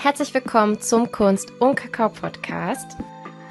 Herzlich 0.00 0.32
willkommen 0.32 0.80
zum 0.80 1.10
Kunst- 1.10 1.52
und 1.58 1.74
Kakao-Podcast. 1.74 2.96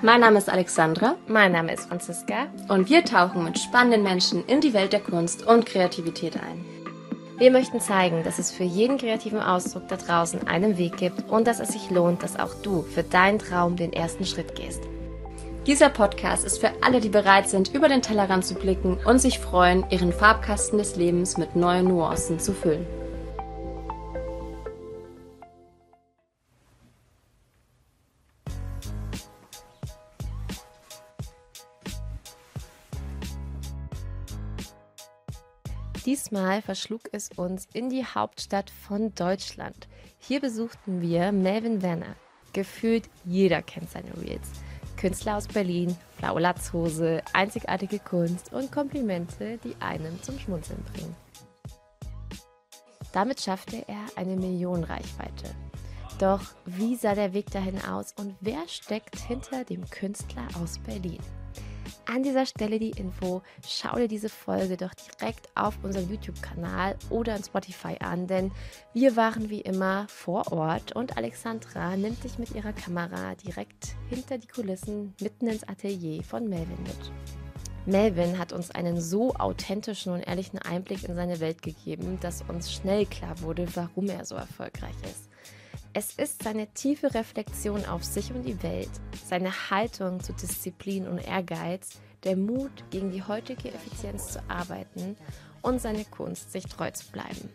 Mein 0.02 0.22
Name 0.22 0.38
ist 0.38 0.50
Alexandra. 0.50 1.16
Mein 1.28 1.52
Name 1.52 1.74
ist 1.74 1.90
Franziska. 1.90 2.48
Und 2.70 2.90
wir 2.90 3.04
tauchen 3.04 3.44
mit 3.44 3.60
spannenden 3.60 4.02
Menschen 4.02 4.46
in 4.46 4.62
die 4.62 4.74
Welt 4.74 4.94
der 4.94 5.02
Kunst 5.02 5.46
und 5.46 5.66
Kreativität 5.66 6.38
ein. 6.38 6.64
Wir 7.38 7.52
möchten 7.52 7.82
zeigen, 7.82 8.24
dass 8.24 8.40
es 8.40 8.54
für 8.54 8.64
jeden 8.64 8.98
kreativen 8.98 9.42
Ausdruck 9.42 9.90
da 9.90 9.98
draußen 9.98 10.48
einen 10.48 10.78
Weg 10.78 10.96
gibt 10.96 11.30
und 11.30 11.48
dass 11.48 11.60
es 11.60 11.74
sich 11.74 11.92
lohnt, 11.92 12.24
dass 12.24 12.40
auch 12.40 12.54
du 12.64 12.82
für 12.82 13.04
deinen 13.04 13.40
Traum 13.40 13.76
den 13.76 13.92
ersten 13.92 14.26
Schritt 14.26 14.56
gehst. 14.56 14.84
Dieser 15.66 15.90
Podcast 15.90 16.46
ist 16.46 16.60
für 16.60 16.72
alle, 16.80 17.02
die 17.02 17.10
bereit 17.10 17.50
sind, 17.50 17.74
über 17.76 17.90
den 17.90 18.02
Tellerrand 18.02 18.46
zu 18.46 18.54
blicken 18.54 18.98
und 19.04 19.20
sich 19.20 19.40
freuen, 19.40 19.84
ihren 19.90 20.14
Farbkasten 20.14 20.78
des 20.78 20.96
Lebens 20.96 21.36
mit 21.36 21.58
neuen 21.58 21.90
Nuancen 21.90 22.40
zu 22.40 22.54
füllen. 22.54 22.88
Diesmal 36.38 36.62
verschlug 36.62 37.02
es 37.14 37.32
uns 37.36 37.68
in 37.74 37.90
die 37.90 38.06
Hauptstadt 38.06 38.70
von 38.70 39.12
Deutschland. 39.16 39.88
Hier 40.20 40.40
besuchten 40.40 41.02
wir 41.02 41.32
Melvin 41.32 41.82
Werner. 41.82 42.16
Gefühlt 42.54 43.10
jeder 43.26 43.64
kennt 43.64 43.90
seine 43.90 44.16
Reels. 44.22 44.52
Künstler 44.98 45.38
aus 45.38 45.48
Berlin, 45.48 45.98
blaue 46.20 46.42
Latzhose, 46.42 47.24
einzigartige 47.34 47.98
Kunst 47.98 48.54
und 48.54 48.72
Komplimente, 48.72 49.58
die 49.64 49.76
einen 49.80 50.22
zum 50.22 50.38
Schmunzeln 50.38 50.84
bringen. 50.94 51.16
Damit 53.14 53.42
schaffte 53.42 53.84
er 53.88 54.06
eine 54.16 54.36
Millionenreichweite. 54.36 55.56
Doch 56.20 56.42
wie 56.66 56.96
sah 56.98 57.16
der 57.16 57.34
Weg 57.34 57.50
dahin 57.50 57.84
aus 57.84 58.14
und 58.16 58.36
wer 58.42 58.68
steckt 58.68 59.18
hinter 59.18 59.64
dem 59.64 59.90
Künstler 59.90 60.46
aus 60.62 60.78
Berlin? 60.78 61.18
An 62.10 62.24
dieser 62.24 62.46
Stelle 62.46 62.80
die 62.80 62.92
Info, 62.92 63.42
schau 63.68 63.98
dir 63.98 64.08
diese 64.08 64.30
Folge 64.30 64.78
doch 64.78 64.94
direkt 64.94 65.50
auf 65.56 65.78
unserem 65.84 66.10
YouTube-Kanal 66.10 66.96
oder 67.10 67.36
in 67.36 67.44
Spotify 67.44 67.98
an, 68.00 68.28
denn 68.28 68.52
wir 68.94 69.18
waren 69.18 69.50
wie 69.50 69.60
immer 69.60 70.08
vor 70.08 70.50
Ort 70.54 70.94
und 70.94 71.18
Alexandra 71.18 71.98
nimmt 71.98 72.24
dich 72.24 72.40
mit 72.40 72.56
ihrer 72.56 72.72
Kamera 72.72 73.36
direkt 73.36 73.98
hinter 74.10 74.38
die 74.38 74.48
Kulissen 74.48 75.16
mitten 75.20 75.48
ins 75.48 75.68
Atelier 75.68 76.24
von 76.24 76.48
Melvin 76.48 76.82
mit. 76.84 77.12
Melvin 77.86 78.38
hat 78.38 78.54
uns 78.54 78.72
einen 78.72 79.02
so 79.02 79.34
authentischen 79.34 80.14
und 80.14 80.22
ehrlichen 80.22 80.60
Einblick 80.60 81.04
in 81.04 81.16
seine 81.16 81.42
Welt 81.42 81.62
gegeben, 81.62 82.20
dass 82.22 82.42
uns 82.48 82.72
schnell 82.72 83.06
klar 83.06 83.42
wurde, 83.42 83.68
warum 83.76 84.08
er 84.08 84.24
so 84.24 84.36
erfolgreich 84.36 84.96
ist. 85.04 85.28
Es 86.00 86.12
ist 86.12 86.44
seine 86.44 86.68
tiefe 86.68 87.12
Reflexion 87.16 87.84
auf 87.86 88.04
sich 88.04 88.32
und 88.32 88.44
die 88.44 88.62
Welt, 88.62 88.92
seine 89.26 89.72
Haltung 89.72 90.20
zu 90.20 90.32
Disziplin 90.32 91.08
und 91.08 91.18
Ehrgeiz, 91.18 91.98
der 92.24 92.38
Mut, 92.38 92.70
gegen 92.92 93.10
die 93.10 93.24
heutige 93.24 93.74
Effizienz 93.74 94.34
zu 94.34 94.40
arbeiten 94.48 95.18
und 95.64 95.82
seine 95.82 96.06
Kunst, 96.06 96.52
sich 96.52 96.66
treu 96.66 96.92
zu 96.92 97.12
bleiben. 97.12 97.50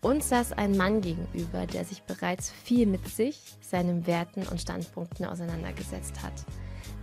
Uns 0.00 0.30
saß 0.30 0.54
ein 0.54 0.76
Mann 0.76 1.02
gegenüber, 1.02 1.68
der 1.68 1.84
sich 1.84 2.02
bereits 2.02 2.50
viel 2.50 2.84
mit 2.84 3.06
sich, 3.06 3.40
seinen 3.60 4.08
Werten 4.08 4.42
und 4.48 4.60
Standpunkten 4.60 5.24
auseinandergesetzt 5.24 6.20
hat, 6.20 6.44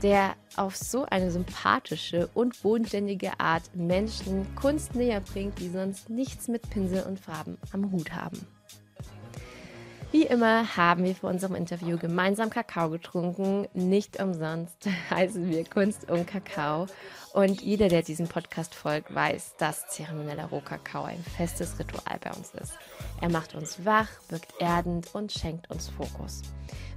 der 0.03 0.35
auf 0.57 0.75
so 0.75 1.05
eine 1.05 1.31
sympathische 1.31 2.27
und 2.33 2.61
bodenständige 2.61 3.39
Art 3.39 3.73
Menschen 3.75 4.45
Kunst 4.55 4.93
näher 4.93 5.21
bringt, 5.21 5.57
die 5.59 5.69
sonst 5.69 6.09
nichts 6.09 6.49
mit 6.49 6.69
Pinsel 6.69 7.03
und 7.03 7.17
Farben 7.17 7.57
am 7.71 7.93
Hut 7.93 8.11
haben. 8.11 8.45
Wie 10.11 10.25
immer 10.25 10.75
haben 10.75 11.03
wir 11.03 11.13
vor 11.13 11.29
unserem 11.29 11.53
Interview 11.53 11.95
gemeinsam 11.99 12.49
Kakao 12.49 12.89
getrunken. 12.89 13.67
Nicht 13.73 14.19
umsonst 14.19 14.87
heißen 15.11 15.47
wir 15.47 15.63
Kunst 15.65 16.09
und 16.09 16.25
Kakao. 16.25 16.87
Und 17.33 17.61
jeder, 17.61 17.89
der 17.89 18.01
diesem 18.01 18.27
Podcast 18.27 18.73
folgt, 18.73 19.13
weiß, 19.13 19.57
dass 19.59 19.87
zeremonieller 19.89 20.45
Rohkakao 20.45 21.03
ein 21.03 21.23
festes 21.37 21.77
Ritual 21.77 22.17
bei 22.19 22.31
uns 22.31 22.51
ist. 22.55 22.73
Er 23.21 23.29
macht 23.29 23.53
uns 23.53 23.85
wach, 23.85 24.09
wirkt 24.29 24.51
erdend 24.59 25.13
und 25.13 25.31
schenkt 25.31 25.69
uns 25.69 25.89
Fokus. 25.89 26.41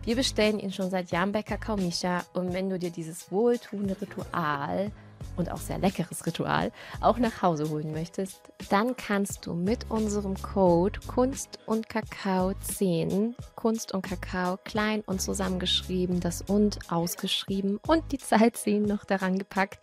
Wir 0.04 0.16
bestellen 0.16 0.58
ihn 0.58 0.72
schon 0.72 0.88
seit 0.88 1.10
Jahren 1.10 1.32
bei 1.32 1.42
Kakao 1.42 1.76
Misha 1.76 2.25
und 2.32 2.54
wenn 2.54 2.70
du 2.70 2.78
dir 2.78 2.91
dieses 2.91 3.31
wohltuende 3.31 4.00
Ritual 4.00 4.91
und 5.37 5.50
auch 5.50 5.59
sehr 5.59 5.78
leckeres 5.78 6.27
Ritual 6.27 6.72
auch 7.00 7.19
nach 7.19 7.43
Hause 7.43 7.71
holen 7.71 7.93
möchtest, 7.93 8.41
dann 8.71 8.97
kannst 8.97 9.47
du 9.47 9.55
mit 9.55 9.91
unserem 9.91 10.41
Code 10.41 11.00
Kunst 11.06 11.59
und 11.66 11.88
Kakao 11.88 12.53
10, 12.55 13.34
Kunst 13.55 13.93
und 13.93 14.03
Kakao 14.03 14.59
klein 14.65 15.03
und 15.06 15.21
zusammengeschrieben, 15.21 16.21
das 16.21 16.43
und 16.43 16.78
ausgeschrieben 16.91 17.78
und 17.87 18.12
die 18.12 18.19
Zahl 18.19 18.53
10 18.53 18.82
noch 18.82 19.05
daran 19.05 19.38
gepackt, 19.38 19.81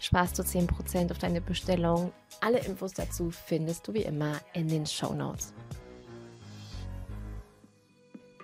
sparst 0.00 0.38
du 0.38 0.42
10% 0.42 1.10
auf 1.10 1.18
deine 1.18 1.40
Bestellung. 1.40 2.12
Alle 2.40 2.58
Infos 2.58 2.92
dazu 2.92 3.30
findest 3.30 3.88
du 3.88 3.94
wie 3.94 4.02
immer 4.02 4.34
in 4.52 4.68
den 4.68 4.86
Show 4.86 5.12
Notes. 5.12 5.52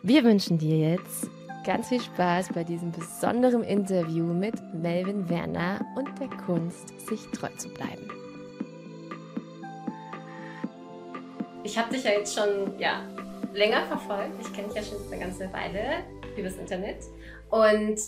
Wir 0.02 0.22
wünschen 0.22 0.58
dir 0.58 0.78
jetzt 0.78 1.28
ganz 1.66 1.88
viel 1.88 2.00
Spaß 2.00 2.50
bei 2.54 2.62
diesem 2.62 2.92
besonderen 2.92 3.64
Interview 3.64 4.24
mit 4.24 4.54
Melvin 4.72 5.28
Werner 5.28 5.84
und 5.96 6.08
der 6.20 6.28
Kunst, 6.28 6.88
sich 7.08 7.20
treu 7.32 7.48
zu 7.56 7.68
bleiben. 7.70 8.08
Ich 11.64 11.76
habe 11.76 11.92
dich 11.92 12.04
ja 12.04 12.12
jetzt 12.12 12.38
schon 12.38 12.78
ja, 12.78 13.02
länger 13.52 13.84
verfolgt. 13.86 14.40
Ich 14.40 14.52
kenne 14.52 14.68
dich 14.68 14.76
ja 14.76 14.82
schon 14.84 15.12
eine 15.12 15.20
ganze 15.20 15.52
Weile 15.52 16.04
übers 16.36 16.54
Internet. 16.54 16.98
Und 17.50 17.98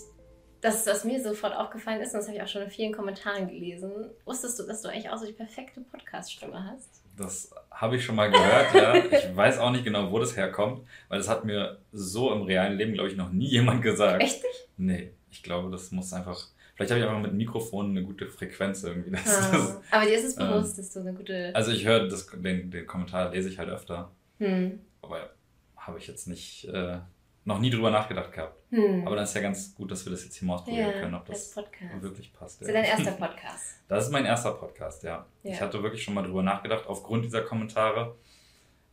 das, 0.60 0.86
was 0.86 1.04
mir 1.04 1.20
sofort 1.20 1.56
aufgefallen 1.56 2.00
ist, 2.00 2.14
und 2.14 2.20
das 2.20 2.28
habe 2.28 2.36
ich 2.36 2.42
auch 2.44 2.48
schon 2.48 2.62
in 2.62 2.70
vielen 2.70 2.92
Kommentaren 2.92 3.48
gelesen, 3.48 3.90
wusstest 4.24 4.60
du, 4.60 4.66
dass 4.68 4.82
du 4.82 4.88
eigentlich 4.88 5.10
auch 5.10 5.18
so 5.18 5.26
die 5.26 5.32
perfekte 5.32 5.80
Podcast-Stimme 5.80 6.64
hast? 6.64 7.02
Das 7.16 7.50
habe 7.78 7.96
ich 7.96 8.04
schon 8.04 8.16
mal 8.16 8.30
gehört, 8.30 8.74
ja. 8.74 8.94
Ich 8.96 9.36
weiß 9.36 9.58
auch 9.58 9.70
nicht 9.70 9.84
genau, 9.84 10.10
wo 10.10 10.18
das 10.18 10.36
herkommt, 10.36 10.82
weil 11.08 11.18
das 11.18 11.28
hat 11.28 11.44
mir 11.44 11.78
so 11.92 12.32
im 12.32 12.42
realen 12.42 12.76
Leben, 12.76 12.92
glaube 12.92 13.08
ich, 13.08 13.16
noch 13.16 13.30
nie 13.30 13.46
jemand 13.46 13.82
gesagt. 13.82 14.22
Echt 14.22 14.42
nicht? 14.42 14.68
Nee, 14.76 15.10
ich 15.30 15.42
glaube, 15.42 15.70
das 15.70 15.92
muss 15.92 16.12
einfach. 16.12 16.48
Vielleicht 16.74 16.90
habe 16.90 17.00
ich 17.00 17.06
einfach 17.06 17.22
mit 17.22 17.34
Mikrofon 17.34 17.90
eine 17.90 18.02
gute 18.02 18.26
Frequenz 18.26 18.82
irgendwie. 18.82 19.12
Das, 19.12 19.26
ah, 19.26 19.52
das, 19.52 19.80
aber 19.90 20.04
dir 20.06 20.18
ist 20.18 20.24
es 20.24 20.36
bewusst, 20.36 20.76
ähm, 20.78 20.84
dass 20.84 20.92
du 20.92 21.00
eine 21.00 21.14
gute. 21.14 21.54
Also 21.54 21.70
ich 21.70 21.84
höre 21.84 22.08
den, 22.08 22.70
den 22.70 22.86
Kommentar, 22.86 23.30
lese 23.30 23.48
ich 23.48 23.58
halt 23.58 23.68
öfter. 23.68 24.10
Hm. 24.38 24.80
Aber 25.02 25.30
habe 25.76 25.98
ich 25.98 26.08
jetzt 26.08 26.26
nicht. 26.26 26.64
Äh, 26.66 26.98
noch 27.48 27.58
nie 27.60 27.70
drüber 27.70 27.90
nachgedacht 27.90 28.30
gehabt. 28.30 28.62
Hm. 28.70 29.06
Aber 29.06 29.16
dann 29.16 29.24
ist 29.24 29.34
ja 29.34 29.40
ganz 29.40 29.74
gut, 29.74 29.90
dass 29.90 30.04
wir 30.04 30.10
das 30.10 30.22
jetzt 30.22 30.36
hier 30.36 30.46
mal 30.46 30.56
ausprobieren 30.56 30.90
ja, 30.90 31.00
können, 31.00 31.14
ob 31.14 31.24
das 31.24 31.56
wirklich 32.00 32.32
passt. 32.34 32.60
Das 32.60 32.68
ist 32.68 32.74
ja. 32.74 32.82
dein 32.82 32.90
erster 32.90 33.12
Podcast. 33.12 33.74
Das 33.88 34.04
ist 34.04 34.12
mein 34.12 34.26
erster 34.26 34.52
Podcast, 34.52 35.02
ja. 35.02 35.24
ja. 35.42 35.52
Ich 35.52 35.60
hatte 35.62 35.82
wirklich 35.82 36.02
schon 36.02 36.12
mal 36.12 36.22
drüber 36.22 36.42
nachgedacht, 36.42 36.86
aufgrund 36.86 37.24
dieser 37.24 37.40
Kommentare. 37.40 38.16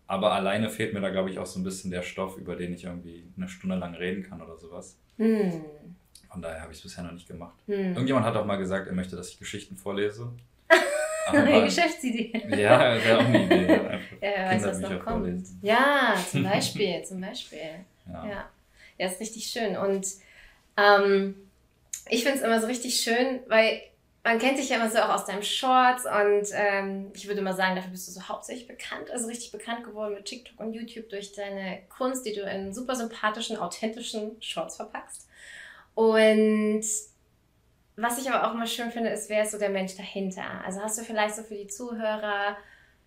Aber 0.08 0.32
alleine 0.32 0.70
fehlt 0.70 0.94
mir 0.94 1.02
da, 1.02 1.10
glaube 1.10 1.30
ich, 1.30 1.38
auch 1.38 1.46
so 1.46 1.60
ein 1.60 1.66
bisschen 1.66 1.92
der 1.92 2.02
Stoff, 2.02 2.38
über 2.38 2.56
den 2.56 2.74
ich 2.74 2.86
irgendwie 2.86 3.28
eine 3.36 3.50
Stunde 3.50 3.76
lang 3.76 3.94
reden 3.94 4.24
kann 4.24 4.42
oder 4.42 4.56
sowas. 4.58 4.98
Hm. 5.18 5.66
Von 6.32 6.42
daher 6.42 6.62
habe 6.62 6.72
ich 6.72 6.78
es 6.78 6.84
bisher 6.84 7.04
noch 7.04 7.12
nicht 7.12 7.28
gemacht. 7.28 7.58
Hm. 7.66 7.88
Irgendjemand 7.88 8.26
hat 8.26 8.38
auch 8.38 8.46
mal 8.46 8.56
gesagt, 8.56 8.88
er 8.88 8.94
möchte, 8.94 9.18
dass 9.18 9.28
ich 9.32 9.38
Geschichten 9.38 9.76
vorlese. 9.76 10.32
Aber, 11.28 11.62
Geschäftsidee. 11.66 12.42
Ja, 12.52 12.96
wäre 13.04 13.18
auch 13.18 13.26
eine 13.26 13.46
Idee. 13.46 13.68
ja, 13.74 14.00
wer 14.22 14.46
weiß, 14.46 14.64
was 14.64 14.80
noch 14.80 14.90
kommt. 14.92 15.04
Vorlesen. 15.04 15.60
Ja, 15.62 16.16
zum 16.32 16.44
Beispiel, 16.44 17.04
zum 17.04 17.20
Beispiel. 17.20 17.86
Ja. 18.12 18.26
ja. 18.26 18.50
Ja, 18.98 19.08
ist 19.08 19.20
richtig 19.20 19.48
schön. 19.48 19.78
Und 19.78 20.08
ähm, 20.78 21.36
ich 22.10 22.24
finde 22.24 22.40
es 22.40 22.44
immer 22.44 22.62
so 22.62 22.68
richtig 22.68 23.00
schön, 23.02 23.42
weil 23.48 23.82
man 24.24 24.40
kennt 24.40 24.58
dich 24.58 24.70
ja 24.70 24.78
immer 24.78 24.90
so 24.90 24.98
auch 25.00 25.10
aus 25.10 25.26
deinem 25.26 25.44
Shorts 25.44 26.06
und 26.06 26.48
ähm, 26.54 27.12
ich 27.14 27.28
würde 27.28 27.44
mal 27.44 27.54
sagen, 27.54 27.76
dafür 27.76 27.92
bist 27.92 28.08
du 28.08 28.12
so 28.12 28.28
hauptsächlich 28.28 28.68
bekannt, 28.68 29.12
also 29.12 29.28
richtig 29.28 29.52
bekannt 29.52 29.84
geworden 29.84 30.16
mit 30.16 30.26
TikTok 30.26 30.60
und 30.60 30.74
YouTube 30.74 31.10
durch 31.10 31.34
deine 31.34 31.84
Kunst, 31.90 32.26
die 32.26 32.34
du 32.34 32.42
in 32.42 32.74
super 32.74 32.96
sympathischen, 32.96 33.58
authentischen 33.58 34.42
Shorts 34.42 34.78
verpackst. 34.78 35.28
Und 35.94 36.84
was 37.98 38.18
ich 38.18 38.30
aber 38.30 38.48
auch 38.48 38.56
immer 38.56 38.66
schön 38.66 38.92
finde, 38.92 39.10
ist, 39.12 39.30
wer 39.30 39.44
ist 39.44 39.52
so 39.52 39.60
der 39.60 39.70
Mensch 39.70 39.96
dahinter? 39.96 40.64
Also 40.66 40.82
hast 40.82 40.98
du 40.98 41.04
vielleicht 41.04 41.36
so 41.36 41.44
für 41.44 41.56
die 41.56 41.68
Zuhörer 41.68 42.58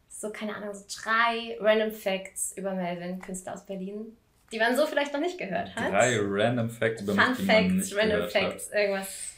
so, 0.08 0.30
keine 0.30 0.54
Ahnung, 0.54 0.72
so 0.72 0.84
drei 1.02 1.58
Random 1.60 1.92
Facts 1.92 2.56
über 2.56 2.74
Melvin, 2.74 3.20
Künstler 3.20 3.54
aus 3.54 3.66
Berlin, 3.66 4.16
die 4.52 4.58
man 4.58 4.76
so 4.76 4.86
vielleicht 4.86 5.12
noch 5.12 5.20
nicht 5.20 5.38
gehört 5.38 5.74
hat. 5.76 5.92
Drei 5.92 6.18
Random 6.20 6.70
Facts 6.70 7.02
über 7.02 7.14
Fun 7.14 7.30
mich, 7.30 7.38
die 7.38 7.44
Facts, 7.44 7.68
man 7.68 7.76
nicht 7.76 7.96
Random 7.96 8.30
Facts, 8.30 8.70
hat. 8.70 8.78
irgendwas. 8.78 9.34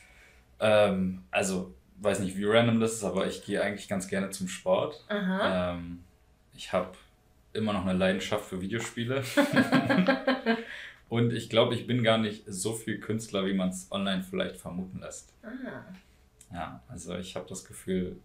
Ähm, 0.61 1.25
also, 1.31 1.75
weiß 1.99 2.21
nicht, 2.21 2.37
wie 2.37 2.45
random 2.45 2.81
das 2.81 2.95
ist, 2.95 3.05
aber 3.05 3.27
ich 3.27 3.45
gehe 3.45 3.63
eigentlich 3.63 3.89
ganz 3.89 4.09
gerne 4.09 4.31
zum 4.31 4.49
Sport. 4.49 5.05
Ähm, 5.09 6.05
ich 6.55 6.73
habe 6.73 6.93
immer 7.53 7.73
noch 7.73 7.87
eine 7.87 7.99
Leidenschaft 7.99 8.45
für 8.45 8.61
Videospiele. 8.61 9.23
Und 11.09 11.33
ich 11.33 11.51
glaube, 11.51 11.75
ich 11.75 11.87
bin 11.87 12.05
gar 12.05 12.19
nicht 12.19 12.45
so 12.47 12.73
viel 12.73 13.01
Künstler, 13.01 13.45
wie 13.47 13.55
man 13.55 13.71
es 13.71 13.91
online 13.91 14.23
vielleicht 14.23 14.59
vermuten 14.59 15.01
lässt. 15.01 15.35
Ah. 15.43 15.83
Ja, 16.53 16.83
also 16.89 17.17
ich 17.17 17.35
habe 17.35 17.49
das 17.49 17.65
Gefühl, 17.65 18.17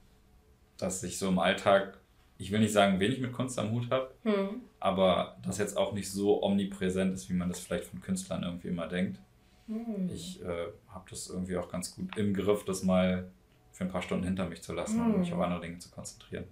dass 0.77 1.01
ich 1.03 1.17
so 1.17 1.29
im 1.29 1.39
Alltag 1.39 1.97
ich 2.37 2.51
will 2.51 2.59
nicht 2.59 2.73
sagen, 2.73 2.99
wenig 2.99 3.19
mit 3.19 3.31
Kunst 3.31 3.57
am 3.59 3.71
Hut 3.71 3.89
habe, 3.89 4.13
hm. 4.23 4.61
aber 4.79 5.37
das 5.43 5.57
jetzt 5.57 5.77
auch 5.77 5.93
nicht 5.93 6.11
so 6.11 6.43
omnipräsent 6.43 7.13
ist, 7.13 7.29
wie 7.29 7.33
man 7.33 7.49
das 7.49 7.59
vielleicht 7.59 7.85
von 7.85 8.01
Künstlern 8.01 8.43
irgendwie 8.43 8.67
immer 8.67 8.87
denkt. 8.87 9.19
Hm. 9.67 10.09
Ich 10.13 10.41
äh, 10.43 10.67
habe 10.89 11.05
das 11.09 11.29
irgendwie 11.29 11.57
auch 11.57 11.69
ganz 11.69 11.95
gut 11.95 12.17
im 12.17 12.33
Griff, 12.33 12.65
das 12.65 12.83
mal 12.83 13.29
für 13.71 13.85
ein 13.85 13.89
paar 13.89 14.01
Stunden 14.01 14.25
hinter 14.25 14.47
mich 14.47 14.61
zu 14.61 14.73
lassen 14.73 15.03
hm. 15.03 15.13
und 15.13 15.19
mich 15.21 15.33
auf 15.33 15.39
andere 15.39 15.61
Dinge 15.61 15.79
zu 15.79 15.89
konzentrieren. 15.89 16.45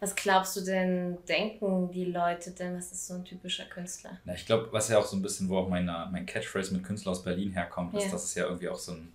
Was 0.00 0.16
glaubst 0.16 0.56
du 0.56 0.62
denn, 0.62 1.18
denken 1.28 1.92
die 1.92 2.06
Leute 2.06 2.50
denn, 2.50 2.76
was 2.76 2.90
ist 2.90 3.06
so 3.06 3.14
ein 3.14 3.24
typischer 3.24 3.66
Künstler? 3.66 4.18
Na, 4.24 4.34
ich 4.34 4.44
glaube, 4.44 4.68
was 4.72 4.88
ja 4.88 4.98
auch 4.98 5.04
so 5.04 5.16
ein 5.16 5.22
bisschen, 5.22 5.48
wo 5.48 5.58
auch 5.58 5.68
meine, 5.68 6.08
mein 6.10 6.26
Catchphrase 6.26 6.74
mit 6.74 6.82
Künstler 6.82 7.12
aus 7.12 7.22
Berlin 7.22 7.52
herkommt, 7.52 7.94
ja. 7.94 8.00
ist, 8.00 8.12
dass 8.12 8.24
es 8.24 8.34
ja 8.34 8.46
irgendwie 8.46 8.68
auch 8.68 8.78
so 8.78 8.92
ein, 8.92 9.12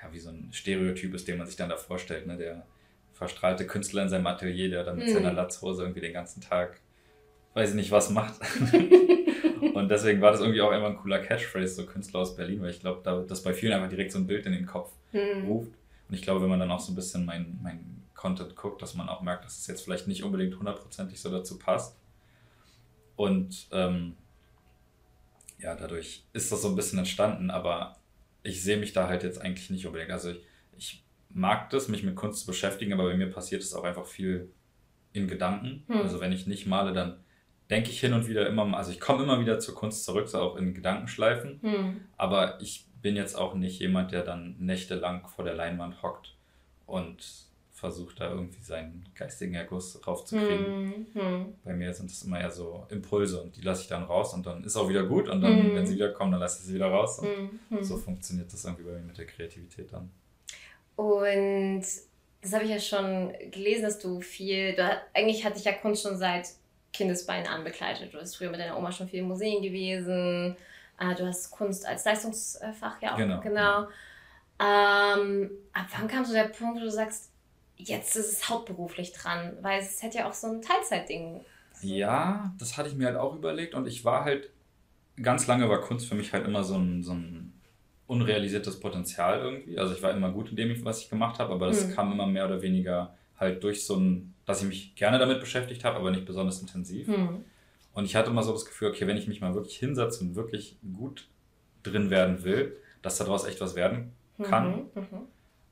ja, 0.00 0.12
wie 0.12 0.20
so 0.20 0.30
ein 0.30 0.50
Stereotyp 0.52 1.14
ist, 1.14 1.26
den 1.26 1.36
man 1.36 1.48
sich 1.48 1.56
dann 1.56 1.68
da 1.68 1.76
vorstellt, 1.76 2.28
ne? 2.28 2.36
Der 2.36 2.64
verstrahlte 3.14 3.66
Künstler 3.66 4.02
in 4.02 4.08
seinem 4.08 4.26
Atelier, 4.26 4.68
der 4.68 4.84
dann 4.84 4.98
mit 4.98 5.08
mhm. 5.08 5.12
seiner 5.14 5.32
Latzhose 5.32 5.82
irgendwie 5.82 6.00
den 6.00 6.12
ganzen 6.12 6.40
Tag, 6.40 6.80
weiß 7.54 7.70
ich 7.70 7.76
nicht, 7.76 7.90
was 7.90 8.10
macht. 8.10 8.34
und 9.74 9.88
deswegen 9.88 10.20
war 10.20 10.32
das 10.32 10.40
irgendwie 10.40 10.60
auch 10.60 10.72
immer 10.72 10.88
ein 10.88 10.96
cooler 10.96 11.20
Catchphrase, 11.20 11.74
so 11.74 11.86
Künstler 11.86 12.20
aus 12.20 12.36
Berlin, 12.36 12.60
weil 12.60 12.70
ich 12.70 12.80
glaube, 12.80 13.00
da, 13.02 13.22
dass 13.22 13.42
bei 13.42 13.54
vielen 13.54 13.72
einfach 13.72 13.88
direkt 13.88 14.12
so 14.12 14.18
ein 14.18 14.26
Bild 14.26 14.44
in 14.46 14.52
den 14.52 14.66
Kopf 14.66 14.92
mhm. 15.12 15.46
ruft. 15.46 15.72
Und 16.08 16.14
ich 16.14 16.22
glaube, 16.22 16.42
wenn 16.42 16.50
man 16.50 16.60
dann 16.60 16.70
auch 16.70 16.80
so 16.80 16.92
ein 16.92 16.96
bisschen 16.96 17.24
mein, 17.24 17.58
mein 17.62 18.02
Content 18.14 18.56
guckt, 18.56 18.82
dass 18.82 18.94
man 18.94 19.08
auch 19.08 19.22
merkt, 19.22 19.44
dass 19.44 19.58
es 19.58 19.66
jetzt 19.66 19.84
vielleicht 19.84 20.08
nicht 20.08 20.24
unbedingt 20.24 20.58
hundertprozentig 20.58 21.20
so 21.20 21.30
dazu 21.30 21.58
passt. 21.58 21.96
Und 23.16 23.68
ähm, 23.70 24.16
ja, 25.58 25.74
dadurch 25.76 26.24
ist 26.32 26.50
das 26.50 26.62
so 26.62 26.68
ein 26.68 26.76
bisschen 26.76 26.98
entstanden, 26.98 27.50
aber 27.50 27.96
ich 28.42 28.62
sehe 28.62 28.76
mich 28.76 28.92
da 28.92 29.08
halt 29.08 29.22
jetzt 29.22 29.40
eigentlich 29.40 29.70
nicht 29.70 29.86
unbedingt. 29.86 30.10
Also 30.10 30.30
ich, 30.30 30.44
ich 30.76 31.03
mag 31.34 31.68
das, 31.70 31.88
mich 31.88 32.02
mit 32.02 32.16
Kunst 32.16 32.40
zu 32.40 32.46
beschäftigen, 32.46 32.92
aber 32.92 33.04
bei 33.04 33.16
mir 33.16 33.30
passiert 33.30 33.62
es 33.62 33.74
auch 33.74 33.84
einfach 33.84 34.06
viel 34.06 34.50
in 35.12 35.28
Gedanken. 35.28 35.84
Hm. 35.88 35.98
Also 35.98 36.20
wenn 36.20 36.32
ich 36.32 36.46
nicht 36.46 36.66
male, 36.66 36.92
dann 36.92 37.18
denke 37.70 37.90
ich 37.90 38.00
hin 38.00 38.12
und 38.12 38.28
wieder 38.28 38.48
immer, 38.48 38.76
also 38.76 38.92
ich 38.92 39.00
komme 39.00 39.24
immer 39.24 39.40
wieder 39.40 39.58
zur 39.58 39.74
Kunst 39.74 40.04
zurück, 40.04 40.28
so 40.28 40.38
auch 40.38 40.56
in 40.56 40.74
Gedankenschleifen. 40.74 41.60
Hm. 41.62 42.00
Aber 42.16 42.60
ich 42.60 42.86
bin 43.02 43.16
jetzt 43.16 43.34
auch 43.34 43.54
nicht 43.54 43.80
jemand, 43.80 44.12
der 44.12 44.22
dann 44.22 44.56
nächtelang 44.58 45.26
vor 45.28 45.44
der 45.44 45.54
Leinwand 45.54 46.02
hockt 46.02 46.36
und 46.86 47.48
versucht, 47.70 48.20
da 48.20 48.30
irgendwie 48.30 48.62
seinen 48.62 49.04
geistigen 49.14 49.54
Erguss 49.54 50.00
raufzukriegen. 50.06 51.06
Hm. 51.12 51.54
Bei 51.64 51.74
mir 51.74 51.92
sind 51.92 52.10
es 52.10 52.22
immer 52.22 52.40
eher 52.40 52.50
so 52.50 52.86
Impulse 52.90 53.42
und 53.42 53.56
die 53.56 53.62
lasse 53.62 53.82
ich 53.82 53.88
dann 53.88 54.04
raus 54.04 54.32
und 54.32 54.46
dann 54.46 54.62
ist 54.62 54.76
auch 54.76 54.88
wieder 54.88 55.04
gut 55.04 55.28
und 55.28 55.40
dann, 55.42 55.64
hm. 55.64 55.74
wenn 55.74 55.86
sie 55.86 55.96
wiederkommen, 55.96 56.32
dann 56.32 56.40
lasse 56.40 56.60
ich 56.60 56.66
sie 56.68 56.74
wieder 56.74 56.86
raus. 56.86 57.18
Und 57.18 57.28
hm. 57.28 57.58
hm. 57.70 57.84
so 57.84 57.96
funktioniert 57.96 58.52
das 58.52 58.64
irgendwie 58.64 58.84
bei 58.84 58.92
mir 58.92 59.02
mit 59.02 59.18
der 59.18 59.26
Kreativität 59.26 59.92
dann. 59.92 60.10
Und 60.96 61.84
das 62.42 62.52
habe 62.52 62.64
ich 62.64 62.70
ja 62.70 62.78
schon 62.78 63.32
gelesen, 63.50 63.82
dass 63.82 63.98
du 63.98 64.20
viel, 64.20 64.74
du, 64.74 64.82
eigentlich 65.14 65.44
hatte 65.44 65.58
ich 65.58 65.64
ja 65.64 65.72
Kunst 65.72 66.02
schon 66.02 66.18
seit 66.18 66.48
Kindesbeinen 66.92 67.48
an 67.48 67.64
begleitet. 67.64 68.12
Du 68.12 68.18
bist 68.18 68.36
früher 68.36 68.50
mit 68.50 68.60
deiner 68.60 68.76
Oma 68.76 68.92
schon 68.92 69.08
viel 69.08 69.20
in 69.20 69.28
Museen 69.28 69.62
gewesen. 69.62 70.56
Äh, 70.98 71.14
du 71.14 71.26
hast 71.26 71.50
Kunst 71.50 71.86
als 71.86 72.04
Leistungsfach 72.04 73.00
ja 73.02 73.14
auch. 73.14 73.16
Genau. 73.16 73.40
genau. 73.40 73.88
Ähm, 74.60 75.50
ab 75.72 75.86
wann 75.96 76.06
kam 76.06 76.24
so 76.24 76.32
der 76.32 76.44
Punkt, 76.44 76.80
wo 76.80 76.84
du 76.84 76.90
sagst, 76.90 77.30
jetzt 77.76 78.14
ist 78.14 78.30
es 78.30 78.48
hauptberuflich 78.48 79.12
dran? 79.12 79.56
Weil 79.62 79.80
es 79.80 80.02
hätte 80.02 80.18
ja 80.18 80.28
auch 80.28 80.34
so 80.34 80.46
ein 80.48 80.62
Teilzeitding. 80.62 81.40
Ja, 81.82 82.52
das 82.58 82.76
hatte 82.76 82.88
ich 82.88 82.94
mir 82.94 83.06
halt 83.06 83.16
auch 83.16 83.34
überlegt 83.34 83.74
und 83.74 83.86
ich 83.86 84.04
war 84.04 84.24
halt, 84.24 84.50
ganz 85.20 85.46
lange 85.46 85.68
war 85.68 85.80
Kunst 85.80 86.08
für 86.08 86.14
mich 86.14 86.32
halt 86.32 86.46
immer 86.46 86.62
so 86.62 86.76
ein, 86.76 87.02
so 87.02 87.12
ein 87.12 87.53
unrealisiertes 88.06 88.80
Potenzial 88.80 89.40
irgendwie. 89.40 89.78
Also 89.78 89.94
ich 89.94 90.02
war 90.02 90.10
immer 90.10 90.30
gut 90.30 90.50
in 90.50 90.56
dem, 90.56 90.84
was 90.84 91.00
ich 91.00 91.10
gemacht 91.10 91.38
habe, 91.38 91.52
aber 91.52 91.66
das 91.66 91.86
mhm. 91.86 91.94
kam 91.94 92.12
immer 92.12 92.26
mehr 92.26 92.46
oder 92.46 92.62
weniger 92.62 93.14
halt 93.38 93.62
durch 93.64 93.84
so 93.84 93.96
ein, 93.96 94.34
dass 94.46 94.62
ich 94.62 94.68
mich 94.68 94.94
gerne 94.94 95.18
damit 95.18 95.40
beschäftigt 95.40 95.84
habe, 95.84 95.96
aber 95.96 96.10
nicht 96.10 96.26
besonders 96.26 96.60
intensiv. 96.60 97.08
Mhm. 97.08 97.44
Und 97.94 98.04
ich 98.04 98.16
hatte 98.16 98.30
immer 98.30 98.42
so 98.42 98.52
das 98.52 98.64
Gefühl, 98.64 98.88
okay, 98.88 99.06
wenn 99.06 99.16
ich 99.16 99.28
mich 99.28 99.40
mal 99.40 99.54
wirklich 99.54 99.76
hinsetze 99.78 100.22
und 100.24 100.34
wirklich 100.34 100.76
gut 100.96 101.28
drin 101.82 102.10
werden 102.10 102.44
will, 102.44 102.76
dass 103.02 103.18
daraus 103.18 103.44
echt 103.44 103.60
was 103.60 103.74
werden 103.74 104.12
kann. 104.42 104.88
Mhm. 104.94 105.00
mhm. 105.00 105.20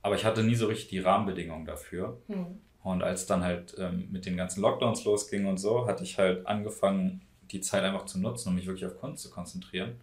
Aber 0.05 0.17
ich 0.17 0.25
hatte 0.25 0.43
nie 0.43 0.57
so 0.57 0.67
richtig 0.67 0.89
die 0.89 0.99
Rahmenbedingungen 0.99 1.65
dafür. 1.65 2.19
Mhm. 2.27 2.59
Und 2.83 3.03
als 3.03 3.27
dann 3.27 3.45
halt 3.45 3.77
ähm, 3.79 4.09
mit 4.11 4.27
den 4.27 4.37
ganzen 4.37 4.61
Lockdowns 4.61 5.05
losging 5.05 5.47
und 5.47 5.59
so, 5.59 5.87
hatte 5.87 6.03
ich 6.03 6.19
halt 6.19 6.47
angefangen, 6.47 7.21
die 7.53 7.61
Zeit 7.61 7.85
einfach 7.85 8.07
zu 8.07 8.19
nutzen, 8.19 8.49
um 8.49 8.57
mich 8.57 8.67
wirklich 8.67 8.87
auf 8.87 8.99
Kunst 8.99 9.23
zu 9.23 9.31
konzentrieren. 9.31 10.01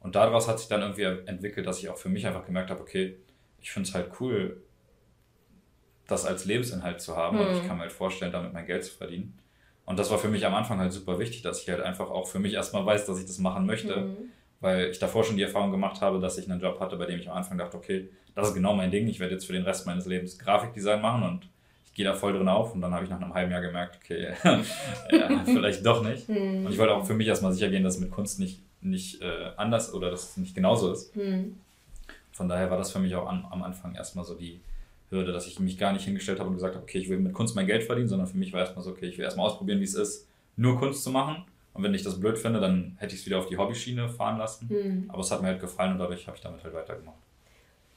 Und 0.00 0.14
daraus 0.14 0.48
hat 0.48 0.58
sich 0.58 0.68
dann 0.68 0.82
irgendwie 0.82 1.02
entwickelt, 1.02 1.66
dass 1.66 1.80
ich 1.80 1.88
auch 1.88 1.98
für 1.98 2.08
mich 2.08 2.26
einfach 2.26 2.44
gemerkt 2.44 2.70
habe, 2.70 2.80
okay, 2.80 3.16
ich 3.60 3.70
finde 3.70 3.88
es 3.88 3.94
halt 3.94 4.12
cool, 4.20 4.62
das 6.06 6.24
als 6.24 6.44
Lebensinhalt 6.44 7.00
zu 7.00 7.16
haben 7.16 7.36
mhm. 7.36 7.42
und 7.42 7.52
ich 7.52 7.60
hm. 7.60 7.68
kann 7.68 7.76
mir 7.76 7.82
halt 7.82 7.92
vorstellen, 7.92 8.32
damit 8.32 8.52
mein 8.52 8.66
Geld 8.66 8.84
zu 8.84 8.94
verdienen. 8.96 9.38
Und 9.84 9.98
das 9.98 10.10
war 10.10 10.18
für 10.18 10.28
mich 10.28 10.44
am 10.44 10.54
Anfang 10.54 10.78
halt 10.78 10.92
super 10.92 11.18
wichtig, 11.18 11.42
dass 11.42 11.62
ich 11.62 11.68
halt 11.68 11.80
einfach 11.80 12.10
auch 12.10 12.26
für 12.26 12.38
mich 12.38 12.54
erstmal 12.54 12.84
weiß, 12.84 13.06
dass 13.06 13.18
ich 13.18 13.26
das 13.26 13.38
machen 13.38 13.66
möchte, 13.66 13.96
mhm. 13.96 14.16
weil 14.60 14.90
ich 14.90 14.98
davor 14.98 15.24
schon 15.24 15.36
die 15.36 15.42
Erfahrung 15.42 15.70
gemacht 15.70 16.00
habe, 16.00 16.18
dass 16.18 16.38
ich 16.38 16.50
einen 16.50 16.60
Job 16.60 16.80
hatte, 16.80 16.96
bei 16.96 17.06
dem 17.06 17.18
ich 17.18 17.28
am 17.28 17.36
Anfang 17.36 17.58
dachte, 17.58 17.76
okay, 17.76 18.10
das 18.34 18.48
ist 18.48 18.54
genau 18.54 18.74
mein 18.74 18.90
Ding, 18.90 19.06
ich 19.08 19.20
werde 19.20 19.34
jetzt 19.34 19.46
für 19.46 19.52
den 19.52 19.64
Rest 19.64 19.86
meines 19.86 20.06
Lebens 20.06 20.38
Grafikdesign 20.38 21.00
machen 21.00 21.22
und 21.24 21.48
ich 21.86 21.94
gehe 21.94 22.04
da 22.04 22.14
voll 22.14 22.32
drin 22.32 22.48
auf 22.48 22.74
und 22.74 22.80
dann 22.80 22.92
habe 22.94 23.04
ich 23.04 23.10
nach 23.10 23.20
einem 23.20 23.34
halben 23.34 23.50
Jahr 23.50 23.62
gemerkt, 23.62 23.98
okay, 24.02 24.34
ja, 25.10 25.44
vielleicht 25.44 25.84
doch 25.84 26.02
nicht. 26.04 26.28
Mhm. 26.28 26.66
Und 26.66 26.72
ich 26.72 26.78
wollte 26.78 26.94
auch 26.94 27.06
für 27.06 27.14
mich 27.14 27.26
erstmal 27.26 27.52
sicher 27.52 27.68
gehen, 27.68 27.82
dass 27.82 27.98
mit 27.98 28.10
Kunst 28.10 28.38
nicht 28.38 28.62
nicht 28.80 29.22
äh, 29.22 29.50
anders 29.56 29.92
oder 29.92 30.10
dass 30.10 30.30
es 30.30 30.36
nicht 30.36 30.54
genauso 30.54 30.92
ist. 30.92 31.14
Mhm. 31.16 31.58
Von 32.32 32.48
daher 32.48 32.70
war 32.70 32.78
das 32.78 32.92
für 32.92 33.00
mich 33.00 33.14
auch 33.14 33.26
an, 33.26 33.46
am 33.50 33.62
Anfang 33.62 33.94
erstmal 33.94 34.24
so 34.24 34.34
die 34.34 34.60
Hürde, 35.10 35.32
dass 35.32 35.46
ich 35.46 35.58
mich 35.58 35.78
gar 35.78 35.92
nicht 35.92 36.04
hingestellt 36.04 36.38
habe 36.38 36.48
und 36.48 36.56
gesagt 36.56 36.74
habe, 36.74 36.84
okay, 36.84 36.98
ich 36.98 37.08
will 37.08 37.18
mit 37.18 37.32
Kunst 37.32 37.56
mein 37.56 37.66
Geld 37.66 37.84
verdienen, 37.84 38.08
sondern 38.08 38.28
für 38.28 38.36
mich 38.36 38.52
war 38.52 38.60
erstmal 38.60 38.84
so, 38.84 38.90
okay, 38.90 39.06
ich 39.06 39.18
will 39.18 39.24
erstmal 39.24 39.46
ausprobieren, 39.46 39.80
wie 39.80 39.84
es 39.84 39.94
ist, 39.94 40.28
nur 40.56 40.78
Kunst 40.78 41.02
zu 41.02 41.10
machen. 41.10 41.44
Und 41.74 41.82
wenn 41.82 41.94
ich 41.94 42.02
das 42.02 42.18
blöd 42.20 42.38
finde, 42.38 42.60
dann 42.60 42.96
hätte 42.98 43.14
ich 43.14 43.20
es 43.20 43.26
wieder 43.26 43.38
auf 43.38 43.46
die 43.46 43.56
Hobbyschiene 43.56 44.08
fahren 44.08 44.38
lassen. 44.38 44.68
Mhm. 44.68 45.10
Aber 45.10 45.20
es 45.20 45.30
hat 45.30 45.42
mir 45.42 45.48
halt 45.48 45.60
gefallen 45.60 45.92
und 45.92 45.98
dadurch 45.98 46.26
habe 46.26 46.36
ich 46.36 46.42
damit 46.42 46.62
halt 46.62 46.74
weitergemacht. 46.74 47.16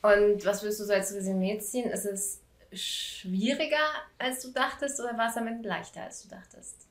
Und 0.01 0.45
was 0.45 0.63
würdest 0.63 0.79
du 0.79 0.85
so 0.85 0.93
als 0.93 1.13
Resümee 1.13 1.57
ziehen? 1.59 1.89
Ist 1.89 2.05
es 2.05 2.41
schwieriger, 2.73 3.85
als 4.17 4.41
du 4.41 4.51
dachtest, 4.51 4.99
oder 4.99 5.17
war 5.17 5.27
es 5.27 5.35
damit 5.35 5.63
leichter, 5.65 6.03
als 6.03 6.23
du 6.23 6.29
dachtest? 6.29 6.87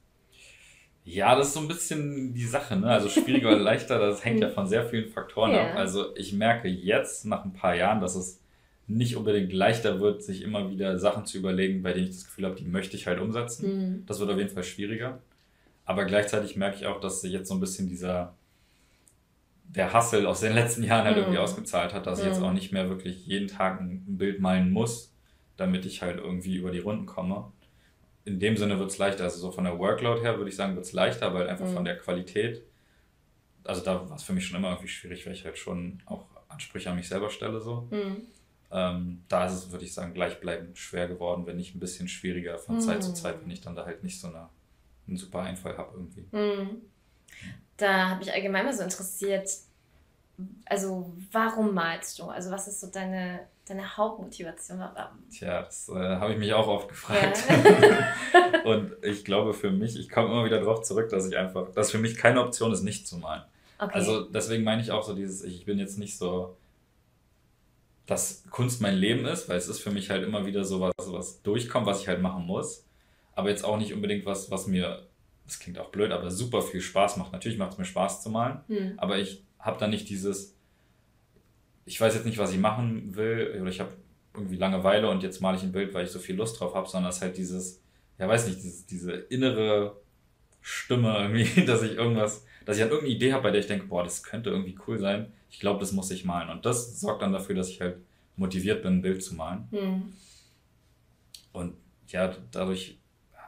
Ja, 1.10 1.34
das 1.34 1.48
ist 1.48 1.54
so 1.54 1.60
ein 1.60 1.68
bisschen 1.68 2.34
die 2.34 2.46
Sache, 2.46 2.76
ne? 2.76 2.88
Also 2.88 3.08
schwieriger 3.08 3.48
oder 3.48 3.58
leichter, 3.70 3.98
das 3.98 4.24
hängt 4.24 4.40
ja 4.40 4.48
von 4.48 4.66
sehr 4.66 4.84
vielen 4.84 5.08
Faktoren 5.08 5.52
ja. 5.52 5.70
ab. 5.70 5.76
Also 5.76 6.14
ich 6.16 6.32
merke 6.32 6.68
jetzt 6.68 7.26
nach 7.26 7.44
ein 7.44 7.52
paar 7.52 7.74
Jahren, 7.74 8.00
dass 8.00 8.14
es 8.14 8.40
nicht 8.86 9.16
unbedingt 9.16 9.52
leichter 9.52 10.00
wird, 10.00 10.22
sich 10.22 10.42
immer 10.42 10.70
wieder 10.70 10.98
Sachen 10.98 11.26
zu 11.26 11.38
überlegen, 11.38 11.82
bei 11.82 11.92
denen 11.92 12.06
ich 12.06 12.16
das 12.16 12.24
Gefühl 12.24 12.46
habe, 12.46 12.56
die 12.56 12.64
möchte 12.64 12.96
ich 12.96 13.06
halt 13.06 13.20
umsetzen. 13.20 13.66
Mhm. 13.66 14.06
Das 14.06 14.20
wird 14.20 14.30
auf 14.30 14.38
jeden 14.38 14.50
Fall 14.50 14.64
schwieriger. 14.64 15.20
Aber 15.84 16.04
gleichzeitig 16.04 16.56
merke 16.56 16.76
ich 16.76 16.86
auch, 16.86 17.00
dass 17.00 17.20
sich 17.20 17.32
jetzt 17.32 17.48
so 17.48 17.54
ein 17.54 17.60
bisschen 17.60 17.88
dieser 17.88 18.34
der 19.64 19.94
Hustle 19.94 20.28
aus 20.28 20.40
den 20.40 20.52
letzten 20.52 20.82
Jahren 20.82 21.04
halt 21.04 21.16
mhm. 21.16 21.23
irgendwie 21.23 21.38
ausgezahlt 21.38 21.94
hat, 21.94 22.06
dass 22.06 22.18
mhm. 22.18 22.25
ich 22.25 22.30
jetzt 22.30 22.40
mhm. 22.40 22.46
auch 22.46 22.52
nicht 22.52 22.73
mehr 22.73 22.88
wirklich 22.88 23.26
jeden 23.26 23.49
Tag 23.49 23.80
ein 23.80 24.04
Bild 24.06 24.40
malen 24.40 24.70
muss, 24.70 25.12
damit 25.56 25.85
ich 25.87 26.02
halt 26.02 26.18
irgendwie 26.18 26.56
über 26.56 26.70
die 26.70 26.80
Runden 26.80 27.06
komme 27.06 27.52
in 28.24 28.38
dem 28.38 28.56
Sinne 28.56 28.78
wird 28.78 28.90
es 28.90 28.98
leichter. 28.98 29.24
Also 29.24 29.38
so 29.38 29.50
von 29.50 29.64
der 29.64 29.78
Workload 29.78 30.20
her 30.20 30.36
würde 30.36 30.50
ich 30.50 30.56
sagen, 30.56 30.74
wird 30.74 30.84
es 30.84 30.92
leichter, 30.92 31.32
weil 31.34 31.48
einfach 31.48 31.66
mhm. 31.66 31.74
von 31.74 31.84
der 31.84 31.98
Qualität, 31.98 32.62
also 33.64 33.82
da 33.82 34.08
war 34.08 34.16
es 34.16 34.22
für 34.22 34.32
mich 34.32 34.46
schon 34.46 34.58
immer 34.58 34.70
irgendwie 34.70 34.88
schwierig, 34.88 35.26
weil 35.26 35.34
ich 35.34 35.44
halt 35.44 35.58
schon 35.58 36.02
auch 36.06 36.26
Ansprüche 36.48 36.90
an 36.90 36.96
mich 36.96 37.08
selber 37.08 37.30
stelle 37.30 37.60
so. 37.60 37.88
Mhm. 37.90 38.22
Ähm, 38.72 39.24
da 39.28 39.46
ist 39.46 39.54
es, 39.54 39.72
würde 39.72 39.84
ich 39.84 39.92
sagen, 39.92 40.14
gleichbleibend 40.14 40.78
schwer 40.78 41.08
geworden, 41.08 41.46
wenn 41.46 41.56
nicht 41.56 41.74
ein 41.74 41.80
bisschen 41.80 42.08
schwieriger 42.08 42.58
von 42.58 42.76
mhm. 42.76 42.80
Zeit 42.80 43.02
zu 43.02 43.12
Zeit, 43.14 43.42
wenn 43.42 43.50
ich 43.50 43.60
dann 43.60 43.74
da 43.74 43.84
halt 43.84 44.04
nicht 44.04 44.20
so 44.20 44.28
eine, 44.28 44.48
einen 45.08 45.16
super 45.16 45.40
Einfall 45.40 45.76
habe 45.76 45.92
irgendwie. 45.94 46.26
Mhm. 46.30 46.82
Da 47.76 48.10
habe 48.10 48.22
ich 48.22 48.32
allgemein 48.32 48.64
mal 48.64 48.74
so 48.74 48.82
interessiert, 48.82 49.48
also 50.66 51.12
warum 51.32 51.74
malst 51.74 52.18
du? 52.18 52.24
Also 52.24 52.50
was 52.50 52.68
ist 52.68 52.80
so 52.80 52.86
deine 52.88 53.40
deine 53.70 53.96
Hauptmotivation? 53.96 54.82
Tja, 55.30 55.62
das 55.62 55.88
äh, 55.88 55.94
habe 55.94 56.32
ich 56.32 56.38
mich 56.38 56.52
auch 56.52 56.66
oft 56.66 56.88
gefragt. 56.88 57.44
Ja. 57.48 58.62
und 58.70 58.92
ich 59.02 59.24
glaube 59.24 59.54
für 59.54 59.70
mich, 59.70 59.98
ich 59.98 60.08
komme 60.08 60.28
immer 60.28 60.44
wieder 60.44 60.60
darauf 60.60 60.82
zurück, 60.82 61.08
dass 61.08 61.26
ich 61.26 61.36
einfach, 61.36 61.72
dass 61.72 61.90
für 61.90 61.98
mich 61.98 62.16
keine 62.16 62.42
Option 62.42 62.72
ist, 62.72 62.82
nicht 62.82 63.06
zu 63.06 63.18
malen. 63.18 63.42
Okay. 63.78 63.94
Also 63.94 64.24
deswegen 64.24 64.64
meine 64.64 64.82
ich 64.82 64.90
auch 64.90 65.02
so 65.02 65.14
dieses, 65.14 65.42
ich 65.42 65.64
bin 65.64 65.78
jetzt 65.78 65.98
nicht 65.98 66.18
so, 66.18 66.56
dass 68.06 68.44
Kunst 68.50 68.82
mein 68.82 68.96
Leben 68.96 69.24
ist, 69.24 69.48
weil 69.48 69.56
es 69.56 69.68
ist 69.68 69.80
für 69.80 69.90
mich 69.90 70.10
halt 70.10 70.24
immer 70.24 70.44
wieder 70.44 70.64
so 70.64 70.80
was, 70.80 70.92
was 70.98 71.42
durchkommt, 71.42 71.86
was 71.86 72.02
ich 72.02 72.08
halt 72.08 72.20
machen 72.20 72.44
muss. 72.44 72.86
Aber 73.32 73.48
jetzt 73.48 73.64
auch 73.64 73.78
nicht 73.78 73.94
unbedingt 73.94 74.26
was, 74.26 74.50
was 74.50 74.66
mir, 74.66 75.06
das 75.46 75.60
klingt 75.60 75.78
auch 75.78 75.90
blöd, 75.90 76.10
aber 76.10 76.30
super 76.30 76.60
viel 76.60 76.80
Spaß 76.80 77.16
macht. 77.16 77.32
Natürlich 77.32 77.56
macht 77.56 77.72
es 77.72 77.78
mir 77.78 77.84
Spaß 77.84 78.22
zu 78.22 78.30
malen, 78.30 78.60
hm. 78.66 78.94
aber 78.98 79.18
ich 79.18 79.44
habe 79.58 79.78
da 79.78 79.86
nicht 79.86 80.08
dieses, 80.08 80.56
ich 81.90 82.00
weiß 82.00 82.14
jetzt 82.14 82.25
nicht, 82.25 82.38
was 82.38 82.52
ich 82.52 82.59
machen 82.59 83.16
will, 83.16 83.59
oder 83.61 83.68
ich 83.68 83.80
habe 83.80 83.90
irgendwie 84.32 84.54
Langeweile 84.54 85.11
und 85.11 85.25
jetzt 85.25 85.40
male 85.40 85.56
ich 85.56 85.64
ein 85.64 85.73
Bild, 85.73 85.92
weil 85.92 86.04
ich 86.04 86.12
so 86.12 86.20
viel 86.20 86.37
Lust 86.37 86.61
drauf 86.61 86.76
habe, 86.76 86.88
sondern 86.88 87.11
es 87.11 87.16
ist 87.16 87.23
halt 87.23 87.37
dieses, 87.37 87.82
ja 88.16 88.28
weiß 88.28 88.47
nicht, 88.47 88.59
dieses, 88.59 88.87
diese 88.87 89.11
innere 89.11 90.00
Stimme 90.61 91.16
irgendwie, 91.18 91.64
dass 91.66 91.82
ich 91.82 91.97
irgendwas, 91.97 92.47
dass 92.64 92.76
ich 92.76 92.82
halt 92.82 92.92
irgendeine 92.92 93.16
Idee 93.16 93.32
habe, 93.32 93.42
bei 93.42 93.50
der 93.50 93.61
ich 93.61 93.66
denke, 93.66 93.87
boah, 93.87 94.04
das 94.04 94.23
könnte 94.23 94.50
irgendwie 94.50 94.78
cool 94.87 95.00
sein. 95.00 95.32
Ich 95.50 95.59
glaube, 95.59 95.80
das 95.80 95.90
muss 95.90 96.12
ich 96.12 96.25
malen. 96.25 96.49
Und 96.50 96.64
das 96.64 97.00
sorgt 97.00 97.23
dann 97.23 97.32
dafür, 97.32 97.56
dass 97.56 97.68
ich 97.68 97.80
halt 97.80 97.97
motiviert 98.37 98.85
bin, 98.85 98.99
ein 98.99 99.02
Bild 99.02 99.25
zu 99.25 99.35
malen. 99.35 99.66
Mhm. 99.73 100.12
Und 101.52 101.75
ja, 102.06 102.32
dadurch 102.52 103.00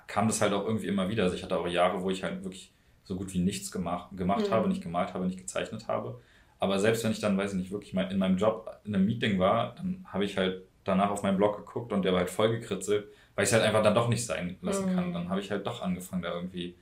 kam 0.09 0.27
das 0.27 0.41
halt 0.41 0.53
auch 0.53 0.67
irgendwie 0.67 0.89
immer 0.89 1.09
wieder. 1.09 1.23
Also 1.23 1.37
ich 1.37 1.45
hatte 1.45 1.57
auch 1.57 1.69
Jahre, 1.69 2.03
wo 2.03 2.11
ich 2.11 2.25
halt 2.25 2.43
wirklich 2.43 2.73
so 3.05 3.15
gut 3.15 3.33
wie 3.33 3.39
nichts 3.39 3.71
gemacht, 3.71 4.17
gemacht 4.17 4.49
mhm. 4.49 4.53
habe, 4.53 4.69
nicht 4.69 4.83
gemalt 4.83 5.15
habe, 5.15 5.27
nicht 5.27 5.39
gezeichnet 5.39 5.87
habe. 5.87 6.21
Aber 6.63 6.79
selbst 6.79 7.03
wenn 7.03 7.11
ich 7.11 7.19
dann, 7.19 7.37
weiß 7.37 7.55
ich 7.55 7.59
nicht, 7.59 7.73
wirklich 7.73 7.93
mal 7.93 8.09
in 8.13 8.19
meinem 8.19 8.37
Job 8.37 8.71
in 8.85 8.95
einem 8.95 9.05
Meeting 9.05 9.41
war, 9.41 9.75
dann 9.75 10.07
habe 10.07 10.25
ich 10.25 10.39
halt 10.39 10.63
danach 10.85 11.11
auf 11.11 11.25
meinen 11.25 11.37
Blog 11.37 11.57
geguckt 11.57 11.93
und 11.93 12.05
der 12.05 12.13
war 12.13 12.21
halt 12.21 12.31
voll 12.31 12.53
gekritzelt, 12.53 13.09
weil 13.35 13.43
ich 13.43 13.49
es 13.49 13.53
halt 13.53 13.65
einfach 13.65 13.83
dann 13.83 13.97
doch 13.97 14.09
nicht 14.09 14.25
sein 14.25 14.59
lassen 14.63 14.93
mhm. 14.93 14.95
kann. 14.95 15.13
Dann 15.13 15.29
habe 15.29 15.41
ich 15.41 15.51
halt 15.51 15.67
doch 15.67 15.83
angefangen, 15.83 16.23
da 16.23 16.33
irgendwie 16.33 16.77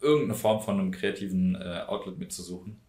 irgendeine 0.00 0.32
Form 0.32 0.62
von 0.62 0.80
einem 0.80 0.92
kreativen 0.92 1.56
äh, 1.56 1.82
Outlet 1.88 2.18
mitzusuchen. 2.18 2.80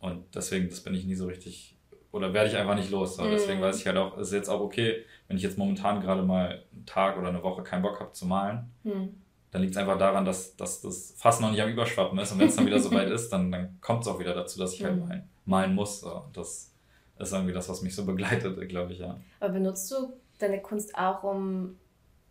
Und 0.00 0.24
deswegen, 0.34 0.70
das 0.70 0.80
bin 0.80 0.94
ich 0.94 1.04
nie 1.04 1.14
so 1.14 1.26
richtig, 1.26 1.76
oder 2.10 2.32
werde 2.32 2.48
ich 2.48 2.56
einfach 2.56 2.76
nicht 2.76 2.90
los. 2.90 3.18
Mhm. 3.18 3.24
Deswegen 3.30 3.60
weiß 3.60 3.78
ich 3.78 3.86
halt 3.86 3.98
auch, 3.98 4.16
es 4.16 4.28
ist 4.28 4.32
jetzt 4.32 4.48
auch 4.48 4.62
okay, 4.62 5.04
wenn 5.26 5.36
ich 5.36 5.42
jetzt 5.42 5.58
momentan 5.58 6.00
gerade 6.00 6.22
mal 6.22 6.64
einen 6.72 6.86
Tag 6.86 7.18
oder 7.18 7.28
eine 7.28 7.42
Woche 7.42 7.62
keinen 7.62 7.82
Bock 7.82 8.00
habe 8.00 8.12
zu 8.12 8.24
malen, 8.24 8.70
mhm. 8.82 9.14
Dann 9.50 9.62
liegt 9.62 9.72
es 9.72 9.78
einfach 9.78 9.98
daran, 9.98 10.24
dass, 10.24 10.56
dass 10.56 10.82
das 10.82 11.14
fast 11.16 11.40
noch 11.40 11.50
nicht 11.50 11.62
am 11.62 11.70
Überschwappen 11.70 12.18
ist. 12.18 12.32
Und 12.32 12.38
wenn 12.38 12.48
es 12.48 12.56
dann 12.56 12.66
wieder 12.66 12.80
so 12.80 12.90
weit 12.92 13.10
ist, 13.10 13.30
dann, 13.30 13.50
dann 13.50 13.78
kommt 13.80 14.02
es 14.02 14.08
auch 14.08 14.18
wieder 14.18 14.34
dazu, 14.34 14.58
dass 14.58 14.74
ich 14.74 14.84
halt 14.84 14.98
malen, 14.98 15.28
malen 15.46 15.74
muss. 15.74 16.00
So. 16.00 16.24
Das 16.32 16.72
ist 17.18 17.32
irgendwie 17.32 17.54
das, 17.54 17.68
was 17.68 17.82
mich 17.82 17.94
so 17.94 18.04
begleitet, 18.04 18.68
glaube 18.68 18.92
ich, 18.92 18.98
ja. 18.98 19.18
Aber 19.40 19.52
benutzt 19.52 19.90
du 19.90 20.12
deine 20.38 20.60
Kunst 20.60 20.94
auch, 20.96 21.22
um 21.22 21.76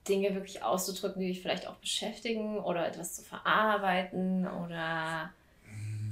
Dinge 0.07 0.33
wirklich 0.33 0.63
auszudrücken, 0.63 1.21
die 1.21 1.27
dich 1.27 1.41
vielleicht 1.41 1.67
auch 1.67 1.75
beschäftigen 1.75 2.59
oder 2.59 2.87
etwas 2.87 3.15
zu 3.15 3.23
verarbeiten 3.23 4.47
oder. 4.47 5.31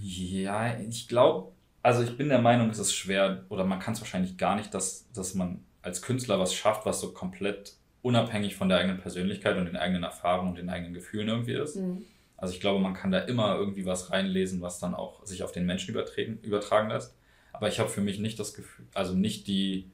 Ja, 0.01 0.77
ich 0.79 1.07
glaube, 1.07 1.51
also 1.81 2.03
ich 2.03 2.17
bin 2.17 2.29
der 2.29 2.41
Meinung, 2.41 2.69
es 2.69 2.79
ist 2.79 2.93
schwer 2.93 3.45
oder 3.49 3.63
man 3.63 3.79
kann 3.79 3.93
es 3.93 4.01
wahrscheinlich 4.01 4.37
gar 4.37 4.55
nicht, 4.55 4.73
dass, 4.73 5.05
dass 5.13 5.35
man 5.35 5.63
als 5.81 6.01
Künstler 6.01 6.39
was 6.39 6.53
schafft, 6.53 6.85
was 6.85 6.99
so 6.99 7.11
komplett 7.11 7.75
unabhängig 8.05 8.55
von 8.55 8.69
der 8.69 8.77
eigenen 8.77 8.99
Persönlichkeit 8.99 9.57
und 9.57 9.65
den 9.65 9.77
eigenen 9.77 10.03
Erfahrungen 10.03 10.49
und 10.49 10.59
den 10.59 10.69
eigenen 10.69 10.93
Gefühlen 10.93 11.27
irgendwie 11.27 11.53
ist. 11.53 11.77
Mhm. 11.77 12.05
Also 12.37 12.53
ich 12.53 12.59
glaube, 12.59 12.79
man 12.79 12.93
kann 12.93 13.09
da 13.09 13.17
immer 13.17 13.55
irgendwie 13.55 13.87
was 13.87 14.11
reinlesen, 14.11 14.61
was 14.61 14.77
dann 14.77 14.93
auch 14.93 15.25
sich 15.25 15.41
auf 15.41 15.51
den 15.51 15.65
Menschen 15.65 15.89
übertragen, 15.89 16.37
übertragen 16.43 16.89
lässt. 16.89 17.15
Aber 17.51 17.67
ich 17.67 17.79
habe 17.79 17.89
für 17.89 18.01
mich 18.01 18.19
nicht 18.19 18.39
das 18.39 18.53
Gefühl, 18.53 18.85
also 18.93 19.15
nicht 19.15 19.47
die, 19.47 19.89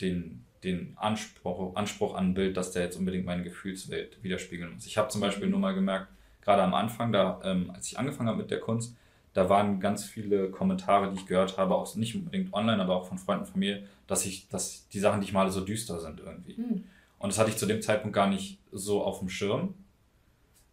den, 0.00 0.46
den 0.62 0.94
Anspruch, 0.96 1.76
Anspruch 1.76 2.14
an 2.14 2.28
ein 2.28 2.34
Bild, 2.34 2.56
dass 2.56 2.72
der 2.72 2.84
jetzt 2.84 2.96
unbedingt 2.96 3.26
meine 3.26 3.42
Gefühlswelt 3.42 4.22
widerspiegeln 4.22 4.72
muss. 4.72 4.86
Ich 4.86 4.96
habe 4.96 5.08
zum 5.10 5.20
Beispiel 5.20 5.48
nur 5.48 5.60
mal 5.60 5.74
gemerkt, 5.74 6.08
gerade 6.40 6.62
am 6.62 6.72
Anfang, 6.72 7.12
da, 7.12 7.38
ähm, 7.44 7.70
als 7.70 7.88
ich 7.88 7.98
angefangen 7.98 8.30
habe 8.30 8.38
mit 8.38 8.50
der 8.50 8.60
Kunst, 8.60 8.96
da 9.34 9.48
waren 9.48 9.80
ganz 9.80 10.04
viele 10.04 10.48
Kommentare, 10.50 11.10
die 11.10 11.16
ich 11.16 11.26
gehört 11.26 11.58
habe, 11.58 11.74
auch 11.74 11.94
nicht 11.96 12.14
unbedingt 12.14 12.54
online, 12.54 12.80
aber 12.80 12.96
auch 12.96 13.06
von 13.06 13.18
Freunden 13.18 13.44
von 13.46 13.58
mir, 13.58 13.82
dass 14.06 14.24
ich, 14.24 14.48
dass 14.48 14.88
die 14.88 15.00
Sachen, 15.00 15.20
die 15.20 15.26
ich 15.26 15.32
male, 15.32 15.50
so 15.50 15.60
düster 15.60 16.00
sind 16.00 16.20
irgendwie. 16.20 16.54
Mhm. 16.56 16.84
Und 17.18 17.32
das 17.32 17.38
hatte 17.38 17.50
ich 17.50 17.56
zu 17.56 17.66
dem 17.66 17.82
Zeitpunkt 17.82 18.14
gar 18.14 18.28
nicht 18.28 18.58
so 18.70 19.02
auf 19.02 19.18
dem 19.18 19.28
Schirm. 19.28 19.74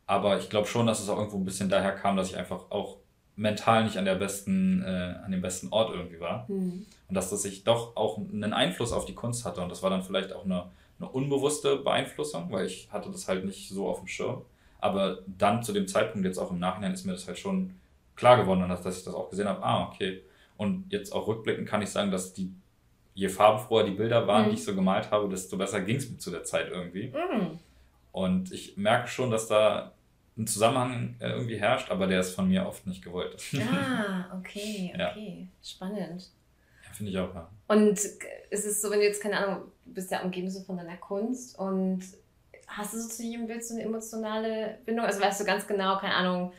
Aber 0.05 0.37
ich 0.37 0.49
glaube 0.49 0.67
schon, 0.67 0.85
dass 0.85 1.01
es 1.01 1.09
auch 1.09 1.17
irgendwo 1.17 1.37
ein 1.37 1.45
bisschen 1.45 1.69
daher 1.69 1.93
kam, 1.93 2.17
dass 2.17 2.29
ich 2.29 2.37
einfach 2.37 2.69
auch 2.69 2.97
mental 3.35 3.83
nicht 3.83 3.97
an 3.97 4.05
der 4.05 4.15
besten, 4.15 4.83
äh, 4.83 5.15
an 5.23 5.31
dem 5.31 5.41
besten 5.41 5.69
Ort 5.69 5.95
irgendwie 5.95 6.19
war. 6.19 6.45
Mhm. 6.47 6.85
Und 7.07 7.15
dass 7.15 7.31
das 7.31 7.41
sich 7.41 7.63
doch 7.63 7.95
auch 7.95 8.17
einen 8.17 8.53
Einfluss 8.53 8.91
auf 8.91 9.05
die 9.05 9.15
Kunst 9.15 9.43
hatte. 9.43 9.61
Und 9.61 9.69
das 9.69 9.81
war 9.81 9.89
dann 9.89 10.03
vielleicht 10.03 10.33
auch 10.33 10.45
eine, 10.45 10.69
eine 10.99 11.09
unbewusste 11.09 11.77
Beeinflussung, 11.77 12.51
weil 12.51 12.67
ich 12.67 12.89
hatte 12.91 13.09
das 13.09 13.27
halt 13.27 13.43
nicht 13.43 13.69
so 13.69 13.87
auf 13.87 13.99
dem 13.99 14.07
Schirm. 14.07 14.43
Aber 14.79 15.19
dann 15.25 15.63
zu 15.63 15.73
dem 15.73 15.87
Zeitpunkt, 15.87 16.27
jetzt 16.27 16.37
auch 16.37 16.51
im 16.51 16.59
Nachhinein, 16.59 16.93
ist 16.93 17.05
mir 17.05 17.13
das 17.13 17.27
halt 17.27 17.39
schon 17.39 17.75
klar 18.21 18.37
geworden, 18.37 18.69
dass, 18.69 18.83
dass 18.83 18.99
ich 18.99 19.03
das 19.03 19.15
auch 19.15 19.31
gesehen 19.31 19.47
habe. 19.47 19.63
Ah, 19.63 19.87
okay. 19.87 20.21
Und 20.55 20.91
jetzt 20.91 21.11
auch 21.11 21.27
rückblickend 21.27 21.67
kann 21.67 21.81
ich 21.81 21.89
sagen, 21.89 22.11
dass 22.11 22.33
die, 22.33 22.53
je 23.15 23.29
farbenfroher 23.29 23.83
die 23.83 23.95
Bilder 23.95 24.27
waren, 24.27 24.45
mhm. 24.45 24.49
die 24.49 24.55
ich 24.55 24.63
so 24.63 24.75
gemalt 24.75 25.09
habe, 25.09 25.27
desto 25.27 25.57
besser 25.57 25.81
ging 25.81 25.95
es 25.95 26.07
mir 26.07 26.19
zu 26.19 26.29
der 26.29 26.43
Zeit 26.43 26.69
irgendwie. 26.69 27.07
Mhm. 27.07 27.57
Und 28.11 28.51
ich 28.51 28.77
merke 28.77 29.07
schon, 29.07 29.31
dass 29.31 29.47
da 29.47 29.93
ein 30.37 30.45
Zusammenhang 30.45 31.15
äh, 31.19 31.31
irgendwie 31.31 31.57
herrscht, 31.57 31.89
aber 31.89 32.05
der 32.05 32.19
ist 32.19 32.35
von 32.35 32.47
mir 32.47 32.67
oft 32.67 32.85
nicht 32.85 33.03
gewollt. 33.03 33.41
Ah, 33.55 34.37
okay, 34.37 34.93
okay. 34.95 35.49
Ja. 35.49 35.67
Spannend. 35.67 36.29
Ja, 36.85 36.93
finde 36.93 37.11
ich 37.11 37.17
auch, 37.17 37.33
ja. 37.33 37.49
Und 37.69 37.99
ist 38.51 38.65
es 38.65 38.81
so, 38.83 38.91
wenn 38.91 38.99
du 38.99 39.05
jetzt, 39.05 39.23
keine 39.23 39.37
Ahnung, 39.37 39.63
du 39.85 39.93
bist 39.95 40.11
ja 40.11 40.21
umgeben 40.21 40.49
so 40.51 40.61
von 40.61 40.77
deiner 40.77 40.97
Kunst 40.97 41.57
und 41.57 42.03
hast 42.67 42.93
du 42.93 42.99
so 42.99 43.09
zu 43.09 43.23
jedem 43.23 43.47
Bild 43.47 43.65
so 43.65 43.73
eine 43.73 43.83
emotionale 43.83 44.77
Bindung? 44.85 45.05
Also 45.05 45.19
weißt 45.19 45.41
du 45.41 45.45
ganz 45.45 45.65
genau, 45.65 45.97
keine 45.97 46.13
Ahnung, 46.13 46.53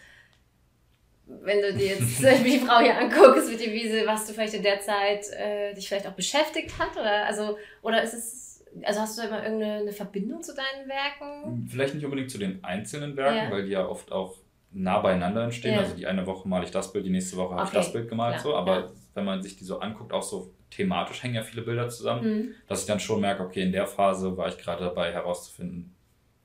wenn 1.42 1.60
du 1.60 1.72
dir 1.74 1.96
jetzt 1.96 2.20
die 2.44 2.58
Frau 2.58 2.80
hier 2.80 2.98
anguckst 2.98 3.50
mit 3.50 3.60
der 3.60 3.72
Wiese, 3.72 4.06
was 4.06 4.26
du 4.26 4.32
vielleicht 4.32 4.54
in 4.54 4.62
der 4.62 4.80
Zeit 4.80 5.26
äh, 5.32 5.74
dich 5.74 5.88
vielleicht 5.88 6.06
auch 6.06 6.12
beschäftigt 6.12 6.78
hat? 6.78 6.92
Oder, 6.92 7.26
also, 7.26 7.58
oder 7.82 8.02
ist 8.02 8.14
es, 8.14 8.64
also 8.82 9.00
hast 9.00 9.18
du 9.18 9.22
da 9.22 9.28
immer 9.28 9.42
irgendeine 9.44 9.92
Verbindung 9.92 10.42
zu 10.42 10.54
deinen 10.54 10.88
Werken? 10.88 11.66
Vielleicht 11.68 11.94
nicht 11.94 12.04
unbedingt 12.04 12.30
zu 12.30 12.38
den 12.38 12.62
einzelnen 12.64 13.16
Werken, 13.16 13.36
ja. 13.36 13.50
weil 13.50 13.64
die 13.64 13.72
ja 13.72 13.86
oft 13.86 14.12
auch 14.12 14.36
nah 14.72 15.00
beieinander 15.00 15.44
entstehen. 15.44 15.74
Ja. 15.74 15.80
Also 15.80 15.94
die 15.96 16.06
eine 16.06 16.26
Woche 16.26 16.48
male 16.48 16.64
ich 16.64 16.70
das 16.70 16.92
Bild, 16.92 17.04
die 17.04 17.10
nächste 17.10 17.36
Woche 17.36 17.54
habe 17.54 17.62
okay. 17.62 17.70
ich 17.72 17.84
das 17.84 17.92
Bild 17.92 18.08
gemalt. 18.08 18.40
Klar. 18.40 18.44
so. 18.44 18.56
Aber 18.56 18.80
ja. 18.80 18.90
wenn 19.14 19.24
man 19.24 19.42
sich 19.42 19.56
die 19.56 19.64
so 19.64 19.80
anguckt, 19.80 20.12
auch 20.12 20.22
so 20.22 20.54
thematisch 20.70 21.22
hängen 21.22 21.34
ja 21.34 21.42
viele 21.42 21.62
Bilder 21.62 21.88
zusammen, 21.88 22.24
mhm. 22.24 22.54
dass 22.66 22.80
ich 22.80 22.86
dann 22.86 23.00
schon 23.00 23.20
merke, 23.20 23.42
okay, 23.42 23.62
in 23.62 23.72
der 23.72 23.86
Phase 23.86 24.36
war 24.36 24.48
ich 24.48 24.56
gerade 24.56 24.84
dabei 24.84 25.12
herauszufinden, 25.12 25.94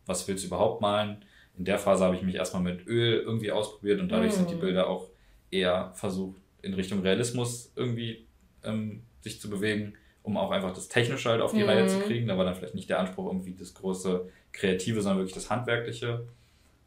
was 0.05 0.27
willst 0.27 0.43
du 0.43 0.47
überhaupt 0.47 0.81
malen 0.81 1.23
in 1.57 1.65
der 1.65 1.79
Phase 1.79 2.05
habe 2.05 2.15
ich 2.15 2.21
mich 2.21 2.35
erstmal 2.35 2.61
mit 2.61 2.85
Öl 2.87 3.19
irgendwie 3.19 3.51
ausprobiert 3.51 3.99
und 3.99 4.09
dadurch 4.09 4.33
mm. 4.33 4.35
sind 4.35 4.49
die 4.51 4.55
mm. 4.55 4.59
Bilder 4.59 4.87
auch 4.87 5.09
eher 5.49 5.91
versucht, 5.95 6.39
in 6.61 6.73
Richtung 6.73 7.01
Realismus 7.01 7.71
irgendwie 7.75 8.27
ähm, 8.63 9.01
sich 9.21 9.41
zu 9.41 9.49
bewegen, 9.49 9.93
um 10.21 10.37
auch 10.37 10.51
einfach 10.51 10.73
das 10.73 10.87
Technische 10.87 11.29
halt 11.29 11.41
auf 11.41 11.53
die 11.53 11.63
mm. 11.63 11.69
Reihe 11.69 11.87
zu 11.87 11.99
kriegen. 12.01 12.27
Da 12.27 12.37
war 12.37 12.45
dann 12.45 12.55
vielleicht 12.55 12.75
nicht 12.75 12.89
der 12.89 12.99
Anspruch 12.99 13.27
irgendwie 13.27 13.55
das 13.55 13.73
große 13.73 14.29
Kreative, 14.51 15.01
sondern 15.01 15.19
wirklich 15.19 15.35
das 15.35 15.49
Handwerkliche. 15.49 16.27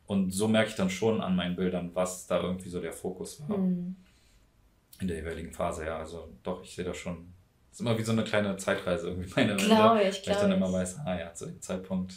Und 0.06 0.32
so 0.32 0.46
merke 0.46 0.70
ich 0.70 0.76
dann 0.76 0.90
schon 0.90 1.20
an 1.20 1.36
meinen 1.36 1.56
Bildern, 1.56 1.90
was 1.94 2.26
da 2.26 2.40
irgendwie 2.40 2.68
so 2.68 2.80
der 2.80 2.92
Fokus 2.92 3.42
war. 3.48 3.58
Mm. 3.58 3.96
In 5.00 5.08
der 5.08 5.16
jeweiligen 5.16 5.52
Phase, 5.52 5.86
ja. 5.86 5.98
Also 5.98 6.28
doch, 6.42 6.62
ich 6.62 6.74
sehe 6.74 6.84
da 6.84 6.94
schon 6.94 7.32
das 7.70 7.78
ist 7.78 7.86
immer 7.86 7.96
wie 7.96 8.02
so 8.02 8.10
eine 8.10 8.24
kleine 8.24 8.56
Zeitreise 8.56 9.08
irgendwie 9.08 9.32
meine 9.36 9.54
Glaube 9.54 10.02
ich, 10.02 10.26
Weil 10.26 10.34
ich 10.34 10.40
dann 10.40 10.50
immer 10.50 10.72
weiß, 10.72 10.98
ah 11.06 11.16
ja, 11.16 11.32
zu 11.32 11.46
dem 11.46 11.62
Zeitpunkt 11.62 12.14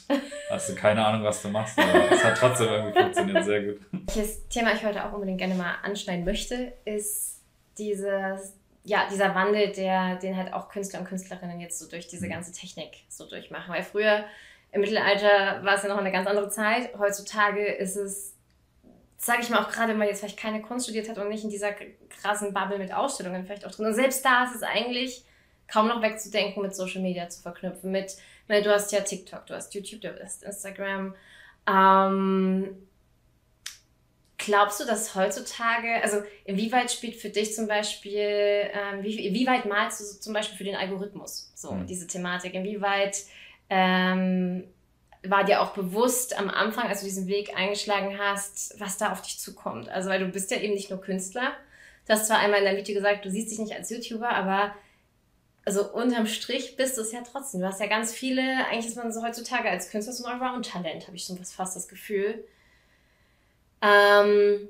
hast 0.50 0.70
du 0.70 0.76
keine 0.76 1.06
Ahnung, 1.06 1.24
was 1.24 1.44
du 1.44 1.50
machst, 1.50 1.78
aber 1.78 2.12
es 2.12 2.24
hat 2.24 2.38
trotzdem 2.40 2.70
irgendwie 2.70 3.00
funktioniert 3.00 3.46
sehr 3.46 3.64
gut. 3.64 3.82
Welches 3.92 4.48
Thema 4.48 4.74
ich 4.74 4.84
heute 4.84 5.06
auch 5.06 5.14
unbedingt 5.14 5.38
gerne 5.38 5.54
mal 5.54 5.76
anschneiden 5.84 6.26
möchte, 6.26 6.74
ist 6.86 7.44
dieses, 7.78 8.56
ja, 8.84 9.08
dieser 9.12 9.36
Wandel, 9.36 9.72
der, 9.72 10.16
den 10.16 10.36
halt 10.36 10.54
auch 10.54 10.70
Künstler 10.70 11.02
und 11.02 11.06
Künstlerinnen 11.06 11.60
jetzt 11.60 11.78
so 11.78 11.88
durch 11.88 12.08
diese 12.08 12.26
mhm. 12.26 12.32
ganze 12.32 12.52
Technik 12.52 13.04
so 13.08 13.30
durchmachen. 13.30 13.72
Weil 13.72 13.84
früher 13.84 14.24
im 14.72 14.82
Mittelalter 14.82 15.64
war 15.64 15.76
es 15.76 15.84
ja 15.84 15.90
noch 15.90 16.00
eine 16.00 16.12
ganz 16.12 16.28
andere 16.28 16.50
Zeit. 16.50 16.98
Heutzutage 16.98 17.64
ist 17.64 17.96
es 17.96 18.34
sage 19.18 19.42
ich 19.42 19.50
mal 19.50 19.60
auch 19.64 19.72
gerade, 19.72 19.92
wenn 19.92 20.00
man 20.00 20.08
jetzt 20.08 20.20
vielleicht 20.20 20.38
keine 20.38 20.62
Kunst 20.62 20.86
studiert 20.86 21.08
hat 21.08 21.18
und 21.18 21.30
nicht 21.30 21.46
in 21.46 21.50
dieser 21.50 21.72
krassen 22.10 22.54
Bubble 22.54 22.78
mit 22.78 22.94
Ausstellungen 22.94 23.46
vielleicht 23.46 23.66
auch 23.66 23.72
drin. 23.72 23.86
Und 23.86 23.94
selbst 23.94 24.26
da 24.26 24.44
ist 24.44 24.56
es 24.56 24.64
eigentlich 24.64 25.24
kaum 25.74 25.88
noch 25.88 26.04
wegzudenken, 26.04 26.62
mit 26.62 26.76
Social 26.76 27.02
Media 27.02 27.28
zu 27.30 27.42
verknüpfen. 27.42 27.92
Mit, 27.92 28.16
du 28.48 28.70
hast 28.70 28.92
ja 28.92 29.02
TikTok, 29.02 29.48
du 29.48 29.56
hast 29.56 29.74
YouTube, 29.74 30.02
du 30.02 30.16
hast 30.22 30.44
Instagram. 30.44 31.16
Ähm, 31.68 32.78
glaubst 34.38 34.80
du, 34.80 34.86
dass 34.86 35.16
heutzutage, 35.16 36.02
also 36.04 36.22
inwieweit 36.46 36.92
spielt 36.92 37.16
für 37.16 37.30
dich 37.30 37.56
zum 37.56 37.68
Beispiel, 37.68 38.20
ähm, 38.20 39.02
wie, 39.02 39.26
inwieweit 39.26 39.66
malst 39.66 40.00
du 40.00 40.20
zum 40.20 40.34
Beispiel 40.34 40.58
für 40.58 40.64
den 40.64 40.76
Algorithmus 40.76 41.52
so 41.56 41.72
mhm. 41.72 41.88
diese 41.88 42.06
Thematik? 42.06 42.54
Inwieweit 42.54 43.24
ähm, 43.72 44.66
war 45.24 45.44
dir 45.44 45.62
auch 45.62 45.74
bewusst 45.74 46.38
am 46.38 46.52
Anfang, 46.52 46.88
als 46.88 47.00
du 47.00 47.06
diesen 47.06 47.28
Weg 47.28 47.58
eingeschlagen 47.58 48.20
hast, 48.20 48.80
was 48.80 48.98
da 48.98 49.12
auf 49.12 49.24
dich 49.24 49.40
zukommt? 49.40 49.90
Also, 49.90 50.10
weil 50.10 50.20
du 50.20 50.28
bist 50.28 50.52
ja 50.52 50.58
eben 50.58 50.76
nicht 50.76 50.92
nur 50.92 51.02
Künstler. 51.02 51.54
Du 52.06 52.14
hast 52.14 52.28
zwar 52.28 52.40
einmal 52.40 52.60
in 52.60 52.66
der 52.66 52.78
Video 52.78 52.94
gesagt, 52.94 53.26
du 53.26 53.32
siehst 53.32 53.50
dich 53.50 53.60
nicht 53.60 53.74
als 53.74 53.90
YouTuber, 53.90 54.30
aber 54.30 54.76
also 55.66 55.94
unterm 55.94 56.28
Strich 56.28 56.76
bist 56.76 56.98
du 56.98 57.02
es 57.02 57.12
ja 57.12 57.22
trotzdem. 57.22 57.62
Du 57.62 57.68
hast 57.68 57.80
ja 57.80 57.88
ganz 57.88 58.14
viele, 58.14 58.42
eigentlich 58.68 58.88
ist 58.88 58.98
man 58.98 59.12
so 59.12 59.24
heutzutage 59.24 59.70
als 59.70 59.90
Künstler 59.90 60.14
so 60.14 60.26
ein 60.26 60.42
Allround-Talent, 60.42 61.08
habe 61.08 61.16
ich 61.16 61.26
so 61.26 61.36
fast 61.36 61.76
das 61.76 61.88
Gefühl. 61.88 62.44
Ähm, 63.82 64.68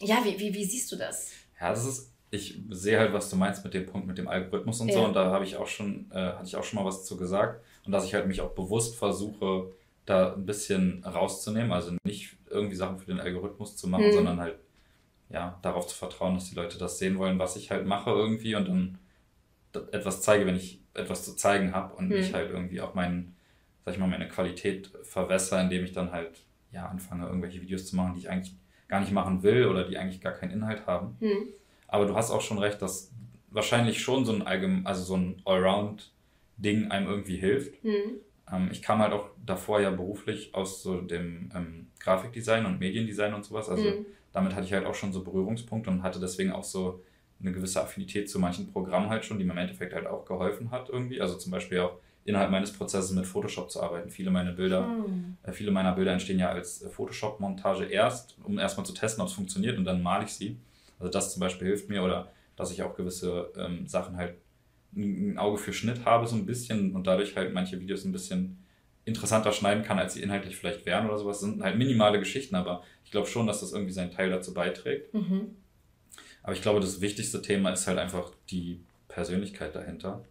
ja, 0.00 0.22
wie, 0.24 0.38
wie, 0.38 0.52
wie 0.54 0.64
siehst 0.64 0.92
du 0.92 0.96
das? 0.96 1.32
Ja, 1.60 1.70
das 1.70 1.86
ist, 1.86 2.12
ich 2.30 2.60
sehe 2.70 2.98
halt, 2.98 3.12
was 3.12 3.30
du 3.30 3.36
meinst 3.36 3.64
mit 3.64 3.72
dem 3.72 3.86
Punkt 3.86 4.06
mit 4.06 4.18
dem 4.18 4.28
Algorithmus 4.28 4.80
und 4.80 4.88
ja. 4.88 4.94
so. 4.94 5.04
Und 5.04 5.14
da 5.14 5.30
habe 5.30 5.44
ich 5.44 5.56
auch 5.56 5.66
schon, 5.66 6.10
äh, 6.12 6.32
hatte 6.32 6.46
ich 6.46 6.56
auch 6.56 6.64
schon 6.64 6.78
mal 6.78 6.84
was 6.84 7.04
zu 7.04 7.16
gesagt. 7.16 7.64
Und 7.86 7.92
dass 7.92 8.04
ich 8.04 8.14
halt 8.14 8.26
mich 8.26 8.42
auch 8.42 8.50
bewusst 8.50 8.96
versuche, 8.96 9.72
da 10.04 10.34
ein 10.34 10.44
bisschen 10.44 11.04
rauszunehmen. 11.04 11.72
Also 11.72 11.92
nicht 12.04 12.36
irgendwie 12.50 12.76
Sachen 12.76 12.98
für 12.98 13.06
den 13.06 13.20
Algorithmus 13.20 13.76
zu 13.76 13.88
machen, 13.88 14.08
mhm. 14.08 14.12
sondern 14.12 14.40
halt 14.40 14.58
ja, 15.30 15.58
darauf 15.62 15.86
zu 15.86 15.96
vertrauen, 15.96 16.34
dass 16.34 16.50
die 16.50 16.54
Leute 16.54 16.78
das 16.78 16.98
sehen 16.98 17.18
wollen, 17.18 17.38
was 17.38 17.56
ich 17.56 17.70
halt 17.70 17.86
mache 17.86 18.10
irgendwie 18.10 18.54
und 18.54 18.68
dann 18.68 18.98
etwas 19.92 20.22
zeige, 20.22 20.46
wenn 20.46 20.56
ich 20.56 20.80
etwas 20.94 21.24
zu 21.24 21.34
zeigen 21.36 21.74
habe 21.74 21.94
und 21.94 22.08
mhm. 22.08 22.16
ich 22.16 22.34
halt 22.34 22.50
irgendwie 22.50 22.80
auch 22.80 22.94
meinen, 22.94 23.36
sag 23.84 23.94
ich 23.94 24.00
mal, 24.00 24.06
meine 24.06 24.28
Qualität 24.28 24.90
verwässere, 25.02 25.60
indem 25.60 25.84
ich 25.84 25.92
dann 25.92 26.12
halt 26.12 26.40
ja 26.72 26.86
anfange, 26.86 27.26
irgendwelche 27.26 27.60
Videos 27.60 27.86
zu 27.86 27.96
machen, 27.96 28.14
die 28.14 28.20
ich 28.20 28.30
eigentlich 28.30 28.54
gar 28.88 29.00
nicht 29.00 29.12
machen 29.12 29.42
will 29.42 29.66
oder 29.66 29.84
die 29.84 29.98
eigentlich 29.98 30.20
gar 30.20 30.32
keinen 30.32 30.52
Inhalt 30.52 30.86
haben. 30.86 31.16
Mhm. 31.20 31.48
Aber 31.88 32.06
du 32.06 32.14
hast 32.14 32.30
auch 32.30 32.40
schon 32.40 32.58
recht, 32.58 32.82
dass 32.82 33.12
wahrscheinlich 33.50 34.00
schon 34.00 34.24
so 34.24 34.32
ein 34.32 34.42
allgemein, 34.42 34.86
also 34.86 35.02
so 35.02 35.16
ein 35.16 35.42
Allround-Ding 35.44 36.90
einem 36.90 37.08
irgendwie 37.08 37.36
hilft. 37.36 37.82
Mhm. 37.84 38.20
ähm, 38.52 38.68
ich 38.70 38.82
kam 38.82 38.98
halt 39.00 39.12
auch 39.12 39.30
davor 39.44 39.80
ja 39.80 39.90
beruflich 39.90 40.54
aus 40.54 40.82
so 40.82 41.00
dem 41.00 41.50
ähm, 41.54 41.86
Grafikdesign 42.00 42.66
und 42.66 42.78
Mediendesign 42.78 43.34
und 43.34 43.44
sowas. 43.44 43.68
Also 43.68 43.84
mhm. 43.84 44.06
damit 44.32 44.54
hatte 44.54 44.66
ich 44.66 44.72
halt 44.72 44.86
auch 44.86 44.94
schon 44.94 45.12
so 45.12 45.24
Berührungspunkte 45.24 45.90
und 45.90 46.02
hatte 46.02 46.20
deswegen 46.20 46.52
auch 46.52 46.64
so 46.64 47.02
eine 47.40 47.52
gewisse 47.52 47.82
Affinität 47.82 48.30
zu 48.30 48.38
manchen 48.38 48.72
Programmen 48.72 49.10
halt 49.10 49.24
schon, 49.24 49.38
die 49.38 49.44
mir 49.44 49.52
im 49.52 49.58
Endeffekt 49.58 49.94
halt 49.94 50.06
auch 50.06 50.24
geholfen 50.24 50.70
hat 50.70 50.88
irgendwie. 50.88 51.20
Also 51.20 51.36
zum 51.36 51.52
Beispiel 51.52 51.80
auch 51.80 51.98
innerhalb 52.24 52.50
meines 52.50 52.72
Prozesses 52.72 53.12
mit 53.12 53.26
Photoshop 53.26 53.70
zu 53.70 53.82
arbeiten. 53.82 54.10
Viele 54.10 54.30
meiner 54.30 54.52
Bilder, 54.52 54.88
hm. 54.88 55.36
äh, 55.42 55.52
viele 55.52 55.70
meiner 55.70 55.92
Bilder 55.92 56.12
entstehen 56.12 56.38
ja 56.38 56.48
als 56.50 56.82
äh, 56.82 56.88
Photoshop-Montage 56.88 57.84
erst, 57.84 58.36
um 58.42 58.58
erstmal 58.58 58.84
zu 58.84 58.94
testen, 58.94 59.22
ob 59.22 59.28
es 59.28 59.34
funktioniert 59.34 59.78
und 59.78 59.84
dann 59.84 60.02
male 60.02 60.24
ich 60.24 60.32
sie. 60.32 60.58
Also 60.98 61.10
das 61.10 61.32
zum 61.32 61.40
Beispiel 61.40 61.68
hilft 61.68 61.88
mir 61.88 62.02
oder 62.02 62.32
dass 62.56 62.70
ich 62.72 62.82
auch 62.82 62.96
gewisse 62.96 63.52
ähm, 63.56 63.86
Sachen 63.86 64.16
halt 64.16 64.36
ein 64.96 65.36
Auge 65.36 65.58
für 65.58 65.72
Schnitt 65.72 66.04
habe 66.04 66.26
so 66.26 66.36
ein 66.36 66.46
bisschen 66.46 66.96
und 66.96 67.06
dadurch 67.06 67.36
halt 67.36 67.52
manche 67.52 67.78
Videos 67.80 68.04
ein 68.04 68.12
bisschen 68.12 68.64
interessanter 69.04 69.52
schneiden 69.52 69.84
kann, 69.84 69.98
als 69.98 70.14
sie 70.14 70.22
inhaltlich 70.22 70.56
vielleicht 70.56 70.86
wären 70.86 71.06
oder 71.06 71.18
sowas. 71.18 71.40
Das 71.40 71.50
sind 71.50 71.62
halt 71.62 71.76
minimale 71.76 72.18
Geschichten, 72.18 72.56
aber 72.56 72.82
ich 73.04 73.10
glaube 73.10 73.28
schon, 73.28 73.46
dass 73.46 73.60
das 73.60 73.72
irgendwie 73.72 73.92
seinen 73.92 74.10
Teil 74.10 74.30
dazu 74.30 74.52
beiträgt. 74.52 75.12
Mhm. 75.14 75.56
Aber 76.46 76.54
ich 76.54 76.62
glaube, 76.62 76.78
das 76.78 77.00
wichtigste 77.00 77.42
Thema 77.42 77.70
ist 77.70 77.88
halt 77.88 77.98
einfach 77.98 78.30
die 78.50 78.80
Persönlichkeit 79.08 79.74
dahinter. 79.74 80.24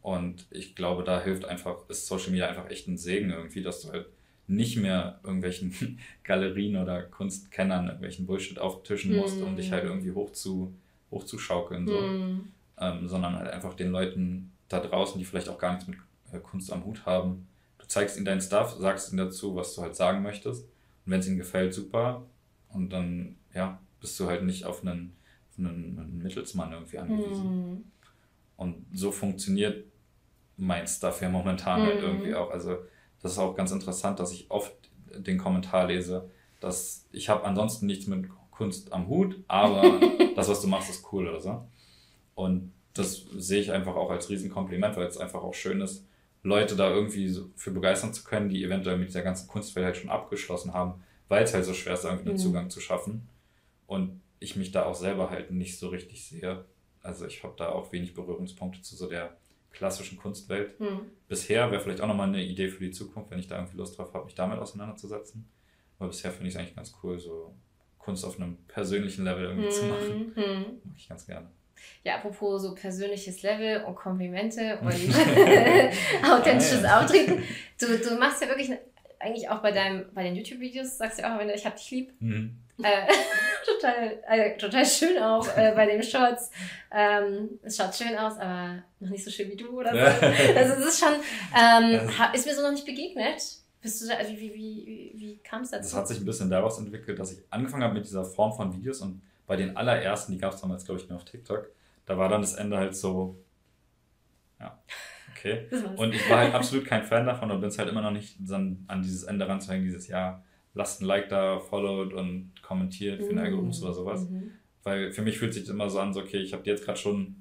Und 0.00 0.46
ich 0.52 0.76
glaube, 0.76 1.02
da 1.02 1.20
hilft 1.20 1.44
einfach, 1.44 1.88
ist 1.88 2.06
Social 2.06 2.30
Media 2.30 2.48
einfach 2.48 2.70
echt 2.70 2.86
ein 2.86 2.96
Segen 2.96 3.30
irgendwie, 3.30 3.60
dass 3.60 3.82
du 3.82 3.90
halt 3.90 4.06
nicht 4.46 4.76
mehr 4.76 5.18
irgendwelchen 5.24 5.98
Galerien 6.22 6.76
oder 6.76 7.02
Kunstkennern 7.02 7.86
irgendwelchen 7.86 8.26
Bullshit 8.26 8.60
auftischen 8.60 9.16
musst, 9.16 9.40
mm. 9.40 9.42
um 9.42 9.56
dich 9.56 9.72
halt 9.72 9.82
irgendwie 9.82 10.12
hoch 10.12 10.30
zu, 10.30 10.72
hochzuschaukeln, 11.10 11.84
so. 11.84 12.00
Mm. 12.00 12.52
Ähm, 12.78 13.08
sondern 13.08 13.34
halt 13.34 13.50
einfach 13.50 13.74
den 13.74 13.90
Leuten 13.90 14.52
da 14.68 14.78
draußen, 14.78 15.18
die 15.18 15.24
vielleicht 15.24 15.48
auch 15.48 15.58
gar 15.58 15.72
nichts 15.72 15.88
mit 15.88 15.98
äh, 16.32 16.38
Kunst 16.38 16.72
am 16.72 16.84
Hut 16.84 17.04
haben, 17.06 17.48
du 17.78 17.86
zeigst 17.88 18.16
ihnen 18.16 18.24
deinen 18.24 18.40
Stuff, 18.40 18.76
sagst 18.78 19.12
ihnen 19.12 19.18
dazu, 19.18 19.56
was 19.56 19.74
du 19.74 19.82
halt 19.82 19.96
sagen 19.96 20.22
möchtest. 20.22 20.62
Und 20.62 21.12
wenn 21.12 21.18
es 21.18 21.26
ihnen 21.26 21.38
gefällt, 21.38 21.74
super. 21.74 22.24
Und 22.68 22.90
dann, 22.90 23.34
ja, 23.52 23.80
bist 24.00 24.18
du 24.20 24.28
halt 24.28 24.44
nicht 24.44 24.64
auf 24.64 24.82
einen, 24.86 25.16
einen, 25.66 25.98
einen 25.98 26.18
Mittelsmann 26.18 26.72
irgendwie 26.72 26.98
angewiesen. 26.98 27.74
Mm. 27.74 27.84
Und 28.56 28.86
so 28.92 29.10
funktioniert 29.10 29.86
mein 30.56 30.86
Stuff 30.86 31.22
ja 31.22 31.28
momentan 31.28 31.82
halt 31.82 32.00
mhm. 32.00 32.02
halt 32.02 32.02
irgendwie 32.02 32.34
auch. 32.34 32.50
Also 32.50 32.76
das 33.22 33.32
ist 33.32 33.38
auch 33.38 33.54
ganz 33.54 33.70
interessant, 33.72 34.20
dass 34.20 34.32
ich 34.32 34.50
oft 34.50 34.72
den 35.16 35.38
Kommentar 35.38 35.86
lese, 35.86 36.30
dass 36.60 37.06
ich 37.12 37.28
habe 37.28 37.44
ansonsten 37.44 37.86
nichts 37.86 38.06
mit 38.06 38.28
Kunst 38.50 38.92
am 38.92 39.08
Hut, 39.08 39.42
aber 39.48 39.98
das, 40.36 40.48
was 40.48 40.60
du 40.60 40.68
machst, 40.68 40.90
ist 40.90 41.10
cool 41.12 41.28
oder 41.28 41.40
so. 41.40 41.66
Und 42.34 42.72
das 42.92 43.24
sehe 43.36 43.60
ich 43.60 43.72
einfach 43.72 43.96
auch 43.96 44.10
als 44.10 44.28
Riesenkompliment, 44.28 44.96
weil 44.96 45.06
es 45.06 45.16
einfach 45.16 45.42
auch 45.42 45.54
schön 45.54 45.80
ist, 45.80 46.06
Leute 46.42 46.76
da 46.76 46.90
irgendwie 46.90 47.28
so 47.28 47.48
für 47.54 47.70
begeistern 47.70 48.14
zu 48.14 48.24
können, 48.24 48.48
die 48.48 48.64
eventuell 48.64 48.98
mit 48.98 49.08
dieser 49.08 49.22
ganzen 49.22 49.48
Kunstwelt 49.48 49.86
halt 49.86 49.96
schon 49.96 50.10
abgeschlossen 50.10 50.72
haben, 50.72 51.02
weil 51.28 51.44
es 51.44 51.54
halt 51.54 51.64
so 51.64 51.74
schwer 51.74 51.94
ist, 51.94 52.04
irgendwie 52.04 52.30
einen 52.30 52.38
mhm. 52.38 52.42
Zugang 52.42 52.70
zu 52.70 52.80
schaffen. 52.80 53.28
Und 53.86 54.20
ich 54.40 54.56
mich 54.56 54.72
da 54.72 54.86
auch 54.86 54.94
selber 54.94 55.30
halt 55.30 55.52
nicht 55.52 55.78
so 55.78 55.88
richtig 55.88 56.26
sehe. 56.26 56.64
Also 57.02 57.26
ich 57.26 57.44
habe 57.44 57.54
da 57.56 57.68
auch 57.68 57.92
wenig 57.92 58.14
Berührungspunkte 58.14 58.82
zu 58.82 58.96
so 58.96 59.08
der 59.08 59.36
klassischen 59.70 60.18
Kunstwelt. 60.18 60.78
Hm. 60.80 61.02
Bisher 61.28 61.70
wäre 61.70 61.80
vielleicht 61.80 62.00
auch 62.00 62.08
nochmal 62.08 62.28
eine 62.28 62.42
Idee 62.42 62.68
für 62.68 62.82
die 62.82 62.90
Zukunft, 62.90 63.30
wenn 63.30 63.38
ich 63.38 63.46
da 63.46 63.56
irgendwie 63.56 63.76
Lust 63.76 63.96
drauf 63.96 64.12
habe, 64.12 64.24
mich 64.24 64.34
damit 64.34 64.58
auseinanderzusetzen. 64.58 65.48
Aber 65.98 66.08
bisher 66.08 66.32
finde 66.32 66.48
ich 66.48 66.54
es 66.54 66.60
eigentlich 66.60 66.74
ganz 66.74 66.92
cool, 67.02 67.20
so 67.20 67.54
Kunst 67.98 68.24
auf 68.24 68.40
einem 68.40 68.56
persönlichen 68.66 69.24
Level 69.24 69.44
irgendwie 69.44 69.68
hm. 69.68 69.70
zu 69.70 69.84
machen. 69.84 70.32
Hm. 70.34 70.64
Mag 70.84 70.96
ich 70.96 71.08
ganz 71.08 71.26
gerne. 71.26 71.50
Ja, 72.02 72.16
apropos 72.16 72.62
so 72.62 72.74
persönliches 72.74 73.42
Level 73.42 73.84
und 73.84 73.94
Komplimente 73.94 74.78
und 74.82 74.88
authentisches 76.30 76.84
Auftreten. 76.84 77.42
Du, 77.78 77.98
du 77.98 78.16
machst 78.16 78.42
ja 78.42 78.48
wirklich 78.48 78.72
eigentlich 79.18 79.48
auch 79.48 79.60
bei 79.60 79.70
deinem, 79.70 80.06
bei 80.14 80.24
den 80.24 80.34
YouTube-Videos, 80.34 80.98
sagst 80.98 81.18
du 81.18 81.30
auch, 81.30 81.38
wenn 81.38 81.50
ich 81.50 81.64
hab 81.64 81.76
dich 81.76 81.90
lieb. 81.90 82.12
Mhm. 82.20 82.56
Äh, 82.82 83.06
total, 83.64 84.22
äh, 84.28 84.56
total 84.56 84.86
schön 84.86 85.18
auch 85.18 85.46
äh, 85.56 85.72
bei 85.74 85.86
den 85.86 86.02
Shots. 86.02 86.50
Ähm, 86.92 87.58
es 87.62 87.76
schaut 87.76 87.94
schön 87.94 88.16
aus, 88.16 88.38
aber 88.38 88.82
noch 89.00 89.10
nicht 89.10 89.24
so 89.24 89.30
schön 89.30 89.50
wie 89.50 89.56
du 89.56 89.78
oder 89.78 89.92
so. 89.92 90.26
also 90.56 90.74
es 90.74 90.86
ist 90.86 91.00
schon, 91.00 91.14
ähm, 91.56 92.08
ist 92.34 92.46
mir 92.46 92.54
so 92.54 92.62
noch 92.62 92.72
nicht 92.72 92.86
begegnet. 92.86 93.42
Bist 93.82 94.02
du 94.02 94.08
da, 94.08 94.16
also 94.16 94.32
wie, 94.32 94.54
wie, 94.54 94.84
wie, 94.86 95.12
wie 95.16 95.38
kam 95.38 95.62
es 95.62 95.70
dazu? 95.70 95.82
Das 95.82 95.94
hat 95.94 96.08
sich 96.08 96.18
ein 96.18 96.26
bisschen 96.26 96.50
daraus 96.50 96.78
entwickelt, 96.78 97.18
dass 97.18 97.32
ich 97.32 97.38
angefangen 97.48 97.82
habe 97.82 97.94
mit 97.94 98.04
dieser 98.04 98.24
Form 98.24 98.52
von 98.52 98.74
Videos 98.74 99.00
und 99.00 99.22
bei 99.46 99.56
den 99.56 99.76
allerersten, 99.76 100.32
die 100.32 100.38
gab 100.38 100.52
es 100.52 100.60
damals, 100.60 100.84
glaube 100.84 101.00
ich, 101.00 101.08
nur 101.08 101.16
auf 101.16 101.24
TikTok, 101.24 101.70
da 102.06 102.18
war 102.18 102.28
dann 102.28 102.42
das 102.42 102.54
Ende 102.54 102.76
halt 102.76 102.94
so, 102.94 103.42
ja, 104.60 104.78
okay. 105.30 105.66
Und 105.96 106.14
ich 106.14 106.28
war 106.28 106.38
halt 106.38 106.54
absolut 106.54 106.84
kein 106.84 107.04
Fan 107.04 107.24
davon 107.24 107.50
und 107.50 107.60
bin 107.60 107.70
es 107.70 107.78
halt 107.78 107.88
immer 107.88 108.02
noch 108.02 108.10
nicht 108.10 108.36
an 108.48 109.02
dieses 109.02 109.24
Ende 109.24 109.48
ranzuhängen, 109.48 109.86
dieses 109.86 110.06
Jahr 110.08 110.44
lasst 110.74 111.00
ein 111.00 111.06
Like 111.06 111.28
da, 111.28 111.58
followed 111.58 112.12
und 112.12 112.52
kommentiert 112.62 113.20
für 113.22 113.28
den 113.28 113.38
mhm. 113.38 113.44
Algorithmus 113.44 113.82
oder 113.82 113.94
sowas. 113.94 114.28
Mhm. 114.28 114.52
Weil 114.82 115.12
für 115.12 115.22
mich 115.22 115.38
fühlt 115.38 115.52
sich 115.52 115.64
das 115.64 115.70
immer 115.70 115.90
so 115.90 116.00
an, 116.00 116.14
so, 116.14 116.20
okay, 116.20 116.38
ich 116.38 116.52
habe 116.52 116.62
dir 116.62 116.70
jetzt 116.70 116.84
gerade 116.84 116.98
schon 116.98 117.36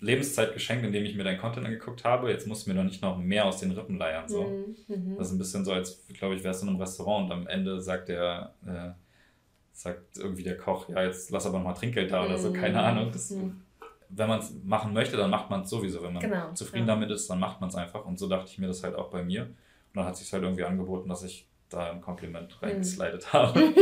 Lebenszeit 0.00 0.54
geschenkt, 0.54 0.84
indem 0.84 1.04
ich 1.04 1.16
mir 1.16 1.24
deinen 1.24 1.38
Content 1.38 1.66
angeguckt 1.66 2.04
habe. 2.04 2.30
Jetzt 2.30 2.46
musst 2.46 2.66
du 2.66 2.70
mir 2.70 2.76
doch 2.76 2.84
nicht 2.84 3.02
noch 3.02 3.18
mehr 3.18 3.44
aus 3.44 3.58
den 3.58 3.72
Rippen 3.72 3.98
leiern. 3.98 4.28
So. 4.28 4.44
Mhm. 4.44 4.76
mhm. 4.86 5.16
Das 5.16 5.28
ist 5.28 5.34
ein 5.34 5.38
bisschen 5.38 5.64
so, 5.64 5.72
als 5.72 6.06
glaube 6.08 6.36
ich, 6.36 6.44
wärst 6.44 6.62
du 6.62 6.66
in 6.66 6.70
einem 6.70 6.80
Restaurant 6.80 7.26
und 7.26 7.32
am 7.32 7.46
Ende 7.46 7.80
sagt 7.80 8.08
der, 8.08 8.54
äh, 8.66 8.90
sagt 9.72 10.18
irgendwie 10.18 10.42
der 10.42 10.56
Koch, 10.56 10.88
ja, 10.88 11.02
jetzt 11.04 11.30
lass 11.30 11.46
aber 11.46 11.58
noch 11.58 11.64
mal 11.64 11.74
Trinkgeld 11.74 12.10
da 12.10 12.24
oder 12.24 12.38
so, 12.38 12.52
keine 12.52 12.78
mhm. 12.78 12.84
Ahnung. 12.84 13.12
Das, 13.12 13.30
mhm. 13.30 13.60
wenn 14.08 14.28
man 14.28 14.40
es 14.40 14.52
machen 14.64 14.92
möchte, 14.92 15.16
dann 15.16 15.30
macht 15.30 15.50
man 15.50 15.62
es 15.62 15.70
sowieso. 15.70 16.02
Wenn 16.02 16.14
man 16.14 16.22
genau, 16.22 16.52
zufrieden 16.54 16.86
ja. 16.86 16.94
damit 16.94 17.10
ist, 17.10 17.28
dann 17.28 17.40
macht 17.40 17.60
man 17.60 17.68
es 17.68 17.74
einfach. 17.74 18.04
Und 18.04 18.18
so 18.18 18.28
dachte 18.28 18.50
ich 18.50 18.58
mir 18.58 18.68
das 18.68 18.82
halt 18.84 18.94
auch 18.94 19.10
bei 19.10 19.22
mir. 19.22 19.42
Und 19.42 19.96
dann 19.96 20.04
hat 20.04 20.16
sich 20.16 20.32
halt 20.32 20.44
irgendwie 20.44 20.64
angeboten, 20.64 21.08
dass 21.08 21.24
ich 21.24 21.48
da 21.68 21.90
ein 21.90 22.00
Kompliment 22.00 22.52
hm. 22.60 22.68
reingeslidet 22.68 23.32
habe. 23.32 23.60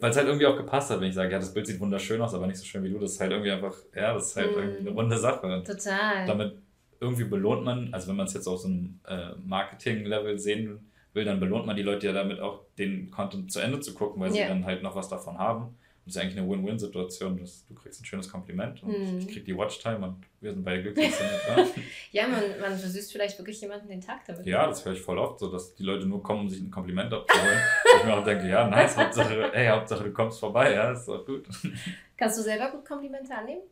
Weil 0.00 0.10
es 0.10 0.16
halt 0.16 0.26
irgendwie 0.26 0.46
auch 0.46 0.56
gepasst 0.56 0.90
hat, 0.90 1.00
wenn 1.00 1.08
ich 1.08 1.14
sage, 1.14 1.32
ja, 1.32 1.38
das 1.38 1.52
Bild 1.52 1.66
sieht 1.66 1.80
wunderschön 1.80 2.20
aus, 2.20 2.34
aber 2.34 2.46
nicht 2.46 2.58
so 2.58 2.64
schön 2.64 2.84
wie 2.84 2.90
du. 2.90 2.98
Das 2.98 3.12
ist 3.12 3.20
halt 3.20 3.32
irgendwie 3.32 3.50
einfach, 3.50 3.74
ja, 3.94 4.12
das 4.14 4.28
ist 4.28 4.36
halt 4.36 4.52
mhm. 4.52 4.62
irgendwie 4.62 4.80
eine 4.80 4.90
runde 4.90 5.16
Sache. 5.16 5.62
Total. 5.66 6.26
Damit 6.26 6.58
irgendwie 7.00 7.24
belohnt 7.24 7.64
man, 7.64 7.92
also 7.92 8.08
wenn 8.08 8.16
man 8.16 8.26
es 8.26 8.34
jetzt 8.34 8.46
auf 8.46 8.60
so 8.60 8.68
einem 8.68 9.00
äh, 9.06 9.30
Marketing-Level 9.44 10.38
sehen 10.38 10.90
will, 11.12 11.24
dann 11.24 11.40
belohnt 11.40 11.66
man 11.66 11.76
die 11.76 11.82
Leute 11.82 12.06
ja 12.06 12.12
damit 12.12 12.40
auch, 12.40 12.64
den 12.78 13.10
Content 13.10 13.50
zu 13.50 13.60
Ende 13.60 13.80
zu 13.80 13.94
gucken, 13.94 14.20
weil 14.20 14.32
yeah. 14.32 14.42
sie 14.42 14.48
dann 14.48 14.64
halt 14.64 14.82
noch 14.82 14.94
was 14.94 15.08
davon 15.08 15.38
haben. 15.38 15.76
Das 16.06 16.14
ist 16.14 16.22
eigentlich 16.22 16.38
eine 16.38 16.48
Win-Win-Situation. 16.48 17.36
Du 17.68 17.74
kriegst 17.74 18.00
ein 18.00 18.04
schönes 18.04 18.30
Kompliment 18.30 18.80
und 18.80 18.92
mm. 18.92 19.18
ich 19.18 19.26
krieg 19.26 19.44
die 19.44 19.56
Watchtime 19.56 20.06
und 20.06 20.24
wir 20.40 20.52
sind 20.52 20.64
beide 20.64 20.84
glücklich. 20.84 21.12
ja, 22.12 22.28
man, 22.28 22.42
man 22.60 22.78
versüßt 22.78 23.10
vielleicht 23.10 23.36
wirklich 23.38 23.60
jemanden 23.60 23.88
den 23.88 24.00
Tag 24.00 24.24
damit. 24.24 24.46
Ja, 24.46 24.68
das 24.68 24.84
höre 24.84 24.92
ich 24.92 25.00
voll 25.00 25.18
oft, 25.18 25.40
so 25.40 25.50
dass 25.50 25.74
die 25.74 25.82
Leute 25.82 26.06
nur 26.06 26.22
kommen, 26.22 26.42
um 26.42 26.48
sich 26.48 26.60
ein 26.60 26.70
Kompliment 26.70 27.12
abzuholen. 27.12 27.58
ich 27.98 28.04
mir 28.04 28.16
auch 28.16 28.22
denke, 28.22 28.48
ja, 28.48 28.68
nice, 28.68 28.96
Hauptsache, 28.96 29.52
ey, 29.52 29.66
Hauptsache 29.66 30.04
du 30.04 30.12
kommst 30.12 30.38
vorbei, 30.38 30.74
ja, 30.74 30.92
ist 30.92 31.08
doch 31.08 31.26
gut. 31.26 31.48
Kannst 32.16 32.38
du 32.38 32.42
selber 32.42 32.70
gut 32.70 32.84
Komplimente 32.84 33.34
annehmen? 33.34 33.62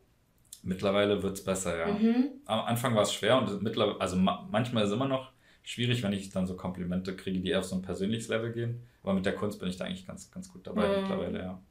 Mittlerweile 0.61 1.23
wird 1.23 1.37
es 1.37 1.43
besser, 1.43 1.77
ja. 1.77 1.87
Mhm. 1.87 2.31
Am 2.47 2.65
Anfang 2.65 2.93
war 2.95 3.03
es 3.03 3.13
schwer 3.13 3.37
und 3.37 3.63
mittlerweile, 3.63 4.01
also 4.01 4.17
manchmal 4.17 4.83
ist 4.83 4.89
es 4.89 4.95
immer 4.95 5.07
noch 5.07 5.31
schwierig, 5.63 6.03
wenn 6.03 6.11
ich 6.11 6.31
dann 6.31 6.47
so 6.47 6.57
Komplimente 6.57 7.15
kriege, 7.15 7.39
die 7.39 7.51
eher 7.51 7.59
auf 7.59 7.65
so 7.65 7.77
ein 7.77 7.81
persönliches 7.81 8.27
Level 8.27 8.51
gehen. 8.51 8.83
Aber 9.03 9.13
mit 9.13 9.25
der 9.25 9.35
Kunst 9.35 9.57
bin 9.59 9.69
ich 9.69 9.77
da 9.77 9.85
eigentlich 9.85 10.05
ganz, 10.05 10.29
ganz 10.31 10.51
gut 10.51 10.67
dabei 10.67 10.85
mhm. 10.87 11.01
mittlerweile, 11.03 11.39
ja. 11.39 11.61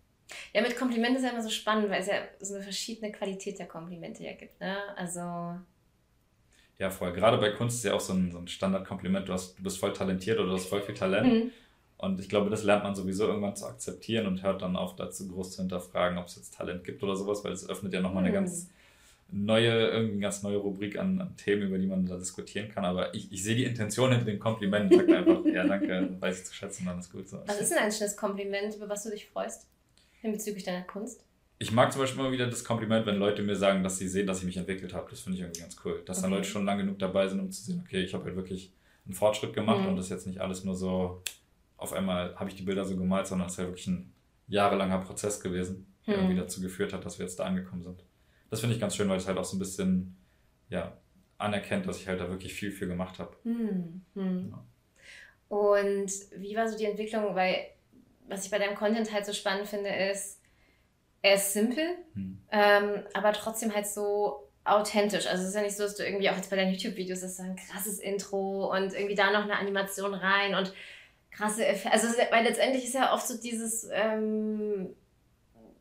Ja, 0.52 0.62
mit 0.62 0.76
Komplimenten 0.76 1.16
ist 1.16 1.24
ja 1.24 1.30
immer 1.30 1.42
so 1.42 1.50
spannend, 1.50 1.90
weil 1.90 2.00
es 2.00 2.06
ja 2.06 2.14
so 2.40 2.54
eine 2.54 2.62
verschiedene 2.62 3.12
Qualität 3.12 3.58
der 3.58 3.66
Komplimente 3.66 4.22
ja 4.24 4.32
gibt. 4.32 4.60
Ne? 4.60 4.76
Also. 4.96 5.20
Ja, 6.78 6.90
voll. 6.90 7.12
Gerade 7.12 7.38
bei 7.38 7.50
Kunst 7.50 7.78
ist 7.78 7.84
ja 7.84 7.94
auch 7.94 8.00
so 8.00 8.12
ein, 8.12 8.32
so 8.32 8.38
ein 8.38 8.48
Standardkompliment. 8.48 9.28
Du, 9.28 9.32
hast, 9.32 9.58
du 9.58 9.62
bist 9.62 9.78
voll 9.78 9.92
talentiert 9.92 10.38
oder 10.38 10.48
du 10.48 10.54
hast 10.54 10.66
voll 10.66 10.82
viel 10.82 10.94
Talent. 10.94 11.32
Mhm. 11.32 11.50
Und 11.98 12.20
ich 12.20 12.28
glaube, 12.28 12.50
das 12.50 12.64
lernt 12.64 12.82
man 12.84 12.94
sowieso 12.94 13.26
irgendwann 13.26 13.56
zu 13.56 13.66
akzeptieren 13.66 14.26
und 14.26 14.42
hört 14.42 14.62
dann 14.62 14.76
auf, 14.76 14.96
dazu 14.96 15.28
groß 15.28 15.52
zu 15.52 15.62
hinterfragen, 15.62 16.18
ob 16.18 16.26
es 16.26 16.36
jetzt 16.36 16.54
Talent 16.54 16.84
gibt 16.84 17.02
oder 17.02 17.16
sowas, 17.16 17.44
weil 17.44 17.52
es 17.52 17.68
öffnet 17.68 17.94
ja 17.94 18.00
nochmal 18.00 18.22
mhm. 18.22 18.28
eine 18.28 18.34
ganz 18.34 18.68
neue, 19.30 19.88
irgendwie 19.88 20.20
ganz 20.20 20.42
neue 20.42 20.58
Rubrik 20.58 20.98
an, 20.98 21.20
an, 21.20 21.36
Themen, 21.36 21.62
über 21.62 21.78
die 21.78 21.86
man 21.86 22.04
da 22.04 22.16
diskutieren 22.16 22.68
kann. 22.68 22.84
Aber 22.84 23.14
ich, 23.14 23.32
ich 23.32 23.42
sehe 23.42 23.54
die 23.56 23.64
Intention 23.64 24.10
hinter 24.10 24.26
dem 24.26 24.38
Kompliment 24.38 24.92
sage 24.92 25.16
einfach, 25.16 25.44
ja, 25.46 25.64
danke, 25.64 26.16
weiß 26.20 26.40
ich 26.40 26.44
zu 26.46 26.54
schätzen, 26.54 26.84
dann 26.86 26.98
ist 26.98 27.10
gut 27.10 27.28
so. 27.28 27.40
Was 27.46 27.60
ist 27.60 27.70
denn 27.70 27.78
ein 27.78 27.92
schönes 27.92 28.16
Kompliment, 28.16 28.74
über 28.74 28.88
was 28.88 29.04
du 29.04 29.10
dich 29.10 29.26
freust? 29.26 29.66
Bezüglich 30.32 30.64
deiner 30.64 30.82
Kunst? 30.82 31.24
Ich 31.58 31.72
mag 31.72 31.92
zum 31.92 32.00
Beispiel 32.00 32.20
immer 32.20 32.32
wieder 32.32 32.46
das 32.46 32.64
Kompliment, 32.64 33.06
wenn 33.06 33.16
Leute 33.16 33.42
mir 33.42 33.56
sagen, 33.56 33.82
dass 33.82 33.98
sie 33.98 34.08
sehen, 34.08 34.26
dass 34.26 34.40
ich 34.40 34.44
mich 34.44 34.56
entwickelt 34.56 34.92
habe. 34.92 35.08
Das 35.10 35.20
finde 35.20 35.36
ich 35.36 35.42
irgendwie 35.42 35.60
ganz 35.60 35.76
cool. 35.84 36.02
Dass 36.04 36.18
okay. 36.18 36.24
dann 36.24 36.32
Leute 36.32 36.48
schon 36.48 36.64
lange 36.64 36.82
genug 36.82 36.98
dabei 36.98 37.28
sind, 37.28 37.40
um 37.40 37.50
zu 37.50 37.62
sehen, 37.62 37.82
okay, 37.84 38.02
ich 38.02 38.12
habe 38.12 38.24
halt 38.24 38.36
wirklich 38.36 38.72
einen 39.04 39.14
Fortschritt 39.14 39.52
gemacht 39.52 39.82
mhm. 39.82 39.88
und 39.88 39.96
das 39.96 40.06
ist 40.06 40.10
jetzt 40.10 40.26
nicht 40.26 40.40
alles 40.40 40.64
nur 40.64 40.74
so, 40.74 41.22
auf 41.76 41.92
einmal 41.92 42.34
habe 42.36 42.50
ich 42.50 42.56
die 42.56 42.62
Bilder 42.62 42.84
so 42.84 42.96
gemalt, 42.96 43.26
sondern 43.26 43.46
es 43.46 43.54
ist 43.54 43.58
ja 43.58 43.66
wirklich 43.66 43.86
ein 43.86 44.12
jahrelanger 44.48 44.98
Prozess 44.98 45.40
gewesen, 45.40 45.86
der 46.06 46.16
mhm. 46.16 46.22
irgendwie 46.22 46.40
dazu 46.40 46.60
geführt 46.60 46.92
hat, 46.92 47.04
dass 47.04 47.18
wir 47.18 47.26
jetzt 47.26 47.38
da 47.38 47.44
angekommen 47.44 47.82
sind. 47.82 48.04
Das 48.50 48.60
finde 48.60 48.74
ich 48.74 48.80
ganz 48.80 48.96
schön, 48.96 49.08
weil 49.08 49.18
es 49.18 49.26
halt 49.26 49.38
auch 49.38 49.44
so 49.44 49.56
ein 49.56 49.58
bisschen, 49.58 50.16
ja, 50.68 50.96
anerkennt, 51.38 51.86
dass 51.86 51.98
ich 51.98 52.08
halt 52.08 52.20
da 52.20 52.28
wirklich 52.28 52.54
viel 52.54 52.70
für 52.70 52.86
gemacht 52.86 53.18
habe. 53.18 53.36
Mhm. 53.44 54.02
Ja. 54.14 54.64
Und 55.48 56.10
wie 56.36 56.56
war 56.56 56.68
so 56.68 56.78
die 56.78 56.86
Entwicklung? 56.86 57.34
Weil 57.34 57.56
was 58.28 58.44
ich 58.44 58.50
bei 58.50 58.58
deinem 58.58 58.74
Content 58.74 59.12
halt 59.12 59.26
so 59.26 59.32
spannend 59.32 59.68
finde, 59.68 59.90
ist, 59.90 60.40
er 61.22 61.34
ist 61.34 61.52
simpel, 61.52 61.84
hm. 62.14 62.38
ähm, 62.50 63.02
aber 63.14 63.32
trotzdem 63.32 63.74
halt 63.74 63.86
so 63.86 64.50
authentisch. 64.64 65.26
Also 65.26 65.42
es 65.42 65.50
ist 65.50 65.54
ja 65.54 65.62
nicht 65.62 65.76
so, 65.76 65.82
dass 65.82 65.96
du 65.96 66.04
irgendwie 66.04 66.28
auch 66.30 66.36
jetzt 66.36 66.50
bei 66.50 66.56
deinen 66.56 66.72
YouTube-Videos 66.72 67.22
ist 67.22 67.40
ein 67.40 67.56
krasses 67.56 67.98
Intro 67.98 68.72
und 68.74 68.94
irgendwie 68.94 69.14
da 69.14 69.30
noch 69.30 69.42
eine 69.42 69.58
Animation 69.58 70.14
rein 70.14 70.54
und 70.54 70.72
krasse 71.30 71.66
Effekte. 71.66 71.92
Also 71.92 72.08
weil 72.30 72.44
letztendlich 72.44 72.84
ist 72.84 72.94
ja 72.94 73.12
oft 73.12 73.26
so 73.26 73.38
dieses, 73.38 73.88
ähm, 73.92 74.94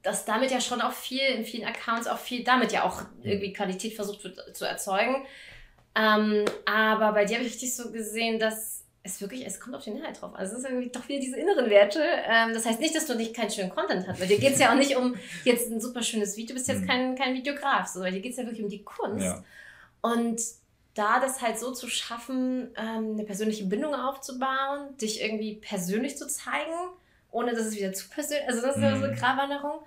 dass 0.02 0.26
damit 0.26 0.52
ja 0.52 0.60
schon 0.60 0.82
auch 0.82 0.92
viel, 0.92 1.22
in 1.22 1.46
vielen 1.46 1.66
Accounts 1.66 2.08
auch 2.08 2.18
viel, 2.18 2.44
damit 2.44 2.74
ja 2.74 2.84
auch 2.84 3.04
irgendwie 3.22 3.54
Qualität 3.54 3.94
versucht 3.94 4.24
wird 4.24 4.56
zu 4.56 4.66
erzeugen. 4.66 5.26
Ähm, 5.96 6.44
aber 6.66 7.14
bei 7.14 7.26
dir 7.26 7.38
habe 7.38 7.46
ich 7.46 7.54
richtig 7.54 7.76
so 7.76 7.92
gesehen, 7.92 8.40
dass 8.40 8.83
es 9.04 9.20
wirklich, 9.20 9.46
es 9.46 9.60
kommt 9.60 9.76
auf 9.76 9.84
den 9.84 9.98
Inhalt 9.98 10.22
drauf. 10.22 10.32
Also 10.34 10.54
es 10.54 10.60
ist 10.60 10.70
irgendwie 10.70 10.90
doch 10.90 11.08
wieder 11.10 11.20
diese 11.20 11.38
inneren 11.38 11.70
Werte. 11.70 12.02
Ähm, 12.26 12.54
das 12.54 12.66
heißt 12.66 12.80
nicht, 12.80 12.96
dass 12.96 13.06
du 13.06 13.16
nicht 13.16 13.36
keinen 13.36 13.52
schönen 13.52 13.70
Content 13.70 14.08
hast, 14.08 14.20
weil 14.20 14.28
dir 14.28 14.40
geht 14.40 14.54
es 14.54 14.60
ja 14.60 14.72
auch 14.72 14.78
nicht 14.78 14.96
um 14.96 15.16
jetzt 15.44 15.70
ein 15.70 15.82
super 15.82 16.02
schönes 16.02 16.38
Video, 16.38 16.50
du 16.50 16.54
bist 16.54 16.70
jetzt 16.70 16.82
mhm. 16.82 16.88
kein, 16.88 17.16
kein 17.16 17.34
Videograf, 17.34 17.88
so, 17.88 18.00
weil 18.00 18.14
dir 18.14 18.22
geht 18.22 18.32
es 18.32 18.38
ja 18.38 18.46
wirklich 18.46 18.64
um 18.64 18.70
die 18.70 18.84
Kunst. 18.84 19.26
Ja. 19.26 19.44
Und 20.02 20.42
da 20.94 21.20
das 21.20 21.42
halt 21.42 21.60
so 21.60 21.74
zu 21.74 21.90
schaffen, 21.90 22.70
ähm, 22.78 23.14
eine 23.14 23.24
persönliche 23.24 23.66
Bindung 23.66 23.94
aufzubauen, 23.94 24.96
dich 25.02 25.22
irgendwie 25.22 25.56
persönlich 25.56 26.18
zu 26.18 26.28
zeigen, 26.28 26.74
ohne 27.32 27.54
dass 27.54 27.66
es 27.66 27.76
wieder 27.76 27.92
zu 27.94 28.08
persönlich, 28.10 28.48
also 28.48 28.62
das 28.62 28.78
ist 28.78 28.84
ja 28.84 28.96
so 28.96 29.04
eine 29.04 29.14
mhm. 29.14 29.18
Gratwanderung. 29.18 29.80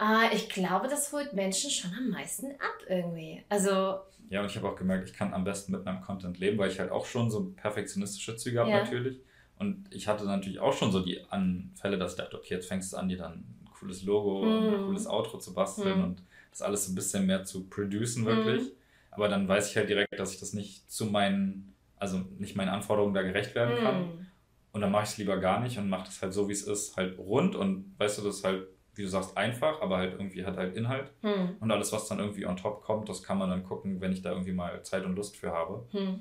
Äh, 0.00 0.34
ich 0.36 0.48
glaube, 0.48 0.86
das 0.86 1.12
holt 1.12 1.32
Menschen 1.32 1.70
schon 1.70 1.92
am 1.92 2.10
meisten 2.10 2.52
ab 2.52 2.76
irgendwie. 2.88 3.42
Also 3.48 3.98
ja, 4.28 4.40
und 4.40 4.50
ich 4.50 4.56
habe 4.56 4.68
auch 4.68 4.76
gemerkt, 4.76 5.08
ich 5.08 5.14
kann 5.14 5.32
am 5.32 5.44
besten 5.44 5.72
mit 5.72 5.84
meinem 5.84 6.00
Content 6.00 6.38
leben, 6.38 6.58
weil 6.58 6.70
ich 6.70 6.80
halt 6.80 6.90
auch 6.90 7.06
schon 7.06 7.30
so 7.30 7.52
perfektionistische 7.56 8.36
Züge 8.36 8.60
habe 8.60 8.70
ja. 8.70 8.82
natürlich. 8.82 9.20
Und 9.58 9.86
ich 9.90 10.08
hatte 10.08 10.24
natürlich 10.24 10.58
auch 10.58 10.72
schon 10.72 10.92
so 10.92 11.00
die 11.00 11.24
Anfälle, 11.30 11.96
dass 11.96 12.12
ich 12.12 12.18
dachte, 12.18 12.36
okay, 12.36 12.54
jetzt 12.54 12.68
fängst 12.68 12.92
du 12.92 12.96
an, 12.96 13.08
dir 13.08 13.18
dann 13.18 13.32
ein 13.34 13.68
cooles 13.78 14.02
Logo 14.02 14.42
mm. 14.42 14.48
und 14.48 14.74
ein 14.74 14.80
mhm. 14.80 14.86
cooles 14.86 15.06
Outro 15.06 15.38
zu 15.38 15.54
basteln 15.54 16.00
mm. 16.00 16.04
und 16.04 16.22
das 16.50 16.60
alles 16.60 16.84
so 16.84 16.92
ein 16.92 16.94
bisschen 16.94 17.26
mehr 17.26 17.44
zu 17.44 17.66
producen 17.68 18.26
wirklich. 18.26 18.62
Mm. 18.64 18.76
Aber 19.12 19.28
dann 19.28 19.48
weiß 19.48 19.70
ich 19.70 19.76
halt 19.76 19.88
direkt, 19.88 20.18
dass 20.18 20.34
ich 20.34 20.40
das 20.40 20.52
nicht 20.52 20.90
zu 20.90 21.06
meinen, 21.06 21.74
also 21.96 22.18
nicht 22.38 22.54
meinen 22.56 22.68
Anforderungen 22.68 23.14
da 23.14 23.22
gerecht 23.22 23.54
werden 23.54 23.82
kann. 23.82 24.02
Mhm. 24.02 24.26
Und 24.72 24.82
dann 24.82 24.90
mache 24.90 25.04
ich 25.04 25.10
es 25.10 25.16
lieber 25.16 25.38
gar 25.38 25.60
nicht 25.60 25.78
und 25.78 25.88
mache 25.88 26.04
das 26.04 26.20
halt 26.20 26.34
so, 26.34 26.48
wie 26.48 26.52
es 26.52 26.62
ist, 26.62 26.98
halt 26.98 27.16
rund 27.18 27.56
und 27.56 27.94
weißt 27.96 28.18
du, 28.18 28.22
das 28.22 28.44
halt 28.44 28.66
wie 28.96 29.02
du 29.02 29.08
sagst, 29.08 29.36
einfach, 29.36 29.80
aber 29.82 29.98
halt 29.98 30.12
irgendwie 30.14 30.44
hat 30.44 30.56
halt 30.56 30.76
Inhalt. 30.76 31.12
Hm. 31.20 31.56
Und 31.60 31.70
alles, 31.70 31.92
was 31.92 32.08
dann 32.08 32.18
irgendwie 32.18 32.46
on 32.46 32.56
top 32.56 32.82
kommt, 32.82 33.08
das 33.08 33.22
kann 33.22 33.38
man 33.38 33.50
dann 33.50 33.62
gucken, 33.62 34.00
wenn 34.00 34.12
ich 34.12 34.22
da 34.22 34.30
irgendwie 34.30 34.52
mal 34.52 34.82
Zeit 34.82 35.04
und 35.04 35.14
Lust 35.16 35.36
für 35.36 35.52
habe. 35.52 35.86
Hm. 35.90 36.20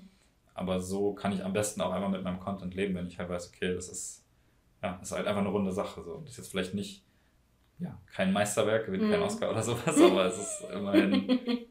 Aber 0.54 0.80
so 0.80 1.14
kann 1.14 1.32
ich 1.32 1.44
am 1.44 1.54
besten 1.54 1.82
auch 1.82 1.92
einmal 1.92 2.10
mit 2.10 2.24
meinem 2.24 2.40
Content 2.40 2.74
leben, 2.76 2.96
wenn 2.96 3.08
ich 3.08 3.18
halt 3.20 3.30
weiß, 3.30 3.52
okay, 3.54 3.74
das 3.74 3.90
ist, 3.90 4.26
ja, 4.84 4.98
das 5.00 5.10
ist 5.10 5.18
halt 5.18 5.28
einfach 5.28 5.42
eine 5.42 5.50
runde 5.50 5.72
Sache. 5.72 6.04
So. 6.04 6.18
Das 6.22 6.32
ist 6.32 6.38
jetzt 6.38 6.52
vielleicht 6.52 6.74
nicht, 6.74 7.04
ja, 7.80 8.00
kein 8.14 8.32
Meisterwerk, 8.34 8.86
gewinnt 8.86 9.04
hm. 9.04 9.12
kein 9.12 9.22
Oscar 9.22 9.52
oder 9.52 9.64
sowas, 9.64 10.00
aber 10.00 10.26
es 10.26 10.38
ist 10.38 10.64
immerhin, 10.74 11.68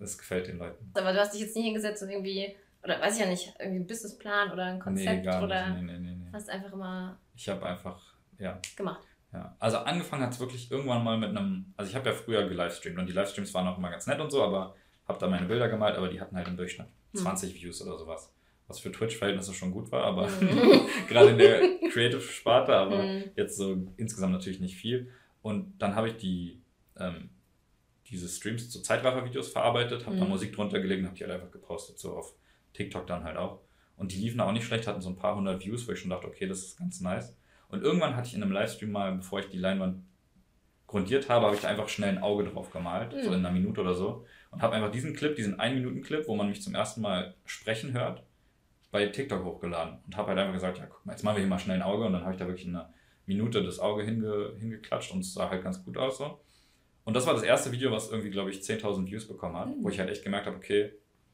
es 0.00 0.18
gefällt 0.18 0.48
den 0.48 0.58
Leuten. 0.58 0.90
Aber 0.94 1.12
du 1.12 1.20
hast 1.20 1.34
dich 1.34 1.42
jetzt 1.42 1.56
nie 1.56 1.64
hingesetzt 1.64 2.02
und 2.02 2.10
irgendwie, 2.10 2.56
oder 2.82 3.00
weiß 3.00 3.14
ich 3.14 3.20
ja 3.20 3.28
nicht, 3.28 3.54
irgendwie 3.58 3.78
einen 3.78 3.86
Businessplan 3.86 4.52
oder 4.52 4.64
ein 4.64 4.80
Konzept 4.80 5.18
nee, 5.18 5.22
gar 5.22 5.36
nicht. 5.36 5.44
oder 5.44 5.70
nee, 5.70 5.82
nee, 5.82 5.98
nee, 5.98 6.14
nee. 6.16 6.30
hast 6.32 6.50
einfach 6.50 6.72
immer. 6.72 7.18
Ich 7.34 7.48
habe 7.48 7.64
einfach, 7.64 8.14
ja. 8.38 8.60
Gemacht. 8.76 9.06
Ja, 9.32 9.56
also 9.58 9.78
angefangen 9.78 10.22
hat 10.22 10.32
es 10.32 10.40
wirklich 10.40 10.70
irgendwann 10.70 11.02
mal 11.02 11.16
mit 11.16 11.30
einem, 11.30 11.72
also 11.76 11.88
ich 11.88 11.96
habe 11.96 12.10
ja 12.10 12.14
früher 12.14 12.46
gelivestreamt 12.46 12.98
und 12.98 13.06
die 13.06 13.12
Livestreams 13.12 13.54
waren 13.54 13.66
auch 13.66 13.78
immer 13.78 13.90
ganz 13.90 14.06
nett 14.06 14.20
und 14.20 14.30
so, 14.30 14.42
aber 14.42 14.74
habe 15.08 15.18
da 15.18 15.26
meine 15.26 15.46
Bilder 15.46 15.68
gemalt, 15.68 15.96
aber 15.96 16.08
die 16.08 16.20
hatten 16.20 16.36
halt 16.36 16.48
im 16.48 16.56
Durchschnitt 16.56 16.88
20 17.14 17.52
hm. 17.52 17.60
Views 17.60 17.82
oder 17.82 17.98
sowas. 17.98 18.32
Was 18.68 18.78
für 18.78 18.92
Twitch-Verhältnisse 18.92 19.54
schon 19.54 19.72
gut 19.72 19.90
war, 19.90 20.04
aber 20.04 20.28
mhm. 20.28 20.86
gerade 21.08 21.30
in 21.30 21.38
der 21.38 21.60
Creative-Sparte, 21.90 22.74
aber 22.74 23.02
mhm. 23.02 23.24
jetzt 23.36 23.56
so 23.56 23.76
insgesamt 23.96 24.32
natürlich 24.32 24.60
nicht 24.60 24.76
viel. 24.76 25.10
Und 25.42 25.78
dann 25.78 25.94
habe 25.96 26.08
ich 26.08 26.16
die, 26.16 26.62
ähm, 26.96 27.30
diese 28.08 28.28
Streams 28.28 28.70
zu 28.70 28.80
Zeitraffer-Videos 28.80 29.48
verarbeitet, 29.48 30.06
habe 30.06 30.16
mhm. 30.16 30.20
da 30.20 30.26
Musik 30.26 30.54
drunter 30.54 30.80
gelegt 30.80 31.00
und 31.00 31.06
habe 31.06 31.16
die 31.16 31.24
halt 31.24 31.32
einfach 31.34 31.50
gepostet, 31.50 31.98
so 31.98 32.14
auf 32.14 32.34
TikTok 32.72 33.06
dann 33.06 33.24
halt 33.24 33.36
auch. 33.36 33.60
Und 33.96 34.12
die 34.12 34.18
liefen 34.18 34.40
auch 34.40 34.52
nicht 34.52 34.64
schlecht, 34.64 34.86
hatten 34.86 35.00
so 35.00 35.10
ein 35.10 35.16
paar 35.16 35.36
hundert 35.36 35.64
Views, 35.64 35.86
wo 35.86 35.92
ich 35.92 35.98
schon 35.98 36.10
dachte, 36.10 36.28
okay, 36.28 36.46
das 36.46 36.60
ist 36.60 36.78
ganz 36.78 37.00
nice. 37.00 37.34
Und 37.72 37.82
irgendwann 37.82 38.14
hatte 38.14 38.28
ich 38.28 38.34
in 38.34 38.42
einem 38.42 38.52
Livestream 38.52 38.92
mal, 38.92 39.12
bevor 39.16 39.40
ich 39.40 39.48
die 39.48 39.58
Leinwand 39.58 40.04
grundiert 40.86 41.30
habe, 41.30 41.46
habe 41.46 41.56
ich 41.56 41.62
da 41.62 41.68
einfach 41.68 41.88
schnell 41.88 42.10
ein 42.10 42.22
Auge 42.22 42.44
drauf 42.44 42.70
gemalt, 42.70 43.14
mhm. 43.14 43.22
so 43.22 43.32
in 43.32 43.38
einer 43.38 43.50
Minute 43.50 43.80
oder 43.80 43.94
so. 43.94 44.26
Und 44.50 44.60
habe 44.60 44.74
einfach 44.74 44.90
diesen 44.90 45.16
Clip, 45.16 45.34
diesen 45.34 45.58
1-Minuten-Clip, 45.58 46.28
wo 46.28 46.36
man 46.36 46.50
mich 46.50 46.60
zum 46.60 46.74
ersten 46.74 47.00
Mal 47.00 47.34
sprechen 47.46 47.94
hört, 47.94 48.22
bei 48.90 49.06
TikTok 49.06 49.42
hochgeladen. 49.42 50.00
Und 50.04 50.16
habe 50.18 50.28
halt 50.28 50.38
einfach 50.38 50.52
gesagt, 50.52 50.78
ja, 50.78 50.86
guck 50.86 51.04
mal, 51.06 51.12
jetzt 51.12 51.22
machen 51.22 51.36
wir 51.36 51.40
hier 51.40 51.48
mal 51.48 51.58
schnell 51.58 51.76
ein 51.76 51.82
Auge. 51.82 52.04
Und 52.04 52.12
dann 52.12 52.24
habe 52.24 52.34
ich 52.34 52.38
da 52.38 52.46
wirklich 52.46 52.66
in 52.66 52.76
einer 52.76 52.92
Minute 53.24 53.64
das 53.64 53.78
Auge 53.78 54.02
hinge, 54.02 54.54
hingeklatscht 54.58 55.10
und 55.12 55.20
es 55.20 55.32
sah 55.32 55.48
halt 55.48 55.64
ganz 55.64 55.82
gut 55.82 55.96
aus 55.96 56.18
so. 56.18 56.40
Und 57.04 57.14
das 57.14 57.26
war 57.26 57.32
das 57.32 57.42
erste 57.42 57.72
Video, 57.72 57.90
was 57.90 58.10
irgendwie, 58.10 58.30
glaube 58.30 58.50
ich, 58.50 58.58
10.000 58.58 59.06
Views 59.06 59.26
bekommen 59.26 59.56
hat, 59.56 59.68
mhm. 59.68 59.82
wo 59.82 59.88
ich 59.88 59.98
halt 59.98 60.10
echt 60.10 60.24
gemerkt 60.24 60.46
habe, 60.46 60.56
okay, 60.56 60.92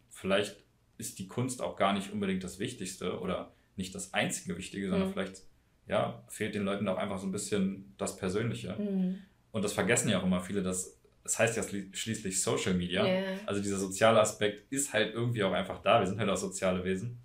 vielleicht 0.09 0.57
ist 0.99 1.19
die 1.19 1.27
Kunst 1.27 1.63
auch 1.63 1.75
gar 1.75 1.93
nicht 1.93 2.13
unbedingt 2.13 2.45
das 2.45 2.61
Wichtigste 2.61 3.19
oder 3.19 3.53
nicht 3.75 3.93
das 3.95 4.15
einzige 4.15 4.57
Wichtige, 4.57 4.89
sondern 4.89 5.09
mhm. 5.09 5.13
vielleicht 5.15 5.43
ja, 5.89 6.23
fehlt 6.29 6.55
den 6.55 6.65
Leuten 6.65 6.87
auch 6.89 6.99
einfach 6.99 7.19
so 7.19 7.27
ein 7.27 7.33
bisschen 7.33 7.95
das 7.97 8.17
Persönliche. 8.17 8.75
Mhm. 8.79 9.19
Und 9.51 9.65
das 9.65 9.73
vergessen 9.73 10.09
ja 10.11 10.21
auch 10.21 10.25
immer 10.25 10.41
viele, 10.41 10.63
dass 10.63 10.99
das 11.29 11.39
heißt 11.39 11.57
ja 11.59 11.63
schließlich 11.93 12.43
Social 12.43 12.73
Media. 12.73 13.05
Yeah. 13.05 13.23
Also 13.45 13.61
dieser 13.61 13.77
soziale 13.77 14.19
Aspekt 14.19 14.73
ist 14.73 14.95
halt 14.95 15.13
irgendwie 15.13 15.45
auch 15.45 15.53
einfach 15.53 15.83
da. 15.83 16.01
Wir 16.01 16.07
sind 16.07 16.19
halt 16.19 16.31
auch 16.31 16.39
soziale 16.39 16.83
Wesen. 16.85 17.19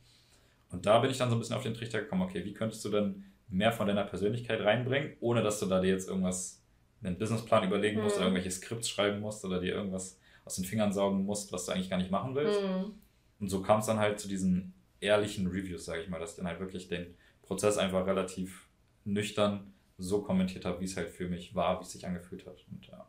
Und 0.72 0.86
da 0.86 1.00
bin 1.00 1.10
ich 1.10 1.18
dann 1.18 1.30
so 1.30 1.38
ein 1.38 1.40
bisschen 1.40 1.56
auf 1.56 1.64
den 1.64 1.74
Trichter 1.74 2.02
gekommen, 2.02 2.24
okay, 2.24 2.44
wie 2.44 2.54
könntest 2.54 2.84
du 2.84 2.90
dann 2.90 3.24
mehr 3.48 3.72
von 3.72 3.88
deiner 3.88 4.04
Persönlichkeit 4.04 4.60
reinbringen, 4.60 5.14
ohne 5.22 5.42
dass 5.42 5.60
du 5.60 5.68
da 5.68 5.80
dir 5.80 5.92
jetzt 5.92 6.10
irgendwas, 6.10 6.62
einen 7.02 7.18
Businessplan 7.18 7.66
überlegen 7.66 8.02
musst 8.02 8.16
mhm. 8.16 8.24
oder 8.24 8.26
irgendwelche 8.32 8.52
Skripts 8.52 8.90
schreiben 8.90 9.22
musst 9.22 9.46
oder 9.46 9.62
dir 9.62 9.74
irgendwas 9.74 10.20
aus 10.44 10.56
den 10.56 10.66
Fingern 10.66 10.92
saugen 10.92 11.24
musst, 11.24 11.54
was 11.54 11.66
du 11.66 11.72
eigentlich 11.72 11.90
gar 11.90 11.98
nicht 11.98 12.12
machen 12.12 12.36
willst. 12.36 12.60
Mhm. 12.62 12.96
Und 13.40 13.50
so 13.50 13.62
kam 13.62 13.80
es 13.80 13.86
dann 13.86 14.00
halt 14.00 14.20
zu 14.20 14.28
diesen 14.28 14.74
ehrlichen 15.00 15.48
Reviews, 15.48 15.86
sage 15.86 16.02
ich 16.02 16.10
mal, 16.10 16.20
dass 16.20 16.32
ich 16.32 16.38
dann 16.38 16.48
halt 16.48 16.60
wirklich 16.60 16.90
den 16.90 17.14
Prozess 17.44 17.78
einfach 17.78 18.06
relativ 18.08 18.68
nüchtern 19.06 19.74
so 19.98 20.24
kommentiert 20.24 20.66
habe, 20.66 20.80
wie 20.80 20.86
es 20.86 20.98
halt 20.98 21.10
für 21.10 21.28
mich 21.28 21.54
war, 21.54 21.80
wie 21.80 21.84
es 21.84 21.92
sich 21.92 22.06
angefühlt 22.06 22.46
hat. 22.48 22.66
Und, 22.72 22.88
ja. 22.88 23.08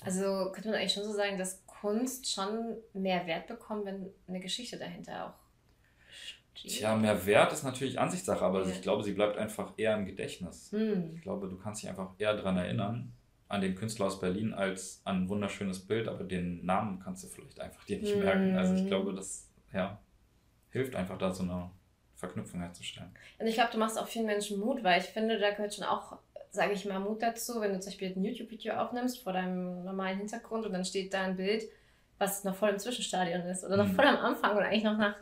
Also 0.00 0.50
könnte 0.52 0.68
man 0.68 0.78
eigentlich 0.78 0.92
schon 0.92 1.04
so 1.04 1.12
sagen, 1.12 1.38
dass 1.38 1.64
Kunst 1.66 2.30
schon 2.30 2.76
mehr 2.92 3.26
Wert 3.26 3.46
bekommt, 3.46 3.86
wenn 3.86 4.10
eine 4.26 4.40
Geschichte 4.40 4.78
dahinter 4.78 5.26
auch 5.26 5.48
steht. 6.58 6.72
Tja, 6.72 6.96
mehr 6.96 7.24
Wert 7.26 7.52
ist 7.52 7.62
natürlich 7.62 7.98
Ansichtssache, 7.98 8.44
aber 8.44 8.64
ja. 8.64 8.70
ich 8.70 8.82
glaube, 8.82 9.04
sie 9.04 9.12
bleibt 9.12 9.36
einfach 9.36 9.74
eher 9.76 9.96
im 9.96 10.06
Gedächtnis. 10.06 10.72
Hm. 10.72 11.12
Ich 11.14 11.22
glaube, 11.22 11.48
du 11.48 11.56
kannst 11.56 11.82
dich 11.82 11.90
einfach 11.90 12.10
eher 12.18 12.34
daran 12.34 12.56
erinnern, 12.56 13.12
an 13.48 13.60
den 13.60 13.74
Künstler 13.74 14.06
aus 14.06 14.20
Berlin, 14.20 14.52
als 14.52 15.00
an 15.04 15.24
ein 15.24 15.28
wunderschönes 15.28 15.86
Bild, 15.86 16.08
aber 16.08 16.24
den 16.24 16.64
Namen 16.64 17.00
kannst 17.00 17.24
du 17.24 17.28
vielleicht 17.28 17.60
einfach 17.60 17.84
dir 17.84 17.98
nicht 17.98 18.12
hm. 18.12 18.20
merken. 18.20 18.56
Also 18.56 18.74
ich 18.74 18.86
glaube, 18.86 19.14
das 19.14 19.48
ja, 19.72 20.00
hilft 20.70 20.96
einfach 20.96 21.18
da 21.18 21.32
so 21.32 21.44
eine 21.44 21.70
Verknüpfung 22.18 22.60
herzustellen. 22.60 23.14
Und 23.38 23.46
ich 23.46 23.54
glaube, 23.54 23.70
du 23.72 23.78
machst 23.78 23.98
auch 23.98 24.08
vielen 24.08 24.26
Menschen 24.26 24.58
Mut, 24.58 24.82
weil 24.82 25.00
ich 25.00 25.06
finde, 25.06 25.38
da 25.38 25.50
gehört 25.50 25.74
schon 25.74 25.84
auch, 25.84 26.18
sage 26.50 26.72
ich 26.72 26.84
mal, 26.84 26.98
Mut 26.98 27.22
dazu, 27.22 27.60
wenn 27.60 27.72
du 27.72 27.80
zum 27.80 27.90
Beispiel 27.90 28.12
ein 28.14 28.24
YouTube-Video 28.24 28.74
aufnimmst 28.74 29.22
vor 29.22 29.32
deinem 29.32 29.84
normalen 29.84 30.18
Hintergrund 30.18 30.66
und 30.66 30.72
dann 30.72 30.84
steht 30.84 31.14
da 31.14 31.22
ein 31.22 31.36
Bild, 31.36 31.64
was 32.18 32.42
noch 32.42 32.56
voll 32.56 32.70
im 32.70 32.78
Zwischenstadion 32.78 33.42
ist 33.42 33.64
oder 33.64 33.76
noch 33.76 33.86
mhm. 33.86 33.94
voll 33.94 34.06
am 34.06 34.16
Anfang 34.16 34.56
und 34.56 34.64
eigentlich 34.64 34.84
noch 34.84 34.98
nach 34.98 35.14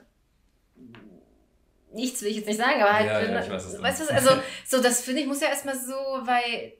nichts 1.92 2.20
will 2.22 2.28
ich 2.28 2.37
jetzt 2.37 2.46
nicht 2.46 2.59
sagen, 2.59 2.80
aber 2.82 2.92
halt, 2.92 3.06
ja, 3.06 3.20
ja, 3.20 3.40
ich 3.40 3.50
weiß, 3.50 3.82
weißt 3.82 4.00
du, 4.00 4.14
also 4.14 4.30
so 4.66 4.82
das 4.82 5.02
finde 5.02 5.22
ich 5.22 5.26
muss 5.26 5.40
ja 5.40 5.48
erstmal 5.48 5.76
so, 5.76 5.94
weil 5.94 6.74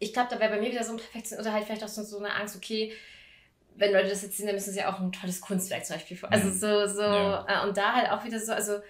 ich 0.00 0.12
glaube, 0.12 0.28
da 0.30 0.40
wäre 0.40 0.54
bei 0.54 0.60
mir 0.60 0.70
wieder 0.70 0.84
so 0.84 0.92
ein 0.92 0.98
Perfektion 0.98 1.40
oder 1.40 1.52
halt 1.52 1.64
vielleicht 1.64 1.84
auch 1.84 1.88
so, 1.88 2.02
so 2.02 2.18
eine 2.18 2.32
Angst, 2.34 2.56
okay, 2.56 2.92
wenn 3.76 3.92
Leute 3.92 4.08
das 4.08 4.22
jetzt 4.22 4.36
sehen, 4.36 4.46
dann 4.46 4.56
müssen 4.56 4.72
sie 4.72 4.80
ja 4.80 4.92
auch 4.92 4.98
ein 4.98 5.12
tolles 5.12 5.40
Kunstwerk 5.40 5.84
zum 5.86 5.96
Beispiel. 5.96 6.18
Also 6.22 6.48
mhm. 6.48 6.52
so, 6.52 6.86
so, 6.86 7.02
ja. 7.02 7.46
Äh, 7.48 7.68
und 7.68 7.76
da 7.76 7.92
halt 7.92 8.10
auch 8.10 8.24
wieder 8.24 8.40
so, 8.40 8.52
also 8.52 8.80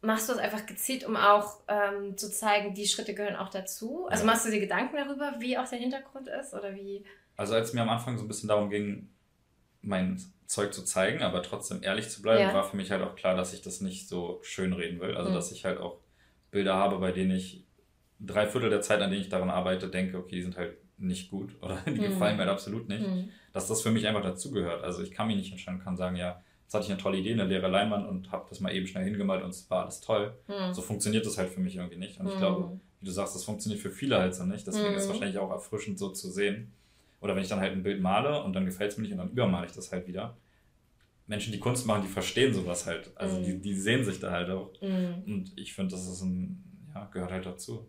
machst 0.00 0.28
du 0.28 0.32
es 0.32 0.38
einfach 0.38 0.66
gezielt, 0.66 1.04
um 1.04 1.16
auch 1.16 1.60
ähm, 1.68 2.16
zu 2.16 2.30
zeigen, 2.30 2.74
die 2.74 2.86
Schritte 2.86 3.14
gehören 3.14 3.36
auch 3.36 3.48
dazu? 3.48 4.06
Also 4.08 4.24
ja. 4.24 4.30
machst 4.30 4.46
du 4.46 4.50
dir 4.50 4.60
Gedanken 4.60 4.96
darüber, 4.96 5.34
wie 5.38 5.58
auch 5.58 5.68
der 5.68 5.78
Hintergrund 5.78 6.28
ist 6.28 6.54
oder 6.54 6.74
wie? 6.74 7.04
Also 7.36 7.54
als 7.54 7.72
mir 7.72 7.82
am 7.82 7.88
Anfang 7.88 8.16
so 8.16 8.24
ein 8.24 8.28
bisschen 8.28 8.48
darum 8.48 8.70
ging, 8.70 9.08
mein 9.82 10.20
Zeug 10.46 10.72
zu 10.72 10.84
zeigen, 10.84 11.22
aber 11.22 11.42
trotzdem 11.42 11.82
ehrlich 11.82 12.08
zu 12.08 12.22
bleiben, 12.22 12.42
ja. 12.42 12.54
war 12.54 12.64
für 12.64 12.76
mich 12.76 12.90
halt 12.90 13.02
auch 13.02 13.16
klar, 13.16 13.36
dass 13.36 13.52
ich 13.52 13.62
das 13.62 13.80
nicht 13.80 14.08
so 14.08 14.40
schön 14.42 14.72
reden 14.72 15.00
will. 15.00 15.16
Also 15.16 15.30
mhm. 15.30 15.34
dass 15.34 15.52
ich 15.52 15.64
halt 15.64 15.78
auch 15.78 15.98
Bilder 16.50 16.74
habe, 16.74 16.98
bei 16.98 17.12
denen 17.12 17.32
ich 17.32 17.64
drei 18.20 18.46
Viertel 18.46 18.70
der 18.70 18.80
Zeit, 18.80 19.00
an 19.00 19.10
denen 19.10 19.22
ich 19.22 19.28
daran 19.28 19.50
arbeite, 19.50 19.88
denke, 19.88 20.18
okay, 20.18 20.36
die 20.36 20.42
sind 20.42 20.56
halt 20.56 20.76
nicht 20.96 21.30
gut 21.30 21.56
oder 21.62 21.76
die 21.86 21.92
mhm. 21.92 22.02
gefallen 22.02 22.36
mir 22.36 22.44
halt 22.44 22.52
absolut 22.52 22.88
nicht. 22.88 23.06
Mhm. 23.06 23.30
Dass 23.52 23.68
das 23.68 23.82
für 23.82 23.90
mich 23.90 24.06
einfach 24.06 24.22
dazugehört. 24.22 24.82
Also 24.84 25.02
ich 25.02 25.10
kann 25.10 25.26
mich 25.26 25.36
nicht 25.36 25.50
entscheiden, 25.50 25.80
kann 25.80 25.96
sagen, 25.96 26.16
ja, 26.16 26.42
jetzt 26.68 26.74
hatte 26.74 26.84
ich 26.84 26.92
eine 26.92 27.00
tolle 27.00 27.16
Idee, 27.16 27.32
eine 27.32 27.46
leere 27.46 27.66
Leinwand 27.66 28.06
und 28.06 28.30
habe 28.30 28.44
das 28.50 28.60
mal 28.60 28.74
eben 28.74 28.86
schnell 28.86 29.02
hingemalt 29.02 29.42
und 29.42 29.48
es 29.48 29.70
war 29.70 29.84
alles 29.84 30.02
toll. 30.02 30.34
Mhm. 30.48 30.74
So 30.74 30.82
funktioniert 30.82 31.24
das 31.24 31.38
halt 31.38 31.48
für 31.48 31.60
mich 31.60 31.76
irgendwie 31.76 31.96
nicht. 31.96 32.20
Und 32.20 32.26
ich 32.26 32.32
hm. 32.32 32.40
glaube, 32.40 32.78
wie 33.00 33.06
du 33.06 33.10
sagst, 33.10 33.34
das 33.34 33.42
funktioniert 33.42 33.80
für 33.80 33.90
viele 33.90 34.18
halt 34.18 34.34
so 34.34 34.44
nicht. 34.44 34.66
Deswegen 34.66 34.92
ist 34.92 34.96
es 34.96 35.02
hm. 35.04 35.14
wahrscheinlich 35.14 35.38
auch 35.38 35.50
erfrischend 35.50 35.98
so 35.98 36.10
zu 36.10 36.30
sehen. 36.30 36.70
Oder 37.22 37.34
wenn 37.34 37.42
ich 37.42 37.48
dann 37.48 37.60
halt 37.60 37.72
ein 37.72 37.82
Bild 37.82 38.02
male 38.02 38.42
und 38.42 38.52
dann 38.52 38.66
gefällt 38.66 38.92
es 38.92 38.98
mir 38.98 39.04
nicht 39.04 39.12
und 39.12 39.18
dann 39.18 39.30
übermale 39.30 39.64
ich 39.64 39.72
das 39.72 39.90
halt 39.90 40.06
wieder. 40.06 40.36
Menschen, 41.26 41.54
die 41.54 41.58
Kunst 41.58 41.86
machen, 41.86 42.02
die 42.02 42.12
verstehen 42.12 42.52
sowas 42.52 42.84
halt. 42.84 43.12
Also 43.14 43.42
die, 43.42 43.52
hm. 43.52 43.62
die 43.62 43.74
sehen 43.74 44.04
sich 44.04 44.20
da 44.20 44.30
halt 44.30 44.50
auch. 44.50 44.70
Und 44.82 45.52
ich 45.56 45.72
finde, 45.72 45.92
das 45.92 46.06
ist 46.06 46.20
ein, 46.20 46.62
ja, 46.94 47.08
gehört 47.10 47.32
halt 47.32 47.46
dazu. 47.46 47.88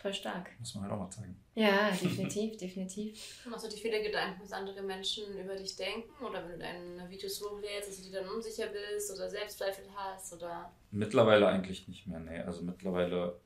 Voll 0.00 0.14
stark. 0.14 0.50
Muss 0.58 0.74
man 0.74 0.84
halt 0.84 0.94
auch 0.94 0.98
mal 0.98 1.10
zeigen. 1.10 1.36
Ja, 1.54 1.90
definitiv, 2.02 2.56
definitiv. 2.56 3.44
Machst 3.44 3.66
du 3.66 3.68
dir 3.68 3.76
viele 3.76 4.02
Gedanken, 4.02 4.40
was 4.42 4.52
andere 4.52 4.80
Menschen 4.80 5.38
über 5.38 5.54
dich 5.54 5.76
denken? 5.76 6.24
Oder 6.24 6.42
wenn 6.42 6.52
du 6.52 6.58
deine 6.58 7.10
Videos 7.10 7.42
hochlädst, 7.42 7.88
dass 7.90 7.96
du 7.98 8.10
dir 8.10 8.22
dann 8.22 8.30
unsicher 8.30 8.68
bist 8.68 9.12
oder 9.14 9.28
Selbstzweifel 9.28 9.84
hast? 9.94 10.32
Oder? 10.32 10.72
Mittlerweile 10.90 11.48
eigentlich 11.48 11.86
nicht 11.86 12.06
mehr, 12.06 12.18
nee. 12.18 12.40
Also 12.40 12.62
mittlerweile, 12.62 13.38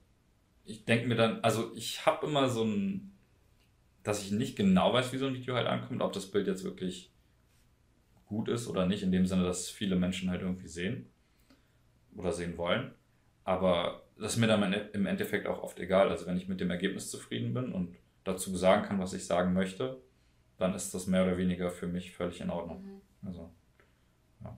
ich 0.64 0.84
denke 0.84 1.08
mir 1.08 1.16
dann, 1.16 1.40
also 1.40 1.74
ich 1.74 2.06
habe 2.06 2.26
immer 2.26 2.48
so 2.48 2.62
ein, 2.62 3.12
dass 4.04 4.22
ich 4.22 4.30
nicht 4.30 4.54
genau 4.54 4.92
weiß, 4.92 5.12
wie 5.12 5.18
so 5.18 5.26
ein 5.26 5.34
Video 5.34 5.56
halt 5.56 5.66
ankommt, 5.66 6.02
ob 6.02 6.12
das 6.12 6.30
Bild 6.30 6.46
jetzt 6.46 6.62
wirklich 6.62 7.10
gut 8.26 8.48
ist 8.48 8.68
oder 8.68 8.86
nicht, 8.86 9.02
in 9.02 9.10
dem 9.10 9.26
Sinne, 9.26 9.42
dass 9.42 9.70
viele 9.70 9.96
Menschen 9.96 10.30
halt 10.30 10.42
irgendwie 10.42 10.68
sehen 10.68 11.10
oder 12.14 12.32
sehen 12.32 12.56
wollen. 12.56 12.94
Aber 13.44 14.02
das 14.18 14.35
ist 14.35 14.38
mir 14.38 14.46
dann 14.46 14.72
im 14.72 15.07
Endeffekt 15.07 15.46
auch 15.46 15.62
oft 15.62 15.78
egal. 15.78 16.09
Also 16.09 16.26
wenn 16.26 16.37
ich 16.37 16.48
mit 16.48 16.61
dem 16.61 16.70
Ergebnis 16.70 17.11
zufrieden 17.11 17.54
bin 17.54 17.72
und 17.72 17.96
dazu 18.24 18.57
sagen 18.57 18.83
kann, 18.83 18.98
was 18.98 19.12
ich 19.12 19.26
sagen 19.26 19.52
möchte, 19.52 20.00
dann 20.57 20.74
ist 20.74 20.94
das 20.94 21.07
mehr 21.07 21.24
oder 21.24 21.37
weniger 21.37 21.70
für 21.70 21.87
mich 21.87 22.14
völlig 22.16 22.40
in 22.40 22.50
Ordnung. 22.50 22.83
Mhm. 22.83 23.28
Also, 23.28 23.50
ja. 24.42 24.57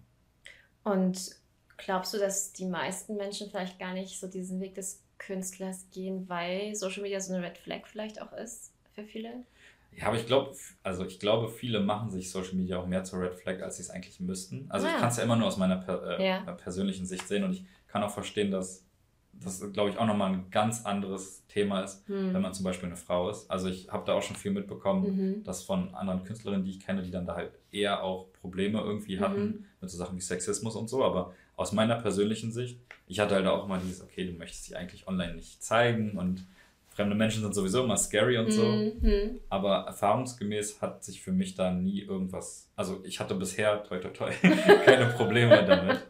Und 0.85 1.31
glaubst 1.77 2.15
du, 2.15 2.19
dass 2.19 2.53
die 2.53 2.67
meisten 2.67 3.17
Menschen 3.17 3.51
vielleicht 3.51 3.79
gar 3.79 3.93
nicht 3.93 4.19
so 4.21 4.29
diesen 4.29 4.61
Weg 4.61 4.75
des 4.75 5.03
Künstlers 5.19 5.89
gehen, 5.91 6.29
weil 6.29 6.75
Social 6.75 7.03
Media 7.03 7.21
so 7.21 7.35
eine 7.35 7.45
Red 7.45 7.59
Flag 7.59 7.87
vielleicht 7.87 8.21
auch 8.21 8.33
ist 8.33 8.73
für 8.93 9.05
viele? 9.05 9.45
Ja, 9.93 10.09
aber 10.09 10.17
ich 10.17 10.27
glaube, 10.27 10.55
also 10.83 11.07
ich 11.07 11.19
glaube, 11.19 11.49
viele 11.49 11.81
machen 11.81 12.11
sich 12.11 12.31
Social 12.31 12.55
Media 12.55 12.79
auch 12.79 12.87
mehr 12.87 13.05
zur 13.05 13.23
Red 13.23 13.35
Flag, 13.37 13.63
als 13.63 13.77
sie 13.77 13.83
es 13.83 13.91
eigentlich 13.91 14.21
müssten. 14.21 14.67
Also 14.69 14.87
ah, 14.87 14.91
ich 14.91 14.97
kann 14.99 15.09
es 15.09 15.17
ja 15.17 15.23
immer 15.23 15.37
nur 15.37 15.49
aus 15.49 15.57
meiner 15.57 15.77
per, 15.77 16.19
äh, 16.19 16.27
ja. 16.27 16.53
persönlichen 16.53 17.07
Sicht 17.07 17.27
sehen 17.27 17.45
und 17.45 17.53
ich 17.53 17.65
kann 17.97 18.05
auch 18.05 18.13
verstehen, 18.13 18.51
dass 18.51 18.85
das, 19.33 19.73
glaube 19.73 19.89
ich, 19.89 19.97
auch 19.97 20.07
nochmal 20.07 20.33
ein 20.33 20.51
ganz 20.51 20.85
anderes 20.85 21.47
Thema 21.47 21.81
ist, 21.81 22.07
hm. 22.09 22.35
wenn 22.35 22.43
man 22.43 22.53
zum 22.53 22.65
Beispiel 22.65 22.89
eine 22.89 22.97
Frau 22.97 23.31
ist. 23.31 23.51
Also 23.51 23.69
ich 23.69 23.89
habe 23.89 24.05
da 24.07 24.13
auch 24.13 24.23
schon 24.23 24.37
viel 24.37 24.51
mitbekommen, 24.51 25.17
mhm. 25.17 25.45
dass 25.45 25.63
von 25.63 25.95
anderen 25.95 26.25
Künstlerinnen, 26.25 26.65
die 26.65 26.73
ich 26.73 26.81
kenne, 26.81 27.03
die 27.03 27.11
dann 27.11 27.27
da 27.27 27.37
halt 27.37 27.53
eher 27.73 28.03
auch 28.03 28.33
Probleme 28.41 28.81
irgendwie 28.81 29.19
hatten 29.19 29.41
mhm. 29.41 29.65
mit 29.81 29.91
so 29.91 29.97
Sachen 29.97 30.17
wie 30.17 30.21
Sexismus 30.21 30.77
und 30.77 30.89
so. 30.89 31.05
Aber 31.05 31.35
aus 31.55 31.73
meiner 31.73 31.97
persönlichen 31.97 32.53
Sicht, 32.53 32.81
ich 33.07 33.19
hatte 33.19 33.35
halt 33.35 33.47
auch 33.47 33.65
immer 33.65 33.79
dieses, 33.79 34.03
okay, 34.03 34.27
du 34.27 34.33
möchtest 34.33 34.65
sie 34.65 34.77
eigentlich 34.77 35.09
online 35.09 35.35
nicht 35.35 35.63
zeigen 35.63 36.19
und 36.19 36.47
fremde 36.91 37.15
Menschen 37.15 37.43
sind 37.43 37.55
sowieso 37.55 37.85
immer 37.85 37.97
scary 37.97 38.37
und 38.39 38.51
so. 38.51 38.65
Mhm. 38.65 39.41
Aber 39.49 39.85
erfahrungsgemäß 39.87 40.83
hat 40.83 41.03
sich 41.03 41.23
für 41.23 41.33
mich 41.33 41.55
da 41.55 41.71
nie 41.71 42.01
irgendwas, 42.01 42.71
also 42.77 43.03
ich 43.05 43.21
hatte 43.21 43.35
bisher, 43.35 43.83
toi 43.85 43.99
toi 43.99 44.11
toi, 44.11 44.31
keine 44.85 45.07
Probleme 45.07 45.65
damit. 45.65 46.07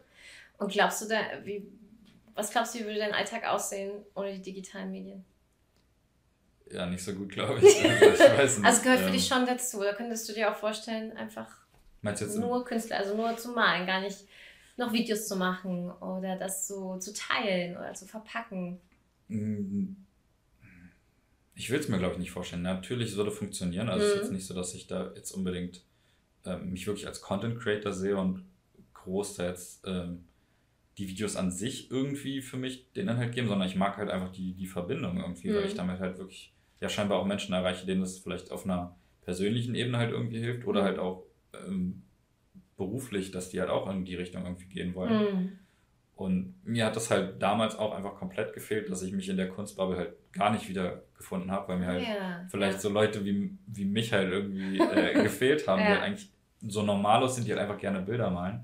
Und 0.57 0.71
glaubst 0.71 1.03
du 1.03 1.07
da, 1.07 1.17
wie, 1.43 1.67
was 2.37 2.51
glaubst 2.51 2.75
du, 2.75 2.79
wie 2.79 2.85
würde 2.85 2.99
dein 2.99 3.13
Alltag 3.13 3.45
aussehen 3.45 3.91
ohne 4.15 4.33
die 4.33 4.41
digitalen 4.41 4.91
Medien? 4.91 5.25
Ja, 6.71 6.85
nicht 6.85 7.03
so 7.03 7.13
gut, 7.13 7.29
glaube 7.29 7.59
ich. 7.59 7.83
Also, 8.37 8.61
ich 8.61 8.65
also 8.65 8.81
gehört 8.83 8.99
für 8.99 9.07
ähm, 9.07 9.13
dich 9.13 9.27
schon 9.27 9.45
dazu. 9.45 9.81
Da 9.81 9.93
könntest 9.93 10.29
du 10.29 10.33
dir 10.33 10.51
auch 10.51 10.55
vorstellen, 10.55 11.15
einfach 11.17 11.49
nur 12.01 12.63
Künstler, 12.63 12.97
also 12.97 13.15
nur 13.15 13.35
zu 13.37 13.51
malen, 13.51 13.87
gar 13.87 14.01
nicht 14.01 14.19
noch 14.77 14.93
Videos 14.93 15.27
zu 15.27 15.35
machen 15.35 15.91
oder 15.91 16.35
das 16.35 16.67
so 16.67 16.97
zu 16.97 17.11
teilen 17.13 17.75
oder 17.75 17.93
zu 17.93 18.05
verpacken. 18.05 18.79
Mm, 19.27 19.95
ich 21.55 21.71
will 21.71 21.79
es 21.79 21.89
mir, 21.89 21.97
glaube 21.97 22.13
ich, 22.13 22.19
nicht 22.19 22.31
vorstellen. 22.31 22.61
Natürlich 22.61 23.15
würde 23.15 23.31
funktionieren. 23.31 23.89
Also 23.89 24.05
mhm. 24.05 24.09
es 24.09 24.15
ist 24.15 24.21
jetzt 24.21 24.31
nicht 24.31 24.45
so, 24.45 24.53
dass 24.53 24.75
ich 24.75 24.85
da 24.85 25.11
jetzt 25.15 25.31
unbedingt 25.31 25.81
ähm, 26.45 26.69
mich 26.69 26.85
wirklich 26.85 27.07
als 27.07 27.21
Content 27.21 27.59
Creator 27.59 27.91
sehe 27.91 28.15
und 28.15 28.45
groß 28.93 29.35
da 29.35 29.47
jetzt 29.47 29.81
ähm, 29.87 30.25
die 30.97 31.07
Videos 31.07 31.35
an 31.35 31.51
sich 31.51 31.91
irgendwie 31.91 32.41
für 32.41 32.57
mich 32.57 32.91
den 32.93 33.07
Inhalt 33.07 33.33
geben, 33.33 33.47
sondern 33.47 33.67
ich 33.67 33.75
mag 33.75 33.97
halt 33.97 34.09
einfach 34.09 34.31
die, 34.31 34.53
die 34.53 34.67
Verbindung 34.67 35.17
irgendwie, 35.17 35.49
mhm. 35.49 35.55
weil 35.55 35.65
ich 35.65 35.73
mhm. 35.73 35.77
damit 35.77 35.99
halt 35.99 36.17
wirklich 36.17 36.53
ja 36.79 36.89
scheinbar 36.89 37.19
auch 37.19 37.25
Menschen 37.25 37.53
erreiche, 37.53 37.85
denen 37.85 38.01
das 38.01 38.19
vielleicht 38.19 38.51
auf 38.51 38.65
einer 38.65 38.95
persönlichen 39.21 39.75
Ebene 39.75 39.97
halt 39.97 40.11
irgendwie 40.11 40.39
hilft 40.39 40.65
oder 40.65 40.81
mhm. 40.81 40.85
halt 40.85 40.99
auch 40.99 41.23
ähm, 41.53 42.03
beruflich, 42.77 43.31
dass 43.31 43.49
die 43.49 43.59
halt 43.59 43.69
auch 43.69 43.89
in 43.89 44.05
die 44.05 44.15
Richtung 44.15 44.43
irgendwie 44.43 44.67
gehen 44.67 44.95
wollen. 44.95 45.13
Mhm. 45.13 45.59
Und 46.15 46.55
mir 46.63 46.85
hat 46.85 46.95
das 46.95 47.11
halt 47.11 47.39
damals 47.39 47.75
auch 47.75 47.93
einfach 47.93 48.15
komplett 48.15 48.53
gefehlt, 48.53 48.89
dass 48.89 49.03
ich 49.03 49.13
mich 49.13 49.29
in 49.29 49.37
der 49.37 49.49
Kunstbubble 49.49 49.97
halt 49.97 50.13
gar 50.31 50.51
nicht 50.51 50.67
wieder 50.67 51.03
gefunden 51.15 51.51
habe, 51.51 51.67
weil 51.67 51.77
mir 51.77 51.85
halt 51.85 52.01
ja, 52.07 52.45
vielleicht 52.49 52.77
ja. 52.77 52.79
so 52.79 52.89
Leute 52.89 53.23
wie, 53.23 53.55
wie 53.67 53.85
mich 53.85 54.13
halt 54.13 54.31
irgendwie 54.31 54.79
äh, 54.79 55.13
gefehlt 55.23 55.67
haben, 55.67 55.79
ja. 55.79 55.85
die 55.85 55.93
halt 55.93 56.01
eigentlich 56.01 56.31
so 56.61 56.81
normalos 56.81 57.35
sind, 57.35 57.45
die 57.45 57.51
halt 57.51 57.61
einfach 57.61 57.77
gerne 57.77 58.01
Bilder 58.01 58.31
malen. 58.31 58.63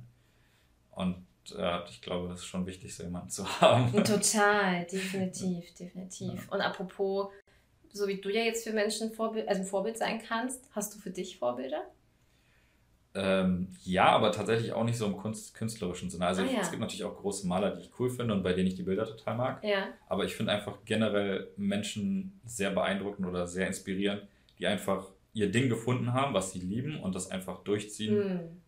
Und 0.89 1.17
ich 1.45 2.01
glaube, 2.01 2.29
das 2.29 2.39
ist 2.39 2.45
schon 2.45 2.65
wichtig, 2.65 2.95
so 2.95 3.03
jemanden 3.03 3.29
zu 3.29 3.47
haben. 3.61 3.91
Total, 4.03 4.85
definitiv, 4.85 5.73
definitiv. 5.73 6.49
Und 6.51 6.61
apropos, 6.61 7.29
so 7.91 8.07
wie 8.07 8.19
du 8.19 8.29
ja 8.29 8.43
jetzt 8.43 8.63
für 8.63 8.73
Menschen 8.73 9.11
Vorbild, 9.11 9.47
also 9.47 9.61
ein 9.61 9.67
Vorbild 9.67 9.97
sein 9.97 10.21
kannst, 10.25 10.69
hast 10.71 10.95
du 10.95 10.99
für 10.99 11.11
dich 11.11 11.37
Vorbilder? 11.37 11.83
Ähm, 13.15 13.67
ja, 13.83 14.07
aber 14.07 14.31
tatsächlich 14.31 14.73
auch 14.73 14.83
nicht 14.83 14.97
so 14.97 15.05
im 15.05 15.17
Kunst, 15.17 15.53
künstlerischen 15.53 16.09
Sinne. 16.09 16.25
Also 16.25 16.41
ah, 16.41 16.45
ich, 16.45 16.53
ja. 16.53 16.61
es 16.61 16.71
gibt 16.71 16.81
natürlich 16.81 17.03
auch 17.03 17.15
große 17.15 17.45
Maler, 17.45 17.75
die 17.75 17.81
ich 17.81 17.91
cool 17.99 18.09
finde 18.09 18.33
und 18.33 18.41
bei 18.41 18.53
denen 18.53 18.67
ich 18.67 18.75
die 18.75 18.83
Bilder 18.83 19.05
total 19.05 19.37
mag. 19.37 19.63
Ja. 19.63 19.89
Aber 20.07 20.25
ich 20.25 20.35
finde 20.35 20.51
einfach 20.51 20.77
generell 20.85 21.49
Menschen 21.55 22.39
sehr 22.43 22.71
beeindruckend 22.71 23.27
oder 23.27 23.45
sehr 23.45 23.67
inspirierend, 23.67 24.23
die 24.57 24.65
einfach 24.65 25.11
ihr 25.33 25.51
Ding 25.51 25.69
gefunden 25.69 26.13
haben, 26.13 26.33
was 26.33 26.51
sie 26.51 26.59
lieben 26.59 26.99
und 26.99 27.13
das 27.13 27.29
einfach 27.29 27.63
durchziehen. 27.63 28.15
Mhm. 28.15 28.61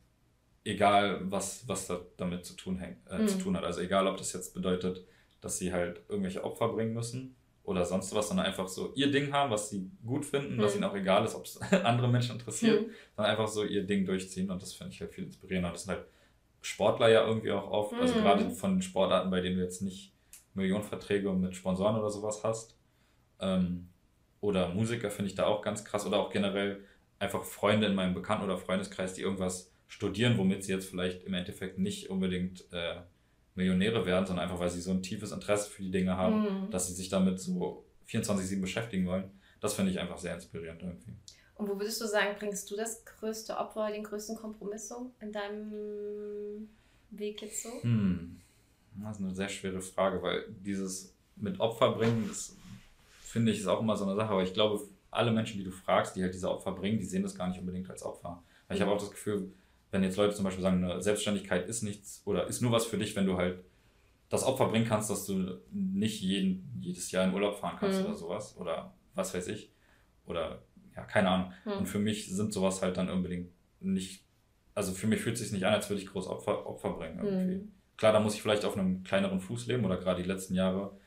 Egal, 0.66 1.22
was, 1.32 1.68
was 1.68 1.88
da 1.88 2.02
damit 2.18 2.46
zu 2.46 2.56
tun, 2.56 2.78
hängt, 2.78 2.98
äh, 3.10 3.20
mhm. 3.20 3.28
zu 3.28 3.38
tun 3.38 3.56
hat. 3.56 3.64
Also 3.64 3.80
egal, 3.80 4.08
ob 4.08 4.18
das 4.18 4.34
jetzt 4.34 4.54
bedeutet, 4.54 5.06
dass 5.40 5.58
sie 5.58 5.72
halt 5.72 6.02
irgendwelche 6.10 6.44
Opfer 6.44 6.70
bringen 6.70 6.94
müssen 6.94 7.36
oder 7.64 7.86
sonst 7.86 8.14
was, 8.14 8.28
sondern 8.28 8.48
einfach 8.48 8.68
so 8.68 8.92
ihr 8.96 9.12
Ding 9.12 9.32
haben, 9.32 9.52
was 9.52 9.70
sie 9.70 9.90
gut 10.06 10.26
finden, 10.26 10.58
mhm. 10.58 10.62
was 10.62 10.76
ihnen 10.76 10.84
auch 10.84 10.96
egal 10.96 11.24
ist, 11.24 11.36
ob 11.36 11.46
es 11.46 11.62
andere 11.72 12.08
Menschen 12.08 12.34
interessiert, 12.34 12.88
mhm. 12.88 12.92
sondern 13.16 13.32
einfach 13.32 13.48
so 13.48 13.64
ihr 13.64 13.84
Ding 13.84 14.06
durchziehen 14.06 14.50
und 14.50 14.62
das 14.62 14.74
finde 14.74 14.94
ich 14.94 15.02
halt 15.02 15.14
viel 15.14 15.26
inspirierender. 15.26 15.72
Das 15.72 15.84
sind 15.84 15.96
halt 15.96 16.06
Sportler 16.62 17.10
ja 17.10 17.28
irgendwie 17.28 17.52
auch 17.52 17.70
oft, 17.70 17.94
also 17.94 18.16
mhm. 18.16 18.22
gerade 18.22 18.50
von 18.50 18.74
den 18.74 18.82
Sportarten, 18.82 19.30
bei 19.30 19.42
denen 19.42 19.58
du 19.58 19.64
jetzt 19.64 19.84
nicht 19.84 20.14
Millionenverträge 20.56 21.32
mit 21.32 21.56
Sponsoren 21.56 21.96
oder 21.96 22.10
sowas 22.10 22.44
hast. 22.44 22.76
Ähm, 23.40 23.90
oder 24.42 24.70
Musiker 24.70 25.12
finde 25.12 25.30
ich 25.30 25.36
da 25.36 25.46
auch 25.46 25.62
ganz 25.62 25.86
krass 25.86 26.06
oder 26.06 26.18
auch 26.18 26.32
generell 26.32 26.84
einfach 27.20 27.44
Freunde 27.44 27.88
in 27.88 27.96
meinem 27.96 28.14
Bekannten- 28.14 28.46
oder 28.46 28.58
Freundeskreis, 28.58 29.14
die 29.14 29.22
irgendwas 29.22 29.72
studieren, 29.88 30.38
womit 30.38 30.64
sie 30.64 30.72
jetzt 30.72 30.90
vielleicht 30.90 31.24
im 31.24 31.34
Endeffekt 31.34 31.78
nicht 31.78 32.10
unbedingt 32.10 32.66
äh, 32.72 33.02
Millionäre 33.56 34.06
werden, 34.06 34.26
sondern 34.26 34.46
einfach, 34.46 34.60
weil 34.60 34.70
sie 34.70 34.82
so 34.82 34.92
ein 34.92 35.02
tiefes 35.02 35.32
Interesse 35.32 35.70
für 35.70 35.84
die 35.84 35.92
Dinge 35.92 36.18
haben, 36.18 36.66
mhm. 36.66 36.72
dass 36.72 36.88
sie 36.88 36.94
sich 36.94 37.10
damit 37.10 37.40
so 37.40 37.86
24-7 38.10 38.62
beschäftigen 38.62 39.06
wollen. 39.08 39.32
Das 39.62 39.74
finde 39.74 39.92
ich 39.92 40.00
einfach 40.00 40.18
sehr 40.18 40.36
inspirierend 40.36 40.82
irgendwie. 40.82 41.14
Und 41.56 41.70
wo 41.70 41.80
würdest 41.80 42.02
du 42.02 42.06
sagen, 42.06 42.36
bringst 42.38 42.70
du 42.70 42.76
das 42.76 43.06
größte 43.06 43.58
Opfer, 43.58 43.90
den 43.92 44.04
größten 44.04 44.36
Kompromiss 44.36 44.90
so 44.90 45.12
in 45.22 45.32
deinem 45.32 46.70
Weg 47.12 47.42
jetzt 47.42 47.64
so? 47.64 47.82
Hm. 47.82 48.42
Das 49.02 49.18
ist 49.18 49.24
eine 49.24 49.36
sehr 49.36 49.50
schwere 49.50 49.82
Frage, 49.82 50.22
weil 50.22 50.46
dieses 50.64 51.14
mit 51.38 51.60
Opfer 51.60 51.94
bringen, 51.94 52.26
das 52.28 52.56
finde 53.22 53.52
ich 53.52 53.60
ist 53.60 53.68
auch 53.68 53.82
immer 53.82 53.96
so 53.96 54.06
eine 54.06 54.16
Sache. 54.16 54.32
Aber 54.32 54.44
ich 54.44 54.54
glaube, 54.54 54.82
alle 55.12 55.32
Menschen, 55.32 55.58
die 55.58 55.64
du 55.64 55.72
fragst, 55.72 56.16
die 56.16 56.24
halt 56.24 56.34
diese 56.34 56.50
Opfer 56.50 56.74
bringen, 56.74 57.00
die 57.00 57.06
sehen 57.06 57.24
das 57.24 57.36
gar 57.36 57.48
nicht 57.48 57.60
unbedingt 57.60 57.90
als 57.90 58.04
Opfer. 58.04 58.44
Weil 58.68 58.78
ich 58.78 58.82
habe 58.82 58.92
auch 58.92 59.00
das 59.00 59.12
Gefühl, 59.12 59.52
wenn 59.96 60.04
jetzt 60.04 60.18
Leute 60.18 60.36
zum 60.36 60.44
Beispiel 60.44 60.62
sagen, 60.62 60.84
eine 60.84 61.02
Selbstständigkeit 61.02 61.68
ist 61.68 61.82
nichts 61.82 62.22
oder 62.26 62.48
ist 62.48 62.62
nur 62.62 62.72
was 62.72 62.86
für 62.86 62.98
dich, 62.98 63.16
wenn 63.16 63.26
du 63.26 63.38
halt 63.38 63.64
das 64.30 64.44
Opfer 64.44 64.68
bringen 64.68 64.86
kannst, 64.86 65.10
dass 65.10 65.26
du 65.26 65.62
nicht 65.72 66.22
jeden, 66.22 66.70
jedes 66.82 67.12
Jahr 67.12 67.24
in 67.24 67.34
Urlaub 67.34 67.58
fahren 67.58 67.78
kannst 67.80 68.00
mhm. 68.00 68.08
oder 68.08 68.16
sowas 68.16 68.58
oder 68.58 68.94
was 69.14 69.34
weiß 69.34 69.48
ich 69.48 69.72
oder 70.26 70.62
ja, 70.96 71.04
keine 71.04 71.30
Ahnung. 71.30 71.54
Mhm. 71.64 71.72
Und 71.72 71.86
für 71.88 72.00
mich 72.00 72.30
sind 72.30 72.52
sowas 72.52 72.82
halt 72.82 72.98
dann 72.98 73.10
unbedingt 73.10 73.52
nicht, 73.80 74.26
also 74.74 74.92
für 74.92 75.08
mich 75.08 75.22
fühlt 75.22 75.36
es 75.36 75.42
sich 75.42 75.52
nicht 75.54 75.66
an, 75.66 75.74
als 75.74 75.90
würde 75.90 76.02
ich 76.02 76.10
groß 76.10 76.28
Opfer, 76.28 76.66
Opfer 76.68 76.92
bringen 76.92 77.20
irgendwie. 77.24 77.56
Mhm. 77.56 77.72
Klar, 77.96 78.12
da 78.12 78.20
muss 78.20 78.36
ich 78.36 78.42
vielleicht 78.42 78.66
auf 78.66 78.78
einem 78.78 79.04
kleineren 79.04 79.40
Fuß 79.40 79.68
leben 79.68 79.86
oder 79.86 79.98
gerade 79.98 80.22
die 80.22 80.28
letzten 80.28 80.56
Jahre 80.56 80.98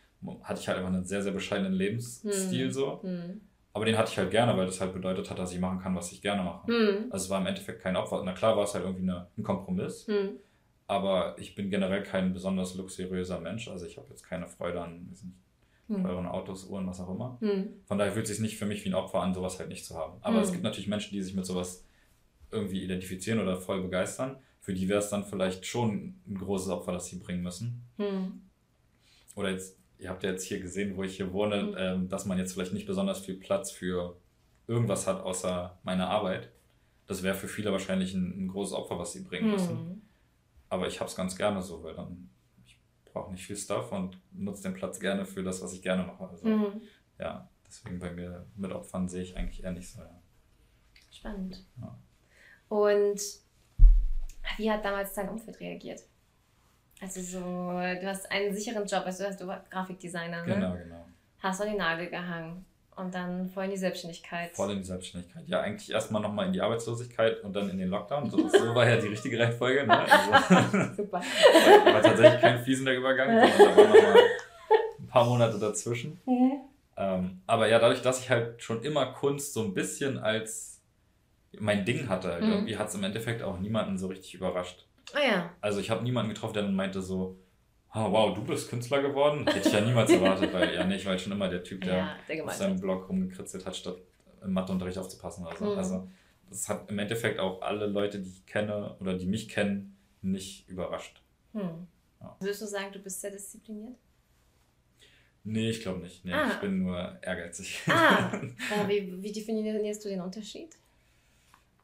hatte 0.42 0.60
ich 0.60 0.68
halt 0.68 0.78
einfach 0.78 0.92
einen 0.92 1.04
sehr, 1.04 1.22
sehr 1.22 1.32
bescheidenen 1.32 1.74
Lebensstil 1.74 2.66
mhm. 2.66 2.72
so. 2.72 3.00
Mhm. 3.02 3.42
Aber 3.72 3.84
den 3.84 3.96
hatte 3.96 4.10
ich 4.10 4.18
halt 4.18 4.30
gerne, 4.30 4.56
weil 4.56 4.66
das 4.66 4.80
halt 4.80 4.92
bedeutet 4.92 5.30
hat, 5.30 5.38
dass 5.38 5.52
ich 5.52 5.60
machen 5.60 5.78
kann, 5.78 5.94
was 5.94 6.10
ich 6.10 6.22
gerne 6.22 6.42
mache. 6.42 6.70
Mhm. 6.70 7.06
Also 7.10 7.24
es 7.24 7.30
war 7.30 7.40
im 7.40 7.46
Endeffekt 7.46 7.80
kein 7.80 7.96
Opfer. 7.96 8.22
Na 8.24 8.32
klar 8.32 8.56
war 8.56 8.64
es 8.64 8.74
halt 8.74 8.84
irgendwie 8.84 9.04
eine, 9.04 9.28
ein 9.36 9.42
Kompromiss. 9.42 10.06
Mhm. 10.08 10.38
Aber 10.86 11.36
ich 11.38 11.54
bin 11.54 11.70
generell 11.70 12.02
kein 12.02 12.32
besonders 12.32 12.74
luxuriöser 12.74 13.40
Mensch. 13.40 13.68
Also 13.68 13.86
ich 13.86 13.98
habe 13.98 14.08
jetzt 14.08 14.22
keine 14.22 14.48
Freude 14.48 14.80
an 14.80 15.14
mhm. 15.88 16.02
teuren 16.02 16.26
Autos, 16.26 16.64
Uhren, 16.64 16.86
was 16.86 17.00
auch 17.00 17.10
immer. 17.10 17.38
Mhm. 17.40 17.68
Von 17.84 17.98
daher 17.98 18.12
fühlt 18.12 18.24
es 18.24 18.32
sich 18.32 18.40
nicht 18.40 18.56
für 18.56 18.66
mich 18.66 18.84
wie 18.84 18.90
ein 18.90 18.94
Opfer 18.94 19.20
an, 19.20 19.34
sowas 19.34 19.58
halt 19.58 19.68
nicht 19.68 19.84
zu 19.84 19.96
haben. 19.96 20.18
Aber 20.22 20.40
es 20.40 20.48
mhm. 20.48 20.52
gibt 20.52 20.64
natürlich 20.64 20.88
Menschen, 20.88 21.12
die 21.12 21.22
sich 21.22 21.34
mit 21.34 21.46
sowas 21.46 21.84
irgendwie 22.50 22.82
identifizieren 22.82 23.40
oder 23.40 23.56
voll 23.56 23.82
begeistern. 23.82 24.36
Für 24.60 24.74
die 24.74 24.88
wäre 24.88 24.98
es 24.98 25.10
dann 25.10 25.24
vielleicht 25.24 25.66
schon 25.66 26.20
ein 26.26 26.38
großes 26.38 26.68
Opfer, 26.70 26.92
das 26.92 27.06
sie 27.06 27.18
bringen 27.18 27.42
müssen. 27.42 27.84
Mhm. 27.96 28.42
Oder 29.34 29.50
jetzt 29.50 29.78
ihr 29.98 30.10
habt 30.10 30.22
ja 30.22 30.30
jetzt 30.30 30.44
hier 30.44 30.60
gesehen, 30.60 30.96
wo 30.96 31.02
ich 31.02 31.16
hier 31.16 31.32
wohne, 31.32 31.62
mhm. 31.62 31.74
ähm, 31.76 32.08
dass 32.08 32.24
man 32.24 32.38
jetzt 32.38 32.52
vielleicht 32.52 32.72
nicht 32.72 32.86
besonders 32.86 33.20
viel 33.20 33.36
Platz 33.36 33.70
für 33.70 34.16
irgendwas 34.66 35.06
hat 35.06 35.20
außer 35.20 35.78
meiner 35.82 36.08
Arbeit. 36.08 36.50
Das 37.06 37.22
wäre 37.22 37.34
für 37.34 37.48
viele 37.48 37.72
wahrscheinlich 37.72 38.14
ein, 38.14 38.44
ein, 38.44 38.48
großes 38.48 38.74
Opfer, 38.74 38.98
was 38.98 39.12
sie 39.12 39.22
bringen 39.22 39.50
müssen. 39.50 39.88
Mhm. 39.88 40.02
Aber 40.68 40.86
ich 40.86 41.00
habe 41.00 41.08
es 41.08 41.16
ganz 41.16 41.36
gerne 41.36 41.62
so, 41.62 41.82
weil 41.82 41.94
dann 41.94 42.30
ich 42.64 42.78
brauche 43.04 43.32
nicht 43.32 43.46
viel 43.46 43.56
Stuff 43.56 43.90
und 43.92 44.20
nutze 44.32 44.64
den 44.64 44.74
Platz 44.74 45.00
gerne 45.00 45.24
für 45.24 45.42
das, 45.42 45.62
was 45.62 45.72
ich 45.72 45.82
gerne 45.82 46.04
mache. 46.04 46.28
Also, 46.28 46.46
mhm. 46.46 46.82
ja, 47.18 47.48
deswegen 47.66 47.98
bei 47.98 48.12
mir 48.12 48.46
mit 48.56 48.72
Opfern 48.72 49.08
sehe 49.08 49.22
ich 49.22 49.36
eigentlich 49.36 49.64
eher 49.64 49.72
nicht 49.72 49.90
so. 49.90 50.00
Ja. 50.00 50.22
Spannend. 51.10 51.64
Ja. 51.80 51.98
Und 52.68 53.20
wie 54.58 54.70
hat 54.70 54.84
damals 54.84 55.14
dein 55.14 55.30
Umfeld 55.30 55.58
reagiert? 55.60 56.02
Also 57.00 57.20
so, 57.20 57.38
du 57.40 58.06
hast 58.06 58.30
einen 58.30 58.54
sicheren 58.54 58.86
Job, 58.86 59.02
also 59.04 59.24
du 59.24 59.30
hast 59.30 59.70
Grafikdesigner, 59.70 60.44
ne? 60.44 60.54
Genau, 60.54 60.72
genau. 60.72 61.06
Hast 61.40 61.60
an 61.60 61.68
den 61.68 61.76
Nagel 61.76 62.08
gehangen 62.08 62.64
und 62.98 63.14
dann 63.14 63.48
voll 63.48 63.66
in 63.66 63.70
die 63.70 63.76
Selbstständigkeit. 63.76 64.56
Voll 64.56 64.72
in 64.72 64.78
die 64.78 64.84
Selbstständigkeit. 64.84 65.44
Ja, 65.46 65.60
eigentlich 65.60 65.92
erstmal 65.92 66.20
nochmal 66.20 66.46
in 66.46 66.52
die 66.52 66.60
Arbeitslosigkeit 66.60 67.44
und 67.44 67.54
dann 67.54 67.70
in 67.70 67.78
den 67.78 67.88
Lockdown. 67.88 68.28
So, 68.28 68.48
so 68.48 68.74
war 68.74 68.88
ja 68.88 68.96
die 68.96 69.06
richtige 69.06 69.38
Reihenfolge. 69.38 69.86
Ne? 69.86 69.96
Also, 69.96 70.94
Super. 70.96 71.20
War, 71.20 71.94
war, 71.94 72.02
tatsächlich 72.02 72.40
kein 72.40 72.58
fließender 72.58 72.94
Übergang, 72.94 73.28
sondern 73.28 73.56
da 73.56 73.76
waren 73.76 73.90
nochmal 73.90 74.22
ein 74.98 75.06
paar 75.06 75.24
Monate 75.26 75.58
dazwischen. 75.60 76.20
Mhm. 76.26 76.60
Ähm, 76.96 77.40
aber 77.46 77.68
ja, 77.68 77.78
dadurch, 77.78 78.02
dass 78.02 78.20
ich 78.20 78.30
halt 78.30 78.60
schon 78.60 78.82
immer 78.82 79.06
Kunst 79.12 79.54
so 79.54 79.62
ein 79.62 79.74
bisschen 79.74 80.18
als 80.18 80.80
mein 81.56 81.84
Ding 81.84 82.08
hatte, 82.08 82.32
halt, 82.32 82.42
mhm. 82.42 82.50
irgendwie 82.50 82.76
hat 82.76 82.88
es 82.88 82.96
im 82.96 83.04
Endeffekt 83.04 83.42
auch 83.42 83.60
niemanden 83.60 83.96
so 83.96 84.08
richtig 84.08 84.34
überrascht. 84.34 84.87
Ah 85.14 85.20
ja. 85.20 85.54
Also 85.60 85.80
ich 85.80 85.90
habe 85.90 86.02
niemanden 86.02 86.32
getroffen, 86.32 86.54
der 86.54 86.62
dann 86.64 86.74
meinte 86.74 87.02
so, 87.02 87.38
oh, 87.94 88.12
wow, 88.12 88.34
du 88.34 88.44
bist 88.44 88.68
Künstler 88.68 89.02
geworden? 89.02 89.46
Hätte 89.46 89.68
ich 89.68 89.74
ja 89.74 89.80
niemals 89.80 90.10
erwartet, 90.10 90.52
weil 90.52 90.74
ja, 90.74 90.84
nee, 90.84 90.96
ich 90.96 91.04
war 91.04 91.12
halt 91.12 91.20
schon 91.20 91.32
immer 91.32 91.48
der 91.48 91.62
Typ, 91.62 91.82
der, 91.82 91.96
ja, 91.96 92.16
der 92.28 92.44
auf 92.44 92.52
seinem 92.52 92.78
Blog 92.78 93.08
rumgekritzelt 93.08 93.64
hat, 93.66 93.76
statt 93.76 93.96
im 94.42 94.52
Matheunterricht 94.52 94.98
aufzupassen 94.98 95.46
oder 95.46 95.56
so. 95.56 95.64
Mhm. 95.64 95.78
Also 95.78 96.08
das 96.48 96.68
hat 96.68 96.90
im 96.90 96.98
Endeffekt 96.98 97.38
auch 97.38 97.62
alle 97.62 97.86
Leute, 97.86 98.20
die 98.20 98.28
ich 98.28 98.46
kenne 98.46 98.96
oder 99.00 99.14
die 99.14 99.26
mich 99.26 99.48
kennen, 99.48 99.96
nicht 100.22 100.68
überrascht. 100.68 101.22
Hm. 101.52 101.86
Ja. 102.20 102.36
Würdest 102.40 102.62
du 102.62 102.66
sagen, 102.66 102.92
du 102.92 102.98
bist 102.98 103.20
sehr 103.20 103.30
diszipliniert? 103.30 103.96
Nee, 105.44 105.70
ich 105.70 105.80
glaube 105.80 106.00
nicht. 106.00 106.24
Nee, 106.24 106.32
ah. 106.32 106.50
ich 106.50 106.60
bin 106.60 106.82
nur 106.82 107.18
ehrgeizig. 107.22 107.82
Ah, 107.86 108.32
wie, 108.86 109.22
wie 109.22 109.32
definierst 109.32 110.04
du 110.04 110.08
den 110.08 110.20
Unterschied? 110.20 110.76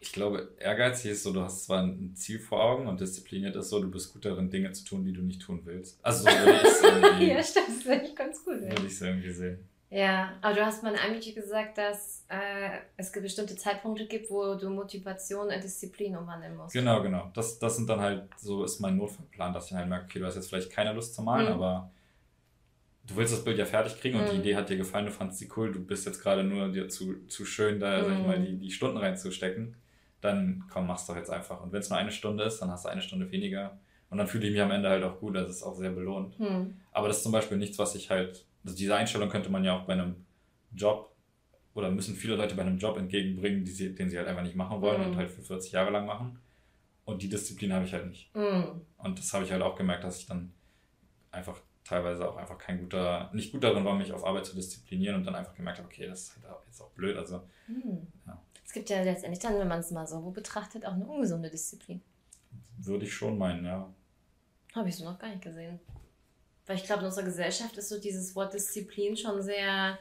Ich 0.04 0.12
glaube, 0.12 0.50
ehrgeizig 0.58 1.12
ist 1.12 1.22
so, 1.22 1.32
du 1.32 1.40
hast 1.40 1.64
zwar 1.64 1.82
ein 1.82 2.14
Ziel 2.14 2.38
vor 2.38 2.62
Augen 2.62 2.86
und 2.86 3.00
diszipliniert 3.00 3.56
ist 3.56 3.70
so, 3.70 3.80
du 3.80 3.90
bist 3.90 4.12
gut 4.12 4.26
darin, 4.26 4.50
Dinge 4.50 4.70
zu 4.72 4.84
tun, 4.84 5.02
die 5.02 5.14
du 5.14 5.22
nicht 5.22 5.40
tun 5.40 5.62
willst. 5.64 5.98
Also 6.02 6.24
so 6.24 6.30
würde 6.30 6.52
ich 6.52 6.62
es 6.62 6.82
irgendwie. 6.82 7.28
ja, 7.28 7.42
stimmt, 7.42 7.68
das 7.68 7.82
finde 7.82 8.04
ich 8.04 8.14
ganz 8.14 8.44
gut. 8.44 8.60
Würde 8.60 8.86
ich 8.86 8.92
es 8.92 9.00
irgendwie 9.00 9.32
sehen. 9.32 9.58
Ja, 9.88 10.34
aber 10.42 10.56
du 10.56 10.66
hast 10.66 10.82
mal 10.82 10.94
eigentlich 10.94 11.34
gesagt, 11.34 11.78
dass 11.78 12.26
äh, 12.28 12.80
es 12.98 13.12
bestimmte 13.12 13.56
Zeitpunkte 13.56 14.06
gibt, 14.06 14.30
wo 14.30 14.56
du 14.56 14.68
Motivation 14.68 15.48
in 15.48 15.60
Disziplin 15.60 16.16
umwandeln 16.16 16.54
musst. 16.54 16.74
Genau, 16.74 17.00
genau. 17.02 17.30
Das, 17.32 17.58
das 17.58 17.76
sind 17.76 17.88
dann 17.88 18.00
halt, 18.00 18.24
so 18.36 18.62
ist 18.62 18.80
mein 18.80 18.98
Notfallplan, 18.98 19.54
dass 19.54 19.70
ich 19.70 19.72
halt 19.72 19.88
merke, 19.88 20.04
okay, 20.04 20.18
du 20.18 20.26
hast 20.26 20.34
jetzt 20.34 20.48
vielleicht 20.48 20.70
keine 20.70 20.92
Lust 20.92 21.14
zu 21.14 21.22
malen, 21.22 21.46
mhm. 21.46 21.52
aber 21.54 21.90
du 23.06 23.16
willst 23.16 23.32
das 23.32 23.44
Bild 23.44 23.56
ja 23.56 23.64
fertig 23.64 23.98
kriegen 23.98 24.18
und 24.18 24.26
mhm. 24.26 24.30
die 24.32 24.36
Idee 24.38 24.56
hat 24.56 24.68
dir 24.68 24.76
gefallen, 24.76 25.06
du 25.06 25.12
fandest 25.12 25.38
sie 25.38 25.48
cool, 25.56 25.72
du 25.72 25.80
bist 25.80 26.04
jetzt 26.04 26.20
gerade 26.20 26.44
nur 26.44 26.68
dir 26.68 26.88
zu, 26.90 27.26
zu 27.28 27.46
schön, 27.46 27.80
da, 27.80 28.02
mhm. 28.02 28.04
sag 28.04 28.12
ich 28.12 28.26
mal, 28.26 28.38
mhm. 28.38 28.44
die, 28.44 28.58
die 28.58 28.70
Stunden 28.70 28.98
reinzustecken 28.98 29.76
dann 30.24 30.64
komm, 30.70 30.86
mach's 30.86 31.06
doch 31.06 31.16
jetzt 31.16 31.30
einfach. 31.30 31.62
Und 31.62 31.72
wenn 31.72 31.80
es 31.80 31.90
nur 31.90 31.98
eine 31.98 32.10
Stunde 32.10 32.44
ist, 32.44 32.60
dann 32.60 32.70
hast 32.70 32.84
du 32.84 32.88
eine 32.88 33.02
Stunde 33.02 33.30
weniger. 33.30 33.78
Und 34.10 34.18
dann 34.18 34.26
fühle 34.26 34.46
ich 34.46 34.52
mich 34.52 34.62
am 34.62 34.70
Ende 34.70 34.88
halt 34.88 35.02
auch 35.04 35.18
gut, 35.20 35.36
das 35.36 35.50
ist 35.50 35.62
auch 35.62 35.74
sehr 35.74 35.90
belohnt. 35.90 36.38
Hm. 36.38 36.76
Aber 36.92 37.08
das 37.08 37.18
ist 37.18 37.22
zum 37.24 37.32
Beispiel 37.32 37.58
nichts, 37.58 37.78
was 37.78 37.94
ich 37.94 38.10
halt, 38.10 38.46
also 38.64 38.76
diese 38.76 38.94
Einstellung 38.94 39.28
könnte 39.28 39.50
man 39.50 39.64
ja 39.64 39.76
auch 39.76 39.84
bei 39.84 39.92
einem 39.92 40.24
Job 40.74 41.14
oder 41.74 41.90
müssen 41.90 42.14
viele 42.14 42.36
Leute 42.36 42.54
bei 42.54 42.62
einem 42.62 42.78
Job 42.78 42.96
entgegenbringen, 42.96 43.66
sie, 43.66 43.94
den 43.94 44.08
sie 44.08 44.16
halt 44.16 44.28
einfach 44.28 44.42
nicht 44.42 44.56
machen 44.56 44.80
wollen 44.80 45.02
hm. 45.02 45.10
und 45.10 45.16
halt 45.16 45.30
für 45.30 45.42
40 45.42 45.72
Jahre 45.72 45.90
lang 45.90 46.06
machen. 46.06 46.38
Und 47.04 47.22
die 47.22 47.28
Disziplin 47.28 47.72
habe 47.72 47.84
ich 47.84 47.92
halt 47.92 48.06
nicht. 48.06 48.30
Hm. 48.34 48.80
Und 48.98 49.18
das 49.18 49.32
habe 49.34 49.44
ich 49.44 49.52
halt 49.52 49.62
auch 49.62 49.76
gemerkt, 49.76 50.04
dass 50.04 50.18
ich 50.18 50.26
dann 50.26 50.52
einfach 51.30 51.58
teilweise 51.84 52.26
auch 52.26 52.36
einfach 52.36 52.56
kein 52.56 52.78
guter, 52.78 53.30
nicht 53.34 53.52
gut 53.52 53.62
darin 53.62 53.84
war, 53.84 53.94
mich 53.94 54.12
auf 54.12 54.24
Arbeit 54.24 54.46
zu 54.46 54.54
disziplinieren 54.54 55.16
und 55.16 55.24
dann 55.24 55.34
einfach 55.34 55.54
gemerkt 55.54 55.78
habe, 55.78 55.88
okay, 55.88 56.06
das 56.06 56.22
ist 56.22 56.36
halt 56.36 56.44
jetzt 56.66 56.80
auch 56.80 56.90
blöd. 56.92 57.16
Also, 57.16 57.42
hm. 57.66 58.06
ja 58.26 58.43
gibt 58.74 58.90
ja 58.90 59.02
letztendlich 59.02 59.40
dann, 59.40 59.58
wenn 59.58 59.68
man 59.68 59.80
es 59.80 59.90
mal 59.90 60.06
so 60.06 60.20
betrachtet, 60.30 60.84
auch 60.84 60.92
eine 60.92 61.06
ungesunde 61.06 61.48
Disziplin. 61.48 62.02
Würde 62.76 63.06
ich 63.06 63.14
schon 63.14 63.38
meinen, 63.38 63.64
ja. 63.64 63.90
Habe 64.74 64.88
ich 64.88 64.96
so 64.96 65.04
noch 65.04 65.18
gar 65.18 65.28
nicht 65.28 65.42
gesehen. 65.42 65.80
Weil 66.66 66.76
ich 66.76 66.84
glaube, 66.84 67.00
in 67.00 67.06
unserer 67.06 67.24
Gesellschaft 67.24 67.76
ist 67.76 67.88
so 67.88 67.98
dieses 67.98 68.34
Wort 68.34 68.52
Disziplin 68.52 69.16
schon 69.16 69.42
sehr. 69.42 69.98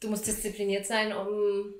Du 0.00 0.08
musst 0.08 0.26
diszipliniert 0.26 0.86
sein, 0.86 1.12
um, 1.12 1.74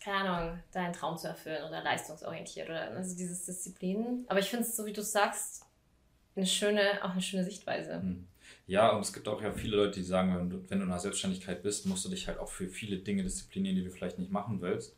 keine 0.00 0.30
Ahnung, 0.30 0.58
deinen 0.72 0.92
Traum 0.92 1.16
zu 1.16 1.26
erfüllen 1.26 1.64
oder 1.64 1.82
leistungsorientiert 1.82 2.68
oder 2.68 2.90
also 2.90 3.16
dieses 3.16 3.46
Disziplin. 3.46 4.24
Aber 4.28 4.38
ich 4.38 4.50
finde 4.50 4.64
es, 4.64 4.76
so 4.76 4.86
wie 4.86 4.92
du 4.92 5.02
sagst, 5.02 5.64
eine 6.36 6.46
schöne, 6.46 7.02
auch 7.02 7.10
eine 7.10 7.22
schöne 7.22 7.44
Sichtweise. 7.44 7.94
Hm. 8.00 8.26
Ja, 8.66 8.90
und 8.90 9.00
es 9.00 9.12
gibt 9.12 9.28
auch 9.28 9.42
ja 9.42 9.52
viele 9.52 9.76
Leute, 9.76 10.00
die 10.00 10.04
sagen, 10.04 10.36
wenn 10.36 10.50
du, 10.50 10.70
wenn 10.70 10.78
du 10.78 10.84
in 10.84 10.90
der 10.90 10.98
Selbstständigkeit 10.98 11.62
bist, 11.62 11.86
musst 11.86 12.04
du 12.04 12.08
dich 12.08 12.28
halt 12.28 12.38
auch 12.38 12.48
für 12.48 12.68
viele 12.68 12.98
Dinge 12.98 13.22
disziplinieren, 13.22 13.76
die 13.76 13.84
du 13.84 13.90
vielleicht 13.90 14.18
nicht 14.18 14.30
machen 14.30 14.60
willst. 14.60 14.96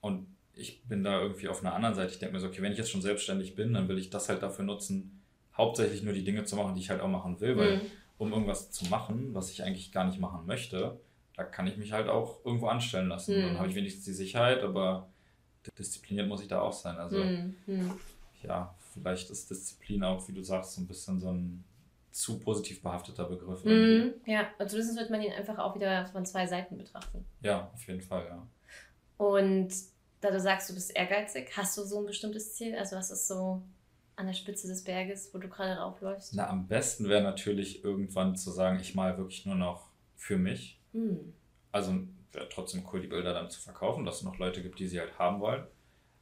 Und 0.00 0.26
ich 0.54 0.82
bin 0.84 1.04
da 1.04 1.20
irgendwie 1.20 1.48
auf 1.48 1.60
einer 1.60 1.74
anderen 1.74 1.94
Seite. 1.94 2.12
Ich 2.12 2.18
denke 2.18 2.34
mir 2.34 2.40
so, 2.40 2.48
okay, 2.48 2.62
wenn 2.62 2.72
ich 2.72 2.78
jetzt 2.78 2.90
schon 2.90 3.02
selbstständig 3.02 3.54
bin, 3.54 3.74
dann 3.74 3.88
will 3.88 3.98
ich 3.98 4.10
das 4.10 4.28
halt 4.28 4.42
dafür 4.42 4.64
nutzen, 4.64 5.22
hauptsächlich 5.56 6.02
nur 6.02 6.12
die 6.12 6.24
Dinge 6.24 6.44
zu 6.44 6.56
machen, 6.56 6.74
die 6.74 6.80
ich 6.80 6.90
halt 6.90 7.00
auch 7.00 7.08
machen 7.08 7.40
will, 7.40 7.56
weil 7.56 7.76
mhm. 7.76 7.82
um 8.18 8.32
irgendwas 8.32 8.70
zu 8.70 8.86
machen, 8.86 9.34
was 9.34 9.50
ich 9.50 9.62
eigentlich 9.62 9.92
gar 9.92 10.04
nicht 10.04 10.20
machen 10.20 10.46
möchte, 10.46 10.98
da 11.36 11.44
kann 11.44 11.66
ich 11.66 11.76
mich 11.76 11.92
halt 11.92 12.08
auch 12.08 12.44
irgendwo 12.44 12.66
anstellen 12.66 13.08
lassen. 13.08 13.36
Mhm. 13.36 13.42
Dann 13.42 13.58
habe 13.58 13.68
ich 13.68 13.74
wenigstens 13.74 14.04
die 14.04 14.12
Sicherheit, 14.12 14.62
aber 14.62 15.08
diszipliniert 15.78 16.28
muss 16.28 16.42
ich 16.42 16.48
da 16.48 16.60
auch 16.60 16.72
sein. 16.72 16.96
Also 16.96 17.22
mhm. 17.22 17.54
mhm. 17.66 17.92
ja, 18.42 18.74
vielleicht 18.92 19.30
ist 19.30 19.50
Disziplin 19.50 20.02
auch, 20.02 20.26
wie 20.28 20.32
du 20.32 20.42
sagst, 20.42 20.74
so 20.74 20.80
ein 20.80 20.86
bisschen 20.86 21.20
so 21.20 21.30
ein 21.30 21.64
zu 22.10 22.40
positiv 22.40 22.82
behafteter 22.82 23.24
Begriff. 23.24 23.64
Mhm. 23.64 24.14
Ja, 24.26 24.48
und 24.58 24.68
zumindest 24.68 24.98
wird 24.98 25.10
man 25.10 25.22
ihn 25.22 25.32
einfach 25.32 25.58
auch 25.58 25.74
wieder 25.76 26.06
von 26.06 26.26
zwei 26.26 26.46
Seiten 26.46 26.76
betrachten. 26.76 27.24
Ja, 27.42 27.70
auf 27.72 27.86
jeden 27.86 28.00
Fall, 28.00 28.24
ja. 28.28 28.46
Und 29.18 29.74
da 30.20 30.30
du 30.30 30.40
sagst, 30.40 30.70
du 30.70 30.74
bist 30.74 30.96
ehrgeizig, 30.96 31.50
hast 31.56 31.76
du 31.76 31.82
so 31.82 32.00
ein 32.00 32.06
bestimmtes 32.06 32.54
Ziel? 32.54 32.74
Also 32.74 32.96
was 32.96 33.10
ist 33.10 33.28
so 33.28 33.62
an 34.16 34.26
der 34.26 34.32
Spitze 34.32 34.66
des 34.66 34.82
Berges, 34.82 35.30
wo 35.32 35.38
du 35.38 35.48
gerade 35.48 35.78
raufläufst? 35.78 36.34
Na, 36.34 36.48
am 36.48 36.66
besten 36.66 37.08
wäre 37.08 37.22
natürlich 37.22 37.84
irgendwann 37.84 38.34
zu 38.34 38.50
sagen, 38.50 38.80
ich 38.80 38.94
male 38.94 39.16
wirklich 39.18 39.46
nur 39.46 39.54
noch 39.54 39.90
für 40.16 40.38
mich. 40.38 40.80
Mhm. 40.92 41.34
Also 41.70 41.92
wäre 42.32 42.48
trotzdem 42.48 42.84
cool, 42.92 43.00
die 43.00 43.06
Bilder 43.06 43.32
dann 43.32 43.50
zu 43.50 43.60
verkaufen, 43.60 44.04
dass 44.04 44.16
es 44.16 44.22
noch 44.22 44.38
Leute 44.38 44.62
gibt, 44.62 44.78
die 44.78 44.86
sie 44.86 44.98
halt 44.98 45.18
haben 45.18 45.40
wollen. 45.40 45.64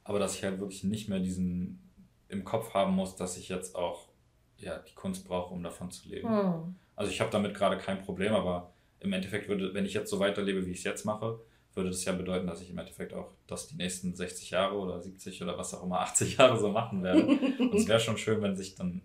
Aber 0.03 0.19
dass 0.19 0.35
ich 0.35 0.43
halt 0.43 0.59
wirklich 0.59 0.83
nicht 0.83 1.09
mehr 1.09 1.19
diesen 1.19 1.81
im 2.29 2.43
Kopf 2.43 2.73
haben 2.73 2.93
muss, 2.93 3.15
dass 3.15 3.37
ich 3.37 3.49
jetzt 3.49 3.75
auch 3.75 4.09
ja, 4.57 4.79
die 4.79 4.93
Kunst 4.95 5.27
brauche, 5.27 5.53
um 5.53 5.63
davon 5.63 5.91
zu 5.91 6.07
leben. 6.09 6.29
Mhm. 6.29 6.75
Also 6.95 7.11
ich 7.11 7.21
habe 7.21 7.31
damit 7.31 7.53
gerade 7.53 7.77
kein 7.77 8.01
Problem, 8.01 8.33
aber 8.33 8.73
im 8.99 9.13
Endeffekt 9.13 9.47
würde, 9.47 9.73
wenn 9.73 9.85
ich 9.85 9.93
jetzt 9.93 10.09
so 10.09 10.19
weiterlebe, 10.19 10.65
wie 10.65 10.71
ich 10.71 10.79
es 10.79 10.83
jetzt 10.83 11.05
mache, 11.05 11.39
würde 11.77 11.89
das 11.89 12.03
ja 12.03 12.11
bedeuten, 12.11 12.47
dass 12.47 12.61
ich 12.61 12.69
im 12.69 12.77
Endeffekt 12.77 13.13
auch 13.13 13.31
das 13.47 13.67
die 13.67 13.75
nächsten 13.75 14.15
60 14.15 14.49
Jahre 14.49 14.75
oder 14.75 14.99
70 14.99 15.41
oder 15.41 15.57
was 15.57 15.73
auch 15.73 15.83
immer 15.83 16.01
80 16.01 16.37
Jahre 16.37 16.59
so 16.59 16.69
machen 16.69 17.03
werde. 17.03 17.25
und 17.25 17.73
es 17.73 17.87
wäre 17.87 17.99
schon 17.99 18.17
schön, 18.17 18.41
wenn 18.41 18.57
sich 18.57 18.75
dann 18.75 19.01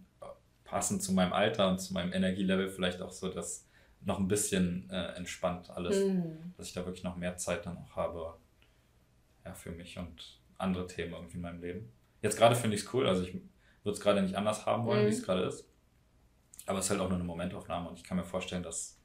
passend 0.65 1.03
zu 1.03 1.13
meinem 1.13 1.33
Alter 1.33 1.69
und 1.69 1.79
zu 1.79 1.93
meinem 1.93 2.13
Energielevel 2.13 2.71
vielleicht 2.71 3.03
auch 3.03 3.13
so 3.13 3.29
das 3.29 3.69
noch 4.01 4.19
ein 4.19 4.27
bisschen 4.27 4.89
äh, 4.91 5.15
entspannt 5.17 5.71
alles, 5.71 6.05
mhm. 6.05 6.55
dass 6.57 6.67
ich 6.67 6.73
da 6.73 6.85
wirklich 6.85 7.05
noch 7.05 7.17
mehr 7.17 7.37
Zeit 7.37 7.67
dann 7.67 7.79
auch 7.79 7.95
habe 7.95 8.35
ja, 9.45 9.55
für 9.55 9.71
mich 9.71 9.99
und 9.99 10.41
andere 10.59 10.87
Themen 10.87 11.13
irgendwie 11.13 11.37
in 11.37 11.43
meinem 11.43 11.61
Leben. 11.61 11.93
Jetzt 12.23 12.39
gerade 12.39 12.57
finde 12.57 12.77
ich 12.77 12.85
es 12.85 12.95
cool, 12.95 13.07
also 13.07 13.23
ich 13.23 13.35
würde 13.35 13.97
es 13.97 14.01
gerade 14.01 14.23
nicht 14.23 14.35
anders 14.35 14.65
haben 14.65 14.87
wollen, 14.87 15.05
mhm. 15.05 15.09
wie 15.09 15.13
es 15.13 15.23
gerade 15.23 15.43
ist. 15.43 15.69
Aber 16.67 16.79
es 16.79 16.87
ist 16.87 16.91
halt 16.91 17.01
auch 17.01 17.09
nur 17.09 17.19
eine 17.19 17.25
Momentaufnahme 17.25 17.89
und 17.89 17.99
ich 17.99 18.05
kann 18.05 18.17
mir 18.17 18.25
vorstellen, 18.25 18.63
dass 18.63 19.02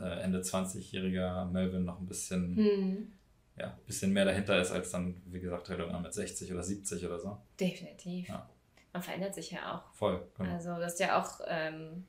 Ende 0.00 0.40
20-jähriger 0.40 1.46
Melvin 1.46 1.84
noch 1.84 2.00
ein 2.00 2.06
bisschen, 2.06 2.56
hm. 2.56 3.12
ja, 3.58 3.68
ein 3.68 3.86
bisschen 3.86 4.12
mehr 4.12 4.24
dahinter 4.24 4.60
ist, 4.60 4.70
als 4.70 4.90
dann, 4.90 5.20
wie 5.26 5.40
gesagt, 5.40 5.68
halt 5.68 5.78
irgendwann 5.78 6.02
mit 6.02 6.12
60 6.12 6.52
oder 6.52 6.62
70 6.62 7.04
oder 7.06 7.18
so. 7.18 7.38
Definitiv. 7.58 8.28
Ja. 8.28 8.48
Man 8.92 9.02
verändert 9.02 9.34
sich 9.34 9.50
ja 9.50 9.74
auch. 9.74 9.94
Voll. 9.94 10.26
Genau. 10.36 10.52
Also, 10.52 10.74
du 10.74 10.84
hast 10.84 11.00
ja 11.00 11.20
auch 11.20 11.40
ähm, 11.46 12.04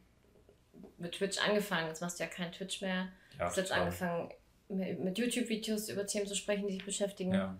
mit 0.97 1.13
Twitch 1.13 1.37
angefangen. 1.37 1.87
Jetzt 1.87 2.01
machst 2.01 2.19
du 2.19 2.23
ja 2.23 2.29
kein 2.29 2.51
Twitch 2.51 2.81
mehr. 2.81 3.07
Ja, 3.33 3.37
du 3.37 3.43
hast 3.45 3.57
jetzt 3.57 3.71
angefangen, 3.71 4.29
mit, 4.69 5.17
YouTube-Videos 5.17 5.89
über 5.89 6.05
Themen 6.05 6.27
zu 6.27 6.35
sprechen, 6.35 6.67
die 6.67 6.73
dich 6.73 6.85
beschäftigen. 6.85 7.33
Ja. 7.33 7.57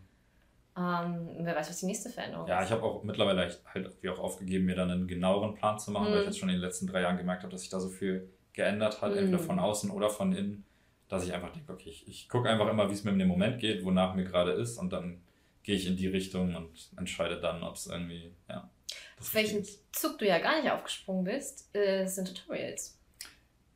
Ähm, 0.76 1.30
wer 1.40 1.56
weiß, 1.56 1.70
was 1.70 1.80
die 1.80 1.86
nächste 1.86 2.10
Veränderung 2.10 2.46
ist. 2.46 2.50
Ja, 2.50 2.64
ich 2.64 2.72
habe 2.72 2.82
auch 2.84 3.04
mittlerweile 3.04 3.56
halt 3.66 3.92
wie 4.02 4.10
auch 4.10 4.18
aufgegeben, 4.18 4.66
mir 4.66 4.76
dann 4.76 4.90
einen 4.90 5.08
genaueren 5.08 5.54
Plan 5.54 5.78
zu 5.78 5.92
machen, 5.92 6.10
mhm. 6.10 6.12
weil 6.12 6.16
ich 6.16 6.26
hm. 6.26 6.32
jetzt 6.32 6.40
schon 6.40 6.50
in 6.50 6.56
den 6.56 6.62
letzten 6.62 6.88
drei 6.88 7.02
Jahren 7.02 7.18
gemerkt 7.18 7.44
habe, 7.44 7.52
dass 7.52 7.64
ich 7.64 7.70
da 7.70 7.80
so 7.80 7.90
viel 7.90 8.30
geändert 8.54 9.02
hat, 9.02 9.12
mhm. 9.12 9.18
entweder 9.18 9.40
von 9.40 9.60
außen 9.60 9.90
oder 9.92 10.10
von 10.10 10.34
innen, 10.34 10.66
dass 11.10 11.26
ich 11.26 11.34
einfach 11.34 11.52
denke, 11.52 11.74
okay, 11.74 11.90
ich, 11.90 12.08
ich 12.08 12.30
gucke 12.30 12.50
einfach 12.50 12.70
immer, 12.70 12.90
wie 12.90 12.94
es 12.94 13.04
mir 13.04 13.12
in 13.12 13.20
dem 13.20 13.28
Moment 13.28 13.60
geht, 13.60 13.84
wonach 13.84 14.16
mir 14.16 14.24
gerade 14.24 14.52
ist 14.52 14.78
und 14.78 14.94
dann 14.94 15.22
gehe 15.64 15.76
ich 15.76 15.88
in 15.88 15.98
die 15.98 16.08
Richtung 16.08 16.56
und 16.56 16.92
entscheide 16.98 17.40
dann, 17.40 17.64
ob 17.64 17.76
es 17.76 17.88
irgendwie, 17.88 18.34
ja. 18.50 18.70
Auf 19.20 19.34
welchen 19.34 19.66
Zug 19.92 20.20
du 20.20 20.28
ja 20.28 20.40
gar 20.40 20.62
nicht 20.62 20.72
aufgesprungen 20.72 21.24
bist, 21.24 21.74
äh, 21.76 22.06
sind 22.06 22.28
Tutorials. 22.28 23.00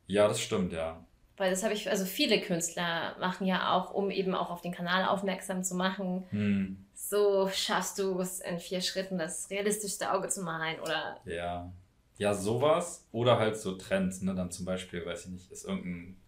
Ja, 0.06 0.28
das 0.28 0.40
stimmt, 0.40 0.72
ja. 0.72 1.04
Weil 1.36 1.50
das 1.50 1.62
habe 1.62 1.72
ich, 1.72 1.88
also 1.88 2.04
viele 2.04 2.40
Künstler 2.40 3.16
machen 3.20 3.46
ja 3.46 3.72
auch, 3.72 3.94
um 3.94 4.10
eben 4.10 4.34
auch 4.34 4.50
auf 4.50 4.60
den 4.60 4.72
Kanal 4.72 5.06
aufmerksam 5.06 5.62
zu 5.62 5.76
machen. 5.76 6.26
Hm. 6.30 6.84
So 6.94 7.48
schaffst 7.48 7.98
du 7.98 8.20
es 8.20 8.40
in 8.40 8.58
vier 8.58 8.80
Schritten, 8.80 9.18
das 9.18 9.48
realistischste 9.48 10.12
Auge 10.12 10.28
zu 10.28 10.42
malen 10.42 10.80
oder. 10.80 11.20
Ja. 11.24 11.72
Ja, 12.18 12.34
sowas. 12.34 13.06
Oder 13.12 13.38
halt 13.38 13.56
so 13.56 13.76
Trends, 13.76 14.22
ne? 14.22 14.34
Dann 14.34 14.50
zum 14.50 14.66
Beispiel, 14.66 15.06
weiß 15.06 15.26
ich 15.26 15.30
nicht, 15.30 15.50
ist 15.50 15.64
irgendein 15.64 16.20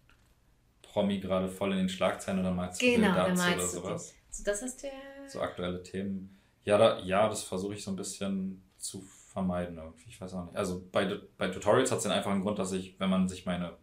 Promi 0.81 1.19
gerade 1.19 1.47
voll 1.47 1.71
in 1.73 1.77
den 1.77 1.89
Schlagzeilen 1.89 2.39
oder 2.39 2.51
malst 2.51 2.81
du 2.81 2.85
genau, 2.85 3.13
Bilder 3.13 3.33
oder 3.33 3.67
sowas? 3.67 4.15
So, 4.29 4.43
das 4.43 4.61
ist 4.61 4.83
der. 4.83 4.91
So 5.27 5.41
aktuelle 5.41 5.83
Themen. 5.83 6.39
Ja, 6.63 6.77
da, 6.77 6.99
ja 6.99 7.29
das 7.29 7.43
versuche 7.43 7.73
ich 7.75 7.83
so 7.83 7.91
ein 7.91 7.95
bisschen 7.95 8.63
zu 8.77 9.01
vermeiden 9.01 9.77
irgendwie. 9.77 10.09
Ich 10.09 10.19
weiß 10.19 10.33
auch 10.33 10.45
nicht. 10.45 10.55
Also 10.55 10.83
bei, 10.91 11.19
bei 11.37 11.47
Tutorials 11.47 11.91
hat 11.91 11.99
es 11.99 12.03
den 12.03 12.11
einfachen 12.11 12.41
Grund, 12.41 12.59
dass 12.59 12.71
ich, 12.71 12.99
wenn 12.99 13.09
man 13.09 13.27
sich 13.27 13.45
meine 13.45 13.77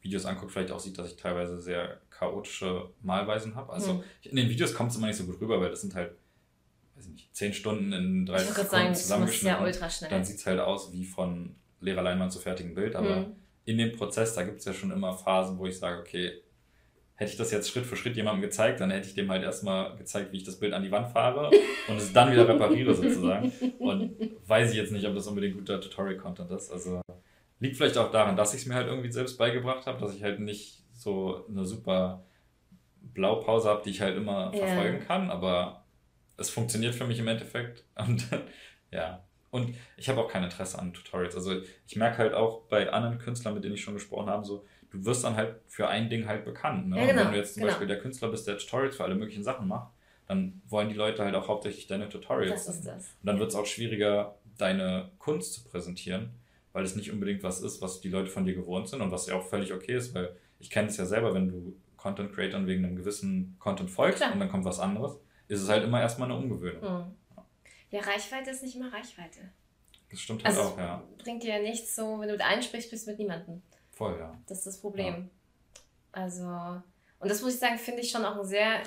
Videos 0.00 0.26
anguckt, 0.26 0.52
vielleicht 0.52 0.72
auch 0.72 0.80
sieht, 0.80 0.98
dass 0.98 1.08
ich 1.08 1.16
teilweise 1.16 1.60
sehr 1.60 2.00
chaotische 2.10 2.90
Malweisen 3.02 3.54
habe. 3.54 3.72
Also 3.72 3.94
hm. 3.94 4.02
in 4.22 4.36
den 4.36 4.48
Videos 4.48 4.74
kommt 4.74 4.90
es 4.90 4.96
immer 4.96 5.06
nicht 5.06 5.16
so 5.16 5.24
gut 5.24 5.40
rüber, 5.40 5.60
weil 5.60 5.70
das 5.70 5.80
sind 5.80 5.94
halt, 5.94 6.16
weiß 6.98 7.06
ich 7.06 7.12
nicht, 7.12 7.34
zehn 7.34 7.52
Stunden 7.52 7.92
in 7.92 8.26
drei 8.26 8.38
Sekunden 8.38 8.94
zusammengeschnitten. 8.94 9.58
Ja 9.58 9.64
ultra 9.64 9.88
schnell. 9.88 10.10
Dann 10.10 10.24
sieht 10.24 10.36
es 10.36 10.46
halt 10.46 10.60
aus 10.60 10.92
wie 10.92 11.04
von 11.04 11.54
leerer 11.80 12.02
Leinwand 12.02 12.32
zu 12.32 12.40
fertigen 12.40 12.74
Bild, 12.74 12.96
aber 12.96 13.16
hm. 13.16 13.36
in 13.64 13.78
dem 13.78 13.92
Prozess, 13.92 14.34
da 14.34 14.42
gibt 14.42 14.58
es 14.58 14.64
ja 14.64 14.72
schon 14.72 14.90
immer 14.90 15.14
Phasen, 15.14 15.58
wo 15.58 15.66
ich 15.66 15.78
sage, 15.78 16.00
okay, 16.00 16.42
hätte 17.14 17.32
ich 17.32 17.36
das 17.36 17.50
jetzt 17.50 17.68
Schritt 17.68 17.84
für 17.84 17.96
Schritt 17.96 18.16
jemandem 18.16 18.42
gezeigt, 18.42 18.80
dann 18.80 18.90
hätte 18.90 19.08
ich 19.08 19.14
dem 19.14 19.30
halt 19.30 19.42
erstmal 19.42 19.96
gezeigt, 19.96 20.32
wie 20.32 20.36
ich 20.36 20.44
das 20.44 20.58
Bild 20.58 20.72
an 20.72 20.82
die 20.82 20.90
Wand 20.90 21.08
fahre 21.08 21.50
und 21.88 21.96
es 21.96 22.12
dann 22.12 22.30
wieder 22.30 22.46
repariere 22.48 22.94
sozusagen. 22.94 23.52
Und 23.80 24.16
weiß 24.46 24.70
ich 24.70 24.76
jetzt 24.76 24.92
nicht, 24.92 25.04
ob 25.04 25.14
das 25.14 25.26
unbedingt 25.26 25.56
guter 25.56 25.80
Tutorial-Content 25.80 26.50
ist. 26.52 26.70
Also 26.70 27.00
liegt 27.58 27.76
vielleicht 27.76 27.98
auch 27.98 28.12
daran, 28.12 28.36
dass 28.36 28.54
ich 28.54 28.60
es 28.60 28.66
mir 28.66 28.74
halt 28.74 28.86
irgendwie 28.86 29.10
selbst 29.10 29.36
beigebracht 29.36 29.86
habe, 29.86 30.00
dass 30.00 30.14
ich 30.14 30.22
halt 30.22 30.38
nicht 30.38 30.84
so 30.92 31.44
eine 31.48 31.64
super 31.64 32.24
Blaupause 33.14 33.68
habe, 33.68 33.82
die 33.84 33.90
ich 33.90 34.00
halt 34.00 34.16
immer 34.16 34.52
yeah. 34.54 34.66
verfolgen 34.66 35.00
kann, 35.04 35.30
aber 35.30 35.84
es 36.38 36.50
funktioniert 36.50 36.94
für 36.94 37.06
mich 37.06 37.18
im 37.18 37.28
Endeffekt. 37.28 37.84
Und 37.96 38.26
ja. 38.90 39.24
Und 39.50 39.74
ich 39.96 40.08
habe 40.08 40.20
auch 40.20 40.28
kein 40.28 40.44
Interesse 40.44 40.78
an 40.78 40.92
Tutorials. 40.92 41.34
Also 41.34 41.60
ich 41.86 41.96
merke 41.96 42.18
halt 42.18 42.34
auch 42.34 42.62
bei 42.68 42.90
anderen 42.90 43.18
Künstlern, 43.18 43.54
mit 43.54 43.64
denen 43.64 43.74
ich 43.74 43.82
schon 43.82 43.94
gesprochen 43.94 44.28
habe, 44.28 44.44
so, 44.44 44.64
du 44.90 45.04
wirst 45.04 45.24
dann 45.24 45.36
halt 45.36 45.56
für 45.66 45.88
ein 45.88 46.10
Ding 46.10 46.26
halt 46.26 46.44
bekannt. 46.44 46.88
Ne? 46.88 47.00
Ja, 47.00 47.06
genau, 47.06 47.24
wenn 47.24 47.32
du 47.32 47.38
jetzt 47.38 47.54
zum 47.54 47.62
genau. 47.62 47.72
Beispiel 47.72 47.88
der 47.88 47.98
Künstler 47.98 48.28
bist, 48.28 48.46
der 48.46 48.58
Tutorials 48.58 48.96
für 48.96 49.04
alle 49.04 49.14
möglichen 49.14 49.42
Sachen 49.42 49.66
macht, 49.66 49.90
dann 50.26 50.60
wollen 50.68 50.90
die 50.90 50.94
Leute 50.94 51.24
halt 51.24 51.34
auch 51.34 51.48
hauptsächlich 51.48 51.86
deine 51.86 52.10
Tutorials. 52.10 52.66
Das 52.66 52.76
ist 52.76 52.86
das. 52.86 53.06
Und 53.06 53.26
dann 53.26 53.38
wird 53.38 53.50
es 53.50 53.56
auch 53.56 53.64
schwieriger, 53.64 54.36
deine 54.58 55.10
Kunst 55.18 55.54
zu 55.54 55.64
präsentieren, 55.64 56.30
weil 56.72 56.84
es 56.84 56.94
nicht 56.94 57.10
unbedingt 57.10 57.42
was 57.42 57.62
ist, 57.62 57.80
was 57.80 58.02
die 58.02 58.10
Leute 58.10 58.28
von 58.28 58.44
dir 58.44 58.54
gewohnt 58.54 58.88
sind 58.88 59.00
und 59.00 59.10
was 59.10 59.26
ja 59.26 59.34
auch 59.34 59.46
völlig 59.48 59.72
okay 59.72 59.96
ist, 59.96 60.14
weil 60.14 60.36
ich 60.58 60.68
kenne 60.68 60.88
es 60.88 60.98
ja 60.98 61.06
selber, 61.06 61.32
wenn 61.32 61.48
du 61.48 61.76
Content 61.96 62.34
Creatern 62.34 62.66
wegen 62.66 62.84
einem 62.84 62.96
gewissen 62.96 63.56
Content 63.58 63.90
folgst 63.90 64.18
Klar. 64.18 64.32
und 64.32 64.40
dann 64.40 64.50
kommt 64.50 64.64
was 64.64 64.78
anderes, 64.78 65.18
ist 65.48 65.62
es 65.62 65.68
halt 65.68 65.84
immer 65.84 66.00
erstmal 66.00 66.30
eine 66.30 66.38
Umgewöhnung. 66.38 66.82
Mhm. 66.82 67.14
Ja, 67.90 68.00
Reichweite 68.02 68.50
ist 68.50 68.62
nicht 68.62 68.76
immer 68.76 68.92
Reichweite. 68.92 69.40
Das 70.10 70.20
stimmt 70.20 70.44
halt 70.44 70.56
also 70.56 70.70
auch, 70.70 70.78
ja. 70.78 71.02
Bringt 71.18 71.42
dir 71.42 71.56
ja 71.56 71.62
nichts 71.62 71.96
so, 71.96 72.20
wenn 72.20 72.28
du 72.28 72.42
einsprichst, 72.42 72.90
bist 72.90 73.06
du 73.06 73.10
mit 73.10 73.18
niemandem. 73.18 73.62
Voll, 73.92 74.16
ja. 74.18 74.36
Das 74.46 74.58
ist 74.58 74.66
das 74.66 74.80
Problem. 74.80 75.14
Ja. 75.14 75.82
Also, 76.12 76.82
und 77.18 77.30
das 77.30 77.42
muss 77.42 77.54
ich 77.54 77.60
sagen, 77.60 77.78
finde 77.78 78.02
ich 78.02 78.10
schon 78.10 78.24
auch 78.24 78.36
ein 78.36 78.44
sehr 78.44 78.82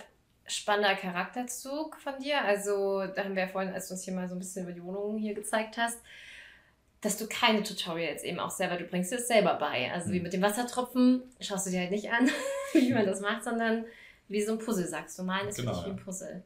spannender 0.47 0.95
Charakterzug 0.95 1.97
von 1.97 2.20
dir. 2.20 2.41
Also, 2.43 3.05
da 3.07 3.24
haben 3.24 3.36
wir 3.36 3.43
ja 3.43 3.49
vorhin, 3.49 3.74
als 3.74 3.88
du 3.88 3.93
uns 3.93 4.03
hier 4.03 4.14
mal 4.14 4.28
so 4.28 4.36
ein 4.36 4.39
bisschen 4.39 4.64
über 4.64 4.74
die 4.74 4.84
Wohnungen 4.84 5.18
hier 5.18 5.34
gezeigt 5.34 5.78
hast, 5.78 5.99
dass 7.01 7.18
du 7.18 7.28
keine 7.28 7.64
Tutorials 7.64 8.24
eben 8.24 8.39
auch 8.39 8.51
selber, 8.51 8.78
du 8.78 8.86
bringst 8.86 9.12
dir 9.12 9.18
das 9.18 9.28
selber 9.28 9.55
bei. 9.55 9.91
Also, 9.91 10.09
mhm. 10.09 10.14
wie 10.14 10.20
mit 10.22 10.34
dem 10.34 10.41
Wassertropfen, 10.41 11.24
schaust 11.39 11.68
du 11.68 11.72
dir 11.72 11.82
halt 11.82 11.91
nicht 11.91 12.12
an, 12.12 12.30
wie 12.74 12.93
man 12.93 13.05
das 13.05 13.22
macht, 13.22 13.43
sondern 13.43 13.86
wie 14.28 14.41
so 14.41 14.53
ein 14.53 14.59
Puzzle, 14.59 14.88
sagst 14.88 15.20
du. 15.20 15.24
Malen 15.24 15.49
ist 15.49 15.57
genau, 15.57 15.72
wirklich 15.72 15.86
wie 15.86 15.99
ein 15.99 16.03
Puzzle. 16.03 16.43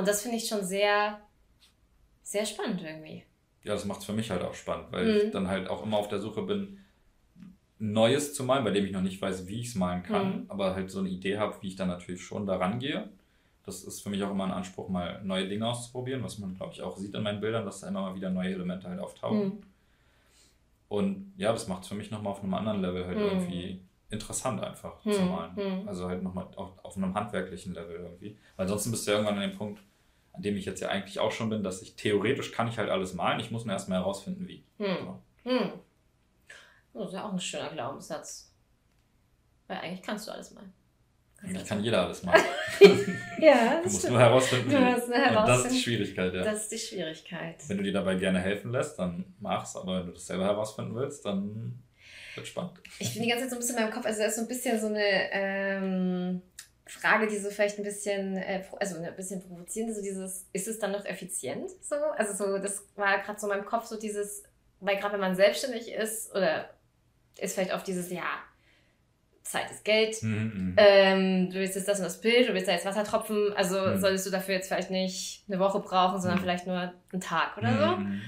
Und 0.00 0.08
das 0.08 0.22
finde 0.22 0.38
ich 0.38 0.48
schon 0.48 0.64
sehr, 0.64 1.20
sehr 2.22 2.46
spannend 2.46 2.80
irgendwie. 2.82 3.22
Ja, 3.64 3.74
das 3.74 3.84
macht 3.84 4.00
es 4.00 4.06
für 4.06 4.14
mich 4.14 4.30
halt 4.30 4.42
auch 4.42 4.54
spannend, 4.54 4.86
weil 4.92 5.04
mhm. 5.04 5.26
ich 5.26 5.30
dann 5.30 5.46
halt 5.46 5.68
auch 5.68 5.84
immer 5.84 5.98
auf 5.98 6.08
der 6.08 6.20
Suche 6.20 6.40
bin, 6.40 6.78
Neues 7.78 8.32
zu 8.32 8.44
malen, 8.44 8.64
bei 8.64 8.70
dem 8.70 8.86
ich 8.86 8.92
noch 8.92 9.02
nicht 9.02 9.20
weiß, 9.20 9.46
wie 9.46 9.60
ich 9.60 9.68
es 9.68 9.74
malen 9.74 10.02
kann, 10.02 10.40
mhm. 10.40 10.44
aber 10.48 10.74
halt 10.74 10.90
so 10.90 11.00
eine 11.00 11.10
Idee 11.10 11.36
habe, 11.36 11.56
wie 11.60 11.68
ich 11.68 11.76
dann 11.76 11.88
natürlich 11.88 12.22
schon 12.22 12.46
daran 12.46 12.78
gehe. 12.78 13.10
Das 13.66 13.84
ist 13.84 14.00
für 14.00 14.08
mich 14.08 14.22
auch 14.22 14.30
immer 14.30 14.44
ein 14.44 14.52
Anspruch, 14.52 14.88
mal 14.88 15.22
neue 15.22 15.46
Dinge 15.46 15.68
auszuprobieren, 15.68 16.22
was 16.22 16.38
man, 16.38 16.56
glaube 16.56 16.72
ich, 16.72 16.80
auch 16.80 16.96
sieht 16.96 17.14
in 17.14 17.22
meinen 17.22 17.42
Bildern, 17.42 17.66
dass 17.66 17.80
da 17.80 17.88
immer 17.88 18.00
mal 18.00 18.14
wieder 18.14 18.30
neue 18.30 18.54
Elemente 18.54 18.88
halt 18.88 19.00
auftauchen. 19.00 19.44
Mhm. 19.44 19.62
Und 20.88 21.34
ja, 21.36 21.52
das 21.52 21.68
macht 21.68 21.82
es 21.82 21.88
für 21.88 21.94
mich 21.94 22.10
nochmal 22.10 22.32
auf 22.32 22.42
einem 22.42 22.54
anderen 22.54 22.80
Level 22.80 23.06
halt 23.06 23.18
mhm. 23.18 23.24
irgendwie 23.24 23.80
interessant 24.08 24.62
einfach 24.62 25.00
zu 25.02 25.20
mhm. 25.20 25.28
malen. 25.28 25.52
Mhm. 25.56 25.88
Also 25.88 26.08
halt 26.08 26.22
nochmal 26.22 26.46
auch 26.56 26.82
auf 26.82 26.96
einem 26.96 27.14
handwerklichen 27.14 27.74
Level 27.74 27.96
irgendwie. 27.96 28.38
Weil 28.56 28.64
ansonsten 28.64 28.90
bist 28.90 29.06
du 29.06 29.10
ja 29.10 29.18
irgendwann 29.18 29.38
an 29.38 29.48
dem 29.48 29.56
Punkt, 29.56 29.80
an 30.32 30.42
dem 30.42 30.56
ich 30.56 30.64
jetzt 30.64 30.80
ja 30.80 30.88
eigentlich 30.88 31.18
auch 31.18 31.32
schon 31.32 31.50
bin, 31.50 31.62
dass 31.62 31.82
ich 31.82 31.96
theoretisch 31.96 32.52
kann 32.52 32.68
ich 32.68 32.78
halt 32.78 32.90
alles 32.90 33.14
malen, 33.14 33.40
ich 33.40 33.50
muss 33.50 33.64
nur 33.64 33.72
erstmal 33.74 33.98
herausfinden, 33.98 34.46
wie. 34.48 34.64
So. 34.78 35.20
Das 36.92 37.08
ist 37.08 37.14
ja 37.14 37.24
auch 37.24 37.32
ein 37.32 37.40
schöner 37.40 37.70
Glaubenssatz. 37.70 38.52
Weil 39.66 39.78
eigentlich 39.78 40.02
kannst 40.02 40.26
du 40.26 40.32
alles 40.32 40.50
mal. 40.52 40.64
Eigentlich 41.42 41.64
kann 41.66 41.82
jeder 41.82 42.04
alles 42.04 42.22
machen. 42.22 42.42
ja, 43.40 43.76
das 43.76 43.82
Du 43.82 43.82
musst 43.84 43.98
stimmt. 44.00 44.12
nur 44.12 44.20
herausfinden, 44.20 44.70
wie. 44.70 44.74
Musst 44.74 45.08
nur 45.08 45.16
herausfinden. 45.16 45.38
Und 45.38 45.48
das 45.48 45.64
ist 45.64 45.74
die 45.74 45.80
Schwierigkeit, 45.80 46.34
ja. 46.34 46.42
Das 46.42 46.62
ist 46.62 46.72
die 46.72 46.78
Schwierigkeit. 46.78 47.56
Wenn 47.68 47.78
du 47.78 47.82
dir 47.84 47.92
dabei 47.92 48.16
gerne 48.16 48.40
helfen 48.40 48.72
lässt, 48.72 48.98
dann 48.98 49.24
mach's. 49.38 49.74
Aber 49.76 50.00
wenn 50.00 50.06
du 50.08 50.12
das 50.12 50.26
selber 50.26 50.44
herausfinden 50.44 50.94
willst, 50.94 51.24
dann 51.24 51.82
wird 52.34 52.46
spannend. 52.46 52.80
Ich 52.98 53.14
bin 53.14 53.22
die 53.22 53.28
ganze 53.28 53.44
Zeit 53.44 53.50
so 53.50 53.56
ein 53.56 53.60
bisschen 53.60 53.76
in 53.76 53.82
meinem 53.84 53.92
Kopf, 53.92 54.04
also 54.04 54.20
da 54.20 54.26
ist 54.26 54.36
so 54.36 54.42
ein 54.42 54.48
bisschen 54.48 54.80
so 54.80 54.86
eine 54.88 55.32
ähm, 55.32 56.42
Frage, 56.90 57.26
die 57.26 57.38
so 57.38 57.50
vielleicht 57.50 57.78
ein 57.78 57.84
bisschen, 57.84 58.36
äh, 58.36 58.64
also 58.78 59.00
ein 59.00 59.16
bisschen 59.16 59.40
provozierend, 59.40 59.94
so 59.94 60.02
dieses, 60.02 60.46
ist 60.52 60.68
es 60.68 60.78
dann 60.78 60.92
noch 60.92 61.04
effizient? 61.04 61.70
So? 61.82 61.96
Also 62.16 62.32
so, 62.32 62.58
das 62.58 62.84
war 62.96 63.18
gerade 63.18 63.38
so 63.38 63.50
in 63.50 63.56
meinem 63.56 63.66
Kopf 63.66 63.86
so 63.86 63.98
dieses, 63.98 64.42
weil 64.80 64.96
gerade 64.98 65.14
wenn 65.14 65.20
man 65.20 65.36
selbstständig 65.36 65.92
ist 65.92 66.34
oder 66.34 66.70
ist 67.38 67.54
vielleicht 67.54 67.72
oft 67.72 67.86
dieses, 67.86 68.10
ja, 68.10 68.24
Zeit 69.42 69.70
ist 69.70 69.84
Geld, 69.84 70.22
mhm, 70.22 70.30
mhm, 70.30 70.74
ähm, 70.76 71.50
du 71.50 71.56
willst 71.56 71.74
jetzt 71.74 71.88
das 71.88 71.98
und 71.98 72.04
das 72.04 72.20
Bild, 72.20 72.48
du 72.48 72.54
willst 72.54 72.68
da 72.68 72.72
jetzt 72.72 72.84
Wassertropfen, 72.86 73.52
also 73.54 73.80
mhm. 73.80 74.00
solltest 74.00 74.26
du 74.26 74.30
dafür 74.30 74.54
jetzt 74.54 74.68
vielleicht 74.68 74.90
nicht 74.90 75.44
eine 75.48 75.58
Woche 75.58 75.80
brauchen, 75.80 76.20
sondern 76.20 76.38
mhm. 76.38 76.42
vielleicht 76.42 76.66
nur 76.66 76.92
einen 77.12 77.20
Tag 77.20 77.56
oder 77.56 77.78
so. 77.78 77.96
Mhm, 77.96 78.04
mhm. 78.04 78.22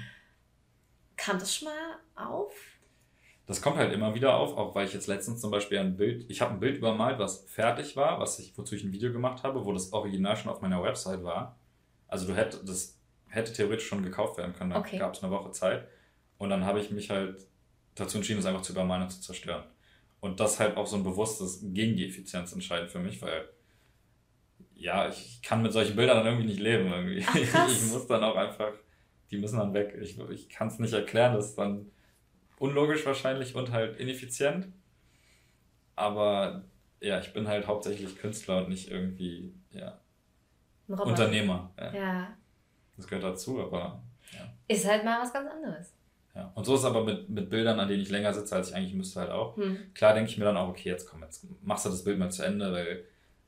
Kam 1.16 1.38
das 1.38 1.54
schon 1.54 1.68
mal 1.68 2.26
auf? 2.26 2.52
Das 3.52 3.60
kommt 3.60 3.76
halt 3.76 3.92
immer 3.92 4.14
wieder 4.14 4.36
auf, 4.36 4.56
auch 4.56 4.74
weil 4.74 4.86
ich 4.86 4.94
jetzt 4.94 5.08
letztens 5.08 5.42
zum 5.42 5.50
Beispiel 5.50 5.76
ein 5.76 5.94
Bild, 5.94 6.24
ich 6.30 6.40
habe 6.40 6.54
ein 6.54 6.58
Bild 6.58 6.78
übermalt, 6.78 7.18
was 7.18 7.44
fertig 7.50 7.96
war, 7.96 8.18
was 8.18 8.38
ich, 8.38 8.56
wozu 8.56 8.74
ich 8.74 8.82
ein 8.82 8.94
Video 8.94 9.12
gemacht 9.12 9.42
habe, 9.42 9.62
wo 9.66 9.74
das 9.74 9.92
Original 9.92 10.38
schon 10.38 10.50
auf 10.50 10.62
meiner 10.62 10.82
Website 10.82 11.22
war. 11.22 11.58
Also 12.08 12.26
du 12.26 12.34
hättest, 12.34 12.66
das 12.66 12.98
hätte 13.28 13.52
theoretisch 13.52 13.86
schon 13.86 14.02
gekauft 14.02 14.38
werden 14.38 14.54
können, 14.54 14.70
da 14.70 14.78
okay. 14.78 14.96
gab 14.96 15.12
es 15.12 15.22
eine 15.22 15.30
Woche 15.30 15.50
Zeit. 15.50 15.86
Und 16.38 16.48
dann 16.48 16.64
habe 16.64 16.80
ich 16.80 16.90
mich 16.90 17.10
halt 17.10 17.46
dazu 17.94 18.16
entschieden, 18.16 18.38
es 18.38 18.46
einfach 18.46 18.62
zu 18.62 18.72
übermalen 18.72 19.02
und 19.02 19.10
zu 19.10 19.20
zerstören. 19.20 19.64
Und 20.20 20.40
das 20.40 20.58
halt 20.58 20.78
auch 20.78 20.86
so 20.86 20.96
ein 20.96 21.04
bewusstes 21.04 21.60
gegen 21.62 21.94
die 21.94 22.06
Effizienz 22.06 22.54
entscheiden 22.54 22.88
für 22.88 23.00
mich, 23.00 23.20
weil 23.20 23.50
ja, 24.74 25.10
ich 25.10 25.42
kann 25.42 25.60
mit 25.60 25.74
solchen 25.74 25.94
Bildern 25.94 26.16
dann 26.16 26.26
irgendwie 26.26 26.46
nicht 26.46 26.60
leben. 26.60 26.90
Irgendwie. 26.90 27.22
Ach, 27.28 27.68
ich 27.70 27.92
muss 27.92 28.06
dann 28.06 28.24
auch 28.24 28.36
einfach, 28.36 28.72
die 29.30 29.36
müssen 29.36 29.58
dann 29.58 29.74
weg. 29.74 29.94
Ich, 30.00 30.18
ich 30.18 30.48
kann 30.48 30.68
es 30.68 30.78
nicht 30.78 30.94
erklären, 30.94 31.34
das 31.34 31.50
ist 31.50 31.58
dann 31.58 31.90
unlogisch 32.62 33.04
wahrscheinlich 33.04 33.56
und 33.56 33.72
halt 33.72 33.98
ineffizient. 33.98 34.68
Aber 35.96 36.64
ja, 37.00 37.18
ich 37.18 37.32
bin 37.32 37.48
halt 37.48 37.66
hauptsächlich 37.66 38.16
Künstler 38.16 38.58
und 38.58 38.68
nicht 38.68 38.88
irgendwie, 38.88 39.52
ja, 39.72 39.98
Unternehmer. 40.86 41.72
Ja. 41.76 41.92
ja. 41.92 42.36
Das 42.96 43.08
gehört 43.08 43.24
dazu, 43.24 43.60
aber 43.60 44.02
ja. 44.32 44.52
Ist 44.68 44.86
halt 44.86 45.04
mal 45.04 45.20
was 45.20 45.32
ganz 45.32 45.50
anderes. 45.50 45.92
Ja. 46.34 46.52
Und 46.54 46.64
so 46.64 46.74
ist 46.74 46.80
es 46.80 46.86
aber 46.86 47.04
mit, 47.04 47.28
mit 47.28 47.50
Bildern, 47.50 47.80
an 47.80 47.88
denen 47.88 48.00
ich 48.00 48.10
länger 48.10 48.32
sitze, 48.32 48.54
als 48.54 48.70
ich 48.70 48.76
eigentlich 48.76 48.94
müsste, 48.94 49.20
halt 49.20 49.30
auch. 49.30 49.56
Hm. 49.56 49.92
Klar 49.92 50.14
denke 50.14 50.30
ich 50.30 50.38
mir 50.38 50.44
dann 50.44 50.56
auch, 50.56 50.68
okay, 50.68 50.88
jetzt 50.88 51.06
komm, 51.08 51.22
jetzt 51.22 51.44
machst 51.62 51.84
du 51.84 51.90
das 51.90 52.04
Bild 52.04 52.18
mal 52.18 52.30
zu 52.30 52.44
Ende, 52.44 52.72
weil 52.72 53.04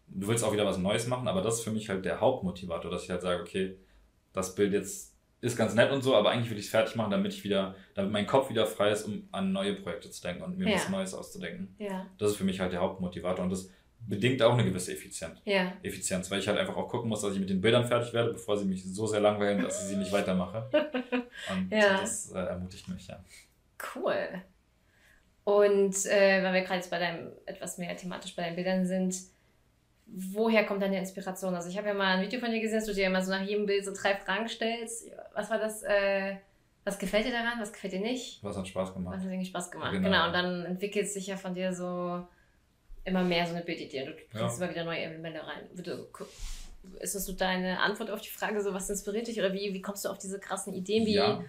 du 0.08 0.26
willst 0.26 0.42
auch 0.42 0.52
wieder 0.52 0.66
was 0.66 0.76
Neues 0.76 1.06
machen, 1.06 1.28
aber 1.28 1.40
das 1.40 1.58
ist 1.58 1.64
für 1.64 1.70
mich 1.70 1.88
halt 1.88 2.04
der 2.04 2.20
Hauptmotivator, 2.20 2.90
dass 2.90 3.04
ich 3.04 3.10
halt 3.10 3.22
sage, 3.22 3.40
okay, 3.40 3.78
das 4.32 4.54
Bild 4.54 4.72
jetzt 4.72 5.13
ist 5.41 5.57
ganz 5.57 5.74
nett 5.74 5.91
und 5.91 6.03
so, 6.03 6.14
aber 6.14 6.30
eigentlich 6.30 6.51
will 6.51 6.59
ich 6.59 6.66
es 6.66 6.70
fertig 6.70 6.97
machen, 6.97 7.11
damit 7.11 7.32
ich 7.32 7.45
wieder, 7.45 7.74
damit 7.95 8.12
mein 8.12 8.26
Kopf 8.26 8.49
wieder 8.49 8.66
frei 8.66 8.91
ist, 8.91 9.05
um 9.05 9.28
an 9.30 9.53
neue 9.53 9.74
Projekte 9.74 10.11
zu 10.11 10.22
denken 10.22 10.43
und 10.43 10.57
mir 10.57 10.68
ja. 10.68 10.76
was 10.76 10.89
Neues 10.89 11.14
auszudenken. 11.14 11.74
Ja. 11.78 12.07
Das 12.18 12.30
ist 12.30 12.37
für 12.37 12.45
mich 12.45 12.61
halt 12.61 12.72
der 12.72 12.80
Hauptmotivator 12.80 13.45
und 13.45 13.51
das 13.51 13.70
bedingt 14.07 14.43
auch 14.43 14.53
eine 14.53 14.64
gewisse 14.64 14.93
Effizienz. 14.93 15.41
Ja. 15.45 15.72
Effizienz, 15.82 16.30
weil 16.30 16.41
ich 16.41 16.49
halt 16.49 16.59
einfach 16.59 16.76
auch 16.76 16.89
gucken 16.89 17.09
muss, 17.09 17.22
dass 17.22 17.35
ich 17.35 17.41
mit 17.41 17.51
den 17.51 17.61
Bildern 17.61 17.87
fertig 17.87 18.12
werde, 18.12 18.32
bevor 18.32 18.57
sie 18.57 18.64
mich 18.64 18.85
so 18.85 19.07
sehr 19.07 19.20
langweilen, 19.20 19.62
dass 19.62 19.82
ich 19.82 19.89
sie 19.89 19.97
nicht 19.97 20.12
weitermache. 20.12 20.68
Und 21.51 21.70
ja. 21.70 22.01
das 22.01 22.30
äh, 22.32 22.39
ermutigt 22.39 22.89
mich, 22.89 23.07
ja. 23.07 23.22
Cool. 23.95 24.43
Und 25.45 26.07
äh, 26.07 26.43
weil 26.43 26.55
wir 26.55 26.61
gerade 26.62 26.76
jetzt 26.76 26.91
bei 26.91 26.99
deinem, 26.99 27.32
etwas 27.45 27.76
mehr 27.78 27.95
thematisch 27.97 28.35
bei 28.35 28.43
deinen 28.43 28.57
Bildern 28.57 28.87
sind, 28.87 29.14
woher 30.07 30.64
kommt 30.64 30.82
deine 30.82 30.98
Inspiration? 30.98 31.55
Also 31.55 31.68
ich 31.68 31.76
habe 31.78 31.88
ja 31.88 31.94
mal 31.94 32.16
ein 32.16 32.22
Video 32.22 32.40
von 32.40 32.50
dir 32.50 32.61
gesehen, 32.61 32.78
dass 32.78 32.86
du 32.86 32.94
dir 32.94 33.07
immer 33.07 33.22
so 33.22 33.30
nach 33.30 33.42
jedem 33.42 33.66
Bild 33.66 33.84
so 33.84 33.92
drei 33.92 34.14
Fragen 34.14 34.48
stellst. 34.48 35.11
Was 35.34 35.50
war 35.50 35.59
das? 35.59 35.82
Äh, 35.82 36.36
was 36.84 36.98
gefällt 36.98 37.26
dir 37.26 37.32
daran? 37.32 37.61
Was 37.61 37.72
gefällt 37.72 37.94
dir 37.94 38.00
nicht? 38.00 38.42
Was 38.44 38.57
hat 38.57 38.68
Spaß 38.68 38.92
gemacht? 38.92 39.16
Was 39.16 39.24
hat 39.24 39.30
irgendwie 39.30 39.48
Spaß 39.48 39.70
gemacht? 39.70 39.92
Genau. 39.92 40.05
genau. 40.05 40.26
Und 40.26 40.32
dann 40.34 40.64
entwickelt 40.66 41.09
sich 41.09 41.26
ja 41.26 41.36
von 41.36 41.55
dir 41.55 41.72
so 41.72 42.26
immer 43.05 43.22
mehr 43.22 43.46
so 43.46 43.55
eine 43.55 43.64
Bildidee 43.64 44.02
und 44.02 44.09
du 44.09 44.14
kriegst 44.14 44.34
ja. 44.34 44.57
immer 44.57 44.70
wieder 44.70 44.84
neue 44.84 45.00
Elemente 45.00 45.40
rein. 45.46 45.68
Ist 47.00 47.14
das 47.14 47.24
so 47.24 47.32
deine 47.32 47.80
Antwort 47.80 48.11
auf 48.11 48.20
die 48.20 48.30
Frage, 48.30 48.61
so 48.62 48.74
was 48.74 48.90
inspiriert 48.90 49.26
dich 49.26 49.38
oder 49.38 49.52
wie, 49.52 49.72
wie 49.72 49.82
kommst 49.82 50.05
du 50.05 50.11
auf 50.11 50.18
diese 50.18 50.38
krassen 50.38 50.74
Ideen 50.74 51.07
wie 51.07 51.14
ja. 51.14 51.42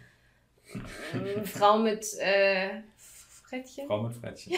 Frau 1.45 1.77
mit 1.77 2.05
äh, 2.19 2.81
Frettchen? 3.55 3.87
Frau 3.87 4.01
mit 4.03 4.13
Frettchen. 4.13 4.53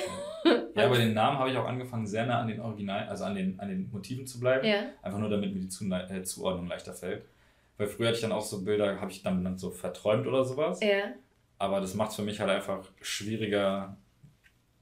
ja, 0.75 0.85
aber 0.85 0.97
den 0.97 1.13
Namen 1.13 1.37
habe 1.37 1.49
ich 1.51 1.57
auch 1.57 1.65
angefangen, 1.65 2.07
sehr 2.07 2.25
nah 2.25 2.39
an 2.39 2.47
den 2.47 2.59
Original, 2.59 3.07
also 3.07 3.25
an 3.25 3.35
den, 3.35 3.59
an 3.59 3.69
den 3.69 3.89
Motiven 3.91 4.25
zu 4.25 4.39
bleiben. 4.39 4.65
Ja. 4.65 4.85
Einfach 5.01 5.19
nur, 5.19 5.29
damit 5.29 5.53
mir 5.53 5.61
die 5.61 5.69
Zu 5.69 5.85
äh, 5.91 6.23
Zuordnung 6.23 6.67
leichter 6.67 6.93
fällt. 6.93 7.25
Weil 7.77 7.87
früher 7.87 8.07
hatte 8.07 8.15
ich 8.15 8.21
dann 8.21 8.31
auch 8.31 8.43
so 8.43 8.63
Bilder, 8.63 8.99
habe 8.99 9.11
ich 9.11 9.21
dann, 9.21 9.43
dann 9.43 9.57
so 9.57 9.69
verträumt 9.69 10.25
oder 10.25 10.43
sowas. 10.43 10.79
Ja. 10.81 11.13
Aber 11.59 11.79
das 11.79 11.93
macht 11.93 12.11
es 12.11 12.15
für 12.15 12.23
mich 12.23 12.39
halt 12.39 12.49
einfach 12.49 12.87
schwieriger, 13.01 13.97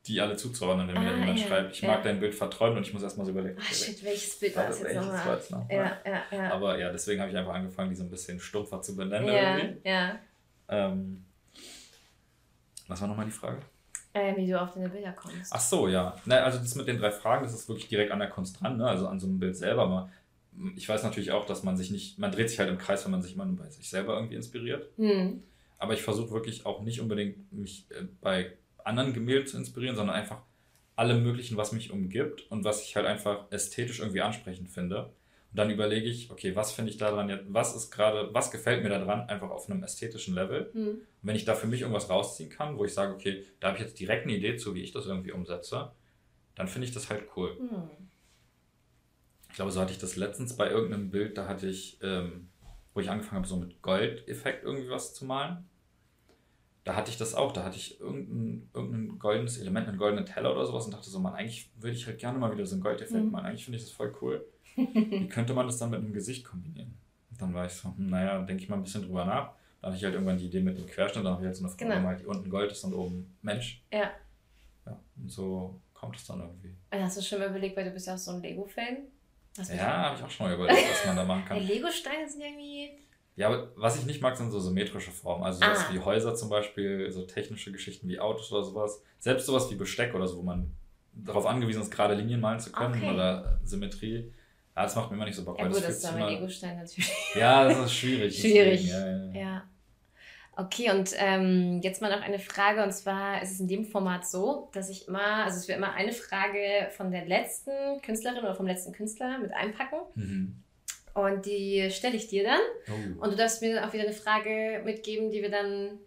die 0.06 0.22
alle 0.22 0.36
zuzuordnen, 0.38 0.88
wenn 0.88 0.98
ah, 0.98 1.02
mir 1.02 1.18
jemand 1.18 1.40
ja, 1.40 1.48
schreibt, 1.48 1.74
ich 1.74 1.82
ja. 1.82 1.90
mag 1.90 2.04
dein 2.04 2.20
Bild 2.20 2.36
verträumt 2.36 2.78
und 2.78 2.84
ich 2.84 2.94
muss 2.94 3.02
erstmal 3.02 3.26
so 3.26 3.32
überlegen. 3.32 3.58
Ach 3.60 3.74
shit, 3.74 4.04
welches 4.04 4.40
Bild 4.40 4.56
war 4.56 4.68
das 4.68 4.80
jetzt 4.80 4.96
nochmal? 4.96 5.42
Noch 5.50 5.70
ja, 5.70 5.98
ja, 6.06 6.24
ja. 6.32 6.54
Aber 6.54 6.78
ja, 6.78 6.92
deswegen 6.92 7.20
habe 7.22 7.32
ich 7.32 7.38
einfach 7.38 7.54
angefangen, 7.54 7.90
die 7.90 7.96
so 7.96 8.04
ein 8.04 8.10
bisschen 8.10 8.40
stumpfer 8.40 8.82
zu 8.82 8.96
benennen. 8.96 9.28
Ja, 9.28 9.58
irgendwie. 9.58 9.90
ja. 9.90 10.20
Ähm, 10.70 11.26
was 12.88 13.02
war 13.02 13.08
nochmal 13.08 13.26
die 13.26 13.32
Frage? 13.32 13.62
Äh, 14.16 14.38
wie 14.38 14.48
du 14.48 14.62
auf 14.62 14.72
deine 14.72 14.88
Bilder 14.88 15.12
kommst. 15.12 15.52
Ach 15.52 15.60
so, 15.60 15.90
ja. 15.90 16.16
Na, 16.24 16.38
also 16.38 16.58
das 16.58 16.74
mit 16.76 16.88
den 16.88 16.98
drei 16.98 17.12
Fragen, 17.12 17.44
das 17.44 17.54
ist 17.54 17.68
wirklich 17.68 17.90
direkt 17.90 18.12
an 18.12 18.20
der 18.20 18.30
Kunst 18.30 18.62
dran, 18.62 18.78
ne? 18.78 18.88
also 18.88 19.08
an 19.08 19.20
so 19.20 19.28
einem 19.28 19.40
Bild 19.40 19.58
selber. 19.58 19.82
Aber 19.82 20.10
ich 20.78 20.88
weiß 20.88 21.04
natürlich 21.04 21.34
auch, 21.34 21.46
dass 21.46 21.64
man 21.64 21.76
sich 21.76 21.92
nicht, 21.92 22.18
man 22.18 22.32
dreht 22.32 22.50
sich 22.50 22.58
halt 22.58 22.70
im 22.70 22.78
Kreis, 22.78 23.04
wenn 23.04 23.12
man 23.12 23.22
sich 23.22 23.36
immer 23.36 23.44
nur 23.44 23.58
bei 23.58 23.70
sich 23.70 23.90
selber 23.90 24.14
irgendwie 24.14 24.36
inspiriert. 24.36 24.88
Hm. 24.96 25.44
Aber 25.78 25.94
ich 25.94 26.02
versuche 26.02 26.32
wirklich 26.32 26.66
auch 26.66 26.82
nicht 26.82 27.02
unbedingt 27.02 27.52
mich 27.52 27.88
äh, 27.90 28.06
bei 28.22 28.54
anderen 28.86 29.12
Gemälden 29.12 29.48
zu 29.48 29.58
inspirieren, 29.58 29.98
sondern 29.98 30.16
einfach 30.16 30.38
alle 30.96 31.16
möglichen, 31.16 31.58
was 31.58 31.74
mich 31.74 31.92
umgibt 31.92 32.50
und 32.50 32.64
was 32.64 32.84
ich 32.84 32.96
halt 32.96 33.06
einfach 33.06 33.52
ästhetisch 33.52 34.00
irgendwie 34.00 34.22
ansprechend 34.22 34.70
finde. 34.70 35.12
Und 35.56 35.60
dann 35.60 35.70
überlege 35.70 36.10
ich, 36.10 36.32
okay, 36.32 36.54
was 36.54 36.74
finde 36.74 36.92
ich 36.92 36.98
daran 36.98 37.30
jetzt, 37.30 37.46
was 37.48 37.78
ist 37.78 37.90
gerade, 37.90 38.34
was 38.34 38.52
gefällt 38.52 38.84
mir 38.84 38.90
daran, 38.90 39.30
einfach 39.30 39.50
auf 39.50 39.70
einem 39.70 39.84
ästhetischen 39.84 40.36
Level. 40.36 40.70
Mhm. 40.74 40.88
Und 40.88 41.08
wenn 41.22 41.38
ich 41.38 41.46
da 41.46 41.56
für 41.56 41.66
mich 41.66 41.80
irgendwas 41.80 42.10
rausziehen 42.10 42.50
kann, 42.50 42.78
wo 42.78 42.84
ich 42.84 42.94
sage, 42.94 43.14
okay, 43.14 43.46
da 43.62 43.70
habe 43.70 43.78
ich 43.78 43.84
jetzt 43.86 43.98
direkt 43.98 44.26
eine 44.26 44.36
Idee 44.36 44.58
zu, 44.58 44.76
wie 44.76 44.82
ich 44.84 44.92
das 44.92 45.06
irgendwie 45.06 45.32
umsetze, 45.32 45.94
dann 46.56 46.68
finde 46.68 46.90
ich 46.90 46.94
das 46.94 47.10
halt 47.10 47.24
cool. 47.38 47.58
Mhm. 47.58 47.90
Ich 49.48 49.56
glaube, 49.56 49.72
so 49.72 49.80
hatte 49.80 49.94
ich 49.94 49.98
das 49.98 50.18
letztens 50.18 50.58
bei 50.58 50.70
irgendeinem 50.70 51.10
Bild, 51.10 51.38
da 51.38 51.48
hatte 51.48 51.70
ich, 51.70 52.00
ähm, 52.02 52.50
wo 52.94 53.00
ich 53.00 53.10
angefangen 53.10 53.38
habe, 53.38 53.48
so 53.48 53.56
mit 53.56 53.82
Goldeffekt 53.82 54.66
irgendwie 54.66 54.90
was 54.90 55.14
zu 55.14 55.24
malen 55.24 55.70
da 56.86 56.96
hatte 56.96 57.10
ich 57.10 57.18
das 57.18 57.34
auch. 57.34 57.52
Da 57.52 57.64
hatte 57.64 57.78
ich 57.78 58.00
irgendein, 58.00 58.70
irgendein 58.74 59.20
goldenes 59.20 59.58
Element, 59.58 59.88
einen 59.88 59.98
goldenen 59.98 60.26
Teller 60.26 60.54
oder 60.54 60.66
sowas 60.66 60.86
und 60.86 60.94
dachte 60.94 61.10
so, 61.10 61.20
man, 61.20 61.34
eigentlich 61.34 61.72
würde 61.78 61.96
ich 61.98 62.06
halt 62.06 62.20
gerne 62.20 62.38
mal 62.38 62.54
wieder 62.54 62.66
so 62.66 62.76
einen 62.76 62.84
Goldeffekt 62.84 63.26
mhm. 63.26 63.32
machen. 63.32 63.48
Eigentlich 63.48 63.66
finde 63.66 63.78
ich 63.78 63.84
das 63.84 63.92
voll 63.92 64.16
cool. 64.22 64.46
Wie 64.76 65.28
könnte 65.28 65.54
man 65.54 65.66
das 65.66 65.80
dann 65.80 65.90
mit 65.90 66.00
einem 66.00 66.14
Gesicht 66.14 66.46
kombinieren? 66.46 66.96
Und 67.32 67.42
dann 67.42 67.54
war 67.54 67.66
ich 67.66 67.74
so, 67.74 67.90
hm, 67.90 68.10
naja, 68.10 68.40
denke 68.44 68.64
ich 68.64 68.70
mal 68.70 68.76
ein 68.76 68.84
bisschen 68.84 69.02
drüber 69.02 69.26
nach. 69.26 69.54
Dann 69.82 69.90
hatte 69.90 69.98
ich 69.98 70.04
halt 70.04 70.14
irgendwann 70.14 70.38
die 70.38 70.46
Idee 70.46 70.62
mit 70.62 70.78
dem 70.78 70.86
Querschnitt, 70.86 71.26
dann 71.26 71.34
habe 71.34 71.42
ich 71.42 71.48
halt 71.48 71.56
so 71.56 71.66
eine 71.66 71.76
Form, 71.76 71.90
genau. 71.90 72.14
die 72.14 72.26
unten 72.26 72.50
Gold 72.50 72.72
ist 72.72 72.84
und 72.84 72.94
oben 72.94 73.36
Mensch. 73.42 73.84
Ja. 73.92 74.12
Ja, 74.86 75.00
und 75.18 75.32
so 75.32 75.82
kommt 75.94 76.18
es 76.18 76.26
dann 76.28 76.40
irgendwie. 76.40 76.76
Hast 76.92 77.18
du 77.18 77.22
schon 77.22 77.40
mal 77.40 77.50
überlegt, 77.50 77.76
weil 77.76 77.86
du 77.86 77.92
bist 77.92 78.06
ja 78.06 78.14
auch 78.14 78.20
so 78.20 78.32
ein 78.32 78.42
Lego-Fan? 78.42 78.98
Ja, 79.76 80.10
habe 80.10 80.18
ich 80.18 80.24
auch 80.24 80.30
schon 80.30 80.48
mal 80.48 80.56
überlegt, 80.56 80.88
was 80.92 81.06
man 81.08 81.16
da 81.16 81.24
machen 81.24 81.46
kann. 81.46 81.60
Lego-Steine 81.66 82.30
sind 82.30 82.42
irgendwie 82.42 82.92
ja, 83.36 83.48
aber 83.48 83.72
was 83.76 84.00
ich 84.00 84.06
nicht 84.06 84.22
mag, 84.22 84.38
sind 84.38 84.52
so 84.52 84.60
symmetrische 84.60 85.12
Formen. 85.12 85.44
Also 85.44 85.60
sowas 85.60 85.86
ah. 85.90 85.94
wie 85.94 86.00
Häuser 86.00 86.36
zum 86.36 86.50
Beispiel, 86.50 87.12
so 87.12 87.24
technische 87.24 87.72
Geschichten 87.72 88.08
wie 88.08 88.20
Autos 88.20 88.52
oder 88.52 88.64
sowas. 88.64 89.02
Selbst 89.20 89.46
sowas 89.46 89.70
wie 89.70 89.76
Besteck 89.76 90.16
oder 90.16 90.28
so, 90.28 90.38
wo 90.38 90.44
man 90.44 90.72
darauf 91.14 91.46
angewiesen 91.46 91.82
ist, 91.82 91.92
gerade 91.92 92.14
Linien 92.14 92.40
malen 92.40 92.60
zu 92.60 92.72
können 92.72 92.96
okay. 92.96 93.14
oder 93.14 93.60
Symmetrie. 93.64 94.32
Ja, 94.76 94.84
das 94.84 94.96
macht 94.96 95.10
mir 95.10 95.18
immer 95.18 95.26
nicht 95.26 95.36
so 95.36 95.44
Bock. 95.44 95.60
Ja, 95.60 95.68
gut, 95.68 95.78
das, 95.78 95.84
das 95.84 95.98
ist 95.98 96.06
aber 96.06 96.30
Lego-Stein 96.30 96.78
natürlich. 96.78 97.12
Ja, 97.36 97.66
das 97.66 97.78
ist 97.80 97.94
schwierig. 97.94 98.38
schwierig. 98.40 98.88
Ja, 98.88 99.08
ja, 99.08 99.34
ja. 99.34 99.64
Okay, 100.58 100.90
und 100.92 101.12
ähm, 101.18 101.82
jetzt 101.82 102.02
mal 102.02 102.10
noch 102.10 102.26
eine 102.26 102.40
Frage. 102.40 102.84
Und 102.84 102.94
zwar 102.94 103.42
ist 103.42 103.52
es 103.52 103.60
in 103.60 103.68
dem 103.68 103.84
Format 103.84 104.26
so, 104.26 104.70
dass 104.74 104.90
ich 104.90 105.10
immer, 105.10 105.44
also 105.44 105.58
es 105.58 105.68
wird 105.68 105.78
immer 105.78 105.94
eine 105.94 106.14
Frage 106.14 106.90
von 106.96 107.12
der 107.12 107.26
letzten 107.26 108.02
Künstlerin 108.02 108.40
oder 108.40 108.56
vom 108.56 108.66
letzten 108.66 108.94
Künstler 108.94 109.40
mit 109.40 109.54
einpacken. 109.54 110.00
Mhm. 110.16 110.64
Und 111.16 111.46
die 111.46 111.90
stelle 111.92 112.18
ich 112.18 112.28
dir 112.28 112.44
dann. 112.44 112.60
Oh. 112.90 113.24
Und 113.24 113.32
du 113.32 113.36
darfst 113.38 113.62
mir 113.62 113.74
dann 113.74 113.86
auch 113.86 113.94
wieder 113.94 114.04
eine 114.04 114.14
Frage 114.14 114.82
mitgeben, 114.84 115.32
die 115.32 115.42
wir 115.42 115.50
dann 115.50 115.98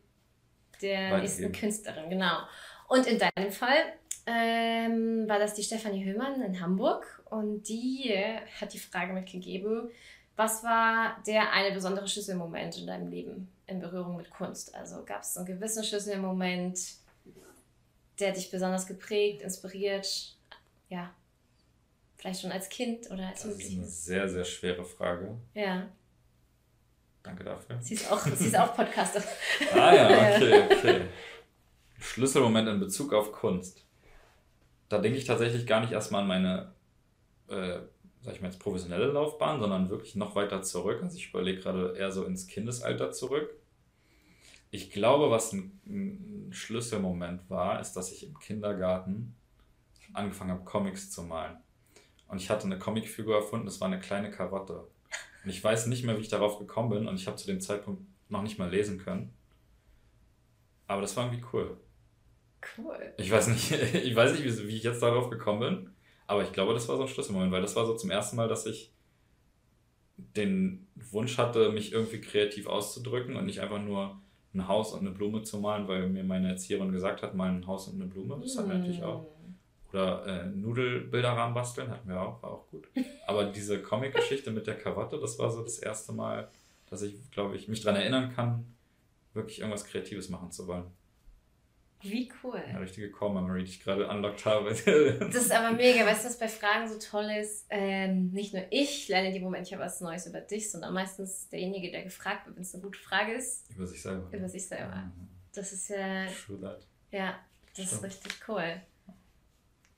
der 0.82 1.18
nächsten 1.18 1.50
Künstlerin, 1.50 2.10
genau. 2.10 2.40
Und 2.88 3.06
in 3.06 3.18
deinem 3.18 3.50
Fall 3.50 3.94
ähm, 4.26 5.26
war 5.26 5.38
das 5.38 5.54
die 5.54 5.62
Stefanie 5.62 6.04
Höhmann 6.04 6.42
in 6.42 6.60
Hamburg 6.60 7.22
und 7.30 7.68
die 7.68 8.14
hat 8.60 8.74
die 8.74 8.78
Frage 8.78 9.14
mitgegeben, 9.14 9.90
was 10.36 10.62
war 10.62 11.20
der 11.26 11.52
eine 11.52 11.74
besondere 11.74 12.06
Schlüsselmoment 12.06 12.78
in 12.78 12.86
deinem 12.86 13.08
Leben 13.08 13.48
in 13.66 13.80
Berührung 13.80 14.16
mit 14.18 14.30
Kunst? 14.30 14.74
Also 14.74 15.04
gab 15.04 15.22
es 15.22 15.36
einen 15.36 15.46
gewissen 15.46 15.82
Schlüsselmoment, 15.82 16.78
der 18.20 18.32
dich 18.32 18.50
besonders 18.50 18.86
geprägt, 18.86 19.40
inspiriert? 19.40 20.36
Ja, 20.90 21.14
Vielleicht 22.18 22.40
schon 22.40 22.50
als 22.50 22.68
Kind 22.68 23.08
oder 23.10 23.28
als 23.28 23.42
Das 23.42 23.52
ist 23.52 23.72
eine 23.72 23.84
sehr, 23.84 24.28
sehr 24.28 24.44
schwere 24.44 24.84
Frage. 24.84 25.36
Ja. 25.54 25.88
Danke 27.22 27.44
dafür. 27.44 27.80
Sie 27.80 27.94
ist 27.94 28.10
auch, 28.10 28.20
sie 28.20 28.46
ist 28.46 28.58
auch 28.58 28.74
Podcaster. 28.74 29.22
ah 29.72 29.94
ja, 29.94 30.36
okay, 30.36 30.62
okay. 30.64 31.00
Schlüsselmoment 32.00 32.68
in 32.68 32.80
Bezug 32.80 33.12
auf 33.12 33.30
Kunst. 33.30 33.84
Da 34.88 34.98
denke 34.98 35.18
ich 35.18 35.26
tatsächlich 35.26 35.66
gar 35.66 35.80
nicht 35.80 35.92
erstmal 35.92 36.22
an 36.22 36.28
meine, 36.28 36.72
äh, 37.48 37.80
sag 38.22 38.34
ich 38.34 38.40
mal 38.40 38.48
jetzt, 38.48 38.58
professionelle 38.58 39.06
Laufbahn, 39.12 39.60
sondern 39.60 39.88
wirklich 39.88 40.16
noch 40.16 40.34
weiter 40.34 40.62
zurück. 40.62 41.00
Also 41.02 41.16
ich 41.16 41.28
überlege 41.28 41.60
gerade 41.60 41.94
eher 41.96 42.10
so 42.10 42.24
ins 42.24 42.48
Kindesalter 42.48 43.12
zurück. 43.12 43.50
Ich 44.70 44.90
glaube, 44.90 45.30
was 45.30 45.52
ein, 45.52 45.80
ein 45.86 46.52
Schlüsselmoment 46.52 47.48
war, 47.48 47.80
ist, 47.80 47.92
dass 47.92 48.10
ich 48.10 48.26
im 48.26 48.38
Kindergarten 48.40 49.36
angefangen 50.14 50.50
habe, 50.50 50.64
Comics 50.64 51.10
zu 51.10 51.22
malen. 51.22 51.58
Und 52.28 52.40
ich 52.40 52.50
hatte 52.50 52.64
eine 52.64 52.78
Comicfigur 52.78 53.36
erfunden, 53.36 53.66
das 53.66 53.80
war 53.80 53.88
eine 53.88 54.00
kleine 54.00 54.30
Karotte. 54.30 54.86
Und 55.44 55.50
ich 55.50 55.62
weiß 55.62 55.86
nicht 55.86 56.04
mehr, 56.04 56.16
wie 56.16 56.22
ich 56.22 56.28
darauf 56.28 56.58
gekommen 56.58 56.90
bin 56.90 57.08
und 57.08 57.16
ich 57.16 57.26
habe 57.26 57.36
zu 57.36 57.46
dem 57.46 57.60
Zeitpunkt 57.60 58.02
noch 58.28 58.42
nicht 58.42 58.58
mal 58.58 58.70
lesen 58.70 58.98
können. 58.98 59.32
Aber 60.86 61.00
das 61.00 61.16
war 61.16 61.26
irgendwie 61.26 61.44
cool. 61.52 61.76
Cool. 62.76 63.14
Ich 63.16 63.30
weiß 63.30 63.48
nicht, 63.48 63.72
ich 63.94 64.14
weiß 64.14 64.32
nicht, 64.32 64.44
wie, 64.66 64.76
ich 64.76 64.82
jetzt 64.82 65.02
darauf 65.02 65.30
gekommen 65.30 65.60
bin, 65.60 65.90
aber 66.26 66.42
ich 66.42 66.52
glaube, 66.52 66.74
das 66.74 66.88
war 66.88 66.96
so 66.96 67.02
ein 67.02 67.08
Schlüsselmoment, 67.08 67.52
weil 67.52 67.62
das 67.62 67.76
war 67.76 67.86
so 67.86 67.94
zum 67.94 68.10
ersten 68.10 68.36
Mal, 68.36 68.48
dass 68.48 68.66
ich 68.66 68.92
den 70.16 70.86
Wunsch 70.96 71.38
hatte, 71.38 71.70
mich 71.70 71.92
irgendwie 71.92 72.20
kreativ 72.20 72.66
auszudrücken 72.66 73.36
und 73.36 73.46
nicht 73.46 73.60
einfach 73.60 73.80
nur 73.80 74.20
ein 74.54 74.66
Haus 74.66 74.92
und 74.92 75.00
eine 75.00 75.10
Blume 75.10 75.42
zu 75.42 75.58
malen, 75.58 75.86
weil 75.86 76.08
mir 76.08 76.24
meine 76.24 76.48
Erzieherin 76.48 76.90
gesagt 76.90 77.22
hat, 77.22 77.34
mal 77.34 77.48
ein 77.48 77.66
Haus 77.66 77.88
und 77.88 78.00
eine 78.00 78.10
Blume. 78.10 78.38
Das 78.42 78.58
hat 78.58 78.66
mir 78.66 78.74
natürlich 78.74 79.02
auch. 79.02 79.26
Oder 79.92 80.26
äh, 80.26 80.46
Nudelbilderrahmen 80.46 81.54
basteln, 81.54 81.90
hatten 81.90 82.08
wir 82.08 82.20
auch, 82.20 82.42
war 82.42 82.50
auch 82.50 82.68
gut. 82.68 82.88
Aber 83.26 83.46
diese 83.46 83.80
Comic-Geschichte 83.80 84.50
mit 84.50 84.66
der 84.66 84.76
Karotte, 84.76 85.18
das 85.18 85.38
war 85.38 85.50
so 85.50 85.62
das 85.62 85.78
erste 85.78 86.12
Mal, 86.12 86.50
dass 86.90 87.02
ich, 87.02 87.30
glaube 87.30 87.56
ich, 87.56 87.68
mich 87.68 87.80
daran 87.80 88.00
erinnern 88.00 88.34
kann, 88.34 88.66
wirklich 89.32 89.60
irgendwas 89.60 89.84
Kreatives 89.84 90.28
machen 90.28 90.50
zu 90.50 90.66
wollen. 90.66 90.84
Wie 92.00 92.30
cool. 92.44 92.58
Eine 92.58 92.80
richtige 92.80 93.10
Core-Memory, 93.10 93.64
die 93.64 93.70
ich 93.70 93.82
gerade 93.82 94.08
unlocked 94.08 94.44
habe. 94.46 94.70
das 94.70 95.34
ist 95.34 95.50
aber 95.50 95.74
mega. 95.74 96.06
Weißt 96.06 96.24
du, 96.24 96.28
was 96.28 96.38
bei 96.38 96.46
Fragen 96.46 96.88
so 96.88 96.96
toll 96.98 97.28
ist? 97.40 97.66
Ähm, 97.70 98.30
nicht 98.30 98.54
nur 98.54 98.64
ich 98.70 99.08
lerne 99.08 99.28
in 99.28 99.34
dem 99.34 99.42
Moment 99.42 99.68
ja 99.68 99.78
was 99.80 100.00
Neues 100.00 100.26
über 100.26 100.40
dich, 100.40 100.70
sondern 100.70 100.94
meistens 100.94 101.48
derjenige, 101.48 101.90
der 101.90 102.04
gefragt 102.04 102.46
wird, 102.46 102.56
wenn 102.56 102.62
es 102.62 102.72
eine 102.72 102.84
gute 102.84 103.00
Frage 103.00 103.32
ist. 103.32 103.68
Über 103.74 103.86
sich 103.86 104.00
selber. 104.00 104.28
Über 104.30 104.48
sich 104.48 104.66
selber. 104.66 104.94
Mhm. 104.94 105.28
Das 105.52 105.72
ist 105.72 105.88
ja. 105.88 106.26
True 106.26 106.60
that. 106.60 106.86
Ja, 107.10 107.40
das 107.76 107.86
Stimmt. 107.86 107.92
ist 107.92 108.04
richtig 108.04 108.48
cool. 108.48 108.80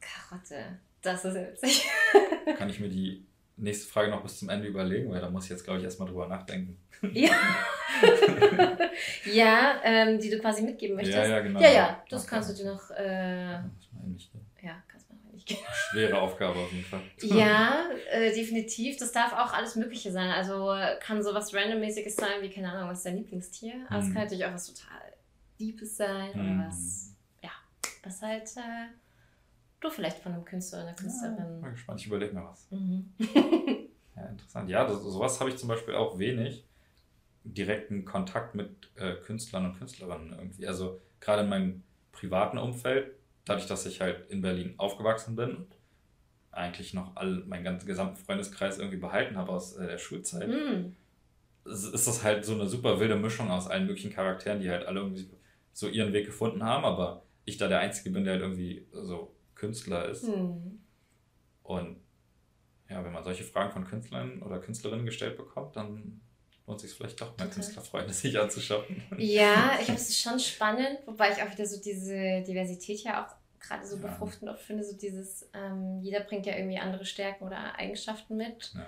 Karotte. 0.01 0.79
Das 1.03 1.25
ist 1.25 1.35
witzig. 1.35 1.89
Kann 2.57 2.69
ich 2.69 2.81
mir 2.81 2.89
die 2.89 3.25
nächste 3.57 3.91
Frage 3.91 4.11
noch 4.11 4.23
bis 4.23 4.39
zum 4.39 4.49
Ende 4.49 4.67
überlegen, 4.67 5.11
weil 5.11 5.21
da 5.21 5.31
muss 5.31 5.45
ich 5.45 5.51
jetzt, 5.51 5.65
glaube 5.65 5.79
ich, 5.79 5.85
erstmal 5.85 6.09
drüber 6.09 6.27
nachdenken. 6.27 6.79
Ja. 7.13 7.31
ja, 9.33 9.81
ähm, 9.85 10.21
die 10.21 10.29
du 10.29 10.39
quasi 10.39 10.63
mitgeben 10.63 10.97
möchtest. 10.97 11.17
Ja, 11.17 11.27
ja, 11.27 11.41
genau. 11.41 11.61
Ja, 11.61 11.71
ja, 11.71 12.05
das 12.11 12.23
okay. 12.23 12.31
kannst 12.31 12.51
du 12.51 12.55
dir 12.55 12.73
noch. 12.73 12.91
Äh, 12.91 13.53
ja, 13.53 14.83
kannst 14.87 15.09
du 15.09 15.15
noch 15.15 15.33
nicht 15.33 15.49
Schwere 15.91 16.21
Aufgabe 16.21 16.59
auf 16.59 16.71
jeden 16.71 16.85
Fall. 16.85 17.01
ja, 17.23 17.89
äh, 18.11 18.35
definitiv. 18.35 18.99
Das 18.99 19.13
darf 19.13 19.33
auch 19.33 19.55
alles 19.55 19.77
Mögliche 19.77 20.13
sein. 20.13 20.31
Also 20.31 20.75
kann 21.01 21.23
sowas 21.23 21.55
Randommäßiges 21.55 22.17
sein, 22.17 22.43
wie, 22.43 22.51
keine 22.51 22.71
Ahnung, 22.71 22.91
was 22.91 22.99
ist 22.99 23.07
dein 23.07 23.17
Lieblingstier? 23.17 23.87
Aber 23.89 24.01
es 24.01 24.07
hm. 24.07 24.15
kann 24.15 24.23
natürlich 24.25 24.45
auch 24.45 24.53
was 24.53 24.67
total 24.67 25.01
Liebes 25.59 25.97
sein 25.97 26.35
hm. 26.35 26.41
oder 26.41 26.67
was, 26.69 27.15
ja, 27.43 27.51
was 28.03 28.21
halt. 28.21 28.49
Äh, 28.57 28.89
Du 29.81 29.91
vielleicht 29.91 30.19
von 30.19 30.33
einem 30.33 30.45
Künstler 30.45 30.81
oder 30.81 30.89
einer 30.89 30.97
Künstlerin. 30.97 31.37
Ja, 31.39 31.45
bin 31.45 31.71
gespannt, 31.73 32.01
ich 32.01 32.07
überlege 32.07 32.35
mir 32.35 32.45
was. 32.45 32.71
Mhm. 32.71 33.13
ja, 34.17 34.27
interessant. 34.27 34.69
Ja, 34.69 34.87
das, 34.87 35.03
sowas 35.03 35.41
habe 35.41 35.51
ich 35.51 35.57
zum 35.57 35.69
Beispiel 35.69 35.95
auch 35.95 36.19
wenig 36.19 36.65
direkten 37.45 38.05
Kontakt 38.05 38.55
mit 38.55 38.91
äh, 38.97 39.15
Künstlern 39.15 39.65
und 39.65 39.79
Künstlerinnen 39.79 40.33
irgendwie. 40.33 40.67
Also 40.67 41.01
gerade 41.21 41.43
in 41.43 41.49
meinem 41.49 41.83
privaten 42.13 42.59
Umfeld, 42.59 43.13
dadurch, 43.47 43.67
dass 43.67 43.87
ich 43.87 44.03
halt 44.03 44.31
in 44.31 44.43
Berlin 44.43 44.75
aufgewachsen 44.77 45.37
bin 45.37 45.57
und 45.57 45.67
eigentlich 46.53 46.93
noch 46.93 47.17
all 47.17 47.45
meinen 47.47 47.65
ganzen 47.65 47.87
gesamten 47.87 48.17
Freundeskreis 48.17 48.79
irgendwie 48.79 48.99
behalten 48.99 49.37
habe 49.37 49.53
aus 49.53 49.77
äh, 49.77 49.87
der 49.87 49.99
Schulzeit, 49.99 50.49
mm. 50.49 50.95
ist 51.65 52.07
das 52.07 52.23
halt 52.23 52.45
so 52.45 52.55
eine 52.55 52.67
super 52.67 53.01
wilde 53.01 53.17
Mischung 53.17 53.51
aus 53.51 53.69
allen 53.69 53.87
möglichen 53.87 54.13
Charakteren, 54.13 54.61
die 54.61 54.71
halt 54.71 54.85
alle 54.85 55.01
irgendwie 55.01 55.31
so 55.73 55.89
ihren 55.89 56.13
Weg 56.13 56.27
gefunden 56.27 56.65
haben, 56.65 56.85
aber 56.85 57.23
ich 57.45 57.57
da 57.57 57.69
der 57.69 57.79
Einzige 57.79 58.11
bin, 58.11 58.25
der 58.25 58.35
halt 58.35 58.43
irgendwie 58.43 58.87
so 58.93 59.33
Künstler 59.61 60.07
ist. 60.07 60.25
Mhm. 60.25 60.81
Und 61.63 61.97
ja, 62.89 63.05
wenn 63.05 63.13
man 63.13 63.23
solche 63.23 63.45
Fragen 63.45 63.71
von 63.71 63.85
Künstlern 63.85 64.43
oder 64.43 64.59
Künstlerinnen 64.59 65.05
gestellt 65.05 65.37
bekommt, 65.37 65.77
dann 65.77 66.21
lohnt 66.67 66.81
sich 66.81 66.93
vielleicht 66.93 67.21
doch 67.21 67.37
mehr 67.37 67.47
Künstlerfreunde 67.47 68.13
sich 68.13 68.39
anzuschaffen. 68.39 69.03
Ja, 69.19 69.77
ich 69.79 69.87
finde 69.87 70.01
es 70.01 70.19
schon 70.19 70.39
spannend, 70.39 70.99
wobei 71.07 71.31
ich 71.31 71.43
auch 71.43 71.53
wieder 71.53 71.67
so 71.67 71.81
diese 71.81 72.43
Diversität 72.43 73.01
ja 73.05 73.25
auch 73.25 73.35
gerade 73.61 73.87
so 73.87 73.97
ja. 73.97 74.03
befruchtend 74.03 74.51
oft 74.51 74.63
finde, 74.63 74.83
so 74.83 74.97
dieses, 74.97 75.49
ähm, 75.53 76.01
jeder 76.01 76.21
bringt 76.21 76.47
ja 76.47 76.57
irgendwie 76.57 76.79
andere 76.79 77.05
Stärken 77.05 77.45
oder 77.45 77.79
Eigenschaften 77.79 78.37
mit. 78.37 78.73
Ja. 78.75 78.87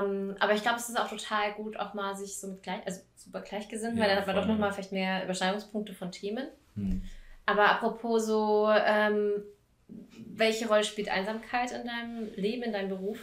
Ähm, 0.00 0.34
aber 0.40 0.54
ich 0.54 0.62
glaube, 0.62 0.78
es 0.78 0.88
ist 0.88 0.98
auch 0.98 1.10
total 1.10 1.52
gut, 1.52 1.76
auch 1.76 1.92
mal 1.92 2.16
sich 2.16 2.40
so 2.40 2.48
mit 2.48 2.62
gleich, 2.62 2.84
also 2.86 3.02
super 3.16 3.42
gleichgesinnt, 3.42 3.96
ja, 3.96 4.02
weil 4.02 4.08
dann 4.08 4.18
hat 4.20 4.26
man 4.26 4.36
doch 4.36 4.46
nochmal 4.46 4.72
vielleicht 4.72 4.92
mehr 4.92 5.22
Überschneidungspunkte 5.24 5.92
von 5.92 6.10
Themen. 6.10 6.48
Hm. 6.74 7.02
Aber 7.44 7.70
apropos 7.70 8.26
so, 8.26 8.70
ähm, 8.70 9.42
welche 9.88 10.68
Rolle 10.68 10.84
spielt 10.84 11.08
Einsamkeit 11.08 11.72
in 11.72 11.86
deinem 11.86 12.34
Leben, 12.36 12.62
in 12.62 12.72
deinem 12.72 12.88
Beruf? 12.88 13.18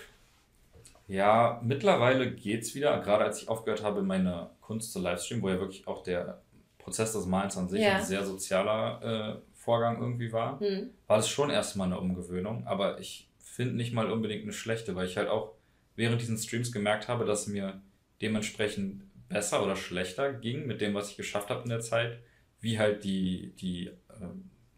Ja, 1.07 1.61
mittlerweile 1.63 2.31
geht 2.31 2.63
es 2.63 2.75
wieder. 2.75 2.99
Gerade 2.99 3.25
als 3.25 3.41
ich 3.41 3.47
aufgehört 3.47 3.83
habe, 3.83 4.01
meine 4.01 4.49
Kunst 4.61 4.91
zu 4.91 4.99
Livestreamen, 4.99 5.43
wo 5.43 5.49
ja 5.49 5.59
wirklich 5.59 5.87
auch 5.87 6.03
der 6.03 6.41
Prozess 6.79 7.13
des 7.13 7.25
Malens 7.25 7.57
an 7.57 7.69
sich 7.69 7.81
ja. 7.81 7.97
ein 7.97 8.03
sehr 8.03 8.25
sozialer 8.25 9.37
äh, 9.37 9.41
Vorgang 9.53 9.99
irgendwie 9.99 10.31
war, 10.31 10.59
hm. 10.59 10.91
war 11.07 11.17
das 11.17 11.29
schon 11.29 11.49
erstmal 11.49 11.87
eine 11.87 11.99
Umgewöhnung. 11.99 12.65
Aber 12.67 12.99
ich 12.99 13.29
finde 13.39 13.75
nicht 13.75 13.93
mal 13.93 14.11
unbedingt 14.11 14.43
eine 14.43 14.53
schlechte, 14.53 14.95
weil 14.95 15.07
ich 15.07 15.17
halt 15.17 15.29
auch 15.29 15.53
während 15.95 16.21
diesen 16.21 16.37
Streams 16.37 16.71
gemerkt 16.71 17.07
habe, 17.07 17.25
dass 17.25 17.47
mir 17.47 17.81
dementsprechend 18.21 19.03
besser 19.29 19.63
oder 19.63 19.75
schlechter 19.75 20.33
ging 20.33 20.67
mit 20.67 20.81
dem, 20.81 20.93
was 20.93 21.11
ich 21.11 21.17
geschafft 21.17 21.49
habe 21.49 21.63
in 21.63 21.69
der 21.69 21.79
Zeit, 21.79 22.19
wie 22.59 22.79
halt 22.79 23.03
die, 23.03 23.53
die 23.59 23.87
äh, 23.87 24.27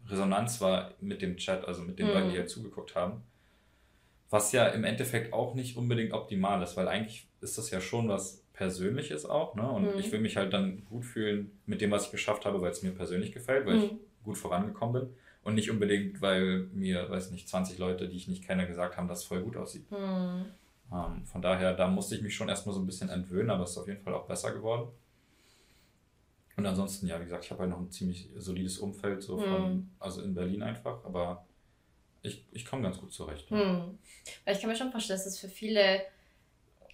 Resonanz 0.08 0.60
war 0.60 0.94
mit 1.00 1.22
dem 1.22 1.36
Chat, 1.36 1.66
also 1.66 1.82
mit 1.82 1.98
den 1.98 2.08
mhm. 2.08 2.12
Leuten, 2.12 2.30
die 2.30 2.38
halt 2.38 2.50
zugeguckt 2.50 2.94
haben. 2.94 3.22
Was 4.30 4.52
ja 4.52 4.66
im 4.66 4.84
Endeffekt 4.84 5.32
auch 5.32 5.54
nicht 5.54 5.76
unbedingt 5.76 6.12
optimal 6.12 6.62
ist, 6.62 6.76
weil 6.76 6.88
eigentlich 6.88 7.26
ist 7.40 7.56
das 7.56 7.70
ja 7.70 7.80
schon 7.80 8.08
was 8.08 8.44
Persönliches 8.52 9.24
auch, 9.24 9.54
ne? 9.54 9.70
Und 9.70 9.94
mhm. 9.94 10.00
ich 10.00 10.10
will 10.10 10.20
mich 10.20 10.36
halt 10.36 10.52
dann 10.52 10.84
gut 10.86 11.04
fühlen 11.04 11.52
mit 11.66 11.80
dem, 11.80 11.90
was 11.90 12.06
ich 12.06 12.10
geschafft 12.10 12.44
habe, 12.44 12.60
weil 12.60 12.72
es 12.72 12.82
mir 12.82 12.90
persönlich 12.90 13.32
gefällt, 13.32 13.66
weil 13.66 13.76
mhm. 13.76 13.84
ich 13.84 13.90
gut 14.24 14.36
vorangekommen 14.36 15.00
bin. 15.00 15.14
Und 15.44 15.54
nicht 15.54 15.70
unbedingt, 15.70 16.20
weil 16.20 16.68
mir, 16.72 17.08
weiß 17.08 17.30
nicht, 17.30 17.48
20 17.48 17.78
Leute, 17.78 18.08
die 18.08 18.16
ich 18.16 18.28
nicht 18.28 18.44
kenne, 18.44 18.66
gesagt 18.66 18.96
haben, 18.96 19.08
dass 19.08 19.20
es 19.20 19.24
voll 19.24 19.42
gut 19.42 19.56
aussieht. 19.56 19.90
Mhm. 19.90 20.46
Ähm, 20.92 21.24
von 21.24 21.40
daher, 21.40 21.74
da 21.74 21.86
musste 21.86 22.16
ich 22.16 22.22
mich 22.22 22.34
schon 22.34 22.48
erstmal 22.48 22.74
so 22.74 22.80
ein 22.80 22.86
bisschen 22.86 23.08
entwöhnen, 23.08 23.50
aber 23.50 23.64
es 23.64 23.70
ist 23.70 23.78
auf 23.78 23.88
jeden 23.88 24.02
Fall 24.02 24.14
auch 24.14 24.26
besser 24.26 24.52
geworden. 24.52 24.90
Und 26.58 26.66
ansonsten, 26.66 27.06
ja, 27.06 27.20
wie 27.20 27.24
gesagt, 27.24 27.44
ich 27.44 27.52
habe 27.52 27.60
halt 27.60 27.70
noch 27.70 27.78
ein 27.78 27.90
ziemlich 27.92 28.28
solides 28.36 28.78
Umfeld, 28.78 29.22
so 29.22 29.38
von, 29.38 29.74
mhm. 29.74 29.90
also 30.00 30.22
in 30.22 30.34
Berlin 30.34 30.64
einfach, 30.64 31.04
aber 31.04 31.46
ich, 32.22 32.44
ich 32.50 32.66
komme 32.66 32.82
ganz 32.82 32.98
gut 32.98 33.12
zurecht. 33.12 33.48
Mhm. 33.52 33.96
Weil 34.44 34.54
ich 34.56 34.60
kann 34.60 34.68
mir 34.68 34.74
schon 34.74 34.90
vorstellen, 34.90 35.20
dass 35.20 35.26
es 35.26 35.38
für 35.38 35.48
viele, 35.48 36.02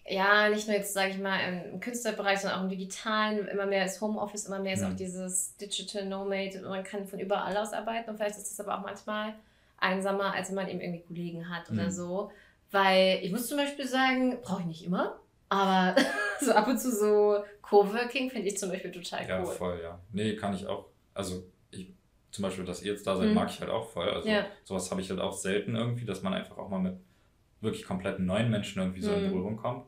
ja, 0.06 0.50
nicht 0.50 0.68
nur 0.68 0.76
jetzt, 0.76 0.92
sage 0.92 1.12
ich 1.12 1.18
mal, 1.18 1.38
im 1.72 1.80
Künstlerbereich, 1.80 2.40
sondern 2.40 2.58
auch 2.58 2.64
im 2.64 2.68
Digitalen, 2.68 3.48
immer 3.48 3.64
mehr 3.64 3.86
ist 3.86 4.02
Homeoffice, 4.02 4.44
immer 4.44 4.58
mehr 4.58 4.74
ist 4.74 4.82
mhm. 4.82 4.92
auch 4.92 4.96
dieses 4.96 5.56
Digital 5.56 6.04
Nomade, 6.04 6.60
man 6.60 6.84
kann 6.84 7.06
von 7.06 7.18
überall 7.18 7.56
aus 7.56 7.72
arbeiten 7.72 8.10
und 8.10 8.16
vielleicht 8.18 8.36
ist 8.36 8.52
es 8.52 8.60
aber 8.60 8.78
auch 8.78 8.82
manchmal 8.82 9.34
einsamer, 9.78 10.34
als 10.34 10.50
wenn 10.50 10.56
man 10.56 10.68
eben 10.68 10.82
irgendwie 10.82 11.06
Kollegen 11.06 11.48
hat 11.48 11.70
oder 11.70 11.84
mhm. 11.84 11.90
so. 11.90 12.30
Weil 12.70 13.20
ich 13.22 13.32
muss 13.32 13.48
zum 13.48 13.56
Beispiel 13.56 13.88
sagen, 13.88 14.42
brauche 14.42 14.60
ich 14.60 14.66
nicht 14.66 14.84
immer, 14.84 15.18
aber 15.48 15.96
so 16.42 16.52
ab 16.52 16.68
und 16.68 16.78
zu 16.78 16.90
so 16.90 17.42
Coworking 17.74 18.30
finde 18.30 18.48
ich 18.48 18.56
zum 18.56 18.70
Beispiel 18.70 18.92
total 18.92 19.22
cool. 19.22 19.28
Ja, 19.28 19.44
voll, 19.44 19.80
ja. 19.82 20.00
Nee, 20.12 20.36
kann 20.36 20.54
ich 20.54 20.66
auch. 20.66 20.86
Also 21.12 21.50
ich, 21.70 21.92
zum 22.30 22.42
Beispiel, 22.42 22.64
dass 22.64 22.82
ihr 22.82 22.92
jetzt 22.92 23.06
da 23.06 23.16
seid, 23.16 23.28
mhm. 23.28 23.34
mag 23.34 23.50
ich 23.50 23.60
halt 23.60 23.70
auch 23.70 23.88
voll. 23.90 24.08
Also 24.08 24.28
ja. 24.28 24.46
sowas 24.62 24.90
habe 24.90 25.00
ich 25.00 25.10
halt 25.10 25.20
auch 25.20 25.32
selten 25.32 25.74
irgendwie, 25.74 26.04
dass 26.04 26.22
man 26.22 26.34
einfach 26.34 26.56
auch 26.56 26.68
mal 26.68 26.78
mit 26.78 26.96
wirklich 27.60 27.84
kompletten 27.84 28.26
neuen 28.26 28.50
Menschen 28.50 28.80
irgendwie 28.80 29.00
so 29.00 29.10
mhm. 29.10 29.16
in 29.16 29.30
Berührung 29.30 29.56
kommt. 29.56 29.86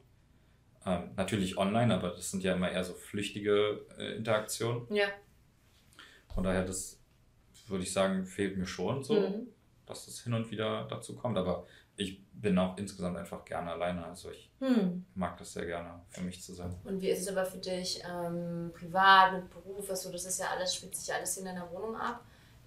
Ähm, 0.84 1.11
natürlich 1.16 1.59
online, 1.59 1.95
aber 1.95 2.11
das 2.11 2.30
sind 2.30 2.43
ja 2.43 2.55
immer 2.55 2.70
eher 2.70 2.84
so 2.84 2.95
flüchtige 2.95 3.87
äh, 3.99 4.16
Interaktionen. 4.16 4.93
Ja. 4.93 5.07
Von 6.34 6.45
daher, 6.45 6.64
das 6.64 7.01
würde 7.68 7.84
ich 7.84 7.93
sagen, 7.93 8.24
fehlt 8.24 8.57
mir 8.57 8.66
schon 8.66 9.03
so, 9.03 9.14
mhm. 9.14 9.49
dass 9.84 10.07
das 10.07 10.20
hin 10.20 10.34
und 10.34 10.51
wieder 10.51 10.87
dazu 10.89 11.14
kommt. 11.14 11.39
Aber 11.39 11.66
ich 11.97 12.23
bin 12.33 12.59
auch 12.59 12.77
insgesamt 12.77 13.17
einfach 13.17 13.45
gerne 13.45 13.73
alleine. 13.73 14.05
Also 14.07 14.31
ich 14.31 14.51
hm. 14.61 15.05
mag 15.15 15.37
das 15.39 15.53
sehr 15.53 15.67
gerne, 15.67 16.01
für 16.09 16.23
mich 16.23 16.43
zu 16.43 16.55
sein. 16.55 16.75
Und 16.85 17.01
wie 17.01 17.11
ist 17.11 17.21
es 17.21 17.29
aber 17.29 17.45
für 17.45 17.59
dich 17.59 18.03
ähm, 18.09 18.71
privat, 18.75 19.33
mit 19.33 19.51
Beruf? 19.51 19.89
Also 19.91 20.13
das 20.13 20.25
ist 20.25 20.39
ja 20.39 20.47
alles, 20.51 20.75
spielt 20.75 20.95
sich 20.95 21.09
ja 21.09 21.17
alles 21.17 21.37
in 21.39 21.47
deiner 21.47 21.71
Wohnung 21.71 21.97
ab, 21.97 22.21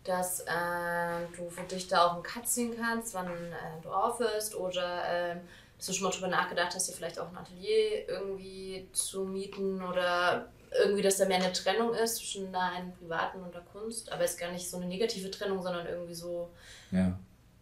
dass 0.03 0.41
äh, 0.41 1.25
du 1.37 1.49
für 1.49 1.63
dich 1.63 1.87
da 1.87 2.07
auch 2.07 2.13
einen 2.15 2.23
Cut 2.23 2.47
ziehen 2.47 2.75
kannst, 2.75 3.13
wann 3.13 3.27
äh, 3.27 3.81
du 3.81 3.89
aufhörst 3.89 4.55
oder 4.55 5.31
äh, 5.31 5.35
dass 5.77 5.85
du 5.85 5.93
schon 5.93 6.07
mal 6.07 6.11
drüber 6.11 6.27
nachgedacht 6.27 6.73
hast, 6.75 6.89
dir 6.89 6.93
vielleicht 6.93 7.19
auch 7.19 7.29
ein 7.29 7.37
Atelier 7.37 8.09
irgendwie 8.09 8.89
zu 8.91 9.23
mieten 9.23 9.81
oder 9.81 10.49
irgendwie, 10.83 11.01
dass 11.01 11.17
da 11.17 11.25
mehr 11.25 11.37
eine 11.37 11.53
Trennung 11.53 11.93
ist 11.93 12.17
zwischen 12.17 12.51
deinem 12.51 12.91
Privaten 12.93 13.41
und 13.41 13.53
der 13.53 13.61
Kunst, 13.61 14.11
aber 14.11 14.23
es 14.23 14.31
ist 14.31 14.39
gar 14.39 14.51
nicht 14.51 14.69
so 14.69 14.77
eine 14.77 14.87
negative 14.87 15.31
Trennung, 15.31 15.61
sondern 15.61 15.87
irgendwie 15.87 16.13
so. 16.13 16.49
Ja. 16.91 17.17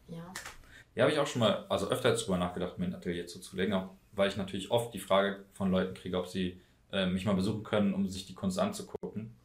Ja. 0.07 0.33
Ja, 0.97 1.03
habe 1.03 1.13
ich 1.13 1.19
auch 1.19 1.27
schon 1.27 1.41
mal, 1.41 1.63
also 1.69 1.91
öfter 1.91 2.11
drüber 2.15 2.39
nachgedacht, 2.39 2.79
mir 2.79 2.85
ein 2.85 2.95
Atelier 2.95 3.27
zuzulegen, 3.27 3.71
auch 3.75 3.89
weil 4.13 4.29
ich 4.29 4.35
natürlich 4.35 4.71
oft 4.71 4.91
die 4.95 4.99
Frage 4.99 5.45
von 5.53 5.69
Leuten 5.69 5.93
kriege, 5.93 6.17
ob 6.17 6.25
sie 6.25 6.59
äh, 6.91 7.05
mich 7.05 7.23
mal 7.23 7.35
besuchen 7.35 7.61
können, 7.61 7.93
um 7.93 8.07
sich 8.07 8.25
die 8.25 8.33
Kunst 8.33 8.57
anzugucken. 8.57 9.35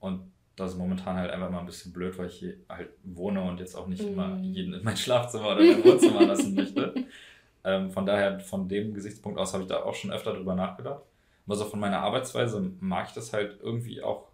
Und 0.00 0.32
das 0.56 0.72
ist 0.72 0.78
momentan 0.78 1.16
halt 1.16 1.30
einfach 1.30 1.50
mal 1.50 1.58
ein 1.58 1.66
bisschen 1.66 1.92
blöd, 1.92 2.16
weil 2.16 2.28
ich 2.28 2.36
hier 2.36 2.56
halt 2.70 2.88
wohne 3.02 3.42
und 3.42 3.60
jetzt 3.60 3.74
auch 3.74 3.86
nicht 3.86 4.02
mm. 4.02 4.08
immer 4.08 4.38
jeden 4.38 4.72
in 4.72 4.82
mein 4.82 4.96
Schlafzimmer 4.96 5.48
oder 5.48 5.62
mein 5.62 5.84
Wohnzimmer 5.84 6.22
lassen 6.26 6.54
möchte. 6.54 6.94
Ähm, 7.64 7.90
von 7.90 8.06
daher, 8.06 8.40
von 8.40 8.66
dem 8.66 8.94
Gesichtspunkt 8.94 9.38
aus 9.38 9.52
habe 9.52 9.64
ich 9.64 9.68
da 9.68 9.82
auch 9.82 9.94
schon 9.94 10.10
öfter 10.10 10.32
drüber 10.32 10.54
nachgedacht. 10.54 11.02
Aber 11.44 11.56
so 11.56 11.66
von 11.66 11.80
meiner 11.80 11.98
Arbeitsweise 11.98 12.72
mag 12.80 13.08
ich 13.08 13.14
das 13.14 13.34
halt 13.34 13.58
irgendwie 13.62 14.02
auch 14.02 14.28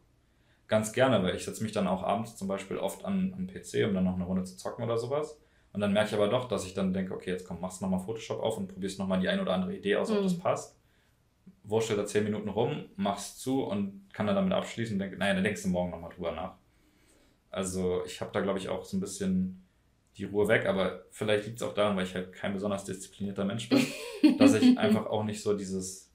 ganz 0.68 0.92
gerne, 0.92 1.20
weil 1.24 1.34
ich 1.34 1.44
setze 1.44 1.64
mich 1.64 1.72
dann 1.72 1.88
auch 1.88 2.04
abends 2.04 2.36
zum 2.36 2.46
Beispiel 2.46 2.76
oft 2.76 3.04
an, 3.04 3.34
an 3.36 3.48
PC, 3.48 3.88
um 3.88 3.94
dann 3.94 4.04
noch 4.04 4.14
eine 4.14 4.24
Runde 4.24 4.44
zu 4.44 4.56
zocken 4.56 4.84
oder 4.84 4.98
sowas. 4.98 5.36
Und 5.72 5.80
dann 5.80 5.92
merke 5.92 6.08
ich 6.08 6.14
aber 6.14 6.28
doch, 6.28 6.48
dass 6.48 6.66
ich 6.66 6.74
dann 6.74 6.92
denke, 6.92 7.14
okay, 7.14 7.30
jetzt 7.30 7.46
komm, 7.46 7.60
machst 7.60 7.80
du 7.80 7.84
nochmal 7.84 8.04
Photoshop 8.04 8.40
auf 8.40 8.58
und 8.58 8.68
probierst 8.68 8.98
nochmal 8.98 9.20
die 9.20 9.28
ein 9.28 9.40
oder 9.40 9.54
andere 9.54 9.76
Idee 9.76 9.96
aus, 9.96 10.10
ob 10.10 10.18
mhm. 10.18 10.24
das 10.24 10.38
passt. 10.38 10.76
Wurschtel 11.62 11.96
da 11.96 12.06
zehn 12.06 12.24
Minuten 12.24 12.48
rum, 12.48 12.86
machst 12.96 13.40
zu 13.40 13.62
und 13.62 14.08
kann 14.12 14.26
dann 14.26 14.34
damit 14.34 14.52
abschließen 14.52 14.94
und 14.94 14.98
denke, 14.98 15.16
naja, 15.16 15.34
dann 15.34 15.44
denkst 15.44 15.62
du 15.62 15.68
morgen 15.68 15.90
nochmal 15.90 16.10
drüber 16.10 16.32
nach. 16.32 16.54
Also 17.50 18.02
ich 18.04 18.20
habe 18.20 18.30
da, 18.32 18.40
glaube 18.40 18.58
ich, 18.58 18.68
auch 18.68 18.84
so 18.84 18.96
ein 18.96 19.00
bisschen 19.00 19.64
die 20.16 20.24
Ruhe 20.24 20.48
weg, 20.48 20.66
aber 20.66 21.04
vielleicht 21.10 21.46
liegt 21.46 21.56
es 21.58 21.62
auch 21.62 21.74
daran, 21.74 21.96
weil 21.96 22.04
ich 22.04 22.14
halt 22.14 22.32
kein 22.32 22.52
besonders 22.52 22.84
disziplinierter 22.84 23.44
Mensch 23.44 23.68
bin, 23.68 23.86
dass 24.38 24.54
ich 24.54 24.76
einfach 24.78 25.06
auch 25.06 25.24
nicht 25.24 25.42
so 25.42 25.56
dieses 25.56 26.10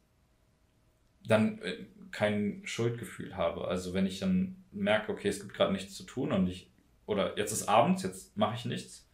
dann 1.26 1.60
äh, 1.60 1.86
kein 2.12 2.62
Schuldgefühl 2.66 3.36
habe. 3.36 3.68
Also 3.68 3.94
wenn 3.94 4.06
ich 4.06 4.20
dann 4.20 4.64
merke, 4.72 5.12
okay, 5.12 5.28
es 5.28 5.40
gibt 5.40 5.54
gerade 5.54 5.74
nichts 5.74 5.96
zu 5.96 6.04
tun 6.04 6.32
und 6.32 6.48
ich, 6.48 6.70
oder 7.06 7.38
jetzt 7.38 7.52
ist 7.52 7.68
abends, 7.68 8.04
jetzt 8.04 8.38
mache 8.38 8.56
ich 8.56 8.66
nichts, 8.66 9.05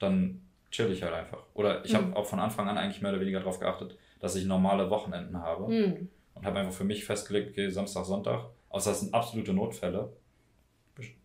dann 0.00 0.42
chill 0.70 0.90
ich 0.92 1.02
halt 1.02 1.14
einfach. 1.14 1.44
Oder 1.54 1.84
ich 1.84 1.92
mhm. 1.92 1.96
habe 1.96 2.16
auch 2.16 2.26
von 2.26 2.40
Anfang 2.40 2.68
an 2.68 2.78
eigentlich 2.78 3.02
mehr 3.02 3.12
oder 3.12 3.20
weniger 3.20 3.40
darauf 3.40 3.60
geachtet, 3.60 3.96
dass 4.18 4.36
ich 4.36 4.44
normale 4.44 4.90
Wochenenden 4.90 5.38
habe. 5.38 5.68
Mhm. 5.68 6.08
Und 6.34 6.46
habe 6.46 6.58
einfach 6.58 6.72
für 6.72 6.84
mich 6.84 7.04
festgelegt, 7.04 7.50
okay, 7.50 7.68
Samstag, 7.68 8.04
Sonntag, 8.04 8.46
außer 8.70 8.92
es 8.92 9.00
sind 9.00 9.14
absolute 9.14 9.52
Notfälle, 9.52 10.12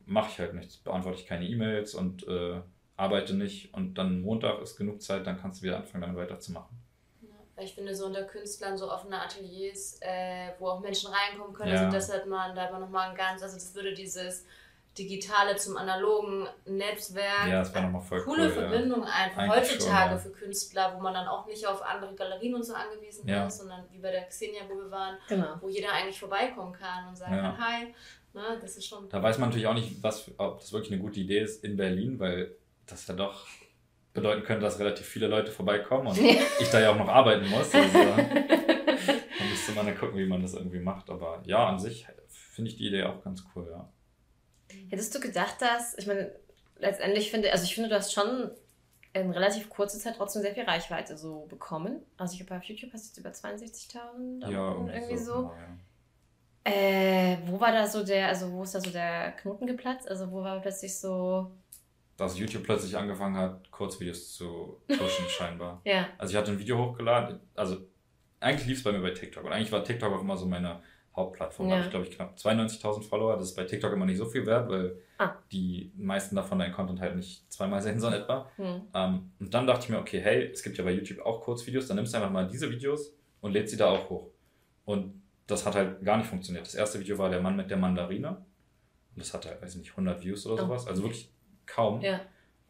mache 0.05 0.29
ich 0.31 0.39
halt 0.39 0.53
nichts. 0.53 0.77
Beantworte 0.77 1.19
ich 1.19 1.27
keine 1.27 1.45
E-Mails 1.45 1.95
und 1.95 2.27
äh, 2.27 2.59
arbeite 2.97 3.33
nicht. 3.33 3.73
Und 3.73 3.97
dann 3.97 4.21
Montag 4.21 4.61
ist 4.61 4.77
genug 4.77 5.01
Zeit, 5.01 5.25
dann 5.25 5.39
kannst 5.39 5.61
du 5.61 5.67
wieder 5.67 5.77
anfangen, 5.77 6.01
damit 6.01 6.17
weiterzumachen. 6.17 6.77
ich 7.61 7.73
finde, 7.73 7.95
so 7.95 8.07
unter 8.07 8.23
Künstlern 8.23 8.77
so 8.77 8.91
offene 8.91 9.21
Ateliers, 9.21 9.99
äh, 10.01 10.51
wo 10.59 10.67
auch 10.67 10.81
Menschen 10.81 11.11
reinkommen 11.11 11.53
können, 11.53 11.73
ja. 11.73 11.85
also 11.85 11.97
das 11.97 12.13
hat 12.13 12.27
man 12.27 12.55
da 12.55 12.67
aber 12.67 12.79
nochmal 12.79 13.09
ein 13.09 13.15
ganz, 13.15 13.41
also 13.41 13.55
das 13.55 13.73
würde 13.73 13.93
dieses 13.93 14.45
Digitale 14.97 15.55
zum 15.57 15.77
analogen 15.77 16.47
Netzwerk. 16.65 17.47
Ja, 17.47 17.59
das 17.59 17.73
war 17.75 17.81
nochmal 17.81 18.01
voll 18.01 18.21
Coole 18.23 18.45
cool, 18.45 18.51
Verbindung 18.51 19.03
ja. 19.03 19.09
einfach 19.09 19.41
Eigentlich 19.41 19.71
heutzutage 19.71 20.09
schon, 20.09 20.17
ja. 20.17 20.17
für 20.17 20.31
Künstler, 20.31 20.93
wo 20.95 21.01
man 21.01 21.13
dann 21.13 21.27
auch 21.27 21.45
nicht 21.45 21.65
auf 21.67 21.81
andere 21.81 22.15
Galerien 22.15 22.55
und 22.55 22.63
so 22.63 22.73
angewiesen 22.73 23.27
ja. 23.27 23.45
ist, 23.47 23.57
sondern 23.57 23.83
wie 23.91 23.99
bei 23.99 24.11
der 24.11 24.23
Xenia, 24.23 24.61
wo 24.69 24.75
wir 24.75 24.89
waren, 24.89 25.17
genau. 25.27 25.57
wo 25.59 25.67
jeder 25.67 25.91
eigentlich 25.91 26.19
vorbeikommen 26.19 26.73
kann 26.73 27.07
und 27.09 27.15
sagen 27.15 27.35
kann, 27.35 27.57
hi. 27.57 27.93
Ne, 28.33 28.57
das 28.59 28.75
ist 28.75 28.85
schon 28.85 29.07
da 29.07 29.23
weiß 29.23 29.37
man 29.37 29.47
natürlich 29.47 29.67
auch 29.67 29.73
nicht, 29.73 30.03
was, 30.03 30.29
ob 30.37 30.59
das 30.59 30.73
wirklich 30.73 30.91
eine 30.91 31.01
gute 31.01 31.21
Idee 31.21 31.39
ist 31.39 31.63
in 31.63 31.77
Berlin, 31.77 32.19
weil 32.19 32.53
das 32.85 33.07
ja 33.07 33.15
doch 33.15 33.47
bedeuten 34.13 34.43
könnte, 34.43 34.63
dass 34.63 34.79
relativ 34.79 35.05
viele 35.05 35.27
Leute 35.27 35.51
vorbeikommen 35.51 36.07
und 36.07 36.17
ich 36.59 36.69
da 36.69 36.81
ja 36.81 36.91
auch 36.91 36.97
noch 36.97 37.07
arbeiten 37.07 37.47
muss. 37.49 37.73
Also, 37.73 37.97
dann 37.97 39.49
müsste 39.49 39.71
man 39.73 39.85
dann 39.85 39.97
gucken, 39.97 40.17
wie 40.17 40.25
man 40.25 40.41
das 40.41 40.53
irgendwie 40.53 40.79
macht. 40.79 41.09
Aber 41.09 41.41
ja, 41.45 41.67
an 41.67 41.79
sich 41.79 42.07
finde 42.27 42.71
ich 42.71 42.77
die 42.77 42.87
Idee 42.87 43.03
auch 43.03 43.23
ganz 43.23 43.45
cool, 43.55 43.67
ja. 43.69 43.89
Hättest 44.89 45.13
du 45.15 45.19
gedacht, 45.19 45.61
dass, 45.61 45.97
ich 45.97 46.07
meine, 46.07 46.31
letztendlich 46.77 47.31
finde, 47.31 47.51
also 47.51 47.63
ich 47.63 47.75
finde, 47.75 47.89
du 47.89 47.95
hast 47.95 48.13
schon 48.13 48.51
in 49.13 49.31
relativ 49.31 49.69
kurzer 49.69 49.97
Zeit 49.97 50.15
trotzdem 50.17 50.41
sehr 50.41 50.53
viel 50.53 50.63
Reichweite 50.63 51.17
so 51.17 51.45
bekommen. 51.47 52.01
Also 52.17 52.35
ich 52.35 52.41
habe 52.41 52.55
auf 52.55 52.63
YouTube 52.63 52.91
hast 52.93 53.17
du 53.17 53.21
jetzt 53.21 53.43
über 53.43 53.49
62.000 53.49 54.51
ja, 54.51 54.93
irgendwie 54.93 55.17
so. 55.17 55.43
Mal, 55.43 55.57
ja. 55.57 56.71
Äh, 56.71 57.37
wo 57.45 57.59
war 57.59 57.71
da 57.71 57.87
so 57.87 58.03
der, 58.03 58.27
also 58.27 58.51
wo 58.51 58.63
ist 58.63 58.75
da 58.75 58.81
so 58.81 58.89
der 58.89 59.31
Knoten 59.33 59.67
geplatzt? 59.67 60.09
Also 60.09 60.31
wo 60.31 60.43
war 60.43 60.59
plötzlich 60.59 60.97
so. 60.97 61.51
Dass 62.17 62.37
YouTube 62.37 62.63
plötzlich 62.63 62.97
angefangen 62.97 63.37
hat, 63.37 63.71
Kurzvideos 63.71 64.33
zu 64.33 64.81
pushen, 64.87 65.25
scheinbar. 65.29 65.81
Ja. 65.85 66.09
Also 66.17 66.31
ich 66.31 66.37
hatte 66.37 66.51
ein 66.51 66.59
Video 66.59 66.77
hochgeladen, 66.77 67.39
also 67.55 67.87
eigentlich 68.39 68.67
lief 68.67 68.77
es 68.79 68.83
bei 68.83 68.91
mir 68.91 69.01
bei 69.01 69.11
TikTok. 69.11 69.43
Und 69.45 69.53
eigentlich 69.53 69.71
war 69.71 69.83
TikTok 69.83 70.11
auch 70.11 70.21
immer 70.21 70.37
so 70.37 70.45
meine 70.45 70.81
Hauptplattform. 71.15 71.69
Ja. 71.69 71.75
Da 71.75 71.77
habe 71.77 71.85
ich, 71.85 71.91
glaube 71.91 72.05
ich, 72.07 72.15
knapp 72.15 72.35
92.000 72.37 73.03
Follower. 73.03 73.37
Das 73.37 73.49
ist 73.49 73.55
bei 73.55 73.63
TikTok 73.63 73.93
immer 73.93 74.05
nicht 74.05 74.17
so 74.17 74.25
viel 74.25 74.45
wert, 74.45 74.69
weil 74.69 74.97
ah. 75.17 75.33
die 75.51 75.91
meisten 75.95 76.35
davon 76.35 76.59
deinen 76.59 76.73
Content 76.73 76.99
halt 76.99 77.15
nicht 77.15 77.51
zweimal 77.51 77.81
sehen, 77.83 77.99
so 77.99 78.07
in 78.07 78.13
etwa. 78.13 78.49
Mhm. 78.57 78.81
Ähm, 78.93 79.31
und 79.39 79.53
dann 79.53 79.67
dachte 79.67 79.85
ich 79.85 79.89
mir, 79.89 79.99
okay, 79.99 80.19
hey, 80.19 80.49
es 80.51 80.63
gibt 80.63 80.77
ja 80.77 80.83
bei 80.83 80.91
YouTube 80.91 81.19
auch 81.25 81.41
Kurzvideos, 81.41 81.87
dann 81.87 81.95
nimmst 81.95 82.13
du 82.13 82.17
einfach 82.17 82.31
mal 82.31 82.47
diese 82.47 82.69
Videos 82.69 83.13
und 83.41 83.51
lädst 83.51 83.71
sie 83.71 83.77
da 83.77 83.89
auch 83.89 84.09
hoch. 84.09 84.31
Und 84.85 85.21
das 85.47 85.65
hat 85.65 85.75
halt 85.75 86.03
gar 86.03 86.17
nicht 86.17 86.27
funktioniert. 86.27 86.65
Das 86.65 86.75
erste 86.75 86.99
Video 86.99 87.17
war 87.17 87.29
der 87.29 87.41
Mann 87.41 87.55
mit 87.55 87.69
der 87.69 87.77
Mandarine. 87.77 88.29
Und 88.29 89.23
das 89.23 89.33
hatte 89.33 89.49
halt, 89.49 89.61
weiß 89.61 89.75
ich 89.75 89.79
nicht, 89.79 89.91
100 89.91 90.23
Views 90.23 90.45
oder 90.45 90.55
oh. 90.55 90.65
sowas. 90.65 90.87
Also 90.87 91.03
wirklich 91.03 91.31
kaum. 91.65 92.01
Ja. 92.01 92.21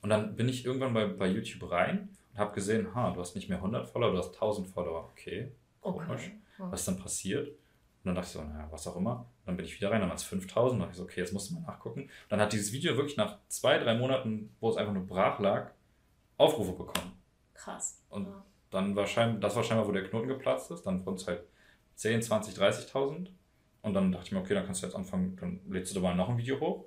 Und 0.01 0.09
dann 0.09 0.35
bin 0.35 0.47
ich 0.47 0.65
irgendwann 0.65 0.93
bei, 0.93 1.07
bei 1.07 1.27
YouTube 1.27 1.71
rein 1.71 2.09
und 2.33 2.39
habe 2.39 2.53
gesehen, 2.53 2.93
ha, 2.93 3.11
du 3.11 3.19
hast 3.19 3.35
nicht 3.35 3.49
mehr 3.49 3.57
100 3.57 3.87
Follower, 3.87 4.11
du 4.11 4.17
hast 4.19 4.33
1000 4.35 4.67
Follower. 4.67 5.09
Okay, 5.11 5.51
komisch. 5.81 6.07
Okay. 6.09 6.31
Oh. 6.59 6.71
Was 6.71 6.81
ist 6.81 6.87
dann 6.87 6.99
passiert? 6.99 7.57
Und 8.05 8.09
dann 8.09 8.15
dachte 8.15 8.27
ich 8.27 8.33
so, 8.33 8.43
naja, 8.43 8.67
was 8.69 8.87
auch 8.87 8.95
immer. 8.95 9.19
Und 9.19 9.47
dann 9.47 9.57
bin 9.57 9.65
ich 9.65 9.75
wieder 9.75 9.89
rein, 9.89 9.99
dann 9.99 10.09
waren 10.09 10.15
es 10.15 10.23
5000. 10.23 10.73
Und 10.73 10.79
dann 10.79 10.87
dachte 10.87 10.91
ich 10.91 10.97
so, 10.97 11.03
okay, 11.03 11.19
jetzt 11.21 11.33
musst 11.33 11.49
du 11.49 11.55
mal 11.55 11.61
nachgucken. 11.61 12.01
Und 12.03 12.11
dann 12.29 12.39
hat 12.39 12.53
dieses 12.53 12.71
Video 12.71 12.95
wirklich 12.95 13.17
nach 13.17 13.39
zwei, 13.47 13.79
drei 13.79 13.95
Monaten, 13.95 14.55
wo 14.59 14.69
es 14.69 14.77
einfach 14.77 14.93
nur 14.93 15.07
brach 15.07 15.39
lag, 15.39 15.71
Aufrufe 16.37 16.73
bekommen. 16.73 17.13
Krass. 17.53 18.03
Und 18.09 18.27
ja. 18.27 18.45
dann 18.69 18.95
wahrscheinlich, 18.95 19.39
das 19.41 19.55
war 19.55 19.63
scheinbar, 19.63 19.87
wo 19.87 19.91
der 19.91 20.07
Knoten 20.07 20.27
geplatzt 20.27 20.69
ist. 20.71 20.83
Dann 20.83 21.05
wurden 21.05 21.15
es 21.15 21.27
halt 21.27 21.41
10, 21.95 22.21
20, 22.21 22.55
30.000. 22.55 23.29
Und 23.81 23.93
dann 23.93 24.11
dachte 24.11 24.27
ich 24.27 24.31
mir, 24.31 24.39
okay, 24.39 24.53
dann 24.53 24.65
kannst 24.65 24.83
du 24.83 24.87
jetzt 24.87 24.95
anfangen, 24.95 25.35
dann 25.37 25.61
lädst 25.67 25.91
du 25.91 25.99
da 25.99 26.01
mal 26.01 26.15
noch 26.15 26.29
ein 26.29 26.37
Video 26.37 26.59
hoch. 26.59 26.85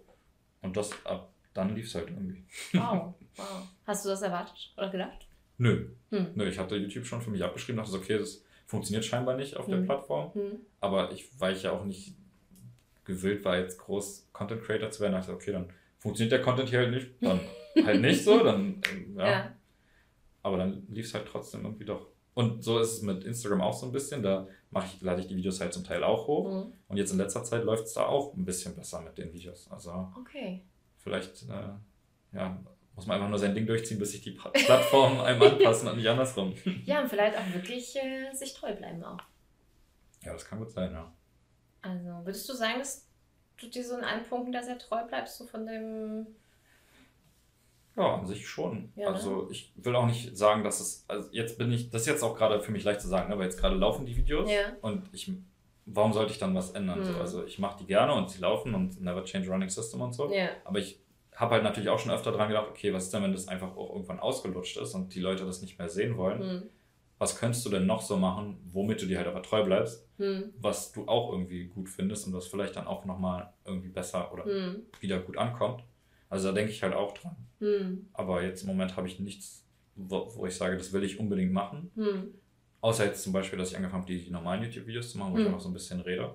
Und 0.62 0.76
das 0.76 0.92
ab 1.04 1.32
dann 1.58 1.74
lief 1.74 1.86
es 1.86 1.94
halt 1.94 2.08
irgendwie. 2.08 2.44
Wow, 2.72 3.14
wow. 3.36 3.68
Hast 3.86 4.04
du 4.04 4.10
das 4.10 4.22
erwartet 4.22 4.72
oder 4.76 4.90
gedacht? 4.90 5.26
Nö. 5.58 5.90
Hm. 6.10 6.30
Nö, 6.34 6.48
ich 6.48 6.58
hatte 6.58 6.76
YouTube 6.76 7.04
schon 7.04 7.20
für 7.20 7.30
mich 7.30 7.42
abgeschrieben, 7.42 7.82
dachte, 7.82 7.96
okay, 7.96 8.18
das 8.18 8.44
funktioniert 8.68 9.04
scheinbar 9.04 9.36
nicht 9.36 9.56
auf 9.56 9.66
hm. 9.66 9.72
der 9.72 9.80
Plattform. 9.80 10.32
Hm. 10.34 10.58
Aber 10.80 11.10
ich, 11.10 11.28
weil 11.40 11.56
ich 11.56 11.64
ja 11.64 11.72
auch 11.72 11.84
nicht 11.84 12.14
gewillt 13.04 13.44
war, 13.44 13.58
jetzt 13.58 13.78
groß 13.78 14.28
Content 14.32 14.62
Creator 14.62 14.90
zu 14.90 15.00
werden, 15.00 15.14
dachte 15.14 15.30
ich, 15.30 15.36
okay, 15.36 15.52
dann 15.52 15.72
funktioniert 15.96 16.32
der 16.32 16.42
Content 16.42 16.68
hier 16.68 16.80
halt 16.80 16.90
nicht, 16.90 17.10
dann 17.20 17.40
halt 17.84 18.00
nicht 18.02 18.22
so, 18.22 18.44
dann, 18.44 18.82
ja. 19.16 19.30
ja. 19.30 19.56
Aber 20.42 20.58
dann 20.58 20.86
lief 20.90 21.06
es 21.06 21.14
halt 21.14 21.26
trotzdem 21.26 21.64
irgendwie 21.64 21.86
doch. 21.86 22.08
Und 22.34 22.62
so 22.62 22.78
ist 22.78 22.92
es 22.92 23.02
mit 23.02 23.24
Instagram 23.24 23.62
auch 23.62 23.72
so 23.72 23.86
ein 23.86 23.92
bisschen. 23.92 24.22
Da 24.22 24.46
mache 24.70 24.86
ich, 24.86 25.00
lade 25.00 25.20
ich 25.20 25.26
die 25.26 25.34
Videos 25.34 25.60
halt 25.60 25.72
zum 25.72 25.82
Teil 25.82 26.04
auch 26.04 26.28
hoch. 26.28 26.48
Mhm. 26.48 26.72
Und 26.86 26.96
jetzt 26.96 27.10
in 27.10 27.18
letzter 27.18 27.42
Zeit 27.42 27.64
läuft 27.64 27.86
es 27.86 27.94
da 27.94 28.06
auch 28.06 28.34
ein 28.34 28.44
bisschen 28.44 28.76
besser 28.76 29.00
mit 29.00 29.18
den 29.18 29.32
Videos. 29.32 29.68
Also 29.70 30.12
okay. 30.16 30.62
vielleicht 30.98 31.42
äh, 31.48 32.36
ja, 32.36 32.60
muss 32.98 33.06
man 33.06 33.18
einfach 33.18 33.28
nur 33.28 33.38
sein 33.38 33.54
Ding 33.54 33.64
durchziehen, 33.64 34.00
bis 34.00 34.10
sich 34.10 34.22
die 34.22 34.32
Plattformen 34.32 35.20
einem 35.24 35.40
anpassen 35.40 35.86
und 35.86 35.98
nicht 35.98 36.08
andersrum. 36.08 36.52
Ja, 36.84 37.00
und 37.00 37.08
vielleicht 37.08 37.38
auch 37.38 37.54
wirklich 37.54 37.94
äh, 37.94 38.34
sich 38.34 38.54
treu 38.54 38.74
bleiben 38.74 39.04
auch. 39.04 39.20
Ja, 40.24 40.32
das 40.32 40.44
kann 40.44 40.58
gut 40.58 40.72
sein, 40.72 40.90
ja. 40.90 41.12
Also, 41.80 42.08
würdest 42.24 42.48
du 42.48 42.54
sagen, 42.54 42.80
dass 42.80 43.06
du 43.56 43.68
dir 43.68 43.84
so 43.84 43.96
in 43.96 44.02
allen 44.02 44.24
Punkten 44.24 44.50
da 44.50 44.64
sehr 44.64 44.80
treu 44.80 45.04
bleibst, 45.06 45.38
so 45.38 45.46
von 45.46 45.64
dem 45.64 46.26
ja, 47.96 48.16
an 48.16 48.26
sich 48.26 48.48
schon. 48.48 48.92
Ja, 48.96 49.12
also 49.12 49.42
ne? 49.42 49.48
ich 49.52 49.72
will 49.76 49.94
auch 49.94 50.06
nicht 50.06 50.36
sagen, 50.36 50.64
dass 50.64 50.80
es, 50.80 51.04
also 51.06 51.28
jetzt 51.30 51.56
bin 51.56 51.70
ich, 51.70 51.90
das 51.90 52.02
ist 52.02 52.08
jetzt 52.08 52.24
auch 52.24 52.36
gerade 52.36 52.60
für 52.60 52.72
mich 52.72 52.82
leicht 52.82 53.00
zu 53.00 53.06
sagen, 53.06 53.28
ne, 53.28 53.38
weil 53.38 53.44
jetzt 53.44 53.60
gerade 53.60 53.76
laufen 53.76 54.06
die 54.06 54.16
Videos 54.16 54.50
ja. 54.50 54.72
und 54.80 55.08
ich, 55.12 55.30
warum 55.86 56.12
sollte 56.12 56.32
ich 56.32 56.38
dann 56.38 56.52
was 56.52 56.72
ändern? 56.72 56.98
Mhm. 56.98 57.04
So, 57.04 57.14
also 57.14 57.44
ich 57.44 57.60
mache 57.60 57.78
die 57.78 57.86
gerne 57.86 58.12
und 58.14 58.28
sie 58.28 58.40
laufen 58.40 58.74
und 58.74 59.00
never 59.00 59.24
change 59.24 59.48
running 59.48 59.68
system 59.68 60.00
und 60.00 60.14
so. 60.14 60.32
Ja. 60.32 60.48
Aber 60.64 60.80
ich 60.80 61.00
habe 61.38 61.54
halt 61.54 61.64
natürlich 61.64 61.88
auch 61.88 61.98
schon 61.98 62.12
öfter 62.12 62.32
dran 62.32 62.48
gedacht, 62.48 62.68
okay, 62.68 62.92
was 62.92 63.04
ist 63.04 63.14
denn, 63.14 63.22
wenn 63.22 63.32
das 63.32 63.48
einfach 63.48 63.76
auch 63.76 63.92
irgendwann 63.94 64.18
ausgelutscht 64.18 64.76
ist 64.76 64.94
und 64.94 65.14
die 65.14 65.20
Leute 65.20 65.44
das 65.46 65.62
nicht 65.62 65.78
mehr 65.78 65.88
sehen 65.88 66.16
wollen? 66.16 66.40
Mhm. 66.40 66.62
Was 67.18 67.38
könntest 67.38 67.64
du 67.64 67.70
denn 67.70 67.86
noch 67.86 68.02
so 68.02 68.16
machen, 68.16 68.58
womit 68.72 69.02
du 69.02 69.06
dir 69.06 69.18
halt 69.18 69.26
aber 69.26 69.42
treu 69.42 69.64
bleibst, 69.64 70.08
mhm. 70.18 70.52
was 70.60 70.92
du 70.92 71.06
auch 71.06 71.32
irgendwie 71.32 71.66
gut 71.66 71.88
findest 71.88 72.26
und 72.26 72.32
was 72.32 72.46
vielleicht 72.46 72.76
dann 72.76 72.86
auch 72.86 73.04
nochmal 73.04 73.52
irgendwie 73.64 73.88
besser 73.88 74.32
oder 74.32 74.46
mhm. 74.46 74.82
wieder 75.00 75.18
gut 75.20 75.36
ankommt? 75.36 75.82
Also 76.28 76.48
da 76.48 76.54
denke 76.54 76.72
ich 76.72 76.82
halt 76.82 76.94
auch 76.94 77.14
dran. 77.14 77.36
Hm. 77.60 78.08
Aber 78.12 78.42
jetzt 78.42 78.62
im 78.62 78.68
Moment 78.68 78.96
habe 78.96 79.06
ich 79.08 79.18
nichts, 79.18 79.64
wo, 79.94 80.30
wo, 80.34 80.46
ich 80.46 80.54
sage, 80.54 80.76
das 80.76 80.92
will 80.92 81.04
ich 81.04 81.18
unbedingt 81.18 81.52
machen. 81.52 81.90
Hm. 81.94 82.34
Außer 82.80 83.06
jetzt 83.06 83.22
zum 83.22 83.32
Beispiel, 83.32 83.58
dass 83.58 83.70
ich 83.70 83.76
angefangen 83.76 84.02
habe, 84.02 84.12
die, 84.12 84.24
die 84.24 84.30
normalen 84.30 84.62
YouTube-Videos 84.62 85.10
zu 85.10 85.18
machen, 85.18 85.32
wo 85.32 85.38
hm. 85.38 85.46
ich 85.46 85.50
noch 85.50 85.60
so 85.60 85.68
ein 85.68 85.74
bisschen 85.74 86.00
rede. 86.00 86.34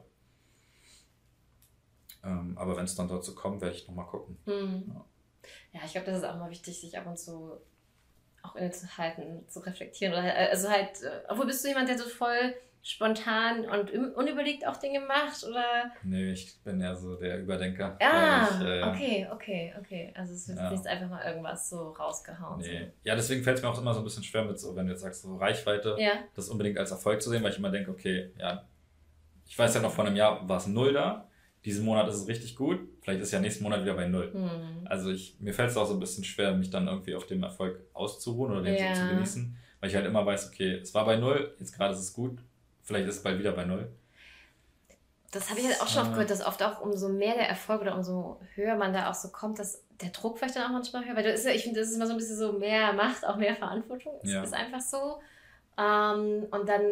Ähm, 2.23 2.57
aber 2.57 2.77
wenn 2.77 2.85
es 2.85 2.95
dann 2.95 3.07
dazu 3.07 3.35
kommt, 3.35 3.61
werde 3.61 3.75
ich 3.75 3.87
nochmal 3.87 4.05
gucken. 4.05 4.37
Hm. 4.45 4.83
Ja. 4.93 5.05
ja, 5.73 5.79
ich 5.85 5.91
glaube, 5.91 6.07
das 6.07 6.19
ist 6.19 6.25
auch 6.25 6.37
mal 6.37 6.49
wichtig, 6.49 6.79
sich 6.79 6.97
ab 6.97 7.05
und 7.05 7.19
zu 7.19 7.59
auch 8.43 8.55
innezuhalten, 8.55 9.47
zu 9.47 9.59
reflektieren. 9.61 10.13
Oder, 10.13 10.25
äh, 10.25 10.49
also 10.49 10.69
halt, 10.69 11.01
äh, 11.01 11.21
obwohl 11.29 11.45
bist 11.45 11.63
du 11.63 11.69
jemand, 11.69 11.89
der 11.89 11.97
so 11.97 12.09
voll 12.09 12.53
spontan 12.85 13.65
und 13.65 13.91
unüberlegt 14.15 14.67
auch 14.67 14.75
Dinge 14.75 14.99
macht? 14.99 15.43
Oder? 15.45 15.91
Nee, 16.03 16.33
ich 16.33 16.61
bin 16.63 16.81
ja 16.81 16.93
so 16.93 17.15
der 17.15 17.39
Überdenker. 17.39 17.97
Ah, 18.01 18.49
ich, 18.51 18.67
äh, 18.67 18.83
okay, 18.83 19.27
okay, 19.31 19.73
okay. 19.79 20.13
Also 20.15 20.33
es 20.33 20.49
wird 20.49 20.59
ja. 20.59 20.69
nicht 20.69 20.85
einfach 20.85 21.09
mal 21.09 21.25
irgendwas 21.25 21.69
so 21.69 21.91
rausgehauen. 21.91 22.59
Nee. 22.59 22.79
So. 22.79 22.85
Ja, 23.03 23.15
deswegen 23.15 23.41
fällt 23.41 23.57
es 23.57 23.63
mir 23.63 23.69
auch 23.69 23.79
immer 23.79 23.93
so 23.93 24.01
ein 24.01 24.03
bisschen 24.03 24.23
schwer 24.23 24.43
mit 24.43 24.59
so, 24.59 24.75
wenn 24.75 24.87
du 24.87 24.91
jetzt 24.91 25.01
sagst, 25.01 25.21
so 25.21 25.37
Reichweite, 25.37 25.95
ja. 25.97 26.11
das 26.35 26.49
unbedingt 26.49 26.77
als 26.77 26.91
Erfolg 26.91 27.21
zu 27.21 27.29
sehen, 27.29 27.41
weil 27.41 27.51
ich 27.51 27.57
immer 27.57 27.71
denke, 27.71 27.89
okay, 27.89 28.31
ja, 28.37 28.65
ich 29.47 29.57
weiß 29.57 29.75
ja 29.75 29.81
noch 29.81 29.93
vor 29.93 30.05
einem 30.05 30.17
Jahr 30.17 30.47
war 30.47 30.57
es 30.57 30.67
null 30.67 30.91
da. 30.91 31.29
Diesen 31.65 31.85
Monat 31.85 32.09
ist 32.09 32.15
es 32.15 32.27
richtig 32.27 32.55
gut. 32.55 32.79
Vielleicht 33.01 33.21
ist 33.21 33.31
ja 33.31 33.39
nächsten 33.39 33.63
Monat 33.63 33.83
wieder 33.83 33.93
bei 33.93 34.07
null. 34.07 34.31
Hm. 34.33 34.85
Also 34.85 35.11
ich, 35.11 35.37
mir 35.39 35.53
fällt 35.53 35.69
es 35.69 35.77
auch 35.77 35.87
so 35.87 35.93
ein 35.93 35.99
bisschen 35.99 36.23
schwer, 36.23 36.53
mich 36.53 36.69
dann 36.69 36.87
irgendwie 36.87 37.15
auf 37.15 37.25
dem 37.25 37.43
Erfolg 37.43 37.79
auszuruhen 37.93 38.51
oder 38.51 38.61
den 38.63 38.75
ja. 38.75 38.95
so 38.95 39.01
zu 39.01 39.07
genießen. 39.09 39.55
Weil 39.79 39.89
ich 39.89 39.95
halt 39.95 40.05
immer 40.05 40.25
weiß, 40.25 40.47
okay, 40.47 40.75
es 40.75 40.93
war 40.93 41.05
bei 41.05 41.17
null, 41.17 41.55
jetzt 41.59 41.73
gerade 41.73 41.93
ist 41.93 41.99
es 41.99 42.13
gut, 42.13 42.39
Vielleicht 42.83 43.07
ist 43.07 43.17
es 43.17 43.23
bald 43.23 43.39
wieder 43.39 43.53
bei 43.53 43.65
Null. 43.65 43.89
Das 45.31 45.49
habe 45.49 45.59
ich 45.59 45.65
jetzt 45.65 45.81
auch 45.81 45.87
schon 45.87 46.03
oft 46.03 46.11
gehört, 46.11 46.29
dass 46.29 46.45
oft 46.45 46.61
auch 46.61 46.81
umso 46.81 47.09
mehr 47.09 47.33
der 47.33 47.49
Erfolg 47.49 47.81
oder 47.81 47.95
umso 47.95 48.39
höher 48.53 48.75
man 48.75 48.93
da 48.93 49.09
auch 49.09 49.15
so 49.15 49.29
kommt, 49.29 49.57
dass 49.57 49.81
der 50.01 50.09
Druck 50.09 50.37
vielleicht 50.37 50.55
dann 50.55 50.67
auch 50.67 50.73
manchmal 50.73 51.05
höher, 51.05 51.15
weil 51.15 51.23
das 51.23 51.39
ist 51.39 51.45
ja, 51.45 51.53
ich 51.53 51.63
finde, 51.63 51.79
das 51.79 51.89
ist 51.89 51.95
immer 51.95 52.05
so 52.05 52.11
ein 52.11 52.17
bisschen 52.17 52.37
so 52.37 52.53
mehr 52.53 52.93
Macht, 52.93 53.25
auch 53.25 53.37
mehr 53.37 53.55
Verantwortung. 53.55 54.13
Es 54.21 54.31
ja. 54.31 54.43
ist 54.43 54.53
einfach 54.53 54.81
so. 54.81 55.21
Ähm, 55.77 56.45
und 56.51 56.69
dann 56.69 56.83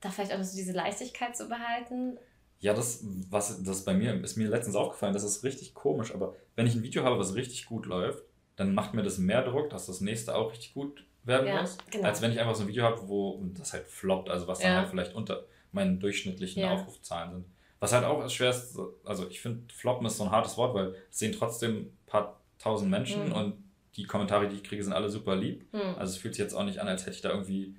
da 0.00 0.08
vielleicht 0.08 0.32
auch 0.32 0.42
so 0.42 0.56
diese 0.56 0.72
Leichtigkeit 0.72 1.36
zu 1.36 1.48
behalten. 1.48 2.18
Ja, 2.60 2.74
das, 2.74 3.04
was, 3.30 3.62
das 3.62 3.84
bei 3.84 3.94
mir 3.94 4.22
ist 4.22 4.36
mir 4.36 4.48
letztens 4.48 4.74
aufgefallen, 4.74 5.12
das 5.12 5.22
ist 5.22 5.44
richtig 5.44 5.74
komisch, 5.74 6.12
aber 6.12 6.34
wenn 6.56 6.66
ich 6.66 6.74
ein 6.74 6.82
Video 6.82 7.04
habe, 7.04 7.18
was 7.18 7.34
richtig 7.34 7.66
gut 7.66 7.86
läuft, 7.86 8.24
dann 8.56 8.74
macht 8.74 8.94
mir 8.94 9.02
das 9.02 9.18
mehr 9.18 9.42
Druck, 9.42 9.70
dass 9.70 9.86
das 9.86 10.00
nächste 10.00 10.34
auch 10.34 10.50
richtig 10.50 10.74
gut 10.74 11.04
werden 11.22 11.46
ja, 11.46 11.60
muss, 11.60 11.78
genau. 11.90 12.08
als 12.08 12.20
wenn 12.20 12.32
ich 12.32 12.40
einfach 12.40 12.56
so 12.56 12.64
ein 12.64 12.68
Video 12.68 12.82
habe, 12.82 13.08
wo 13.08 13.40
das 13.56 13.72
halt 13.72 13.86
floppt, 13.86 14.28
also 14.28 14.48
was 14.48 14.58
dann 14.58 14.76
halt 14.76 14.88
vielleicht 14.88 15.14
unter 15.14 15.44
meinen 15.70 16.00
durchschnittlichen 16.00 16.62
ja. 16.62 16.72
Aufrufzahlen 16.72 17.32
sind. 17.32 17.44
Was 17.78 17.92
halt 17.92 18.04
auch 18.04 18.28
schwer 18.28 18.50
ist, 18.50 18.76
also 19.04 19.28
ich 19.28 19.40
finde, 19.40 19.72
floppen 19.72 20.06
ist 20.06 20.16
so 20.16 20.24
ein 20.24 20.32
hartes 20.32 20.56
Wort, 20.56 20.74
weil 20.74 20.96
es 21.10 21.18
sehen 21.18 21.32
trotzdem 21.32 21.76
ein 21.76 21.98
paar 22.06 22.40
tausend 22.58 22.90
Menschen 22.90 23.26
mhm. 23.26 23.32
und 23.32 23.64
die 23.96 24.04
Kommentare, 24.04 24.48
die 24.48 24.56
ich 24.56 24.64
kriege, 24.64 24.82
sind 24.82 24.92
alle 24.92 25.10
super 25.10 25.36
lieb. 25.36 25.72
Mhm. 25.72 25.94
Also 25.96 26.12
es 26.12 26.16
fühlt 26.16 26.34
sich 26.34 26.42
jetzt 26.42 26.54
auch 26.54 26.64
nicht 26.64 26.80
an, 26.80 26.88
als 26.88 27.02
hätte 27.02 27.14
ich 27.14 27.22
da 27.22 27.30
irgendwie 27.30 27.76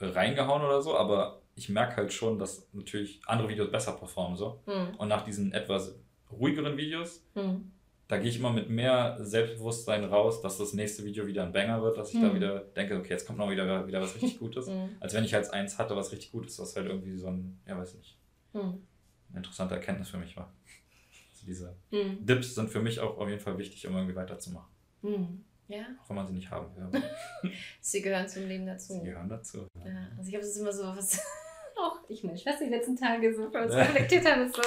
reingehauen 0.00 0.62
oder 0.62 0.80
so, 0.80 0.96
aber 0.96 1.41
ich 1.54 1.68
merke 1.68 1.96
halt 1.96 2.12
schon, 2.12 2.38
dass 2.38 2.68
natürlich 2.72 3.20
andere 3.26 3.48
Videos 3.48 3.70
besser 3.70 3.92
performen 3.92 4.36
so. 4.36 4.62
Mhm. 4.66 4.96
Und 4.96 5.08
nach 5.08 5.24
diesen 5.24 5.52
etwas 5.52 5.94
ruhigeren 6.30 6.76
Videos 6.76 7.24
mhm 7.34 7.72
da 8.12 8.18
gehe 8.18 8.28
ich 8.28 8.38
immer 8.38 8.52
mit 8.52 8.68
mehr 8.68 9.16
Selbstbewusstsein 9.20 10.04
raus, 10.04 10.42
dass 10.42 10.58
das 10.58 10.74
nächste 10.74 11.02
Video 11.02 11.26
wieder 11.26 11.44
ein 11.44 11.52
Banger 11.52 11.82
wird, 11.82 11.96
dass 11.96 12.10
ich 12.10 12.16
mhm. 12.16 12.20
da 12.20 12.28
hm. 12.28 12.34
wieder 12.34 12.58
denke, 12.60 12.98
okay, 12.98 13.08
jetzt 13.08 13.26
kommt 13.26 13.38
noch 13.38 13.48
wieder, 13.48 13.86
wieder 13.86 14.02
was 14.02 14.14
richtig 14.14 14.38
Gutes. 14.38 14.66
Mhm. 14.66 14.90
Als 15.00 15.14
wenn 15.14 15.24
ich 15.24 15.32
halt 15.32 15.50
eins 15.50 15.78
hatte, 15.78 15.96
was 15.96 16.12
richtig 16.12 16.30
gut 16.30 16.44
ist, 16.44 16.58
was 16.58 16.76
halt 16.76 16.88
irgendwie 16.88 17.16
so 17.16 17.28
ein, 17.28 17.58
ja, 17.66 17.78
weiß 17.78 17.94
nicht, 17.94 18.18
mhm. 18.52 18.82
eine 19.30 19.38
interessante 19.38 19.74
Erkenntnis 19.76 20.10
für 20.10 20.18
mich 20.18 20.36
war. 20.36 20.52
Also 21.32 21.46
diese 21.46 21.74
hm. 21.90 22.26
Dips 22.26 22.54
sind 22.54 22.68
für 22.68 22.82
mich 22.82 23.00
auch 23.00 23.16
auf 23.16 23.26
jeden 23.26 23.40
Fall 23.40 23.56
wichtig, 23.56 23.86
um 23.86 23.94
irgendwie 23.94 24.14
weiterzumachen. 24.14 24.68
Ja. 25.68 25.84
Auch 26.02 26.08
wenn 26.08 26.16
man 26.16 26.26
sie 26.26 26.34
nicht 26.34 26.50
haben 26.50 26.66
will. 26.76 27.02
sie 27.80 28.02
gehören 28.02 28.28
zum 28.28 28.46
Leben 28.46 28.66
dazu. 28.66 28.94
Sie 28.94 29.04
gehören 29.04 29.28
dazu. 29.28 29.66
Ja. 29.74 29.90
ja. 29.90 30.08
Also 30.16 30.28
ich 30.28 30.34
es 30.34 30.48
ist 30.48 30.56
immer 30.58 30.72
so 30.72 30.84
was 30.84 31.20
auch 31.78 31.98
ich 32.08 32.22
meine 32.24 32.38
Schwester 32.38 32.64
die 32.64 32.70
letzten 32.70 32.96
Tage 32.96 33.34
so 33.34 33.50
für 33.50 33.62
uns 33.62 33.74
reflektiert 33.74 34.24
haben, 34.30 34.46
ist 34.46 34.56
so, 34.56 34.62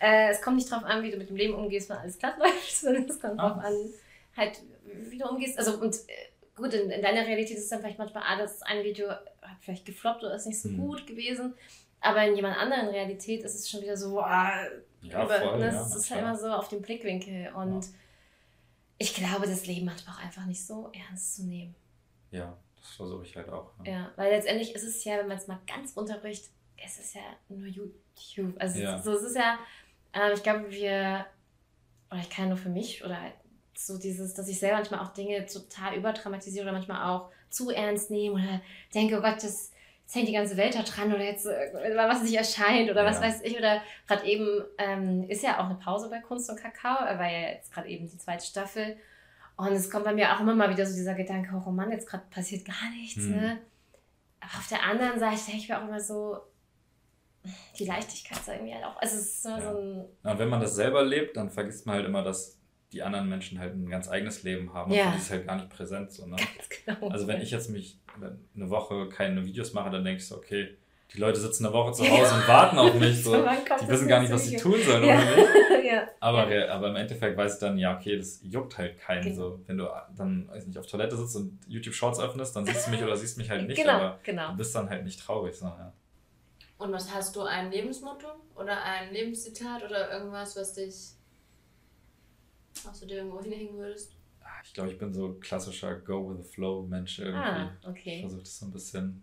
äh, 0.00 0.30
es 0.30 0.40
kommt 0.42 0.56
nicht 0.56 0.70
drauf 0.70 0.84
an, 0.84 1.02
wie 1.02 1.10
du 1.10 1.16
mit 1.16 1.28
dem 1.28 1.36
Leben 1.36 1.54
umgehst, 1.54 1.88
wenn 1.88 1.98
alles 1.98 2.18
glatt 2.18 2.38
läuft, 2.38 2.76
sondern 2.76 3.04
es 3.08 3.20
kommt 3.20 3.38
drauf 3.38 3.58
an, 3.58 3.74
halt, 4.36 4.60
wie 4.84 5.18
du 5.18 5.28
umgehst. 5.28 5.58
Also, 5.58 5.78
und 5.80 5.94
äh, 5.94 6.30
gut, 6.56 6.74
in, 6.74 6.90
in, 6.90 7.02
deiner 7.02 7.26
Realität 7.26 7.56
ist 7.56 7.64
es 7.64 7.70
dann 7.70 7.80
vielleicht 7.80 7.98
manchmal, 7.98 8.24
ah, 8.26 8.38
das 8.38 8.62
ein 8.62 8.82
Video 8.84 9.08
hat 9.08 9.58
vielleicht 9.60 9.86
gefloppt 9.86 10.24
oder 10.24 10.34
ist 10.34 10.46
nicht 10.46 10.60
so 10.60 10.68
mhm. 10.68 10.78
gut 10.78 11.06
gewesen. 11.06 11.54
Aber 12.00 12.24
in 12.26 12.34
jemand 12.34 12.56
anderen 12.56 12.88
Realität 12.88 13.42
ist 13.42 13.54
es 13.54 13.68
schon 13.68 13.82
wieder 13.82 13.96
so, 13.96 14.20
ah, 14.20 14.64
ja, 15.02 15.24
über, 15.24 15.40
voll, 15.40 15.58
ne? 15.58 15.66
ja, 15.66 15.82
es 15.82 15.94
ist 15.94 16.10
halt 16.10 16.22
immer 16.22 16.36
so 16.36 16.48
auf 16.48 16.68
dem 16.68 16.80
Blickwinkel. 16.80 17.52
Und 17.54 17.84
ja. 17.84 17.90
Ich 19.00 19.14
glaube, 19.14 19.46
das 19.46 19.66
Leben 19.66 19.90
hat 19.90 20.04
auch 20.06 20.22
einfach 20.22 20.44
nicht 20.44 20.64
so 20.64 20.92
ernst 20.92 21.36
zu 21.36 21.44
nehmen. 21.44 21.74
Ja, 22.30 22.54
das 22.76 22.90
versuche 22.96 23.24
ich 23.24 23.34
halt 23.34 23.48
auch. 23.48 23.72
Ja. 23.82 23.92
ja, 23.92 24.10
weil 24.16 24.30
letztendlich 24.30 24.74
ist 24.74 24.82
es 24.82 25.02
ja, 25.04 25.16
wenn 25.16 25.26
man 25.26 25.38
es 25.38 25.48
mal 25.48 25.58
ganz 25.66 25.96
runterbricht, 25.96 26.50
es 26.76 26.98
ist 26.98 27.14
ja 27.14 27.22
nur 27.48 27.66
YouTube. 27.66 28.54
Also 28.58 28.78
ja. 28.78 29.00
so 29.00 29.12
es 29.12 29.22
ist 29.22 29.36
ja, 29.36 29.58
äh, 30.12 30.34
ich 30.34 30.42
glaube, 30.42 30.70
wir, 30.70 31.24
oder 32.10 32.20
ich 32.20 32.28
kann 32.28 32.50
nur 32.50 32.58
für 32.58 32.68
mich 32.68 33.02
oder 33.02 33.18
halt 33.18 33.32
so 33.74 33.96
dieses, 33.96 34.34
dass 34.34 34.48
ich 34.48 34.58
selber 34.58 34.76
manchmal 34.76 35.00
auch 35.00 35.14
Dinge 35.14 35.46
total 35.46 35.96
überdramatisiere 35.96 36.64
oder 36.64 36.72
manchmal 36.72 37.08
auch 37.08 37.30
zu 37.48 37.70
ernst 37.70 38.10
nehme 38.10 38.34
oder 38.34 38.60
denke, 38.94 39.18
oh 39.18 39.22
Gott, 39.22 39.42
das 39.42 39.72
jetzt 40.10 40.16
hängt 40.16 40.28
die 40.28 40.32
ganze 40.32 40.56
Welt 40.56 40.74
da 40.74 40.82
dran 40.82 41.12
oder 41.14 41.22
jetzt 41.22 41.46
äh, 41.46 41.70
was 41.94 42.22
nicht 42.24 42.34
erscheint 42.34 42.90
oder 42.90 43.04
ja. 43.04 43.08
was 43.08 43.20
weiß 43.20 43.42
ich. 43.42 43.56
Oder 43.56 43.80
gerade 44.08 44.26
eben 44.26 44.64
ähm, 44.78 45.24
ist 45.28 45.44
ja 45.44 45.60
auch 45.60 45.66
eine 45.66 45.76
Pause 45.76 46.10
bei 46.10 46.18
Kunst 46.18 46.50
und 46.50 46.60
Kakao, 46.60 47.06
äh, 47.06 47.16
weil 47.16 47.32
ja 47.32 47.48
jetzt 47.50 47.72
gerade 47.72 47.88
eben 47.88 48.08
die 48.08 48.18
zweite 48.18 48.44
Staffel. 48.44 48.96
Und 49.56 49.68
es 49.68 49.88
kommt 49.88 50.04
bei 50.04 50.12
mir 50.12 50.34
auch 50.34 50.40
immer 50.40 50.56
mal 50.56 50.70
wieder 50.70 50.84
so 50.84 50.96
dieser 50.96 51.14
Gedanke, 51.14 51.50
oh 51.64 51.70
Mann, 51.70 51.92
jetzt 51.92 52.08
gerade 52.08 52.24
passiert 52.28 52.64
gar 52.64 52.90
nichts, 52.90 53.22
hm. 53.22 53.36
ne? 53.36 53.58
Aber 54.40 54.58
auf 54.58 54.68
der 54.68 54.82
anderen 54.82 55.20
Seite 55.20 55.44
denke 55.46 55.58
ich 55.58 55.68
mir 55.68 55.78
auch 55.78 55.86
immer 55.86 56.00
so, 56.00 56.38
die 57.78 57.84
Leichtigkeit 57.84 58.38
ist 58.38 58.48
irgendwie 58.48 58.74
halt 58.74 58.84
auch. 58.84 58.96
Also 59.00 59.16
es 59.16 59.22
ist 59.22 59.42
so, 59.44 59.50
ja. 59.50 59.60
so 59.60 59.78
ein. 59.78 60.06
und 60.24 60.38
wenn 60.38 60.48
man 60.48 60.60
das 60.60 60.74
selber 60.74 61.04
lebt, 61.04 61.36
dann 61.36 61.50
vergisst 61.50 61.86
man 61.86 61.96
halt 61.96 62.06
immer, 62.06 62.22
dass 62.22 62.59
die 62.92 63.02
anderen 63.02 63.28
Menschen 63.28 63.58
halt 63.58 63.74
ein 63.74 63.88
ganz 63.88 64.08
eigenes 64.08 64.42
Leben 64.42 64.72
haben 64.74 64.92
ja. 64.92 65.06
und 65.06 65.14
die 65.14 65.18
ist 65.18 65.30
halt 65.30 65.46
gar 65.46 65.56
nicht 65.56 65.70
präsent. 65.70 66.12
So, 66.12 66.26
ne? 66.26 66.36
Genau. 66.84 67.08
Also 67.08 67.26
wenn 67.26 67.40
ich 67.40 67.50
jetzt 67.50 67.70
mich 67.70 68.00
eine 68.54 68.70
Woche 68.70 69.08
keine 69.08 69.44
Videos 69.44 69.72
mache, 69.72 69.90
dann 69.90 70.04
denke 70.04 70.20
ich 70.20 70.26
so, 70.26 70.36
okay, 70.36 70.76
die 71.14 71.18
Leute 71.18 71.40
sitzen 71.40 71.66
eine 71.66 71.74
Woche 71.74 71.92
zu 71.92 72.08
Hause 72.08 72.22
ja. 72.22 72.36
und 72.36 72.48
warten 72.48 72.78
auf 72.78 72.94
mich. 72.94 73.24
So. 73.24 73.32
die 73.34 73.88
wissen 73.88 74.08
gar 74.08 74.20
nicht, 74.20 74.32
was 74.32 74.46
sie 74.46 74.56
tun 74.56 74.80
sollen 74.82 75.04
ja. 75.04 75.20
ja. 75.84 76.08
Aber, 76.20 76.50
ja. 76.52 76.72
aber 76.72 76.88
im 76.88 76.96
Endeffekt 76.96 77.36
weiß 77.36 77.54
ich 77.54 77.60
dann, 77.60 77.78
ja, 77.78 77.96
okay, 77.96 78.16
das 78.16 78.40
juckt 78.42 78.78
halt 78.78 78.98
keinen. 78.98 79.24
Genau. 79.24 79.36
So. 79.36 79.60
Wenn 79.66 79.78
du 79.78 79.88
dann, 80.16 80.48
weiß 80.48 80.66
nicht, 80.66 80.78
auf 80.78 80.86
Toilette 80.86 81.16
sitzt 81.16 81.36
und 81.36 81.58
YouTube 81.66 81.94
Shorts 81.94 82.20
öffnest, 82.20 82.54
dann 82.54 82.64
siehst 82.64 82.86
du 82.86 82.90
mich 82.92 83.02
oder 83.02 83.16
siehst 83.16 83.38
mich 83.38 83.50
halt 83.50 83.66
nicht. 83.66 83.80
Genau, 83.80 83.92
aber 83.92 84.20
genau. 84.22 84.52
du 84.52 84.56
bist 84.56 84.74
dann 84.74 84.88
halt 84.88 85.04
nicht 85.04 85.20
traurig. 85.20 85.56
So, 85.56 85.66
ja. 85.66 85.92
Und 86.78 86.92
was 86.92 87.12
hast 87.12 87.36
du, 87.36 87.42
ein 87.42 87.70
Lebensmotto 87.70 88.28
oder 88.54 88.82
ein 88.82 89.12
Lebenszitat 89.12 89.84
oder 89.84 90.12
irgendwas, 90.12 90.56
was 90.56 90.74
dich, 90.74 91.10
was 92.84 93.00
du 93.00 93.06
dir 93.06 93.18
irgendwo 93.18 93.42
hinhängen 93.42 93.76
würdest? 93.76 94.16
Ich 94.64 94.74
glaube, 94.74 94.90
ich 94.90 94.98
bin 94.98 95.12
so 95.12 95.34
klassischer 95.34 95.94
Go 95.96 96.30
with 96.30 96.44
the 96.44 96.52
Flow 96.52 96.82
Mensch 96.82 97.18
irgendwie. 97.18 97.40
Ah, 97.40 97.76
okay. 97.86 98.16
Ich 98.16 98.20
versuche 98.22 98.42
das 98.42 98.58
so 98.58 98.66
ein 98.66 98.72
bisschen 98.72 99.22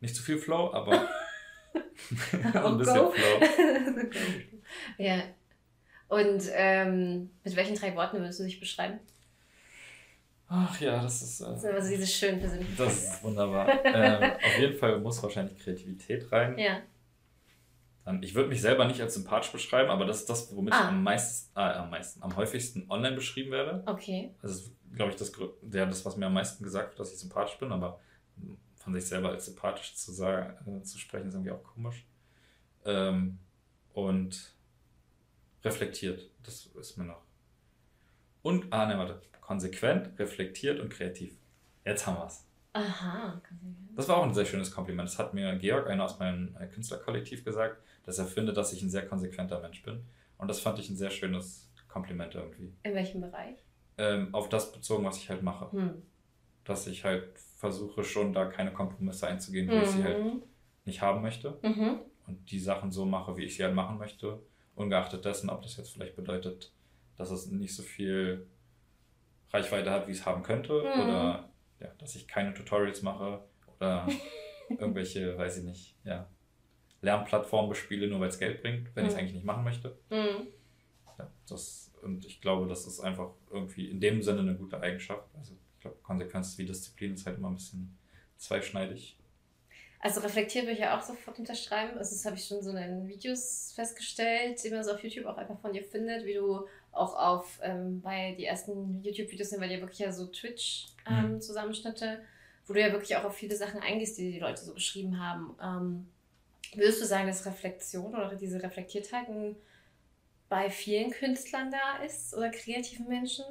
nicht 0.00 0.14
zu 0.14 0.22
viel 0.22 0.38
Flow, 0.38 0.72
aber 0.72 0.92
ein 2.32 2.78
bisschen. 2.78 3.12
Flow. 3.12 3.12
ja. 4.98 5.22
Und 6.08 6.42
ähm, 6.52 7.30
mit 7.44 7.56
welchen 7.56 7.76
drei 7.76 7.94
Worten 7.94 8.18
würdest 8.18 8.40
du 8.40 8.44
dich 8.44 8.58
beschreiben? 8.58 8.98
Ach 10.48 10.80
ja, 10.80 11.02
das 11.02 11.22
ist. 11.22 11.40
Äh, 11.40 11.44
das 11.46 11.60
sind 11.62 11.70
immer 11.70 11.82
so 11.82 11.90
diese 11.90 12.06
schönen 12.06 12.40
Persönlichkeiten. 12.40 12.84
Das 12.84 13.04
ist 13.04 13.22
wunderbar. 13.22 13.84
ähm, 13.84 14.32
auf 14.32 14.58
jeden 14.58 14.76
Fall 14.76 14.98
muss 15.00 15.22
wahrscheinlich 15.22 15.58
Kreativität 15.58 16.30
rein. 16.32 16.58
Ja. 16.58 16.82
Dann, 18.04 18.22
ich 18.22 18.34
würde 18.34 18.48
mich 18.48 18.60
selber 18.60 18.86
nicht 18.86 19.00
als 19.00 19.14
sympathisch 19.14 19.52
beschreiben, 19.52 19.90
aber 19.90 20.06
das 20.06 20.20
ist 20.20 20.30
das, 20.30 20.54
womit 20.54 20.72
ah. 20.72 20.80
ich 20.80 20.86
am 20.86 21.02
meisten, 21.02 21.56
äh, 21.58 21.62
am 21.62 21.90
meisten, 21.90 22.22
am 22.22 22.34
häufigsten 22.36 22.90
online 22.90 23.14
beschrieben 23.14 23.50
werde. 23.50 23.82
Okay. 23.86 24.34
Das 24.40 24.52
ist, 24.52 24.72
glaube 24.94 25.10
ich, 25.10 25.16
das, 25.16 25.32
ja, 25.72 25.86
das, 25.86 26.04
was 26.04 26.16
mir 26.16 26.26
am 26.26 26.34
meisten 26.34 26.64
gesagt 26.64 26.90
wird, 26.90 27.00
dass 27.00 27.12
ich 27.12 27.18
sympathisch 27.18 27.58
bin, 27.58 27.72
aber 27.72 28.00
von 28.76 28.94
sich 28.94 29.06
selber 29.06 29.30
als 29.30 29.44
sympathisch 29.44 29.94
zu, 29.94 30.12
sagen, 30.12 30.78
äh, 30.78 30.82
zu 30.82 30.98
sprechen, 30.98 31.28
ist 31.28 31.34
irgendwie 31.34 31.52
auch 31.52 31.62
komisch. 31.62 32.06
Ähm, 32.84 33.38
und 33.92 34.54
reflektiert, 35.62 36.30
das 36.42 36.66
ist 36.66 36.96
mir 36.96 37.04
noch. 37.04 37.22
Und, 38.42 38.72
ah, 38.72 38.86
ne, 38.86 38.96
warte, 38.96 39.20
konsequent, 39.42 40.18
reflektiert 40.18 40.80
und 40.80 40.88
kreativ. 40.88 41.36
Jetzt 41.84 42.06
haben 42.06 42.16
wir 42.16 42.26
es. 42.26 42.46
Aha, 42.72 43.42
Das 43.96 44.08
war 44.08 44.18
auch 44.18 44.22
ein 44.22 44.32
sehr 44.32 44.44
schönes 44.44 44.70
Kompliment. 44.70 45.08
Das 45.08 45.18
hat 45.18 45.34
mir 45.34 45.56
Georg, 45.56 45.88
einer 45.88 46.04
aus 46.04 46.18
meinem 46.18 46.56
äh, 46.56 46.66
Künstlerkollektiv, 46.68 47.44
gesagt, 47.44 47.82
dass 48.10 48.18
er 48.18 48.26
findet, 48.26 48.56
dass 48.56 48.72
ich 48.72 48.82
ein 48.82 48.90
sehr 48.90 49.06
konsequenter 49.06 49.60
Mensch 49.60 49.84
bin. 49.84 50.02
Und 50.36 50.48
das 50.48 50.58
fand 50.58 50.80
ich 50.80 50.90
ein 50.90 50.96
sehr 50.96 51.10
schönes 51.10 51.70
Kompliment 51.86 52.34
irgendwie. 52.34 52.74
In 52.82 52.94
welchem 52.94 53.20
Bereich? 53.20 53.56
Ähm, 53.98 54.34
auf 54.34 54.48
das 54.48 54.72
bezogen, 54.72 55.04
was 55.04 55.18
ich 55.18 55.30
halt 55.30 55.44
mache. 55.44 55.70
Hm. 55.70 56.02
Dass 56.64 56.88
ich 56.88 57.04
halt 57.04 57.38
versuche 57.56 58.02
schon 58.02 58.32
da 58.32 58.46
keine 58.46 58.72
Kompromisse 58.72 59.28
einzugehen, 59.28 59.70
wie 59.70 59.76
mhm. 59.76 59.82
ich 59.82 59.88
sie 59.88 60.02
halt 60.02 60.24
mhm. 60.24 60.42
nicht 60.86 61.02
haben 61.02 61.22
möchte. 61.22 61.58
Mhm. 61.62 62.00
Und 62.26 62.50
die 62.50 62.58
Sachen 62.58 62.90
so 62.90 63.04
mache, 63.04 63.36
wie 63.36 63.44
ich 63.44 63.56
sie 63.56 63.62
halt 63.62 63.76
machen 63.76 63.98
möchte. 63.98 64.40
Ungeachtet 64.74 65.24
dessen, 65.24 65.48
ob 65.48 65.62
das 65.62 65.76
jetzt 65.76 65.92
vielleicht 65.92 66.16
bedeutet, 66.16 66.72
dass 67.16 67.30
es 67.30 67.46
nicht 67.46 67.76
so 67.76 67.84
viel 67.84 68.48
Reichweite 69.52 69.90
hat, 69.90 70.08
wie 70.08 70.12
es 70.12 70.26
haben 70.26 70.42
könnte. 70.42 70.72
Mhm. 70.72 71.02
Oder 71.02 71.48
ja, 71.78 71.88
dass 71.98 72.16
ich 72.16 72.26
keine 72.26 72.54
Tutorials 72.54 73.02
mache 73.02 73.44
oder 73.76 74.08
irgendwelche, 74.68 75.38
weiß 75.38 75.58
ich 75.58 75.64
nicht, 75.64 75.96
ja, 76.02 76.28
Lernplattformen 77.02 77.68
bespiele, 77.68 78.08
nur 78.08 78.20
weil 78.20 78.28
es 78.28 78.38
Geld 78.38 78.62
bringt, 78.62 78.94
wenn 78.94 79.04
ich 79.04 79.10
es 79.10 79.14
mhm. 79.14 79.20
eigentlich 79.20 79.34
nicht 79.34 79.46
machen 79.46 79.64
möchte. 79.64 79.96
Mhm. 80.10 80.48
Ja, 81.18 81.30
das, 81.48 81.92
und 82.02 82.24
ich 82.24 82.40
glaube, 82.40 82.68
das 82.68 82.86
ist 82.86 83.00
einfach 83.00 83.30
irgendwie 83.50 83.90
in 83.90 84.00
dem 84.00 84.22
Sinne 84.22 84.40
eine 84.40 84.54
gute 84.54 84.80
Eigenschaft. 84.80 85.28
Also 85.36 85.54
ich 85.74 85.80
glaube, 85.80 85.96
Konsequenz 86.02 86.56
wie 86.58 86.66
Disziplin 86.66 87.14
ist 87.14 87.26
halt 87.26 87.38
immer 87.38 87.48
ein 87.48 87.56
bisschen 87.56 87.96
zweischneidig. 88.36 89.16
Also 90.02 90.20
reflektiert 90.20 90.64
würde 90.64 90.74
ich 90.74 90.80
ja 90.80 90.98
auch 90.98 91.02
sofort 91.02 91.38
unterschreiben. 91.38 91.98
Also 91.98 92.14
das 92.14 92.24
habe 92.24 92.36
ich 92.36 92.46
schon 92.46 92.62
so 92.62 92.70
in 92.70 92.76
deinen 92.76 93.06
Videos 93.06 93.72
festgestellt, 93.74 94.62
die 94.64 94.70
man 94.70 94.82
so 94.82 94.92
auf 94.92 95.02
YouTube 95.04 95.26
auch 95.26 95.36
einfach 95.36 95.60
von 95.60 95.74
dir 95.74 95.84
findet, 95.84 96.24
wie 96.24 96.34
du 96.34 96.66
auch 96.90 97.14
auf 97.14 97.60
ähm, 97.62 98.00
bei 98.00 98.34
die 98.36 98.46
ersten 98.46 99.02
YouTube-Videos 99.02 99.50
sind, 99.50 99.60
weil 99.60 99.70
ja 99.70 99.80
wirklich 99.80 99.98
ja 99.98 100.10
so 100.10 100.26
Twitch-Zusammenschnitte, 100.26 102.04
ähm, 102.04 102.12
mhm. 102.12 102.24
wo 102.66 102.72
du 102.72 102.80
ja 102.80 102.92
wirklich 102.92 103.14
auch 103.16 103.24
auf 103.24 103.36
viele 103.36 103.56
Sachen 103.56 103.80
eingehst, 103.80 104.16
die 104.16 104.32
die 104.32 104.38
Leute 104.38 104.62
so 104.64 104.72
beschrieben 104.72 105.20
haben. 105.20 105.54
Ähm, 105.62 106.08
würdest 106.76 107.00
du 107.00 107.06
sagen, 107.06 107.26
dass 107.26 107.46
Reflexion 107.46 108.14
oder 108.14 108.34
diese 108.34 108.62
Reflektiertheit 108.62 109.26
bei 110.48 110.70
vielen 110.70 111.10
Künstlern 111.10 111.70
da 111.70 112.02
ist 112.04 112.34
oder 112.34 112.50
kreativen 112.50 113.08
Menschen? 113.08 113.44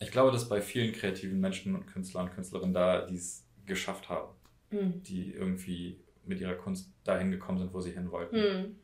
Ich 0.00 0.10
glaube, 0.10 0.30
dass 0.30 0.48
bei 0.48 0.60
vielen 0.60 0.92
kreativen 0.92 1.40
Menschen 1.40 1.74
und 1.74 1.86
Künstlern 1.86 2.28
und 2.28 2.34
Künstlerinnen 2.34 2.74
da, 2.74 3.06
die 3.06 3.16
es 3.16 3.44
geschafft 3.66 4.08
haben, 4.08 4.34
mhm. 4.70 5.02
die 5.02 5.32
irgendwie 5.32 6.00
mit 6.24 6.40
ihrer 6.40 6.54
Kunst 6.54 6.92
dahin 7.04 7.30
gekommen 7.30 7.58
sind, 7.58 7.72
wo 7.72 7.80
sie 7.80 7.92
hin 7.92 8.10
wollten. 8.10 8.36
Mhm. 8.36 8.76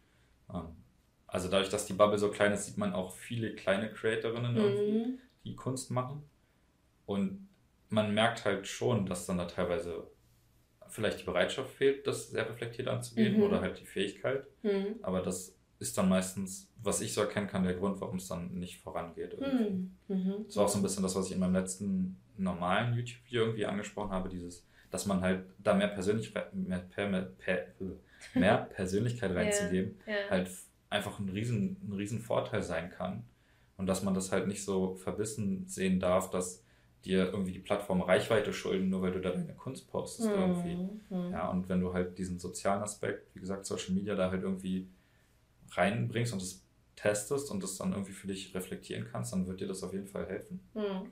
Also 1.26 1.48
dadurch, 1.48 1.68
dass 1.68 1.86
die 1.86 1.92
Bubble 1.92 2.18
so 2.18 2.30
klein 2.30 2.52
ist, 2.52 2.66
sieht 2.66 2.78
man 2.78 2.92
auch 2.92 3.12
viele 3.12 3.54
kleine 3.54 3.92
Creatorinnen 3.92 4.54
mhm. 4.54 5.18
die 5.44 5.54
Kunst 5.54 5.90
machen. 5.90 6.22
Und 7.06 7.48
man 7.88 8.14
merkt 8.14 8.44
halt 8.44 8.66
schon, 8.66 9.06
dass 9.06 9.26
dann 9.26 9.38
da 9.38 9.46
teilweise 9.46 10.10
vielleicht 10.94 11.20
die 11.20 11.24
Bereitschaft 11.24 11.70
fehlt, 11.74 12.06
das 12.06 12.30
sehr 12.30 12.48
reflektiert 12.48 12.86
anzugehen 12.86 13.36
mhm. 13.36 13.42
oder 13.42 13.60
halt 13.60 13.80
die 13.80 13.84
Fähigkeit. 13.84 14.46
Mhm. 14.62 14.94
Aber 15.02 15.22
das 15.22 15.56
ist 15.80 15.98
dann 15.98 16.08
meistens, 16.08 16.70
was 16.80 17.00
ich 17.00 17.12
so 17.12 17.20
erkennen 17.20 17.48
kann, 17.48 17.64
der 17.64 17.74
Grund, 17.74 18.00
warum 18.00 18.16
es 18.16 18.28
dann 18.28 18.54
nicht 18.54 18.80
vorangeht. 18.80 19.38
Mhm. 19.40 19.96
mhm. 20.06 20.44
Das 20.46 20.56
war 20.56 20.64
auch 20.66 20.68
so 20.68 20.78
ein 20.78 20.82
bisschen 20.82 21.02
das, 21.02 21.16
was 21.16 21.26
ich 21.26 21.32
in 21.32 21.40
meinem 21.40 21.54
letzten 21.54 22.16
normalen 22.36 22.94
YouTube-Video 22.94 23.42
irgendwie 23.42 23.66
angesprochen 23.66 24.12
habe, 24.12 24.28
dieses, 24.28 24.68
dass 24.92 25.04
man 25.06 25.20
halt 25.20 25.46
da 25.58 25.74
mehr, 25.74 25.88
Persönlich 25.88 26.32
mehr, 26.32 26.48
mehr, 26.52 27.72
mehr 28.34 28.56
Persönlichkeit 28.74 29.34
reinzugeben, 29.34 29.98
ja, 30.06 30.12
ja. 30.12 30.30
halt 30.30 30.50
einfach 30.90 31.18
ein 31.18 31.28
riesen, 31.28 31.76
ein 31.88 31.92
riesen 31.92 32.20
Vorteil 32.20 32.62
sein 32.62 32.90
kann. 32.90 33.24
Und 33.76 33.88
dass 33.88 34.04
man 34.04 34.14
das 34.14 34.30
halt 34.30 34.46
nicht 34.46 34.64
so 34.64 34.94
verbissen 34.94 35.66
sehen 35.66 35.98
darf, 35.98 36.30
dass 36.30 36.63
dir 37.04 37.26
irgendwie 37.26 37.52
die 37.52 37.58
Plattform 37.58 38.00
Reichweite 38.00 38.52
schulden, 38.52 38.88
nur 38.88 39.02
weil 39.02 39.12
du 39.12 39.20
da 39.20 39.30
deine 39.30 39.54
Kunst 39.54 39.90
postest 39.90 40.28
mhm. 40.28 40.34
irgendwie. 40.34 40.74
Mhm. 41.10 41.32
Ja, 41.32 41.48
und 41.50 41.68
wenn 41.68 41.80
du 41.80 41.92
halt 41.92 42.18
diesen 42.18 42.38
sozialen 42.38 42.82
Aspekt, 42.82 43.34
wie 43.34 43.40
gesagt, 43.40 43.66
Social 43.66 43.92
Media 43.94 44.14
da 44.14 44.30
halt 44.30 44.42
irgendwie 44.42 44.88
reinbringst 45.72 46.32
und 46.32 46.42
es 46.42 46.64
testest 46.96 47.50
und 47.50 47.62
das 47.62 47.76
dann 47.76 47.92
irgendwie 47.92 48.12
für 48.12 48.28
dich 48.28 48.54
reflektieren 48.54 49.06
kannst, 49.10 49.32
dann 49.32 49.46
wird 49.46 49.60
dir 49.60 49.68
das 49.68 49.82
auf 49.82 49.92
jeden 49.92 50.08
Fall 50.08 50.26
helfen. 50.26 50.60
Mhm. 50.74 51.10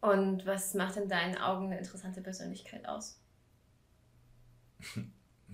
Und 0.00 0.46
was 0.46 0.74
macht 0.74 0.96
in 0.96 1.08
deinen 1.08 1.36
Augen 1.36 1.66
eine 1.66 1.78
interessante 1.78 2.20
Persönlichkeit 2.22 2.86
aus? 2.88 3.20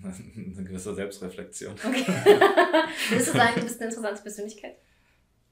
eine 0.02 0.64
gewisse 0.64 0.94
Selbstreflexion. 0.94 1.74
Okay. 1.74 2.06
Willst 3.10 3.28
du 3.28 3.32
sagen, 3.32 3.54
du 3.56 3.62
bist 3.62 3.80
eine 3.80 3.90
interessante 3.90 4.22
Persönlichkeit? 4.22 4.76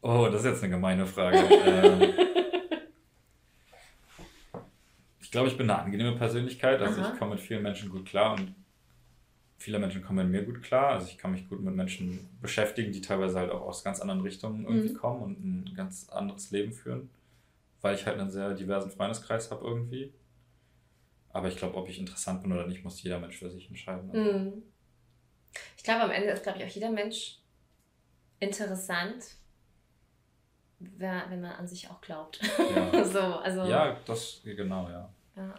Oh, 0.02 0.28
das 0.30 0.42
ist 0.42 0.46
jetzt 0.46 0.62
eine 0.62 0.74
gemeine 0.74 1.06
Frage. 1.06 1.38
ähm, 1.38 2.14
ich 5.26 5.32
glaube, 5.32 5.48
ich 5.48 5.56
bin 5.56 5.68
eine 5.68 5.82
angenehme 5.82 6.16
Persönlichkeit. 6.16 6.80
Also 6.80 7.00
Aha. 7.00 7.10
ich 7.12 7.18
komme 7.18 7.32
mit 7.32 7.40
vielen 7.40 7.64
Menschen 7.64 7.90
gut 7.90 8.06
klar 8.06 8.34
und 8.34 8.54
viele 9.58 9.80
Menschen 9.80 10.00
kommen 10.04 10.30
mit 10.30 10.40
mir 10.40 10.46
gut 10.46 10.62
klar. 10.62 10.90
Also 10.90 11.08
ich 11.08 11.18
kann 11.18 11.32
mich 11.32 11.48
gut 11.48 11.60
mit 11.60 11.74
Menschen 11.74 12.30
beschäftigen, 12.40 12.92
die 12.92 13.00
teilweise 13.00 13.40
halt 13.40 13.50
auch 13.50 13.62
aus 13.62 13.82
ganz 13.82 13.98
anderen 13.98 14.20
Richtungen 14.20 14.64
irgendwie 14.64 14.90
mhm. 14.90 14.96
kommen 14.96 15.22
und 15.22 15.44
ein 15.44 15.74
ganz 15.74 16.08
anderes 16.10 16.52
Leben 16.52 16.72
führen, 16.72 17.10
weil 17.80 17.96
ich 17.96 18.06
halt 18.06 18.20
einen 18.20 18.30
sehr 18.30 18.54
diversen 18.54 18.92
Freundeskreis 18.92 19.50
habe 19.50 19.66
irgendwie. 19.66 20.12
Aber 21.30 21.48
ich 21.48 21.56
glaube, 21.56 21.76
ob 21.76 21.88
ich 21.88 21.98
interessant 21.98 22.42
bin 22.42 22.52
oder 22.52 22.68
nicht, 22.68 22.84
muss 22.84 23.02
jeder 23.02 23.18
Mensch 23.18 23.36
für 23.36 23.50
sich 23.50 23.68
entscheiden. 23.68 24.12
Mhm. 24.12 24.62
Ich 25.76 25.82
glaube, 25.82 26.02
am 26.02 26.12
Ende 26.12 26.28
ist, 26.28 26.44
glaube 26.44 26.58
ich, 26.58 26.64
auch 26.64 26.72
jeder 26.72 26.92
Mensch 26.92 27.40
interessant, 28.38 29.24
wenn 30.78 31.40
man 31.40 31.50
an 31.50 31.66
sich 31.66 31.90
auch 31.90 32.00
glaubt. 32.00 32.38
Ja, 32.76 33.04
so, 33.04 33.18
also, 33.18 33.64
ja 33.64 33.96
das, 34.06 34.40
genau, 34.44 34.88
ja. 34.88 35.12
Ja. 35.36 35.54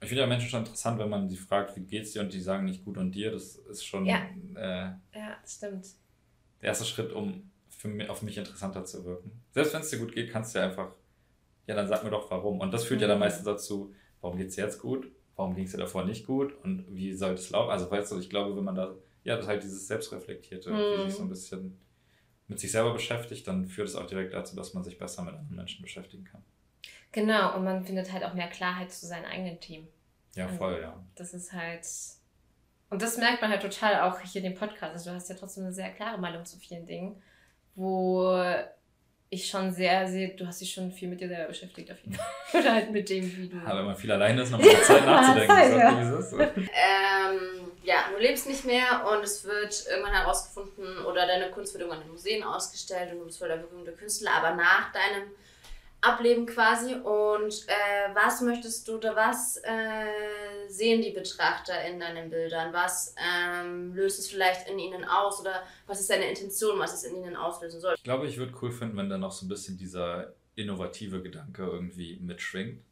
Ich 0.00 0.08
finde 0.08 0.22
ja 0.22 0.26
Menschen 0.26 0.50
schon 0.50 0.60
interessant, 0.60 0.98
wenn 0.98 1.08
man 1.08 1.28
sie 1.28 1.36
fragt, 1.36 1.74
wie 1.76 1.80
geht's 1.80 2.12
dir 2.12 2.20
und 2.20 2.32
die 2.32 2.40
sagen 2.40 2.66
nicht 2.66 2.84
gut 2.84 2.98
und 2.98 3.12
dir. 3.12 3.32
Das 3.32 3.56
ist 3.56 3.84
schon. 3.84 4.04
Ja, 4.04 4.26
äh, 4.54 4.90
ja 5.18 5.38
das 5.40 5.54
stimmt. 5.54 5.86
Der 6.60 6.68
erste 6.68 6.84
Schritt, 6.84 7.12
um 7.12 7.50
für 7.68 7.88
mich, 7.88 8.08
auf 8.08 8.22
mich 8.22 8.36
interessanter 8.36 8.84
zu 8.84 9.04
wirken. 9.04 9.30
Selbst 9.52 9.72
wenn 9.72 9.80
es 9.80 9.90
dir 9.90 9.98
gut 9.98 10.12
geht, 10.12 10.30
kannst 10.30 10.54
du 10.54 10.58
ja 10.58 10.66
einfach, 10.66 10.92
ja, 11.66 11.74
dann 11.74 11.88
sag 11.88 12.04
mir 12.04 12.10
doch 12.10 12.30
warum. 12.30 12.60
Und 12.60 12.72
das 12.72 12.84
führt 12.84 12.98
mhm. 12.98 13.02
ja 13.02 13.08
dann 13.08 13.18
mhm. 13.18 13.24
meistens 13.24 13.44
dazu, 13.44 13.94
warum 14.20 14.36
geht 14.36 14.48
es 14.48 14.56
jetzt 14.56 14.80
gut? 14.80 15.10
Warum 15.34 15.54
ging 15.54 15.64
es 15.64 15.72
dir 15.72 15.78
davor 15.78 16.04
nicht 16.04 16.26
gut? 16.26 16.54
Und 16.62 16.86
wie 16.88 17.12
soll 17.12 17.34
es 17.34 17.50
laufen? 17.50 17.70
Also, 17.70 17.90
weißt 17.90 18.12
du, 18.12 18.18
ich 18.18 18.30
glaube, 18.30 18.56
wenn 18.56 18.64
man 18.64 18.74
da, 18.74 18.94
ja, 19.24 19.36
das 19.36 19.46
halt 19.46 19.62
dieses 19.62 19.86
Selbstreflektierte, 19.86 20.70
mhm. 20.70 21.08
sich 21.08 21.16
so 21.16 21.22
ein 21.22 21.28
bisschen 21.28 21.78
mit 22.48 22.60
sich 22.60 22.70
selber 22.70 22.92
beschäftigt, 22.92 23.46
dann 23.46 23.66
führt 23.66 23.88
es 23.88 23.96
auch 23.96 24.06
direkt 24.06 24.32
dazu, 24.32 24.56
dass 24.56 24.72
man 24.72 24.84
sich 24.84 24.98
besser 24.98 25.22
mit 25.22 25.34
anderen 25.34 25.56
Menschen 25.56 25.82
beschäftigen 25.82 26.24
kann. 26.24 26.42
Genau, 27.16 27.56
und 27.56 27.64
man 27.64 27.82
findet 27.82 28.12
halt 28.12 28.22
auch 28.24 28.34
mehr 28.34 28.48
Klarheit 28.48 28.92
zu 28.92 29.06
seinem 29.06 29.24
eigenen 29.24 29.58
Team. 29.58 29.88
Ja, 30.34 30.44
also, 30.44 30.58
voll, 30.58 30.80
ja. 30.82 31.02
Das 31.14 31.32
ist 31.32 31.50
halt. 31.54 31.80
Und 32.90 33.00
das 33.00 33.16
merkt 33.16 33.40
man 33.40 33.50
halt 33.50 33.62
total 33.62 34.02
auch 34.02 34.20
hier 34.20 34.44
in 34.44 34.52
dem 34.52 34.58
Podcast. 34.58 34.92
Also 34.92 35.08
du 35.08 35.16
hast 35.16 35.30
ja 35.30 35.34
trotzdem 35.34 35.64
eine 35.64 35.72
sehr 35.72 35.88
klare 35.92 36.18
Meinung 36.18 36.44
zu 36.44 36.58
vielen 36.58 36.84
Dingen, 36.84 37.22
wo 37.74 38.38
ich 39.30 39.48
schon 39.48 39.72
sehr 39.72 40.06
sehe, 40.06 40.36
du 40.36 40.46
hast 40.46 40.60
dich 40.60 40.70
schon 40.70 40.92
viel 40.92 41.08
mit 41.08 41.22
dir 41.22 41.28
selber 41.28 41.48
beschäftigt 41.48 41.90
auf 41.90 41.98
jeden 42.00 42.14
Fall. 42.50 42.60
Oder 42.60 42.74
halt 42.74 42.92
mit 42.92 43.08
dem, 43.08 43.34
wie 43.34 43.48
du. 43.48 43.56
Aber 43.64 43.78
wenn 43.78 43.86
man 43.86 43.96
viel 43.96 44.12
alleine 44.12 44.42
ist, 44.42 44.50
noch 44.50 44.58
mal 44.62 44.82
Zeit 44.82 45.06
nachzudenken. 45.06 45.56
Zeit, 45.56 45.74
ja. 45.74 46.18
Ist 46.18 46.32
ähm, 46.34 47.70
ja, 47.82 48.10
du 48.14 48.20
lebst 48.20 48.46
nicht 48.46 48.66
mehr 48.66 49.06
und 49.10 49.24
es 49.24 49.42
wird 49.42 49.86
irgendwann 49.88 50.12
herausgefunden 50.12 50.98
oder 51.06 51.26
deine 51.26 51.50
Kunst 51.50 51.72
wird 51.72 51.80
irgendwann 51.80 52.04
in 52.04 52.10
Museen 52.10 52.44
ausgestellt 52.44 53.10
und 53.12 53.20
du 53.20 53.24
bist 53.24 53.38
voll 53.38 53.48
der 53.48 53.56
berühmte 53.56 53.92
Künstler, 53.92 54.32
aber 54.32 54.54
nach 54.54 54.92
deinem 54.92 55.30
Ableben 56.06 56.46
quasi. 56.46 56.94
Und 56.94 57.66
äh, 57.66 58.14
was 58.14 58.40
möchtest 58.40 58.86
du 58.88 58.96
oder 58.96 59.16
was 59.16 59.58
äh, 59.58 60.68
sehen 60.68 61.02
die 61.02 61.10
Betrachter 61.10 61.84
in 61.84 62.00
deinen 62.00 62.30
Bildern? 62.30 62.72
Was 62.72 63.14
ähm, 63.18 63.94
löst 63.94 64.18
es 64.18 64.28
vielleicht 64.28 64.68
in 64.68 64.78
ihnen 64.78 65.04
aus 65.04 65.40
oder 65.40 65.62
was 65.86 66.00
ist 66.00 66.10
deine 66.10 66.28
Intention, 66.28 66.78
was 66.78 66.94
es 66.94 67.04
in 67.04 67.16
ihnen 67.16 67.36
auslösen 67.36 67.80
soll? 67.80 67.94
Ich 67.96 68.04
glaube, 68.04 68.26
ich 68.26 68.38
würde 68.38 68.54
cool 68.62 68.70
finden, 68.70 68.96
wenn 68.96 69.10
da 69.10 69.18
noch 69.18 69.32
so 69.32 69.46
ein 69.46 69.48
bisschen 69.48 69.76
dieser 69.76 70.34
innovative 70.54 71.22
Gedanke 71.22 71.62
irgendwie 71.64 72.18
mitschwingt, 72.20 72.82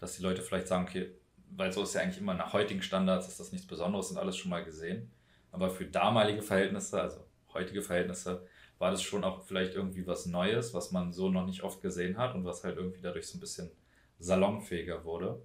dass 0.00 0.16
die 0.16 0.22
Leute 0.22 0.42
vielleicht 0.42 0.68
sagen, 0.68 0.86
okay, 0.88 1.10
weil 1.56 1.72
so 1.72 1.82
ist 1.82 1.94
ja 1.94 2.02
eigentlich 2.02 2.18
immer 2.18 2.34
nach 2.34 2.52
heutigen 2.52 2.82
Standards, 2.82 3.28
ist 3.28 3.40
das 3.40 3.52
nichts 3.52 3.66
Besonderes 3.66 4.10
und 4.10 4.18
alles 4.18 4.36
schon 4.36 4.50
mal 4.50 4.64
gesehen. 4.64 5.10
Aber 5.52 5.70
für 5.70 5.84
damalige 5.84 6.42
Verhältnisse, 6.42 7.00
also 7.00 7.24
heutige 7.52 7.80
Verhältnisse, 7.80 8.46
war 8.78 8.90
das 8.90 9.02
schon 9.02 9.24
auch 9.24 9.42
vielleicht 9.42 9.74
irgendwie 9.74 10.06
was 10.06 10.26
Neues, 10.26 10.74
was 10.74 10.92
man 10.92 11.12
so 11.12 11.30
noch 11.30 11.46
nicht 11.46 11.62
oft 11.62 11.80
gesehen 11.80 12.18
hat 12.18 12.34
und 12.34 12.44
was 12.44 12.64
halt 12.64 12.76
irgendwie 12.76 13.00
dadurch 13.00 13.26
so 13.26 13.38
ein 13.38 13.40
bisschen 13.40 13.70
salonfähiger 14.18 15.04
wurde. 15.04 15.44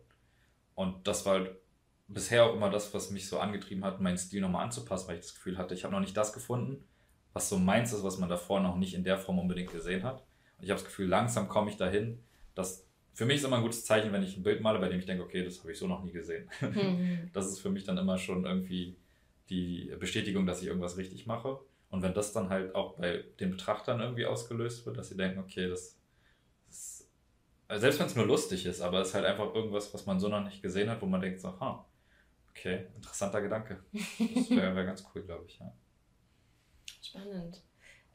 Und 0.75 1.07
das 1.07 1.25
war 1.25 1.39
halt 1.39 1.55
bisher 2.07 2.45
auch 2.45 2.53
immer 2.53 2.69
das, 2.69 2.93
was 2.93 3.11
mich 3.11 3.27
so 3.27 3.39
angetrieben 3.39 3.86
hat, 3.86 4.01
meinen 4.01 4.17
Stil 4.17 4.41
nochmal 4.41 4.65
anzupassen, 4.65 5.07
weil 5.07 5.15
ich 5.15 5.25
das 5.25 5.36
Gefühl 5.36 5.57
hatte, 5.57 5.73
ich 5.73 5.84
habe 5.84 5.93
noch 5.93 6.01
nicht 6.01 6.17
das 6.17 6.34
gefunden, 6.34 6.84
was 7.34 7.49
so 7.49 7.57
meins 7.57 7.93
ist, 7.93 8.03
was 8.03 8.17
man 8.17 8.30
davor 8.30 8.59
noch 8.59 8.75
nicht 8.77 8.95
in 8.95 9.03
der 9.03 9.17
Form 9.17 9.39
unbedingt 9.39 9.71
gesehen 9.71 10.03
hat. 10.03 10.23
Und 10.57 10.63
ich 10.63 10.71
habe 10.71 10.80
das 10.80 10.86
Gefühl, 10.86 11.07
langsam 11.07 11.47
komme 11.47 11.69
ich 11.69 11.77
dahin, 11.77 12.19
dass 12.55 12.88
für 13.13 13.25
mich 13.25 13.38
ist 13.38 13.43
immer 13.43 13.57
ein 13.57 13.63
gutes 13.63 13.86
Zeichen, 13.86 14.11
wenn 14.11 14.23
ich 14.23 14.38
ein 14.38 14.43
Bild 14.43 14.61
male, 14.61 14.80
bei 14.80 14.89
dem 14.89 14.99
ich 14.99 15.05
denke, 15.05 15.23
okay, 15.23 15.43
das 15.43 15.59
habe 15.59 15.71
ich 15.71 15.77
so 15.77 15.88
noch 15.88 16.03
nie 16.03 16.11
gesehen. 16.11 16.49
Mhm. 16.61 17.30
Das 17.34 17.47
ist 17.47 17.59
für 17.59 17.69
mich 17.69 17.84
dann 17.84 17.97
immer 17.97 18.17
schon 18.17 18.45
irgendwie 18.45 18.95
die 19.49 19.93
Bestätigung, 19.99 20.45
dass 20.45 20.61
ich 20.61 20.67
irgendwas 20.67 20.97
richtig 20.97 21.25
mache. 21.27 21.59
Und 21.89 22.03
wenn 22.03 22.13
das 22.13 22.33
dann 22.33 22.49
halt 22.49 22.75
auch 22.75 22.97
bei 22.97 23.23
den 23.39 23.51
Betrachtern 23.51 23.99
irgendwie 23.99 24.25
ausgelöst 24.25 24.85
wird, 24.85 24.97
dass 24.97 25.09
sie 25.09 25.17
denken, 25.17 25.39
okay, 25.39 25.67
das 25.67 25.97
ist, 26.69 27.09
also 27.67 27.81
selbst 27.81 27.99
wenn 27.99 28.05
es 28.07 28.15
nur 28.15 28.27
lustig 28.27 28.65
ist, 28.65 28.81
aber 28.81 29.01
es 29.01 29.09
ist 29.09 29.13
halt 29.15 29.25
einfach 29.25 29.53
irgendwas, 29.53 29.93
was 29.93 30.05
man 30.05 30.19
so 30.19 30.27
noch 30.27 30.43
nicht 30.43 30.61
gesehen 30.61 30.89
hat, 30.89 31.01
wo 31.01 31.07
man 31.07 31.21
denkt, 31.21 31.41
so, 31.41 31.59
ha, 31.59 31.85
okay, 32.51 32.87
interessanter 32.95 33.41
Gedanke. 33.41 33.83
Das 33.91 34.49
wäre 34.51 34.75
wär 34.75 34.85
ganz 34.85 35.03
cool, 35.13 35.23
glaube 35.23 35.45
ich, 35.47 35.59
ja. 35.59 35.73
Spannend. 37.01 37.63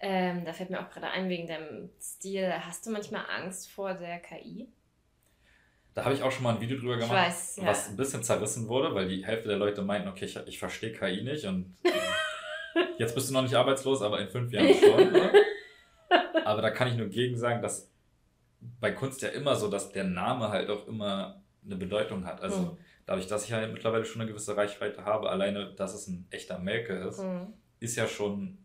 Ähm, 0.00 0.44
da 0.44 0.52
fällt 0.52 0.70
mir 0.70 0.80
auch 0.80 0.90
gerade 0.90 1.08
ein, 1.08 1.28
wegen 1.28 1.46
deinem 1.46 1.90
Stil, 2.00 2.52
hast 2.60 2.86
du 2.86 2.90
manchmal 2.90 3.24
Angst 3.28 3.70
vor 3.70 3.94
der 3.94 4.20
KI? 4.20 4.68
Da 5.94 6.04
habe 6.04 6.14
ich 6.14 6.22
auch 6.22 6.32
schon 6.32 6.42
mal 6.42 6.54
ein 6.54 6.60
Video 6.60 6.76
drüber 6.76 6.96
gemacht, 6.96 7.12
weiß, 7.12 7.56
ja. 7.56 7.66
was 7.66 7.88
ein 7.88 7.96
bisschen 7.96 8.22
zerrissen 8.22 8.68
wurde, 8.68 8.94
weil 8.94 9.08
die 9.08 9.24
Hälfte 9.24 9.48
der 9.48 9.56
Leute 9.56 9.82
meinten, 9.82 10.08
okay, 10.08 10.24
ich, 10.24 10.36
ich 10.46 10.58
verstehe 10.58 10.92
KI 10.92 11.22
nicht 11.22 11.44
und 11.44 11.76
Jetzt 12.98 13.14
bist 13.14 13.28
du 13.28 13.34
noch 13.34 13.42
nicht 13.42 13.54
arbeitslos, 13.54 14.02
aber 14.02 14.20
in 14.20 14.28
fünf 14.28 14.52
Jahren 14.52 14.74
schon. 14.74 15.12
Ne? 15.12 15.32
aber 16.44 16.62
da 16.62 16.70
kann 16.70 16.88
ich 16.88 16.96
nur 16.96 17.08
gegen 17.08 17.36
sagen, 17.36 17.62
dass 17.62 17.90
bei 18.80 18.92
Kunst 18.92 19.22
ja 19.22 19.28
immer 19.28 19.56
so, 19.56 19.68
dass 19.68 19.92
der 19.92 20.04
Name 20.04 20.48
halt 20.48 20.70
auch 20.70 20.86
immer 20.86 21.42
eine 21.64 21.76
Bedeutung 21.76 22.24
hat. 22.26 22.40
Also 22.40 22.58
mhm. 22.58 22.78
dadurch, 23.06 23.26
dass 23.26 23.44
ich 23.44 23.52
halt 23.52 23.72
mittlerweile 23.72 24.04
schon 24.04 24.22
eine 24.22 24.30
gewisse 24.30 24.56
Reichweite 24.56 25.04
habe, 25.04 25.30
alleine, 25.30 25.72
dass 25.74 25.94
es 25.94 26.08
ein 26.08 26.26
echter 26.30 26.58
Melke 26.58 26.94
ist, 26.94 27.20
mhm. 27.20 27.52
ist 27.80 27.96
ja 27.96 28.06
schon 28.06 28.58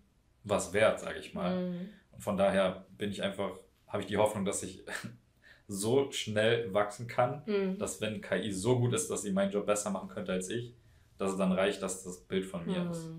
was 0.43 0.74
wert, 0.74 0.99
sage 0.99 1.20
ich 1.20 1.34
mal. 1.34 1.70
Mhm. 1.70 1.89
Und 2.12 2.22
von 2.22 2.38
daher 2.38 2.86
bin 2.97 3.12
ich 3.12 3.24
einfach, 3.24 3.51
habe 3.88 4.03
ich 4.03 4.07
die 4.07 4.18
Hoffnung, 4.18 4.45
dass 4.45 4.64
ich 4.64 4.84
so 5.68 6.12
schnell 6.12 6.74
wachsen 6.74 7.07
kann, 7.07 7.43
mhm. 7.45 7.78
dass 7.78 8.01
wenn 8.01 8.22
KI 8.22 8.51
so 8.51 8.80
gut 8.80 8.93
ist, 8.93 9.10
dass 9.10 9.22
sie 9.22 9.32
meinen 9.32 9.51
Job 9.51 9.66
besser 9.66 9.89
machen 9.89 10.10
könnte 10.10 10.32
als 10.32 10.49
ich, 10.49 10.74
dass 11.18 11.32
es 11.32 11.38
dann 11.38 11.51
reicht, 11.51 11.82
dass 11.82 12.03
das 12.03 12.22
Bild 12.22 12.45
von 12.45 12.66
mir 12.66 12.80
mhm. 12.80 12.91
ist. 12.91 13.10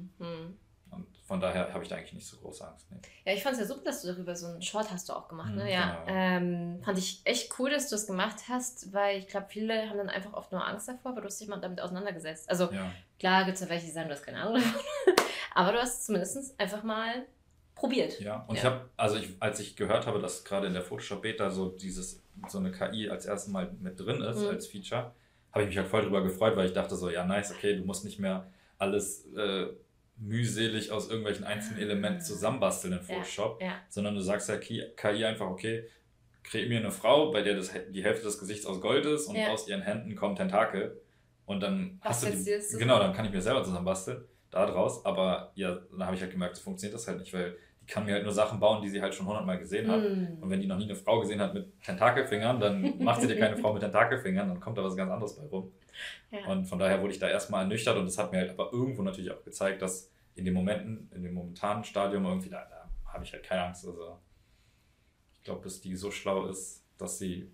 Von 1.30 1.40
daher 1.40 1.72
habe 1.72 1.84
ich 1.84 1.88
da 1.88 1.94
eigentlich 1.94 2.14
nicht 2.14 2.26
so 2.26 2.38
große 2.38 2.66
Angst. 2.66 2.90
Nee. 2.90 2.98
Ja, 3.24 3.32
ich 3.32 3.44
fand 3.44 3.54
es 3.54 3.60
ja 3.60 3.66
super, 3.66 3.84
dass 3.84 4.02
du 4.02 4.08
darüber 4.08 4.34
so 4.34 4.48
einen 4.48 4.62
Short 4.62 4.90
hast 4.90 5.08
du 5.08 5.12
auch 5.12 5.28
gemacht. 5.28 5.54
Ne? 5.54 5.62
Mhm, 5.62 5.70
ja, 5.70 6.02
genau. 6.04 6.18
ähm, 6.18 6.82
fand 6.82 6.98
ich 6.98 7.20
echt 7.22 7.56
cool, 7.56 7.70
dass 7.70 7.88
du 7.88 7.94
es 7.94 8.08
gemacht 8.08 8.48
hast, 8.48 8.92
weil 8.92 9.20
ich 9.20 9.28
glaube, 9.28 9.46
viele 9.48 9.88
haben 9.88 9.98
dann 9.98 10.08
einfach 10.08 10.32
oft 10.32 10.50
nur 10.50 10.66
Angst 10.66 10.88
davor, 10.88 11.12
aber 11.12 11.20
du 11.20 11.28
hast 11.28 11.40
dich 11.40 11.46
mal 11.46 11.60
damit 11.60 11.80
auseinandergesetzt. 11.80 12.50
Also 12.50 12.64
ja. 12.72 12.90
klar 13.20 13.44
gibt 13.44 13.54
es 13.54 13.60
ja 13.60 13.68
welche, 13.68 13.86
die 13.86 13.92
sagen, 13.92 14.08
du 14.08 14.14
hast 14.16 14.24
keine 14.24 14.40
Ahnung 14.40 14.60
aber 15.54 15.70
du 15.70 15.78
hast 15.78 16.04
zumindest 16.04 16.58
einfach 16.58 16.82
mal 16.82 17.26
probiert. 17.76 18.18
Ja, 18.18 18.44
und 18.48 18.56
ja. 18.56 18.60
ich 18.60 18.64
habe, 18.64 18.90
also 18.96 19.16
ich, 19.16 19.28
als 19.38 19.60
ich 19.60 19.76
gehört 19.76 20.08
habe, 20.08 20.18
dass 20.18 20.42
gerade 20.42 20.66
in 20.66 20.72
der 20.72 20.82
Photoshop 20.82 21.22
Beta 21.22 21.48
so 21.52 21.68
dieses, 21.68 22.24
so 22.48 22.58
eine 22.58 22.72
KI 22.72 23.08
als 23.08 23.26
erstes 23.26 23.52
Mal 23.52 23.70
mit 23.78 24.00
drin 24.00 24.20
ist, 24.20 24.40
mhm. 24.40 24.48
als 24.48 24.66
Feature, 24.66 25.12
habe 25.52 25.62
ich 25.62 25.68
mich 25.68 25.78
halt 25.78 25.86
voll 25.86 26.00
darüber 26.00 26.24
gefreut, 26.24 26.56
weil 26.56 26.66
ich 26.66 26.72
dachte 26.72 26.96
so, 26.96 27.08
ja 27.08 27.24
nice, 27.24 27.52
okay, 27.52 27.76
du 27.76 27.84
musst 27.84 28.04
nicht 28.04 28.18
mehr 28.18 28.48
alles 28.78 29.32
äh, 29.36 29.68
mühselig 30.20 30.92
aus 30.92 31.08
irgendwelchen 31.08 31.44
einzelnen 31.44 31.80
Elementen 31.80 32.20
zusammenbasteln 32.20 32.92
in 32.92 33.00
Photoshop, 33.00 33.60
ja, 33.60 33.68
ja. 33.68 33.74
sondern 33.88 34.14
du 34.14 34.20
sagst 34.20 34.48
ja 34.48 34.58
KI 34.58 35.24
einfach, 35.24 35.46
okay, 35.46 35.88
kreier 36.42 36.68
mir 36.68 36.78
eine 36.78 36.90
Frau, 36.90 37.30
bei 37.30 37.42
der 37.42 37.54
das, 37.54 37.72
die 37.90 38.04
Hälfte 38.04 38.24
des 38.24 38.38
Gesichts 38.38 38.66
aus 38.66 38.80
Gold 38.80 39.06
ist 39.06 39.26
und 39.26 39.36
ja. 39.36 39.48
aus 39.48 39.66
ihren 39.68 39.82
Händen 39.82 40.14
kommen 40.14 40.36
Tentakel. 40.36 41.00
Und 41.46 41.62
dann 41.62 41.98
hast 42.02 42.22
du 42.22 42.30
die, 42.30 42.78
genau, 42.78 42.98
dann 42.98 43.12
kann 43.12 43.24
ich 43.24 43.32
mir 43.32 43.40
selber 43.40 43.64
zusammenbasteln, 43.64 44.24
da 44.50 44.66
draus. 44.66 45.04
Aber 45.04 45.52
ja, 45.54 45.78
dann 45.90 46.06
habe 46.06 46.14
ich 46.14 46.22
halt 46.22 46.30
gemerkt, 46.30 46.56
so 46.56 46.62
funktioniert 46.62 46.94
das 46.94 47.08
halt 47.08 47.18
nicht, 47.18 47.32
weil 47.32 47.56
die 47.82 47.86
kann 47.86 48.04
mir 48.04 48.14
halt 48.14 48.24
nur 48.24 48.32
Sachen 48.32 48.60
bauen, 48.60 48.82
die 48.82 48.88
sie 48.88 49.02
halt 49.02 49.14
schon 49.14 49.26
hundertmal 49.26 49.58
gesehen 49.58 49.90
hat. 49.90 50.00
Mm. 50.00 50.42
Und 50.42 50.50
wenn 50.50 50.60
die 50.60 50.66
noch 50.66 50.76
nie 50.76 50.84
eine 50.84 50.94
Frau 50.94 51.18
gesehen 51.20 51.40
hat 51.40 51.54
mit 51.54 51.66
Tentakelfingern, 51.82 52.60
dann 52.60 52.98
macht 53.02 53.22
sie 53.22 53.26
dir 53.26 53.38
keine 53.38 53.56
Frau 53.56 53.72
mit 53.72 53.82
Tentakelfingern, 53.82 54.48
dann 54.48 54.60
kommt 54.60 54.78
da 54.78 54.84
was 54.84 54.96
ganz 54.96 55.10
anderes 55.10 55.36
bei 55.36 55.46
rum. 55.46 55.72
Und 56.46 56.66
von 56.66 56.78
daher 56.78 57.00
wurde 57.00 57.12
ich 57.12 57.18
da 57.18 57.28
erstmal 57.28 57.62
ernüchtert 57.62 57.96
und 57.96 58.06
das 58.06 58.16
hat 58.16 58.32
mir 58.32 58.38
halt 58.38 58.50
aber 58.50 58.72
irgendwo 58.72 59.02
natürlich 59.02 59.32
auch 59.32 59.42
gezeigt, 59.44 59.82
dass 59.82 60.09
in 60.34 60.44
den 60.44 60.54
Momenten, 60.54 61.10
in 61.14 61.22
dem 61.22 61.34
momentanen 61.34 61.84
Stadium 61.84 62.24
irgendwie, 62.24 62.50
da, 62.50 62.64
da 62.64 62.90
habe 63.12 63.24
ich 63.24 63.32
halt 63.32 63.42
keine 63.42 63.64
Angst. 63.64 63.86
Also 63.86 64.18
ich 65.34 65.42
glaube, 65.42 65.62
dass 65.62 65.80
die 65.80 65.96
so 65.96 66.10
schlau 66.10 66.46
ist, 66.46 66.84
dass 66.98 67.18
sie 67.18 67.50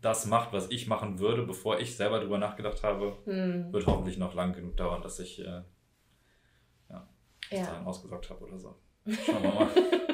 das 0.00 0.26
macht, 0.26 0.52
was 0.52 0.70
ich 0.70 0.86
machen 0.86 1.18
würde, 1.18 1.42
bevor 1.42 1.78
ich 1.78 1.96
selber 1.96 2.18
darüber 2.18 2.38
nachgedacht 2.38 2.82
habe, 2.82 3.16
hm. 3.24 3.72
wird 3.72 3.86
hoffentlich 3.86 4.18
noch 4.18 4.34
lang 4.34 4.52
genug 4.52 4.76
dauern, 4.76 5.02
dass 5.02 5.18
ich 5.18 5.40
äh, 5.40 5.62
ja, 6.88 7.08
ja. 7.50 7.82
ausgesorgt 7.84 8.30
habe 8.30 8.44
oder 8.44 8.58
so. 8.58 8.76
Schauen 9.06 9.42
wir 9.42 9.54
mal. 9.54 9.68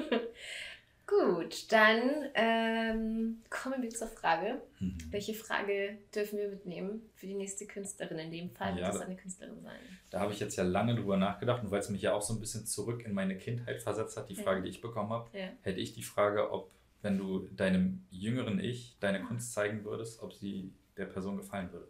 Gut, 1.09 1.73
dann 1.73 2.29
ähm, 2.35 3.43
kommen 3.49 3.83
wir 3.83 3.89
zur 3.89 4.09
Frage. 4.09 4.61
Mhm. 4.79 4.99
Welche 5.11 5.33
Frage 5.33 5.97
dürfen 6.15 6.39
wir 6.39 6.51
mitnehmen 6.51 7.01
für 7.15 7.27
die 7.27 7.35
nächste 7.35 7.67
Künstlerin? 7.67 8.19
In 8.19 8.31
dem 8.31 8.51
Fall 8.51 8.79
ja, 8.79 8.87
wird 8.87 8.97
es 8.97 9.01
eine 9.01 9.17
Künstlerin 9.17 9.63
sein. 9.63 9.79
Da 10.11 10.21
habe 10.21 10.35
ich 10.35 10.41
jetzt 10.41 10.57
ja 10.57 10.65
lange 10.65 10.95
drüber 10.95 11.17
nachgedacht 11.17 11.65
und 11.65 11.71
weil 11.71 11.81
es 11.81 11.89
mich 11.89 12.03
ja 12.03 12.13
auch 12.13 12.21
so 12.21 12.35
ein 12.35 12.41
bisschen 12.41 12.67
zurück 12.67 13.07
in 13.07 13.15
meine 13.15 13.39
Kindheit 13.39 13.81
versetzt 13.81 14.19
hat, 14.19 14.29
die 14.29 14.35
Frage, 14.35 14.59
ja. 14.59 14.65
die 14.65 14.69
ich 14.69 14.83
bekommen 14.83 15.09
habe, 15.09 15.31
ja. 15.33 15.49
hätte 15.63 15.81
ich 15.81 15.95
die 15.95 16.03
Frage, 16.03 16.53
ob, 16.53 16.71
wenn 17.01 17.17
du 17.17 17.49
deinem 17.57 18.05
jüngeren 18.11 18.61
Ich 18.61 18.99
deine 19.01 19.23
Kunst 19.23 19.55
zeigen 19.55 19.85
würdest, 19.85 20.23
ob 20.23 20.35
sie 20.35 20.75
der 20.99 21.07
Person 21.07 21.39
gefallen 21.39 21.73
würde. 21.73 21.89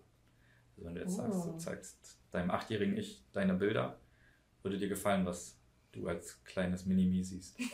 Also 0.77 0.87
wenn 0.87 0.95
du 0.95 1.01
jetzt 1.01 1.15
oh. 1.15 1.23
sagst, 1.23 1.45
du 1.45 1.51
oh. 1.51 1.57
zeigst 1.57 2.19
deinem 2.31 2.53
achtjährigen 2.53 2.97
Ich 2.97 3.25
deine 3.33 3.55
Bilder, 3.55 3.99
würde 4.63 4.79
dir 4.79 4.89
gefallen, 4.89 5.27
was 5.27 5.59
du 5.91 6.07
als 6.07 6.45
kleines 6.45 6.87
Mini-Me 6.87 7.25
siehst. 7.25 7.59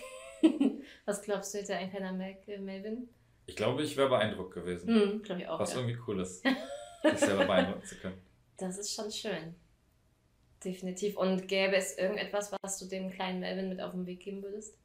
Was 1.06 1.22
glaubst 1.22 1.52
du, 1.54 1.58
hätte 1.58 1.76
ein 1.76 1.90
kleiner 1.90 2.18
äh, 2.46 2.58
Melvin? 2.58 3.08
Ich 3.46 3.56
glaube, 3.56 3.82
ich 3.82 3.96
wäre 3.96 4.08
beeindruckt 4.08 4.54
gewesen. 4.54 4.92
Mhm, 4.92 5.22
glaube 5.22 5.42
ich 5.42 5.48
auch. 5.48 5.58
Was 5.58 5.74
ja. 5.74 5.80
irgendwie 5.80 5.98
cool 6.06 6.20
ist, 6.20 6.42
sich 7.02 7.18
selber 7.18 7.44
beeindrucken 7.44 7.84
zu 7.84 7.96
können. 7.96 8.20
Das 8.56 8.78
ist 8.78 8.94
schon 8.94 9.10
schön. 9.10 9.54
Definitiv. 10.64 11.16
Und 11.16 11.46
gäbe 11.46 11.76
es 11.76 11.98
irgendetwas, 11.98 12.52
was 12.62 12.78
du 12.78 12.86
dem 12.86 13.10
kleinen 13.10 13.40
Melvin 13.40 13.68
mit 13.68 13.80
auf 13.80 13.92
den 13.92 14.06
Weg 14.06 14.20
geben 14.20 14.42
würdest? 14.42 14.78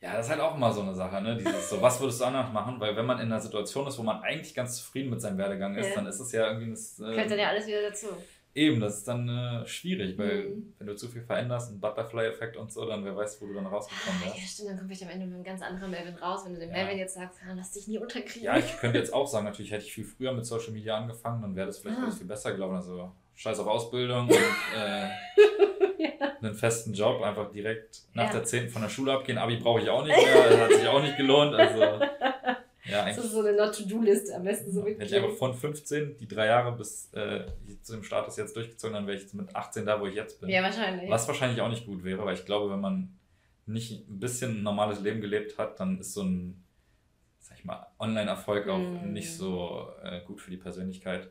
Ja, 0.00 0.16
das 0.16 0.26
ist 0.26 0.32
halt 0.32 0.40
auch 0.40 0.56
immer 0.56 0.72
so 0.72 0.82
eine 0.82 0.94
Sache, 0.94 1.22
ne? 1.22 1.36
Dieses 1.36 1.70
so, 1.70 1.80
was 1.80 1.98
würdest 2.00 2.20
du 2.20 2.24
anders 2.24 2.52
machen? 2.52 2.78
Weil 2.78 2.94
wenn 2.94 3.06
man 3.06 3.20
in 3.20 3.26
einer 3.26 3.40
Situation 3.40 3.86
ist, 3.86 3.98
wo 3.98 4.02
man 4.02 4.20
eigentlich 4.22 4.54
ganz 4.54 4.76
zufrieden 4.76 5.08
mit 5.10 5.20
seinem 5.20 5.38
Werdegang 5.38 5.76
ist, 5.76 5.88
ja. 5.88 5.94
dann 5.94 6.06
ist 6.06 6.20
es 6.20 6.32
ja 6.32 6.48
irgendwie 6.48 6.70
das. 6.70 6.98
Äh, 7.00 7.26
dann 7.26 7.38
ja 7.38 7.48
alles 7.48 7.66
wieder 7.66 7.82
dazu. 7.82 8.08
Eben, 8.56 8.80
das 8.80 8.98
ist 8.98 9.08
dann 9.08 9.28
äh, 9.28 9.66
schwierig, 9.66 10.16
weil 10.16 10.50
mhm. 10.50 10.74
wenn 10.78 10.86
du 10.86 10.94
zu 10.94 11.08
viel 11.08 11.22
veränderst, 11.22 11.72
ein 11.72 11.80
Butterfly-Effekt 11.80 12.56
und 12.56 12.72
so, 12.72 12.86
dann 12.86 13.04
wer 13.04 13.16
weiß, 13.16 13.42
wo 13.42 13.46
du 13.46 13.54
dann 13.54 13.66
rausgekommen 13.66 14.20
wärst. 14.22 14.36
Ja, 14.36 14.42
stimmt, 14.44 14.68
dann 14.70 14.76
kommt 14.78 14.88
vielleicht 14.88 15.02
am 15.02 15.10
Ende 15.10 15.26
mit 15.26 15.34
einem 15.34 15.44
ganz 15.44 15.60
anderen 15.60 15.90
Melvin 15.90 16.14
raus, 16.14 16.42
wenn 16.44 16.54
du 16.54 16.60
dem 16.60 16.70
ja. 16.70 16.76
Melvin 16.76 16.98
jetzt 16.98 17.14
sagst, 17.14 17.40
ah, 17.44 17.52
lass 17.56 17.72
dich 17.72 17.88
nie 17.88 17.98
unterkriegen. 17.98 18.44
Ja, 18.44 18.56
ich 18.56 18.76
könnte 18.78 18.98
jetzt 18.98 19.12
auch 19.12 19.26
sagen, 19.26 19.44
natürlich 19.44 19.72
hätte 19.72 19.84
ich 19.84 19.92
viel 19.92 20.04
früher 20.04 20.32
mit 20.32 20.46
Social 20.46 20.70
Media 20.70 20.96
angefangen, 20.96 21.42
dann 21.42 21.56
wäre 21.56 21.66
das 21.66 21.78
vielleicht 21.78 21.98
ah. 21.98 22.04
alles 22.04 22.18
viel 22.18 22.28
besser 22.28 22.52
gelaufen. 22.52 22.76
Also 22.76 23.12
scheiß 23.34 23.58
auf 23.58 23.66
Ausbildung 23.66 24.28
und 24.28 24.34
äh, 24.76 25.08
ja. 25.98 26.10
einen 26.40 26.54
festen 26.54 26.92
Job, 26.92 27.22
einfach 27.22 27.50
direkt 27.50 28.02
nach 28.12 28.26
ja. 28.26 28.34
der 28.34 28.44
10. 28.44 28.68
von 28.68 28.82
der 28.82 28.88
Schule 28.88 29.14
abgehen. 29.14 29.36
Abi 29.36 29.56
brauche 29.56 29.80
ich 29.80 29.90
auch 29.90 30.04
nicht 30.04 30.16
mehr, 30.16 30.48
das 30.48 30.60
hat 30.60 30.72
sich 30.72 30.86
auch 30.86 31.02
nicht 31.02 31.16
gelohnt. 31.16 31.54
Also, 31.54 31.80
ja, 32.94 33.06
das 33.06 33.18
ist 33.18 33.32
so 33.32 33.40
eine 33.40 33.52
Not-to-Do-Liste 33.52 34.34
am 34.34 34.44
besten 34.44 34.72
so 34.72 34.80
mitgeben. 34.80 35.00
Hätte 35.00 35.16
ich 35.16 35.22
einfach 35.22 35.36
von 35.36 35.54
15 35.54 36.16
die 36.16 36.28
drei 36.28 36.46
Jahre 36.46 36.76
bis 36.76 37.12
äh, 37.12 37.46
zu 37.82 37.94
dem 37.94 38.04
Status 38.04 38.36
jetzt 38.36 38.56
durchgezogen, 38.56 38.94
dann 38.94 39.06
wäre 39.06 39.16
ich 39.16 39.22
jetzt 39.22 39.34
mit 39.34 39.54
18 39.54 39.86
da, 39.86 40.00
wo 40.00 40.06
ich 40.06 40.14
jetzt 40.14 40.40
bin. 40.40 40.50
Ja, 40.50 40.62
wahrscheinlich. 40.62 41.10
Was 41.10 41.26
wahrscheinlich 41.28 41.60
auch 41.60 41.68
nicht 41.68 41.86
gut 41.86 42.04
wäre, 42.04 42.24
weil 42.24 42.34
ich 42.34 42.44
glaube, 42.44 42.70
wenn 42.70 42.80
man 42.80 43.18
nicht 43.66 44.08
ein 44.08 44.20
bisschen 44.20 44.58
ein 44.58 44.62
normales 44.62 45.00
Leben 45.00 45.20
gelebt 45.20 45.58
hat, 45.58 45.80
dann 45.80 45.98
ist 45.98 46.12
so 46.12 46.22
ein, 46.22 46.64
sag 47.38 47.58
ich 47.58 47.64
mal, 47.64 47.86
Online-Erfolg 47.98 48.68
auch 48.68 48.78
mm. 48.78 49.12
nicht 49.12 49.34
so 49.34 49.88
äh, 50.02 50.20
gut 50.26 50.40
für 50.40 50.50
die 50.50 50.56
Persönlichkeit. 50.56 51.28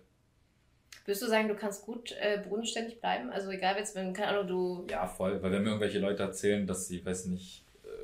Würdest 1.05 1.21
du 1.21 1.27
sagen, 1.27 1.47
du 1.49 1.55
kannst 1.55 1.85
gut 1.85 2.15
äh, 2.19 2.41
bodenständig 2.47 3.01
bleiben? 3.01 3.29
Also 3.29 3.49
egal 3.51 3.77
jetzt, 3.77 3.95
wenn, 3.95 4.13
keine 4.13 4.29
Ahnung, 4.29 4.47
du... 4.47 4.87
Ja, 4.89 5.05
voll. 5.05 5.41
Weil 5.41 5.51
wenn 5.51 5.63
mir 5.63 5.69
irgendwelche 5.69 5.99
Leute 5.99 6.23
erzählen, 6.23 6.65
dass 6.65 6.87
sie, 6.87 7.05
weiß 7.05 7.25
nicht, 7.25 7.62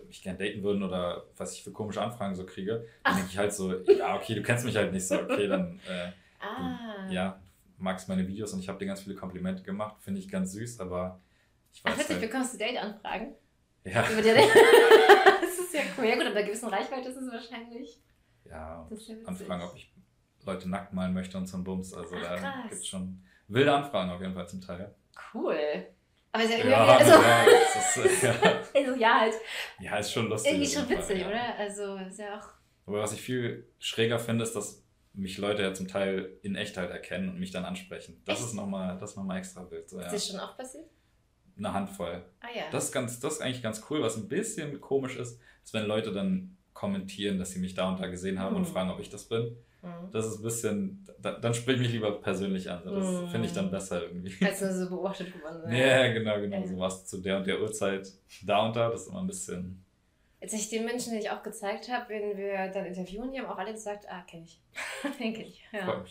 mich 0.10 0.22
gern 0.22 0.38
daten 0.38 0.62
würden 0.64 0.84
oder 0.84 1.26
was 1.38 1.54
ich 1.54 1.64
für 1.64 1.72
komische 1.72 2.02
Anfragen 2.02 2.36
so 2.36 2.46
kriege, 2.46 2.86
dann 3.04 3.16
denke 3.16 3.30
ich 3.32 3.38
halt 3.38 3.54
so, 3.54 3.74
ja, 3.74 4.16
okay, 4.16 4.36
du 4.36 4.42
kennst 4.42 4.66
mich 4.66 4.76
halt 4.76 4.92
nicht 4.92 5.08
so, 5.08 5.16
okay, 5.16 5.48
dann... 5.48 5.80
Äh, 5.90 6.12
ah. 6.46 7.08
Du, 7.08 7.14
ja, 7.14 7.42
magst 7.78 8.08
meine 8.08 8.28
Videos 8.28 8.54
und 8.54 8.60
ich 8.60 8.70
habe 8.70 8.80
dir 8.80 8.86
ganz 8.86 9.02
viele 9.02 9.16
Komplimente 9.16 9.64
gemacht, 9.64 10.02
finde 10.02 10.20
ich 10.20 10.30
ganz 10.30 10.54
süß, 10.54 10.80
aber 10.80 11.20
ich 11.74 11.84
weiß 11.84 11.94
Ach, 11.94 12.00
witzig, 12.00 12.16
halt, 12.18 12.22
bekommst 12.22 12.54
du 12.54 12.58
Date-Anfragen? 12.58 13.36
Ja. 13.84 14.02
das 14.04 15.60
ist 15.60 15.74
ja 15.74 15.82
cool. 15.98 16.06
Ja 16.06 16.16
gut, 16.16 16.26
ab 16.26 16.36
einer 16.36 16.44
gewissen 16.44 16.70
Reichweite 16.70 17.10
ist 17.10 17.18
es 17.18 17.32
wahrscheinlich. 17.32 18.00
Ja, 18.46 18.88
Anfragen, 19.26 19.64
ob 19.64 19.76
ich 19.76 19.92
Leute 20.46 20.70
nackt 20.70 20.94
malen 20.94 21.14
möchte 21.14 21.38
und 21.38 21.48
zum 21.48 21.64
Bums. 21.64 21.94
Also 21.94 22.16
Ach, 22.18 22.42
da 22.42 22.64
gibt 22.64 22.82
es 22.82 22.88
schon 22.88 23.24
wilde 23.48 23.74
Anfragen 23.74 24.12
auf 24.12 24.22
jeden 24.22 24.34
Fall 24.34 24.48
zum 24.48 24.62
Teil. 24.62 24.96
Cool. 25.34 25.88
Aber 26.32 26.44
ist 26.44 26.52
ja 26.52 26.58
irgendwie. 26.58 26.72
Ja, 26.72 26.98
also, 26.98 27.12
ja, 27.12 28.06
ist, 28.06 28.24
ja. 28.24 28.36
also 28.76 28.96
ja, 28.96 29.20
halt. 29.22 29.34
Ja, 29.80 29.98
ist 29.98 30.12
schon 30.12 30.30
lustig. 30.30 30.52
Irgendwie 30.52 30.70
schon 30.70 30.90
witzig, 30.90 31.22
Fall, 31.24 31.32
oder? 31.32 31.56
Also 31.58 31.96
ist 31.96 32.20
ja 32.20 32.40
auch. 32.40 32.48
Aber 32.86 33.02
was 33.02 33.14
ich 33.14 33.22
viel 33.22 33.68
schräger 33.80 34.20
finde, 34.20 34.44
ist, 34.44 34.56
dass 34.56 34.84
mich 35.14 35.38
Leute 35.38 35.64
ja 35.64 35.74
zum 35.74 35.88
Teil 35.88 36.38
in 36.44 36.56
Echtheit 36.56 36.90
erkennen 36.90 37.30
und 37.30 37.40
mich 37.40 37.52
dann 37.52 37.66
ansprechen. 37.66 38.22
Das 38.26 38.40
Echt? 38.40 38.50
ist 38.50 38.54
nochmal 38.54 38.96
noch 38.96 39.36
extra 39.36 39.70
wild. 39.70 39.90
So, 39.90 40.00
ja. 40.00 40.06
Ist 40.06 40.14
das 40.14 40.28
schon 40.28 40.40
auch 40.40 40.56
passiert? 40.56 40.86
Eine 41.58 41.74
Handvoll. 41.74 42.24
Ah 42.40 42.48
ja. 42.56 42.64
Das 42.72 42.86
ist, 42.86 42.92
ganz, 42.92 43.20
das 43.20 43.34
ist 43.34 43.42
eigentlich 43.42 43.62
ganz 43.62 43.84
cool. 43.90 44.02
Was 44.02 44.16
ein 44.16 44.30
bisschen 44.30 44.80
komisch 44.80 45.18
ist, 45.18 45.42
ist, 45.64 45.74
wenn 45.74 45.86
Leute 45.86 46.12
dann 46.12 46.58
kommentieren, 46.80 47.38
dass 47.38 47.52
sie 47.52 47.60
mich 47.60 47.74
da 47.74 47.90
und 47.90 48.00
da 48.00 48.08
gesehen 48.08 48.40
haben 48.40 48.54
mhm. 48.54 48.62
und 48.62 48.66
fragen, 48.66 48.90
ob 48.90 49.02
ich 49.02 49.10
das 49.10 49.26
bin. 49.26 49.58
Mhm. 49.82 50.12
Das 50.14 50.26
ist 50.26 50.38
ein 50.38 50.44
bisschen, 50.44 51.06
da, 51.22 51.34
dann 51.34 51.54
sprich 51.54 51.78
mich 51.78 51.92
lieber 51.92 52.22
persönlich 52.22 52.72
an. 52.72 52.82
Das 52.86 53.06
mhm. 53.06 53.28
finde 53.28 53.48
ich 53.48 53.54
dann 53.54 53.70
besser 53.70 54.04
irgendwie. 54.04 54.46
Als 54.46 54.62
nur 54.62 54.72
so 54.72 54.90
beobachtet 54.90 55.34
geworden 55.34 55.62
sein. 55.62 55.72
Ja, 55.76 56.14
genau, 56.14 56.40
genau. 56.40 56.66
So 56.66 56.80
warst 56.80 57.04
du 57.04 57.18
zu 57.18 57.22
der 57.22 57.38
und 57.38 57.48
der 57.48 57.60
Uhrzeit 57.60 58.08
da 58.44 58.66
und 58.66 58.78
da. 58.78 58.90
Das 58.90 59.02
ist 59.02 59.08
immer 59.10 59.20
ein 59.20 59.28
bisschen. 59.28 59.84
Jetzt 60.40 60.54
habe 60.54 60.62
ich 60.62 60.70
den 60.70 60.86
Menschen, 60.86 61.12
den 61.12 61.20
ich 61.20 61.30
auch 61.30 61.44
gezeigt 61.44 61.90
habe, 61.92 62.08
wenn 62.08 62.38
wir 62.38 62.70
dann 62.70 62.86
interviewen, 62.86 63.30
die 63.34 63.40
haben 63.40 63.48
auch 63.48 63.58
alle 63.58 63.74
gesagt, 63.74 64.06
ah, 64.10 64.22
kenne 64.22 64.46
ich. 64.46 64.62
den 65.20 65.34
kenne 65.34 65.50
ich. 65.50 65.62
Ja. 65.74 65.86
ja. 65.86 66.06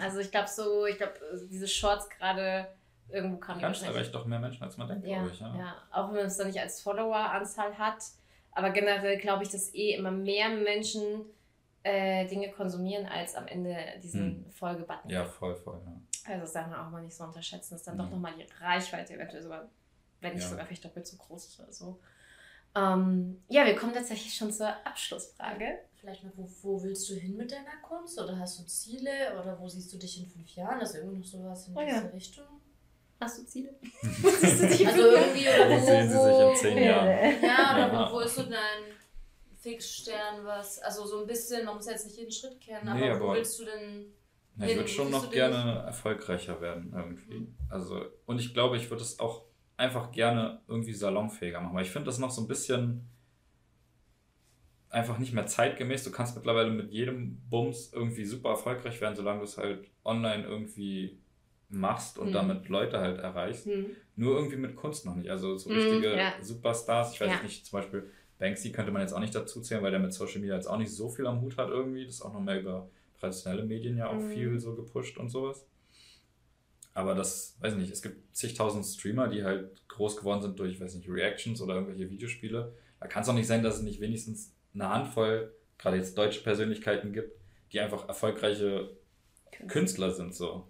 Also 0.00 0.18
ich 0.18 0.32
glaube 0.32 0.48
so, 0.48 0.84
ich 0.86 0.96
glaube, 0.96 1.14
diese 1.48 1.68
Shorts 1.68 2.08
gerade 2.10 2.66
irgendwo 3.08 3.36
kann 3.36 3.60
man. 3.60 3.72
erreicht 3.72 4.12
doch 4.12 4.26
mehr 4.26 4.40
Menschen, 4.40 4.64
als 4.64 4.76
man 4.78 4.88
denkt, 4.88 5.06
ja, 5.06 5.18
glaube 5.18 5.30
ich. 5.32 5.38
Ja. 5.38 5.56
ja, 5.56 5.74
auch 5.92 6.08
wenn 6.08 6.16
man 6.16 6.26
es 6.26 6.36
dann 6.36 6.48
nicht 6.48 6.58
als 6.58 6.80
Follower-Anzahl 6.80 7.78
hat. 7.78 8.02
Aber 8.58 8.70
generell 8.70 9.18
glaube 9.18 9.44
ich, 9.44 9.50
dass 9.50 9.72
eh 9.72 9.94
immer 9.94 10.10
mehr 10.10 10.48
Menschen 10.48 11.24
äh, 11.84 12.26
Dinge 12.26 12.50
konsumieren, 12.50 13.06
als 13.06 13.36
am 13.36 13.46
Ende 13.46 13.76
diesen 14.02 14.44
hm. 14.46 14.50
Folgebutton. 14.50 15.08
Ja, 15.08 15.24
voll, 15.24 15.54
voll. 15.54 15.80
Ja. 15.86 16.32
Also 16.32 16.40
das 16.40 16.52
darf 16.54 16.66
man 16.66 16.80
auch 16.80 16.90
mal 16.90 17.00
nicht 17.00 17.14
so 17.14 17.22
unterschätzen, 17.22 17.74
dass 17.74 17.84
dann 17.84 17.94
mhm. 17.94 17.98
doch 18.00 18.10
nochmal 18.10 18.32
die 18.36 18.44
Reichweite 18.60 19.14
eventuell 19.14 19.42
sogar, 19.44 19.68
wenn 20.20 20.34
nicht 20.34 20.42
ja. 20.42 20.48
sogar 20.48 20.66
vielleicht 20.66 20.84
doppelt 20.84 21.06
so 21.06 21.16
groß 21.18 21.46
ist 21.46 21.60
oder 21.60 21.72
so. 21.72 22.00
Ähm, 22.74 23.44
ja, 23.46 23.64
wir 23.64 23.76
kommen 23.76 23.94
tatsächlich 23.94 24.34
schon 24.34 24.50
zur 24.50 24.70
Abschlussfrage. 24.84 25.78
Vielleicht 25.94 26.24
mal, 26.24 26.32
wo, 26.34 26.48
wo 26.62 26.82
willst 26.82 27.08
du 27.08 27.14
hin 27.14 27.36
mit 27.36 27.52
deiner 27.52 27.76
Kunst? 27.80 28.20
Oder 28.20 28.40
hast 28.40 28.58
du 28.58 28.66
Ziele? 28.66 29.40
Oder 29.40 29.56
wo 29.60 29.68
siehst 29.68 29.92
du 29.92 29.98
dich 29.98 30.18
in 30.18 30.26
fünf 30.26 30.50
Jahren? 30.56 30.80
Also 30.80 30.98
irgendwie 30.98 31.18
noch 31.18 31.24
sowas 31.24 31.68
in 31.68 31.76
oh, 31.76 31.80
diese 31.80 31.96
ja. 31.96 32.10
Richtung? 32.12 32.57
Hast 33.20 33.38
du 33.38 33.46
Ziele? 33.46 33.74
also 34.02 35.10
irgendwie, 35.10 35.48
oder 35.48 35.70
wo, 35.70 35.84
sehen 35.84 36.08
sie 36.08 36.18
sich 36.18 36.38
in 36.38 36.54
zehn 36.54 36.84
Jahren? 36.84 37.08
Ja, 37.42 37.72
oder 37.72 37.92
ja. 37.92 38.12
Wo, 38.12 38.20
ist 38.20 38.36
so 38.36 38.42
dein 38.42 38.84
Fixstern, 39.56 40.44
was, 40.44 40.78
also 40.78 41.04
so 41.04 41.20
ein 41.20 41.26
bisschen, 41.26 41.64
man 41.64 41.76
muss 41.76 41.86
jetzt 41.86 42.06
nicht 42.06 42.16
jeden 42.16 42.30
Schritt 42.30 42.60
kennen, 42.60 42.94
nee, 42.94 43.10
aber, 43.10 43.20
wo 43.20 43.32
willst 43.34 43.58
du 43.58 43.64
denn 43.64 44.12
ja, 44.58 44.66
ich 44.66 44.76
würde 44.76 44.88
schon 44.88 45.10
noch 45.10 45.30
gerne 45.30 45.84
erfolgreicher 45.86 46.60
werden 46.60 46.92
irgendwie. 46.94 47.40
Mhm. 47.40 47.56
Also, 47.68 48.04
und 48.26 48.40
ich 48.40 48.54
glaube, 48.54 48.76
ich 48.76 48.90
würde 48.90 49.02
es 49.02 49.20
auch 49.20 49.44
einfach 49.76 50.10
gerne 50.10 50.60
irgendwie 50.66 50.94
salonfähiger 50.94 51.60
machen, 51.60 51.76
weil 51.76 51.84
ich 51.84 51.90
finde 51.90 52.06
das 52.06 52.18
noch 52.18 52.30
so 52.30 52.42
ein 52.42 52.48
bisschen 52.48 53.08
einfach 54.90 55.18
nicht 55.18 55.32
mehr 55.32 55.46
zeitgemäß. 55.46 56.02
Du 56.04 56.10
kannst 56.10 56.34
mittlerweile 56.34 56.70
mit 56.70 56.90
jedem 56.90 57.40
Bums 57.48 57.92
irgendwie 57.92 58.24
super 58.24 58.50
erfolgreich 58.50 59.00
werden, 59.00 59.14
solange 59.14 59.40
du 59.40 59.44
es 59.44 59.58
halt 59.58 59.88
online 60.04 60.44
irgendwie 60.44 61.20
machst 61.68 62.18
und 62.18 62.28
mhm. 62.28 62.32
damit 62.32 62.68
Leute 62.68 62.98
halt 62.98 63.18
erreichst. 63.18 63.66
Mhm. 63.66 63.90
Nur 64.16 64.36
irgendwie 64.36 64.56
mit 64.56 64.74
Kunst 64.76 65.04
noch 65.06 65.14
nicht. 65.14 65.30
Also 65.30 65.56
so 65.56 65.70
mhm, 65.70 65.76
richtige 65.76 66.16
ja. 66.16 66.32
Superstars. 66.40 67.12
Ich 67.14 67.20
weiß 67.20 67.30
ja. 67.30 67.42
nicht, 67.42 67.66
zum 67.66 67.78
Beispiel 67.78 68.10
Banksy 68.38 68.72
könnte 68.72 68.92
man 68.92 69.02
jetzt 69.02 69.12
auch 69.12 69.20
nicht 69.20 69.34
dazu 69.34 69.60
zählen, 69.60 69.82
weil 69.82 69.90
der 69.90 70.00
mit 70.00 70.12
Social 70.12 70.40
Media 70.40 70.54
jetzt 70.54 70.66
auch 70.66 70.78
nicht 70.78 70.90
so 70.90 71.08
viel 71.08 71.26
am 71.26 71.40
Hut 71.40 71.56
hat 71.56 71.68
irgendwie. 71.68 72.04
Das 72.04 72.14
ist 72.14 72.22
auch 72.22 72.32
noch 72.32 72.40
mehr 72.40 72.60
über 72.60 72.88
traditionelle 73.18 73.64
Medien 73.64 73.96
ja 73.96 74.08
auch 74.08 74.14
mhm. 74.14 74.30
viel 74.30 74.58
so 74.58 74.74
gepusht 74.74 75.18
und 75.18 75.28
sowas. 75.28 75.66
Aber 76.94 77.14
das, 77.14 77.56
weiß 77.60 77.74
ich 77.74 77.78
nicht, 77.78 77.92
es 77.92 78.02
gibt 78.02 78.34
zigtausend 78.34 78.84
Streamer, 78.84 79.28
die 79.28 79.44
halt 79.44 79.86
groß 79.88 80.16
geworden 80.16 80.42
sind 80.42 80.58
durch, 80.58 80.80
weiß 80.80 80.96
nicht, 80.96 81.08
Reactions 81.08 81.60
oder 81.60 81.74
irgendwelche 81.74 82.10
Videospiele. 82.10 82.74
Da 82.98 83.06
kann 83.06 83.22
es 83.22 83.28
auch 83.28 83.34
nicht 83.34 83.46
sein, 83.46 83.62
dass 83.62 83.76
es 83.76 83.82
nicht 83.82 84.00
wenigstens 84.00 84.52
eine 84.74 84.88
Handvoll, 84.88 85.54
gerade 85.76 85.96
jetzt 85.96 86.18
deutsche 86.18 86.42
Persönlichkeiten 86.42 87.12
gibt, 87.12 87.38
die 87.72 87.80
einfach 87.80 88.08
erfolgreiche 88.08 88.96
Künstler 89.68 90.10
sind 90.10 90.34
so. 90.34 90.66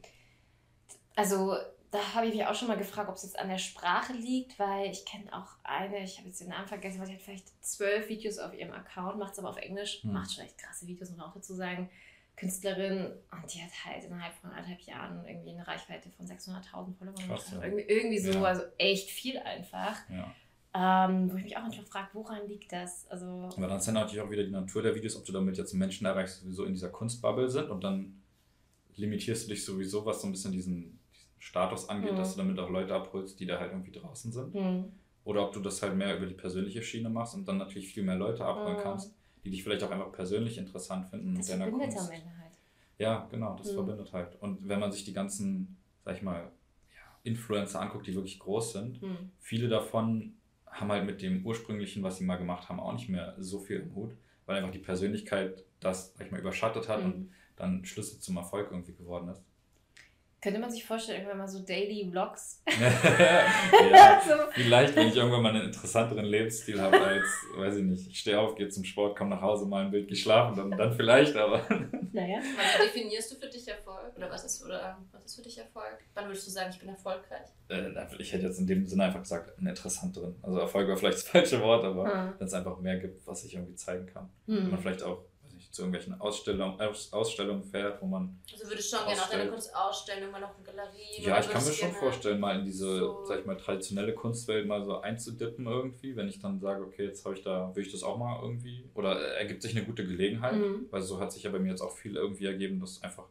Also 1.18 1.56
da 1.90 2.14
habe 2.14 2.28
ich 2.28 2.34
mich 2.34 2.46
auch 2.46 2.54
schon 2.54 2.68
mal 2.68 2.76
gefragt, 2.76 3.08
ob 3.08 3.16
es 3.16 3.24
jetzt 3.24 3.36
an 3.36 3.48
der 3.48 3.58
Sprache 3.58 4.12
liegt, 4.12 4.56
weil 4.56 4.88
ich 4.88 5.04
kenne 5.04 5.24
auch 5.32 5.48
eine, 5.64 6.04
ich 6.04 6.16
habe 6.18 6.28
jetzt 6.28 6.40
den 6.40 6.48
Namen 6.48 6.68
vergessen, 6.68 7.00
weil 7.00 7.08
die 7.08 7.14
hat 7.14 7.22
vielleicht 7.22 7.64
zwölf 7.64 8.08
Videos 8.08 8.38
auf 8.38 8.54
ihrem 8.54 8.70
Account, 8.70 9.18
macht 9.18 9.32
es 9.32 9.40
aber 9.40 9.50
auf 9.50 9.56
Englisch, 9.56 10.04
hm. 10.04 10.12
macht 10.12 10.32
schon 10.32 10.44
echt 10.44 10.58
krasse 10.58 10.86
Videos, 10.86 11.10
muss 11.10 11.18
man 11.18 11.26
auch 11.26 11.34
dazu 11.34 11.54
sagen. 11.54 11.90
Künstlerin 12.36 13.10
und 13.32 13.52
die 13.52 13.60
hat 13.60 13.70
halt 13.84 14.04
innerhalb 14.04 14.32
von 14.34 14.50
anderthalb 14.50 14.80
Jahren 14.82 15.26
irgendwie 15.26 15.50
eine 15.50 15.66
Reichweite 15.66 16.08
von 16.10 16.24
600.000 16.24 16.94
Followern. 16.94 17.40
Irgendwie, 17.64 17.82
irgendwie 17.82 18.18
so, 18.18 18.30
ja. 18.30 18.42
also 18.44 18.62
echt 18.78 19.10
viel 19.10 19.38
einfach. 19.38 19.96
Ja. 20.08 21.08
Ähm, 21.08 21.32
wo 21.32 21.36
ich 21.36 21.42
mich 21.42 21.56
auch 21.56 21.62
manchmal 21.62 21.86
frage, 21.86 22.10
woran 22.12 22.46
liegt 22.46 22.70
das? 22.70 23.08
Also, 23.10 23.26
Aber 23.56 23.66
dann 23.66 23.78
ist 23.78 23.86
ja 23.86 23.92
natürlich 23.92 24.20
auch 24.20 24.30
wieder 24.30 24.44
die 24.44 24.52
Natur 24.52 24.82
der 24.82 24.94
Videos, 24.94 25.16
ob 25.16 25.24
du 25.24 25.32
damit 25.32 25.58
jetzt 25.58 25.74
Menschen 25.74 26.06
erreichst, 26.06 26.38
die 26.38 26.44
sowieso 26.44 26.64
in 26.64 26.74
dieser 26.74 26.90
Kunstbubble 26.90 27.50
sind 27.50 27.70
und 27.70 27.82
dann 27.82 28.22
limitierst 28.98 29.46
du 29.46 29.50
dich 29.50 29.64
sowieso, 29.64 30.04
was 30.04 30.20
so 30.20 30.28
ein 30.28 30.32
bisschen 30.32 30.52
diesen 30.52 30.97
Status 31.38 31.88
angeht, 31.88 32.12
mhm. 32.12 32.16
dass 32.16 32.34
du 32.34 32.42
damit 32.42 32.58
auch 32.58 32.70
Leute 32.70 32.94
abholst, 32.94 33.38
die 33.40 33.46
da 33.46 33.58
halt 33.58 33.72
irgendwie 33.72 33.92
draußen 33.92 34.32
sind. 34.32 34.54
Mhm. 34.54 34.92
Oder 35.24 35.44
ob 35.44 35.52
du 35.52 35.60
das 35.60 35.82
halt 35.82 35.94
mehr 35.94 36.16
über 36.16 36.26
die 36.26 36.34
persönliche 36.34 36.82
Schiene 36.82 37.10
machst 37.10 37.34
und 37.34 37.46
dann 37.46 37.58
natürlich 37.58 37.88
viel 37.88 38.02
mehr 38.02 38.16
Leute 38.16 38.44
abholen 38.44 38.76
mhm. 38.76 38.82
kannst, 38.82 39.14
die 39.44 39.50
dich 39.50 39.62
vielleicht 39.62 39.82
auch 39.82 39.90
einfach 39.90 40.12
persönlich 40.12 40.58
interessant 40.58 41.06
finden 41.06 41.34
das 41.34 41.46
mit 41.46 41.54
deiner 41.54 41.70
verbindet 41.70 41.96
Kunst. 41.96 42.10
am 42.10 42.16
Ende 42.16 42.38
halt. 42.38 42.52
Ja, 42.98 43.28
genau, 43.30 43.54
das 43.56 43.70
mhm. 43.70 43.74
verbindet 43.74 44.12
halt. 44.12 44.40
Und 44.40 44.68
wenn 44.68 44.80
man 44.80 44.90
sich 44.90 45.04
die 45.04 45.12
ganzen, 45.12 45.76
sag 46.04 46.16
ich 46.16 46.22
mal, 46.22 46.40
ja, 46.40 47.18
Influencer 47.22 47.80
anguckt, 47.80 48.06
die 48.06 48.14
wirklich 48.14 48.38
groß 48.38 48.72
sind, 48.72 49.02
mhm. 49.02 49.30
viele 49.38 49.68
davon 49.68 50.34
haben 50.66 50.90
halt 50.90 51.06
mit 51.06 51.22
dem 51.22 51.44
ursprünglichen, 51.44 52.02
was 52.02 52.18
sie 52.18 52.24
mal 52.24 52.36
gemacht 52.36 52.68
haben, 52.68 52.80
auch 52.80 52.92
nicht 52.92 53.08
mehr 53.08 53.34
so 53.38 53.58
viel 53.58 53.80
im 53.80 53.94
Hut, 53.94 54.12
weil 54.46 54.56
einfach 54.56 54.72
die 54.72 54.78
Persönlichkeit 54.78 55.64
das, 55.80 56.14
sag 56.14 56.26
ich 56.26 56.32
mal, 56.32 56.40
überschattet 56.40 56.88
hat 56.88 57.00
mhm. 57.00 57.04
und 57.04 57.30
dann 57.56 57.84
Schlüssel 57.84 58.18
zum 58.20 58.36
Erfolg 58.36 58.70
irgendwie 58.70 58.94
geworden 58.94 59.28
ist. 59.28 59.42
Könnte 60.40 60.60
man 60.60 60.70
sich 60.70 60.84
vorstellen, 60.84 61.18
irgendwann 61.18 61.38
mal 61.38 61.48
so 61.48 61.58
Daily 61.64 62.08
Vlogs? 62.10 62.62
ja, 62.70 64.22
so. 64.24 64.34
Vielleicht, 64.52 64.94
wenn 64.94 65.08
ich 65.08 65.16
irgendwann 65.16 65.42
mal 65.42 65.54
einen 65.54 65.66
interessanteren 65.66 66.24
Lebensstil 66.24 66.80
habe 66.80 67.00
als, 67.00 67.26
weiß 67.56 67.76
ich 67.76 67.84
nicht, 67.84 68.08
ich 68.08 68.20
stehe 68.20 68.38
auf, 68.38 68.54
gehe 68.54 68.68
zum 68.68 68.84
Sport, 68.84 69.16
komme 69.16 69.30
nach 69.30 69.42
Hause, 69.42 69.66
mal 69.66 69.84
ein 69.84 69.90
Bild 69.90 70.06
geschlafen, 70.06 70.56
dann, 70.56 70.70
dann 70.78 70.92
vielleicht, 70.92 71.36
aber. 71.36 71.66
Naja. 72.10 72.38
Wann 72.40 72.86
definierst 72.86 73.32
du 73.32 73.36
für 73.36 73.48
dich 73.48 73.68
Erfolg? 73.68 74.16
Oder 74.16 74.30
was 74.30 74.42
ist, 74.44 74.64
oder 74.64 74.98
was 75.12 75.24
ist 75.26 75.36
für 75.36 75.42
dich 75.42 75.58
Erfolg? 75.58 75.98
Wann 76.14 76.26
würdest 76.26 76.46
du 76.46 76.50
sagen, 76.50 76.70
ich 76.72 76.78
bin 76.78 76.88
erfolgreich? 76.88 77.48
Äh, 77.68 77.90
ich 78.18 78.32
hätte 78.32 78.46
jetzt 78.46 78.58
in 78.58 78.66
dem 78.66 78.86
Sinne 78.86 79.04
einfach 79.04 79.20
gesagt, 79.20 79.56
einen 79.58 79.68
interessanteren. 79.68 80.34
Also 80.42 80.58
Erfolg 80.58 80.88
war 80.88 80.96
vielleicht 80.96 81.18
das 81.18 81.28
falsche 81.28 81.60
Wort, 81.60 81.84
aber 81.84 82.12
hm. 82.12 82.34
wenn 82.38 82.46
es 82.46 82.54
einfach 82.54 82.78
mehr 82.80 82.96
gibt, 82.98 83.26
was 83.26 83.44
ich 83.44 83.54
irgendwie 83.54 83.74
zeigen 83.74 84.06
kann. 84.06 84.30
Hm. 84.46 84.56
Wenn 84.56 84.70
man 84.70 84.80
vielleicht 84.80 85.02
auch 85.02 85.22
zu 85.78 85.84
irgendwelchen 85.84 86.20
Ausstellungen, 86.20 86.80
Aus, 86.80 87.12
Ausstellungen 87.12 87.62
fährt, 87.62 88.02
wo 88.02 88.06
man. 88.06 88.36
Also 88.52 88.68
würdest 88.68 88.92
du 88.92 88.96
schon 88.96 89.06
gerne 89.06 89.22
auch 89.22 89.30
deine 89.30 89.50
Kunst 89.50 89.74
ausstellen, 89.74 90.30
mal 90.30 90.40
noch 90.40 90.56
eine 90.56 90.64
Galerie? 90.64 91.22
Ja, 91.22 91.38
ich 91.38 91.48
kann 91.48 91.64
mir 91.64 91.72
schon 91.72 91.92
vorstellen, 91.92 92.40
mal 92.40 92.58
in 92.58 92.64
diese, 92.64 92.98
so 92.98 93.24
sag 93.24 93.38
ich 93.38 93.46
mal, 93.46 93.56
traditionelle 93.56 94.12
Kunstwelt 94.12 94.66
mal 94.66 94.84
so 94.84 95.00
einzudippen 95.00 95.66
irgendwie, 95.66 96.16
wenn 96.16 96.28
ich 96.28 96.40
dann 96.40 96.58
sage, 96.58 96.82
okay, 96.82 97.04
jetzt 97.04 97.24
habe 97.24 97.36
ich 97.36 97.42
da, 97.42 97.70
will 97.76 97.86
ich 97.86 97.92
das 97.92 98.02
auch 98.02 98.18
mal 98.18 98.40
irgendwie. 98.42 98.90
Oder 98.94 99.20
ergibt 99.36 99.62
sich 99.62 99.76
eine 99.76 99.86
gute 99.86 100.04
Gelegenheit, 100.04 100.56
mhm. 100.56 100.88
weil 100.90 101.00
so 101.00 101.20
hat 101.20 101.32
sich 101.32 101.44
ja 101.44 101.50
bei 101.50 101.60
mir 101.60 101.70
jetzt 101.70 101.82
auch 101.82 101.92
viel 101.96 102.16
irgendwie 102.16 102.46
ergeben, 102.46 102.80
dass 102.80 103.00
einfach 103.04 103.26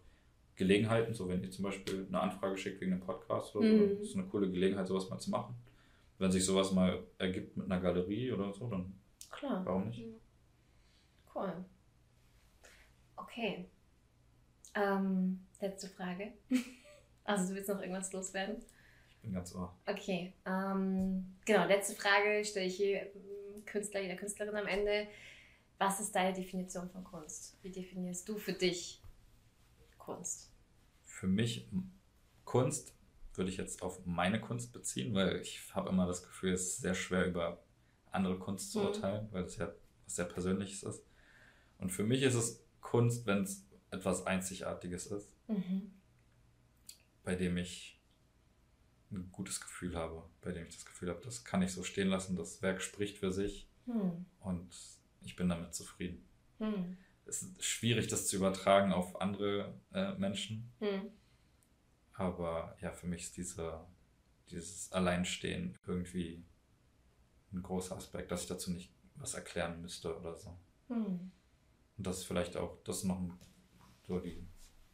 Gelegenheiten, 0.55 1.13
so 1.13 1.27
wenn 1.27 1.43
ihr 1.43 1.51
zum 1.51 1.65
Beispiel 1.65 2.05
eine 2.07 2.21
Anfrage 2.21 2.57
schickt 2.57 2.79
wegen 2.79 2.93
einem 2.93 3.01
Podcast 3.01 3.53
oder 3.57 3.67
mhm. 3.67 3.79
so, 3.79 3.95
das 3.95 4.07
ist 4.07 4.15
eine 4.15 4.25
coole 4.27 4.49
Gelegenheit, 4.49 4.87
sowas 4.87 5.09
mal 5.09 5.19
zu 5.19 5.31
machen. 5.31 5.53
Wenn 6.17 6.31
sich 6.31 6.45
sowas 6.45 6.71
mal 6.71 7.03
ergibt 7.17 7.57
mit 7.57 7.69
einer 7.69 7.81
Galerie 7.81 8.31
oder 8.31 8.53
so, 8.53 8.69
dann 8.69 8.93
Klar. 9.29 9.65
warum 9.65 9.89
nicht? 9.89 10.05
Cool. 11.35 11.51
Okay. 13.27 13.65
Ähm, 14.75 15.45
letzte 15.59 15.87
Frage. 15.89 16.33
Also 17.27 17.49
du 17.49 17.55
willst 17.55 17.67
noch 17.67 17.81
irgendwas 17.81 18.13
loswerden? 18.13 18.55
Ich 19.09 19.17
bin 19.17 19.33
ganz 19.33 19.53
ohr. 19.53 19.75
Okay. 19.85 20.33
Ähm, 20.45 21.35
genau, 21.43 21.67
letzte 21.67 21.93
Frage 21.93 22.45
stelle 22.45 22.67
ich 22.67 22.77
hier 22.77 23.01
ähm, 23.01 23.65
Künstler, 23.65 23.99
jeder 23.99 24.15
Künstlerin 24.15 24.55
am 24.55 24.65
Ende. 24.65 25.09
Was 25.77 25.99
ist 25.99 26.15
deine 26.15 26.33
Definition 26.33 26.89
von 26.89 27.03
Kunst? 27.03 27.57
Wie 27.63 27.69
definierst 27.69 28.29
du 28.29 28.37
für 28.37 28.53
dich 28.53 29.01
Kunst? 29.97 30.53
Für 31.03 31.27
mich 31.27 31.67
Kunst 32.45 32.95
würde 33.33 33.51
ich 33.51 33.57
jetzt 33.57 33.81
auf 33.81 34.05
meine 34.05 34.39
Kunst 34.39 34.71
beziehen, 34.71 35.13
weil 35.13 35.41
ich 35.41 35.61
habe 35.75 35.89
immer 35.89 36.07
das 36.07 36.23
Gefühl, 36.23 36.53
es 36.53 36.61
ist 36.61 36.77
sehr 36.77 36.95
schwer 36.95 37.25
über 37.25 37.61
andere 38.09 38.39
Kunst 38.39 38.71
zu 38.71 38.79
mhm. 38.79 38.85
urteilen, 38.85 39.25
mhm. 39.25 39.33
weil 39.33 39.43
es 39.43 39.57
ja 39.57 39.73
was 40.05 40.15
sehr 40.15 40.25
Persönliches 40.25 40.83
ist. 40.83 41.03
Und 41.77 41.91
für 41.91 42.03
mich 42.03 42.23
ist 42.23 42.35
es 42.35 42.63
Kunst, 42.87 43.25
wenn 43.25 43.43
es 43.43 43.67
etwas 43.91 44.25
Einzigartiges 44.25 45.07
ist, 45.07 45.29
mhm. 45.49 45.91
bei 47.23 47.35
dem 47.35 47.57
ich 47.57 48.01
ein 49.11 49.29
gutes 49.31 49.59
Gefühl 49.59 49.97
habe, 49.97 50.23
bei 50.41 50.53
dem 50.53 50.67
ich 50.67 50.75
das 50.75 50.85
Gefühl 50.85 51.09
habe, 51.09 51.21
das 51.21 51.43
kann 51.43 51.61
ich 51.61 51.73
so 51.73 51.83
stehen 51.83 52.07
lassen, 52.07 52.37
das 52.37 52.61
Werk 52.61 52.81
spricht 52.81 53.17
für 53.17 53.33
sich 53.33 53.69
mhm. 53.85 54.25
und 54.39 54.73
ich 55.21 55.35
bin 55.35 55.49
damit 55.49 55.75
zufrieden. 55.75 56.25
Mhm. 56.59 56.97
Es 57.25 57.41
ist 57.41 57.61
schwierig, 57.61 58.07
das 58.07 58.27
zu 58.27 58.37
übertragen 58.37 58.93
auf 58.93 59.19
andere 59.19 59.77
äh, 59.93 60.13
Menschen, 60.13 60.71
hm. 60.79 61.11
aber 62.13 62.77
ja, 62.79 62.93
für 62.93 63.05
mich 63.05 63.23
ist 63.23 63.35
diese, 63.35 63.85
dieses 64.49 64.93
Alleinstehen 64.93 65.77
irgendwie 65.85 66.45
ein 67.51 67.61
großer 67.61 67.97
Aspekt, 67.97 68.31
dass 68.31 68.43
ich 68.43 68.47
dazu 68.47 68.71
nicht 68.71 68.93
was 69.15 69.33
erklären 69.33 69.81
müsste 69.81 70.17
oder 70.17 70.37
so. 70.37 70.57
Hm. 70.87 71.31
Und 71.97 72.05
das 72.05 72.19
ist 72.19 72.25
vielleicht 72.25 72.55
auch, 72.57 72.77
das 72.83 72.97
ist 72.97 73.03
noch 73.05 73.21
so 74.07 74.19
die 74.19 74.47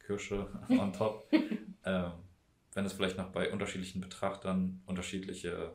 Kirsche 0.04 0.48
on 0.68 0.92
top. 0.92 1.30
ähm, 1.84 2.12
wenn 2.72 2.84
es 2.84 2.92
vielleicht 2.92 3.16
noch 3.16 3.30
bei 3.30 3.52
unterschiedlichen 3.52 4.00
Betrachtern 4.00 4.82
unterschiedliche 4.86 5.74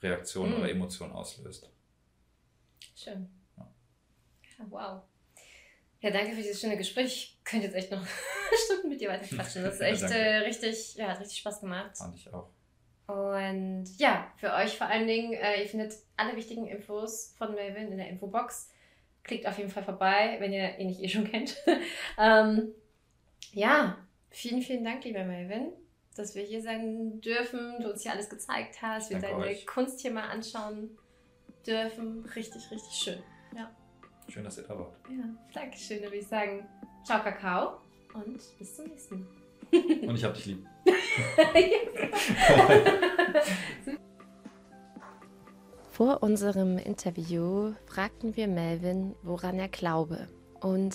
Reaktionen 0.00 0.52
mm. 0.52 0.58
oder 0.58 0.70
Emotionen 0.70 1.12
auslöst. 1.12 1.68
Schön. 2.94 3.28
Ja. 3.56 3.66
wow. 4.68 5.02
Ja, 6.00 6.10
danke 6.10 6.30
für 6.30 6.42
dieses 6.42 6.60
schöne 6.60 6.76
Gespräch. 6.76 7.06
Ich 7.06 7.44
könnte 7.44 7.66
jetzt 7.66 7.74
echt 7.74 7.90
noch 7.90 8.06
Stunden 8.64 8.88
mit 8.88 9.00
dir 9.00 9.08
weiter 9.08 9.26
quatschen. 9.26 9.64
Das 9.64 9.74
ist 9.74 9.80
echt 9.80 10.02
ja, 10.02 10.08
äh, 10.08 10.36
richtig, 10.38 10.94
ja, 10.94 11.08
hat 11.08 11.20
richtig 11.20 11.38
Spaß 11.38 11.60
gemacht. 11.60 11.96
Fand 11.96 12.16
ich 12.16 12.32
auch. 12.32 12.50
Und 13.08 13.86
ja, 13.96 14.30
für 14.36 14.52
euch 14.52 14.76
vor 14.76 14.86
allen 14.86 15.06
Dingen, 15.06 15.32
äh, 15.32 15.62
ihr 15.62 15.68
findet 15.68 15.94
alle 16.16 16.36
wichtigen 16.36 16.66
Infos 16.66 17.34
von 17.38 17.54
Melvin 17.54 17.90
in 17.90 17.98
der 17.98 18.08
Infobox. 18.08 18.70
Klickt 19.28 19.46
auf 19.46 19.58
jeden 19.58 19.70
Fall 19.70 19.84
vorbei, 19.84 20.36
wenn 20.40 20.52
ihr 20.52 20.76
ihn 20.78 20.88
nicht 20.88 21.00
eh 21.02 21.08
schon 21.08 21.24
kennt. 21.30 21.56
ähm, 22.18 22.72
ja, 23.52 23.98
vielen, 24.30 24.62
vielen 24.62 24.84
Dank, 24.84 25.04
lieber 25.04 25.22
Melvin, 25.22 25.68
dass 26.16 26.34
wir 26.34 26.42
hier 26.42 26.62
sein 26.62 27.20
dürfen, 27.20 27.76
du 27.80 27.90
uns 27.90 28.02
hier 28.02 28.12
alles 28.12 28.28
gezeigt 28.30 28.80
hast, 28.82 29.10
wir 29.10 29.18
deine 29.20 29.36
euch. 29.36 29.66
Kunst 29.66 30.00
hier 30.00 30.10
mal 30.12 30.28
anschauen 30.28 30.96
dürfen. 31.66 32.24
Richtig, 32.34 32.70
richtig 32.70 32.94
schön. 32.94 33.18
Ja. 33.54 33.70
Schön, 34.28 34.44
dass 34.44 34.56
ihr 34.58 34.64
da 34.64 34.78
wart. 34.78 34.96
Ja, 35.10 35.24
danke 35.52 35.76
schön. 35.76 35.98
Dann 35.98 36.06
würde 36.06 36.16
ich 36.18 36.26
sagen, 36.26 36.66
ciao 37.04 37.22
Kakao 37.22 37.80
und 38.14 38.40
bis 38.58 38.76
zum 38.76 38.86
nächsten 38.86 39.20
Mal. 39.20 39.28
Und 40.08 40.16
ich 40.16 40.24
hab 40.24 40.32
dich 40.34 40.46
lieb. 40.46 40.66
Vor 45.98 46.22
unserem 46.22 46.78
Interview 46.78 47.72
fragten 47.86 48.36
wir 48.36 48.46
Melvin, 48.46 49.16
woran 49.24 49.58
er 49.58 49.66
glaube. 49.66 50.28
Und 50.60 50.94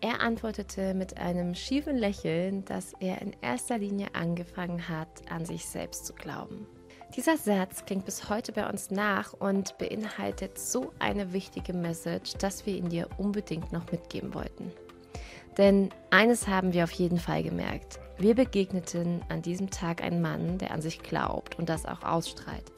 er 0.00 0.20
antwortete 0.20 0.94
mit 0.94 1.18
einem 1.18 1.56
schiefen 1.56 1.96
Lächeln, 1.96 2.64
dass 2.64 2.92
er 3.00 3.20
in 3.22 3.34
erster 3.42 3.78
Linie 3.78 4.14
angefangen 4.14 4.88
hat, 4.88 5.08
an 5.28 5.44
sich 5.44 5.66
selbst 5.66 6.06
zu 6.06 6.12
glauben. 6.12 6.68
Dieser 7.16 7.36
Satz 7.36 7.84
klingt 7.84 8.04
bis 8.04 8.30
heute 8.30 8.52
bei 8.52 8.70
uns 8.70 8.92
nach 8.92 9.32
und 9.32 9.76
beinhaltet 9.78 10.60
so 10.60 10.92
eine 11.00 11.32
wichtige 11.32 11.72
Message, 11.72 12.34
dass 12.34 12.64
wir 12.66 12.76
ihn 12.76 12.88
dir 12.88 13.08
unbedingt 13.18 13.72
noch 13.72 13.90
mitgeben 13.90 14.32
wollten. 14.32 14.70
Denn 15.58 15.88
eines 16.10 16.46
haben 16.46 16.72
wir 16.72 16.84
auf 16.84 16.92
jeden 16.92 17.18
Fall 17.18 17.42
gemerkt. 17.42 17.98
Wir 18.16 18.36
begegneten 18.36 19.22
an 19.28 19.42
diesem 19.42 19.70
Tag 19.70 20.04
einen 20.04 20.22
Mann, 20.22 20.58
der 20.58 20.70
an 20.70 20.82
sich 20.82 21.00
glaubt 21.00 21.58
und 21.58 21.68
das 21.68 21.84
auch 21.84 22.04
ausstrahlt. 22.04 22.70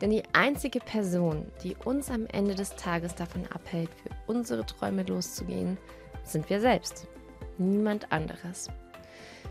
Denn 0.00 0.10
die 0.10 0.22
einzige 0.32 0.80
Person, 0.80 1.50
die 1.62 1.74
uns 1.84 2.10
am 2.10 2.26
Ende 2.26 2.54
des 2.54 2.76
Tages 2.76 3.14
davon 3.14 3.46
abhält, 3.46 3.90
für 4.02 4.10
unsere 4.26 4.66
Träume 4.66 5.04
loszugehen, 5.04 5.78
sind 6.22 6.50
wir 6.50 6.60
selbst. 6.60 7.06
Niemand 7.58 8.12
anderes. 8.12 8.68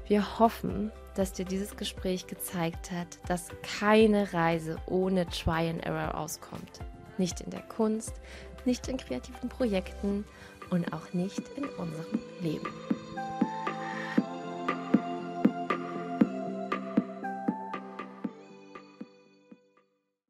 Wir 0.07 0.39
hoffen, 0.39 0.91
dass 1.15 1.33
dir 1.33 1.45
dieses 1.45 1.75
Gespräch 1.75 2.27
gezeigt 2.27 2.91
hat, 2.91 3.17
dass 3.27 3.47
keine 3.79 4.33
Reise 4.33 4.77
ohne 4.85 5.25
Try 5.27 5.69
and 5.69 5.83
Error 5.83 6.15
auskommt. 6.15 6.79
Nicht 7.17 7.41
in 7.41 7.49
der 7.49 7.63
Kunst, 7.63 8.13
nicht 8.65 8.87
in 8.87 8.97
kreativen 8.97 9.49
Projekten 9.49 10.25
und 10.69 10.91
auch 10.93 11.13
nicht 11.13 11.41
in 11.55 11.63
unserem 11.63 12.19
Leben. 12.41 12.67